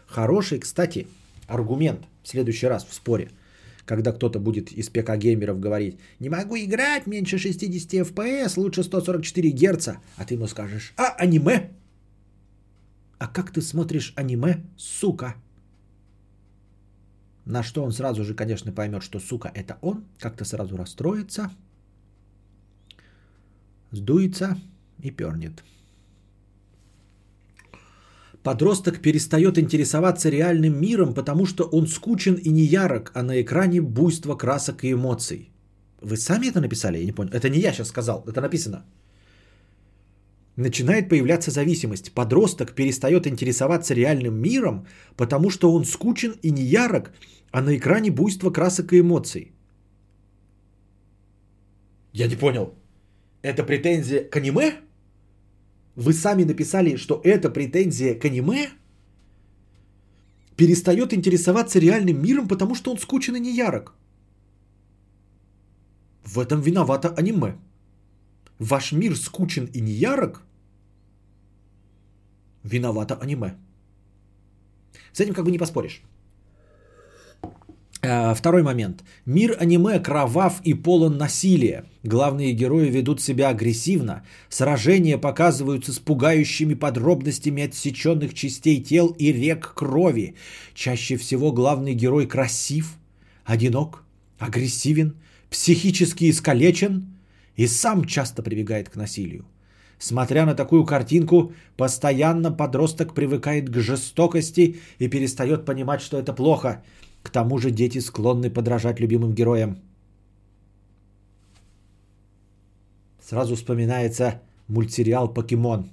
Хороший, 0.05 0.59
кстати, 0.59 1.07
аргумент 1.47 2.01
в 2.22 2.27
следующий 2.27 2.67
раз 2.67 2.85
в 2.85 2.93
споре– 2.93 3.30
когда 3.85 4.11
кто-то 4.11 4.39
будет 4.39 4.72
из 4.72 4.89
ПК-геймеров 4.89 5.59
говорить, 5.59 5.99
не 6.19 6.30
могу 6.30 6.57
играть 6.57 7.07
меньше 7.07 7.38
60 7.38 7.93
FPS, 7.93 8.53
лучше 8.57 8.83
144 8.83 9.51
Гц, 9.51 9.89
а 10.17 10.25
ты 10.25 10.33
ему 10.33 10.47
скажешь, 10.47 10.93
а 10.97 11.09
аниме? 11.17 11.72
А 13.17 13.27
как 13.27 13.51
ты 13.51 13.61
смотришь 13.61 14.14
аниме, 14.15 14.64
сука? 14.77 15.35
На 17.45 17.61
что 17.61 17.83
он 17.83 17.91
сразу 17.91 18.23
же, 18.23 18.33
конечно, 18.33 18.72
поймет, 18.72 19.03
что 19.03 19.19
сука 19.19 19.51
это 19.53 19.77
он, 19.81 20.03
как-то 20.19 20.45
сразу 20.45 20.75
расстроится, 20.77 21.51
сдуется 23.91 24.57
и 25.01 25.11
пернет. 25.11 25.64
Подросток 28.45 29.01
перестает 29.01 29.57
интересоваться 29.57 30.30
реальным 30.30 30.80
миром, 30.80 31.14
потому 31.15 31.48
что 31.48 31.64
он 31.72 31.88
скучен 31.88 32.35
и 32.35 32.51
неярок, 32.51 33.11
а 33.15 33.24
на 33.24 33.41
экране 33.41 33.82
буйство 33.82 34.35
красок 34.35 34.83
и 34.83 34.91
эмоций. 34.91 35.49
Вы 35.99 36.15
сами 36.15 36.49
это 36.49 36.61
написали? 36.61 36.99
Я 36.99 37.06
не 37.06 37.11
понял. 37.11 37.32
Это 37.32 37.49
не 37.49 37.59
я 37.59 37.74
сейчас 37.74 37.88
сказал, 37.88 38.24
это 38.27 38.41
написано. 38.41 38.85
Начинает 40.57 41.09
появляться 41.09 41.49
зависимость. 41.49 42.11
Подросток 42.14 42.75
перестает 42.75 43.25
интересоваться 43.25 43.95
реальным 43.95 44.35
миром, 44.35 44.85
потому 45.17 45.49
что 45.49 45.74
он 45.74 45.83
скучен 45.83 46.35
и 46.43 46.51
неярок, 46.51 47.14
а 47.51 47.61
на 47.61 47.75
экране 47.75 48.11
буйство 48.11 48.51
красок 48.51 48.93
и 48.93 48.99
эмоций. 48.99 49.53
Я 52.14 52.27
не 52.27 52.35
понял. 52.35 52.75
Это 53.41 53.64
претензия 53.64 54.24
к 54.24 54.35
аниме? 54.38 54.84
Вы 55.95 56.14
сами 56.14 56.43
написали, 56.43 56.98
что 56.98 57.22
это 57.24 57.49
претензия 57.49 58.19
к 58.19 58.25
аниме? 58.25 58.69
Перестает 60.57 61.14
интересоваться 61.14 61.80
реальным 61.80 62.22
миром, 62.22 62.48
потому 62.48 62.75
что 62.75 62.91
он 62.91 62.98
скучен 62.98 63.35
и 63.35 63.40
неярок. 63.40 63.93
В 66.25 66.40
этом 66.40 66.61
виновато 66.61 67.09
аниме. 67.17 67.56
Ваш 68.59 68.91
мир 68.91 69.15
скучен 69.15 69.65
и 69.74 69.82
неярок? 69.82 70.41
Виновато 72.64 73.15
аниме. 73.15 73.56
С 75.14 75.19
этим 75.19 75.33
как 75.33 75.45
бы 75.45 75.51
не 75.51 75.59
поспоришь. 75.59 76.01
Э, 78.06 78.35
второй 78.35 78.61
момент. 78.61 79.03
Мир 79.25 79.58
аниме 79.59 80.00
кровав 80.00 80.61
и 80.64 80.75
полон 80.75 81.17
насилия. 81.17 81.85
Главные 82.03 82.53
герои 82.53 82.90
ведут 82.90 83.19
себя 83.19 83.50
агрессивно. 83.50 84.24
Сражения 84.48 85.17
показываются 85.17 85.92
с 85.92 85.98
пугающими 85.98 86.75
подробностями 86.75 87.64
отсеченных 87.64 88.35
частей 88.35 88.84
тел 88.84 89.08
и 89.08 89.32
рек 89.32 89.74
крови. 89.74 90.35
Чаще 90.75 91.17
всего 91.17 91.51
главный 91.51 91.95
герой 91.95 92.27
красив, 92.27 92.98
одинок, 93.43 94.03
агрессивен, 94.38 95.16
психически 95.50 96.30
искалечен 96.30 97.08
и 97.56 97.66
сам 97.66 98.06
часто 98.06 98.43
прибегает 98.43 98.90
к 98.90 98.95
насилию. 98.95 99.45
Смотря 99.98 100.45
на 100.45 100.53
такую 100.53 100.85
картинку, 100.85 101.53
постоянно 101.77 102.51
подросток 102.51 103.16
привыкает 103.16 103.69
к 103.69 103.80
жестокости 103.80 104.75
и 105.00 105.08
перестает 105.08 105.66
понимать, 105.66 106.01
что 106.01 106.19
это 106.19 106.34
плохо– 106.34 106.84
к 107.25 107.31
тому 107.31 107.57
же 107.57 107.71
дети 107.71 107.97
склонны 107.97 108.51
подражать 108.51 108.99
любимым 108.99 109.33
героям. 109.33 109.79
Сразу 113.19 113.55
вспоминается 113.55 114.43
мультсериал 114.67 115.33
«Покемон», 115.33 115.89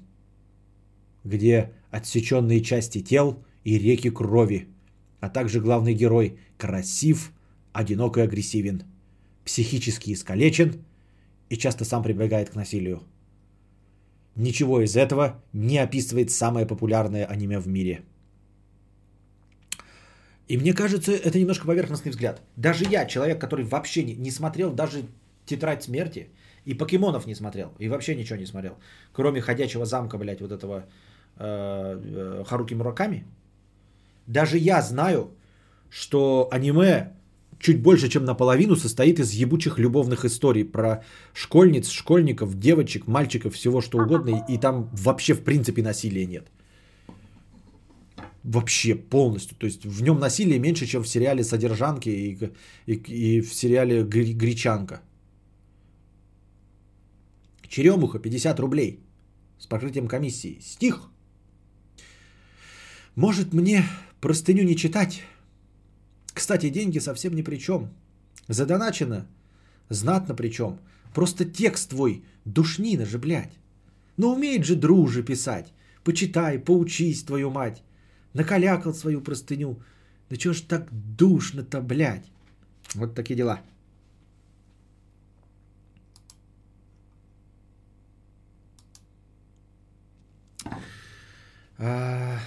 где 1.25 1.73
отсеченные 1.91 2.61
части 2.61 3.01
тел 3.01 3.43
и 3.65 3.79
реки 3.79 4.11
крови, 4.11 4.69
а 5.21 5.31
также 5.31 5.63
главный 5.63 5.95
герой 5.95 6.39
красив, 6.59 7.33
одинок 7.73 8.19
и 8.19 8.21
агрессивен, 8.21 8.83
психически 9.43 10.13
искалечен 10.13 10.85
и 11.49 11.57
часто 11.57 11.87
сам 11.87 12.03
прибегает 12.03 12.51
к 12.51 12.57
насилию. 12.57 13.01
Ничего 14.37 14.83
из 14.83 14.97
этого 14.97 15.43
не 15.55 15.79
описывает 15.79 16.31
самое 16.31 16.67
популярное 16.67 17.25
аниме 17.25 17.59
в 17.59 17.69
мире– 17.69 18.03
и 20.53 20.59
мне 20.59 20.75
кажется, 20.75 21.13
это 21.13 21.39
немножко 21.39 21.67
поверхностный 21.67 22.11
взгляд. 22.11 22.43
Даже 22.57 22.85
я, 22.85 23.07
человек, 23.07 23.41
который 23.41 23.65
вообще 23.65 24.05
не, 24.05 24.15
не 24.15 24.31
смотрел 24.31 24.71
даже 24.71 25.05
«Тетрадь 25.47 25.83
смерти», 25.83 26.29
и 26.67 26.75
покемонов 26.75 27.27
не 27.27 27.35
смотрел, 27.35 27.73
и 27.81 27.89
вообще 27.89 28.15
ничего 28.15 28.39
не 28.39 28.47
смотрел, 28.47 28.77
кроме 29.15 29.41
«Ходячего 29.41 29.87
замка», 29.87 30.19
блядь, 30.19 30.41
вот 30.41 30.53
этого 30.53 30.85
э, 31.39 32.01
э, 32.05 32.45
Харуки 32.47 32.75
Мураками. 32.75 33.25
Даже 34.27 34.59
я 34.59 34.83
знаю, 34.83 35.31
что 35.89 36.49
аниме 36.53 37.13
чуть 37.59 37.83
больше, 37.83 38.11
чем 38.11 38.27
наполовину 38.27 38.77
состоит 38.77 39.21
из 39.21 39.33
ебучих 39.33 39.79
любовных 39.79 40.27
историй 40.27 40.65
про 40.65 41.03
школьниц, 41.33 41.89
школьников, 41.89 42.59
девочек, 42.59 43.07
мальчиков, 43.07 43.55
всего 43.55 43.81
что 43.81 43.99
угодно, 43.99 44.45
и, 44.51 44.59
там 44.59 44.91
вообще 44.93 45.33
в 45.33 45.45
принципе 45.45 45.83
насилия 45.83 46.27
нет. 46.27 46.45
Вообще 48.45 48.97
полностью. 48.97 49.57
То 49.57 49.67
есть 49.67 49.85
в 49.85 50.03
нем 50.03 50.19
насилие 50.19 50.59
меньше, 50.59 50.87
чем 50.87 51.03
в 51.03 51.09
сериале 51.09 51.45
«Содержанки» 51.45 52.09
и, 52.09 52.51
и, 52.87 52.95
и 52.95 53.41
в 53.41 53.55
сериале 53.55 54.03
«Гречанка». 54.03 55.01
Черемуха 57.69 58.19
50 58.19 58.61
рублей 58.61 59.01
с 59.59 59.67
покрытием 59.67 60.09
комиссии. 60.09 60.59
Стих. 60.61 61.09
Может 63.15 63.55
мне 63.55 63.85
простыню 64.21 64.65
не 64.65 64.77
читать? 64.77 65.23
Кстати, 66.35 66.69
деньги 66.69 66.99
совсем 66.99 67.35
ни 67.35 67.43
при 67.43 67.59
чем. 67.59 67.91
Задоначено 68.49 69.27
знатно 69.89 70.35
причем. 70.35 70.81
Просто 71.15 71.45
текст 71.45 71.91
твой 71.91 72.25
душнина 72.45 73.07
же, 73.07 73.19
блядь. 73.19 73.53
Но 74.17 74.35
умеет 74.35 74.65
же 74.65 74.75
друже 74.75 75.23
писать. 75.23 75.73
Почитай, 76.03 76.59
поучись, 76.59 77.23
твою 77.23 77.51
мать 77.51 77.83
накалякал 78.35 78.95
свою 78.95 79.21
простыню. 79.21 79.81
Да 80.31 80.37
чего 80.37 80.55
ж 80.55 80.63
так 80.63 80.89
душно-то, 80.91 81.81
блядь? 81.81 82.31
Вот 82.95 83.15
такие 83.15 83.37
дела. 83.37 83.61
А... 91.79 92.39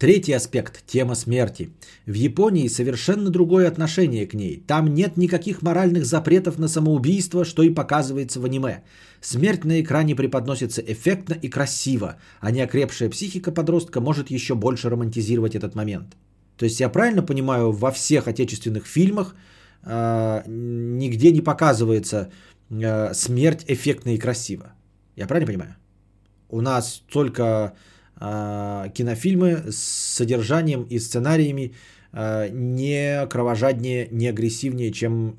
Третий 0.00 0.32
аспект– 0.32 0.82
тема 0.86 1.14
смерти. 1.14 1.68
В 2.06 2.14
Японии 2.14 2.68
совершенно 2.68 3.28
другое 3.28 3.68
отношение 3.68 4.26
к 4.26 4.32
ней. 4.32 4.64
Там 4.66 4.94
нет 4.94 5.18
никаких 5.18 5.60
моральных 5.60 6.06
запретов 6.06 6.58
на 6.58 6.68
самоубийство, 6.68 7.44
что 7.44 7.62
и 7.62 7.74
показывается 7.74 8.40
в 8.40 8.44
аниме. 8.46 8.82
Смерть 9.20 9.64
на 9.64 9.78
экране 9.78 10.16
преподносится 10.16 10.80
эффектно 10.80 11.34
и 11.34 11.50
красиво, 11.50 12.16
а 12.40 12.50
неокрепшая 12.50 13.10
психика 13.10 13.52
подростка 13.52 14.00
может 14.00 14.30
еще 14.30 14.54
больше 14.54 14.88
романтизировать 14.88 15.54
этот 15.54 15.74
момент. 15.74 16.16
То 16.56 16.64
есть 16.64 16.80
я 16.80 16.88
правильно 16.88 17.22
понимаю, 17.22 17.70
во 17.70 17.90
всех 17.90 18.26
отечественных 18.26 18.86
фильмах 18.86 19.34
э, 19.82 20.42
нигде 20.46 21.30
не 21.30 21.42
показывается 21.42 22.30
э, 22.70 23.12
смерть 23.12 23.64
эффектно 23.68 24.14
и 24.14 24.18
красиво. 24.18 24.72
Я 25.16 25.26
правильно 25.26 25.46
понимаю? 25.46 25.76
У 26.48 26.62
нас 26.62 27.02
только 27.12 27.74
кинофильмы 28.20 29.72
с 29.72 29.78
содержанием 30.16 30.82
и 30.90 30.98
сценариями 30.98 31.72
а, 32.12 32.48
не 32.48 33.26
кровожаднее, 33.26 34.08
не 34.10 34.28
агрессивнее, 34.28 34.92
чем 34.92 35.36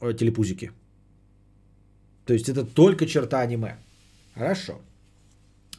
э, 0.00 0.14
телепузики. 0.14 0.70
То 2.24 2.32
есть 2.32 2.48
это 2.48 2.64
только 2.64 3.06
черта 3.06 3.40
аниме. 3.40 3.76
Хорошо. 4.34 4.80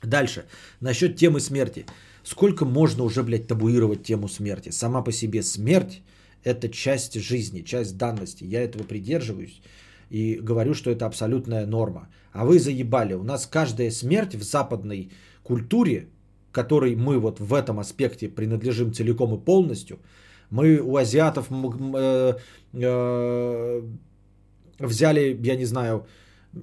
Дальше. 0.04 0.46
Насчет 0.82 1.16
темы 1.16 1.40
смерти. 1.40 1.86
Сколько 2.24 2.66
можно 2.66 3.04
уже, 3.04 3.24
блядь, 3.24 3.48
табуировать 3.48 4.04
тему 4.04 4.28
смерти? 4.28 4.70
Сама 4.72 5.04
по 5.04 5.12
себе 5.12 5.42
смерть– 5.44 6.02
это 6.44 6.70
часть 6.70 7.20
жизни, 7.20 7.62
часть 7.62 7.98
данности. 7.98 8.44
Я 8.44 8.62
этого 8.64 8.84
придерживаюсь 8.84 9.62
и 10.10 10.40
говорю, 10.42 10.74
что 10.74 10.92
это 10.92 11.06
абсолютная 11.06 11.66
норма. 11.66 12.10
А 12.34 12.46
вы 12.46 12.60
заебали. 12.60 13.14
У 13.14 13.24
нас 13.24 13.48
каждая 13.48 13.92
смерть 13.92 14.36
в 14.36 14.44
западной 14.44 15.10
культуре, 15.44 16.08
которой 16.56 16.96
мы 16.96 17.20
вот 17.20 17.40
в 17.40 17.54
этом 17.54 17.80
аспекте 17.80 18.30
принадлежим 18.30 18.94
целиком 18.94 19.36
и 19.36 19.46
полностью, 19.46 19.98
мы 20.50 20.80
у 20.80 20.96
азиатов 20.98 21.48
э, 21.52 22.34
э, 22.74 23.82
взяли, 24.80 25.40
я 25.44 25.56
не 25.56 25.66
знаю, 25.66 26.06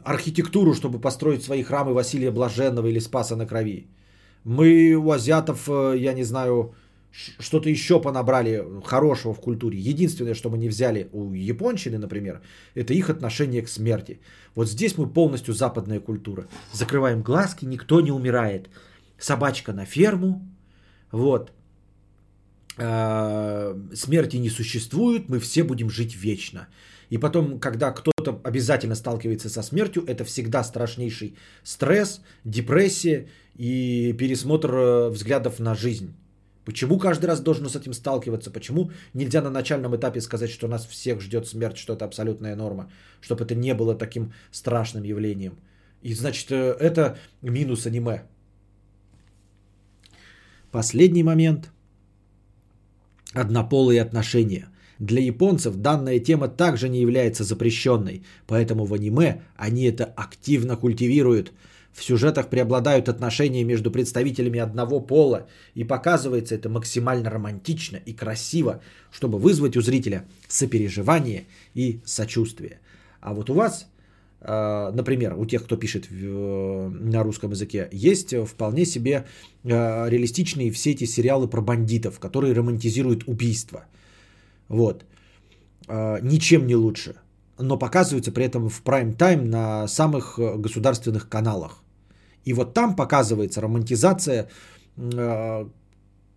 архитектуру, 0.04 0.74
чтобы 0.74 1.00
построить 1.00 1.42
свои 1.42 1.62
храмы 1.62 1.92
Василия 1.92 2.30
Блаженного 2.30 2.86
или 2.86 3.00
Спаса 3.00 3.36
на 3.36 3.46
Крови. 3.46 3.86
Мы 4.44 4.94
у 4.94 5.10
азиатов, 5.10 5.68
э, 5.68 5.94
я 5.98 6.14
не 6.14 6.24
знаю, 6.24 6.74
что-то 7.40 7.68
еще 7.68 8.00
понабрали 8.00 8.64
хорошего 8.84 9.34
в 9.34 9.40
культуре. 9.40 9.78
Единственное, 9.78 10.34
что 10.34 10.50
мы 10.50 10.58
не 10.58 10.68
взяли 10.68 11.08
у 11.12 11.34
японщины, 11.34 11.98
например, 11.98 12.40
это 12.74 12.94
их 12.94 13.10
отношение 13.10 13.62
к 13.62 13.68
смерти. 13.68 14.20
Вот 14.54 14.68
здесь 14.68 14.96
мы 14.98 15.12
полностью 15.12 15.54
западная 15.54 16.00
культура. 16.00 16.46
Закрываем 16.72 17.22
глазки, 17.22 17.66
никто 17.66 18.00
не 18.00 18.12
умирает. 18.12 18.68
Собачка 19.22 19.72
на 19.72 19.84
ферму, 19.84 20.42
вот. 21.12 21.52
А, 22.78 23.78
смерти 23.94 24.36
не 24.38 24.50
существует, 24.50 25.28
мы 25.28 25.38
все 25.38 25.62
будем 25.62 25.90
жить 25.90 26.16
вечно. 26.16 26.66
И 27.10 27.18
потом, 27.18 27.60
когда 27.60 27.92
кто-то 27.92 28.40
обязательно 28.42 28.96
сталкивается 28.96 29.48
со 29.48 29.62
смертью, 29.62 30.02
это 30.08 30.24
всегда 30.24 30.64
страшнейший 30.64 31.36
стресс, 31.62 32.20
депрессия 32.44 33.28
и 33.54 34.12
пересмотр 34.18 34.74
э, 34.74 35.08
взглядов 35.10 35.60
на 35.60 35.74
жизнь. 35.74 36.14
Почему 36.64 36.98
каждый 36.98 37.26
раз 37.26 37.40
должен 37.40 37.68
с 37.68 37.76
этим 37.76 37.92
сталкиваться? 37.92 38.50
Почему 38.50 38.90
нельзя 39.14 39.42
на 39.42 39.50
начальном 39.50 39.94
этапе 39.94 40.20
сказать, 40.20 40.50
что 40.50 40.68
нас 40.68 40.86
всех 40.86 41.20
ждет 41.20 41.46
смерть, 41.46 41.76
что 41.76 41.92
это 41.92 42.04
абсолютная 42.04 42.56
норма, 42.56 42.90
чтобы 43.20 43.44
это 43.44 43.54
не 43.54 43.74
было 43.74 43.94
таким 43.94 44.32
страшным 44.50 45.04
явлением? 45.04 45.58
И 46.02 46.14
значит, 46.14 46.50
э, 46.50 46.76
это 46.80 47.18
минус 47.42 47.86
аниме. 47.86 48.22
Последний 50.72 51.22
момент. 51.22 51.70
Однополые 53.34 54.00
отношения. 54.00 54.68
Для 54.98 55.20
японцев 55.20 55.76
данная 55.76 56.18
тема 56.18 56.48
также 56.48 56.88
не 56.88 57.00
является 57.00 57.44
запрещенной, 57.44 58.22
поэтому 58.46 58.86
в 58.86 58.94
аниме 58.94 59.42
они 59.56 59.84
это 59.84 60.04
активно 60.04 60.76
культивируют. 60.76 61.52
В 61.92 62.02
сюжетах 62.02 62.48
преобладают 62.48 63.10
отношения 63.10 63.64
между 63.64 63.90
представителями 63.90 64.60
одного 64.60 65.00
пола, 65.00 65.46
и 65.74 65.84
показывается 65.84 66.54
это 66.54 66.70
максимально 66.70 67.28
романтично 67.28 67.98
и 68.06 68.14
красиво, 68.14 68.80
чтобы 69.10 69.38
вызвать 69.38 69.76
у 69.76 69.82
зрителя 69.82 70.24
сопереживание 70.48 71.44
и 71.74 72.00
сочувствие. 72.06 72.80
А 73.20 73.34
вот 73.34 73.50
у 73.50 73.54
вас, 73.54 73.88
например, 74.44 75.34
у 75.38 75.46
тех, 75.46 75.64
кто 75.64 75.76
пишет 75.76 76.08
на 76.10 77.22
русском 77.22 77.50
языке, 77.50 77.88
есть 77.92 78.34
вполне 78.46 78.84
себе 78.84 79.24
э, 79.64 80.08
реалистичные 80.08 80.70
все 80.70 80.90
эти 80.90 81.04
сериалы 81.04 81.48
про 81.48 81.60
бандитов, 81.60 82.18
которые 82.18 82.54
романтизируют 82.54 83.24
убийство– 83.26 83.84
вот. 84.72 85.04
А, 85.88 86.18
ничем 86.22 86.66
не 86.66 86.74
лучше. 86.74 87.14
Но 87.58 87.78
показываются 87.78 88.32
при 88.32 88.44
этом 88.44 88.68
в 88.68 88.82
прайм-тайм 88.82 89.50
на 89.50 89.86
самых 89.86 90.38
э, 90.38 90.56
государственных 90.56 91.28
каналах. 91.28 91.82
И 92.46 92.54
вот 92.54 92.74
там 92.74 92.96
показывается 92.96 93.60
романтизация 93.60 94.48
а, 94.96 95.68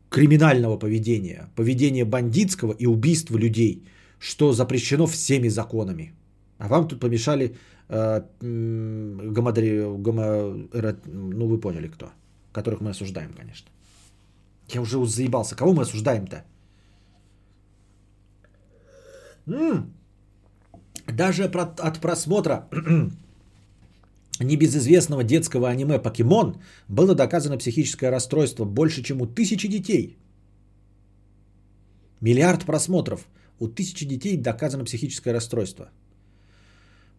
криминального 0.09 0.77
поведения, 0.77 1.49
поведения 1.55 2.05
бандитского 2.05 2.73
и 2.73 2.85
убийства 2.85 3.37
людей, 3.37 3.83
что 4.19 4.51
запрещено 4.51 5.07
всеми 5.07 5.47
законами. 5.47 6.13
А 6.57 6.67
вам 6.67 6.87
тут 6.87 6.99
помешали 6.99 7.45
э, 7.45 7.55
гомодри, 7.89 9.81
гомо, 9.97 10.67
ну 11.05 11.47
вы 11.47 11.59
поняли 11.59 11.87
кто, 11.87 12.11
которых 12.51 12.81
мы 12.81 12.89
осуждаем, 12.89 13.33
конечно. 13.33 13.69
Я 14.69 14.81
уже 14.81 15.05
заебался. 15.05 15.55
Кого 15.55 15.73
мы 15.73 15.83
осуждаем-то? 15.83 16.43
М-м. 19.47 19.93
Даже 21.07 21.43
от 21.43 21.99
просмотра 21.99 22.67
небезызвестного 24.39 25.23
детского 25.23 25.69
аниме 25.69 25.99
«Покемон» 25.99 26.55
было 26.87 27.13
доказано 27.13 27.57
психическое 27.57 28.09
расстройство 28.09 28.65
больше, 28.65 29.03
чем 29.03 29.21
у 29.21 29.27
тысячи 29.27 29.67
детей. 29.67 30.17
Миллиард 32.21 32.65
просмотров. 32.65 33.27
У 33.59 33.67
тысячи 33.67 34.05
детей 34.05 34.35
доказано 34.35 34.83
психическое 34.83 35.31
расстройство. 35.31 35.89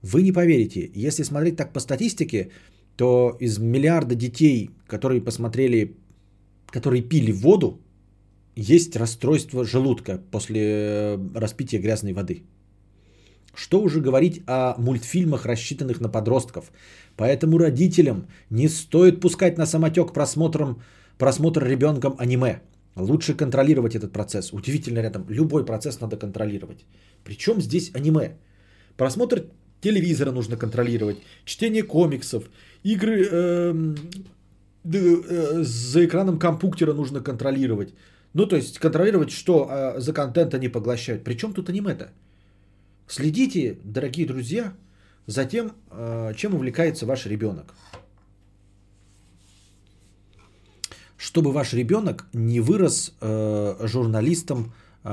Вы 0.02 0.22
не 0.22 0.32
поверите, 0.32 0.90
если 0.94 1.24
смотреть 1.24 1.56
так 1.56 1.72
по 1.72 1.80
статистике, 1.80 2.50
то 2.96 3.36
из 3.40 3.58
миллиарда 3.58 4.14
детей, 4.14 4.70
которые 4.86 5.20
посмотрели, 5.20 5.96
которые 6.72 7.02
пили 7.02 7.32
воду, 7.32 7.80
есть 8.56 8.96
расстройство 8.96 9.64
желудка 9.64 10.18
после 10.30 10.60
э, 10.60 11.18
распития 11.34 11.80
грязной 11.80 12.12
воды. 12.12 12.42
Что 13.54 13.80
уже 13.82 14.00
говорить 14.00 14.42
о 14.46 14.74
мультфильмах, 14.78 15.46
рассчитанных 15.46 16.00
на 16.00 16.08
подростков. 16.08 16.72
Поэтому 17.16 17.58
родителям 17.58 18.26
не 18.50 18.68
стоит 18.68 19.20
пускать 19.20 19.58
на 19.58 19.66
самотек 19.66 20.12
просмотром, 20.12 20.82
просмотр 21.18 21.64
ребенком 21.64 22.16
аниме. 22.18 22.60
Лучше 22.96 23.34
контролировать 23.34 23.94
этот 23.94 24.12
процесс. 24.12 24.52
Удивительно 24.52 25.00
рядом. 25.00 25.26
Любой 25.28 25.64
процесс 25.64 26.00
надо 26.00 26.16
контролировать. 26.16 26.84
Причем 27.24 27.60
здесь 27.60 27.90
аниме. 27.94 28.36
Просмотр 28.96 29.50
телевизора 29.80 30.32
нужно 30.32 30.56
контролировать. 30.56 31.18
Чтение 31.44 31.82
комиксов. 31.82 32.44
Игры 32.82 33.28
э, 33.30 33.94
э, 34.84 35.62
за 35.62 36.04
экраном 36.04 36.38
компьютера 36.38 36.92
нужно 36.92 37.20
контролировать. 37.20 37.94
Ну, 38.34 38.46
то 38.46 38.56
есть 38.56 38.78
контролировать, 38.78 39.30
что 39.30 39.68
э, 39.70 40.00
за 40.00 40.12
контент 40.12 40.54
они 40.54 40.68
поглощают. 40.68 41.24
Причем 41.24 41.52
тут 41.52 41.68
аниме-то? 41.68 42.10
Следите, 43.08 43.78
дорогие 43.84 44.26
друзья, 44.26 44.72
за 45.26 45.44
тем, 45.44 45.72
э, 45.90 46.32
чем 46.36 46.54
увлекается 46.54 47.06
ваш 47.06 47.26
ребенок. 47.26 47.74
Чтобы 51.16 51.52
ваш 51.52 51.72
ребенок 51.72 52.26
не 52.32 52.60
вырос 52.60 53.14
э, 53.20 53.86
журналистом 53.86 54.72
э, 55.04 55.10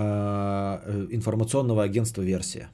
информационного 1.11 1.83
агентства 1.83 2.21
«Версия». 2.23 2.69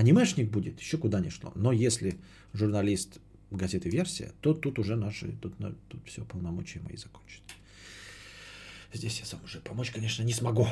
Анимешник 0.00 0.50
будет, 0.50 0.80
еще 0.80 0.96
куда 0.96 1.20
ни 1.20 1.28
шло. 1.28 1.52
Но 1.54 1.72
если 1.72 2.18
журналист 2.54 3.20
газеты 3.50 3.90
«Версия», 3.90 4.32
то 4.40 4.54
тут 4.54 4.78
уже 4.78 4.96
наши, 4.96 5.32
тут, 5.42 5.52
тут 5.88 6.00
все 6.06 6.24
полномочия 6.24 6.80
мои 6.80 6.96
закончены. 6.96 7.44
Здесь 8.94 9.20
я 9.20 9.26
сам 9.26 9.44
уже 9.44 9.60
помочь, 9.60 9.90
конечно, 9.90 10.22
не 10.22 10.32
смогу. 10.32 10.66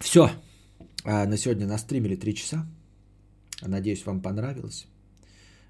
Все. 0.00 0.30
А 1.04 1.26
на 1.26 1.36
сегодня 1.36 1.66
настримили 1.66 2.16
3 2.16 2.34
часа. 2.34 2.66
Надеюсь, 3.60 4.06
вам 4.06 4.22
понравилось. 4.22 4.86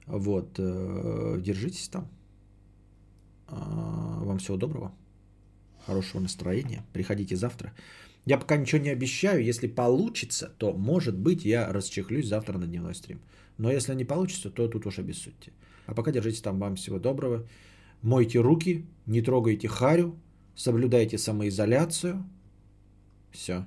Вот. 0.07 0.55
Э, 0.59 1.41
держитесь 1.41 1.89
там. 1.89 2.09
А, 3.49 4.23
вам 4.23 4.39
всего 4.39 4.57
доброго. 4.57 4.95
Хорошего 5.87 6.21
настроения. 6.21 6.85
Приходите 6.93 7.35
завтра. 7.35 7.73
Я 8.25 8.39
пока 8.39 8.57
ничего 8.57 8.81
не 8.81 8.91
обещаю. 8.91 9.45
Если 9.45 9.67
получится, 9.67 10.53
то, 10.59 10.73
может 10.73 11.17
быть, 11.17 11.45
я 11.45 11.73
расчехлюсь 11.73 12.29
завтра 12.29 12.59
на 12.59 12.67
дневной 12.67 12.95
стрим. 12.95 13.21
Но 13.59 13.71
если 13.71 13.95
не 13.95 14.05
получится, 14.05 14.51
то 14.51 14.69
тут 14.69 14.87
уж 14.87 14.99
обессудьте. 14.99 15.53
А 15.87 15.95
пока 15.95 16.13
держите 16.13 16.43
там. 16.43 16.59
Вам 16.59 16.77
всего 16.77 16.99
доброго. 16.99 17.47
Мойте 18.03 18.41
руки, 18.41 18.87
не 19.07 19.23
трогайте 19.23 19.69
харю, 19.69 20.19
соблюдайте 20.57 21.19
самоизоляцию. 21.19 22.25
Все. 23.31 23.67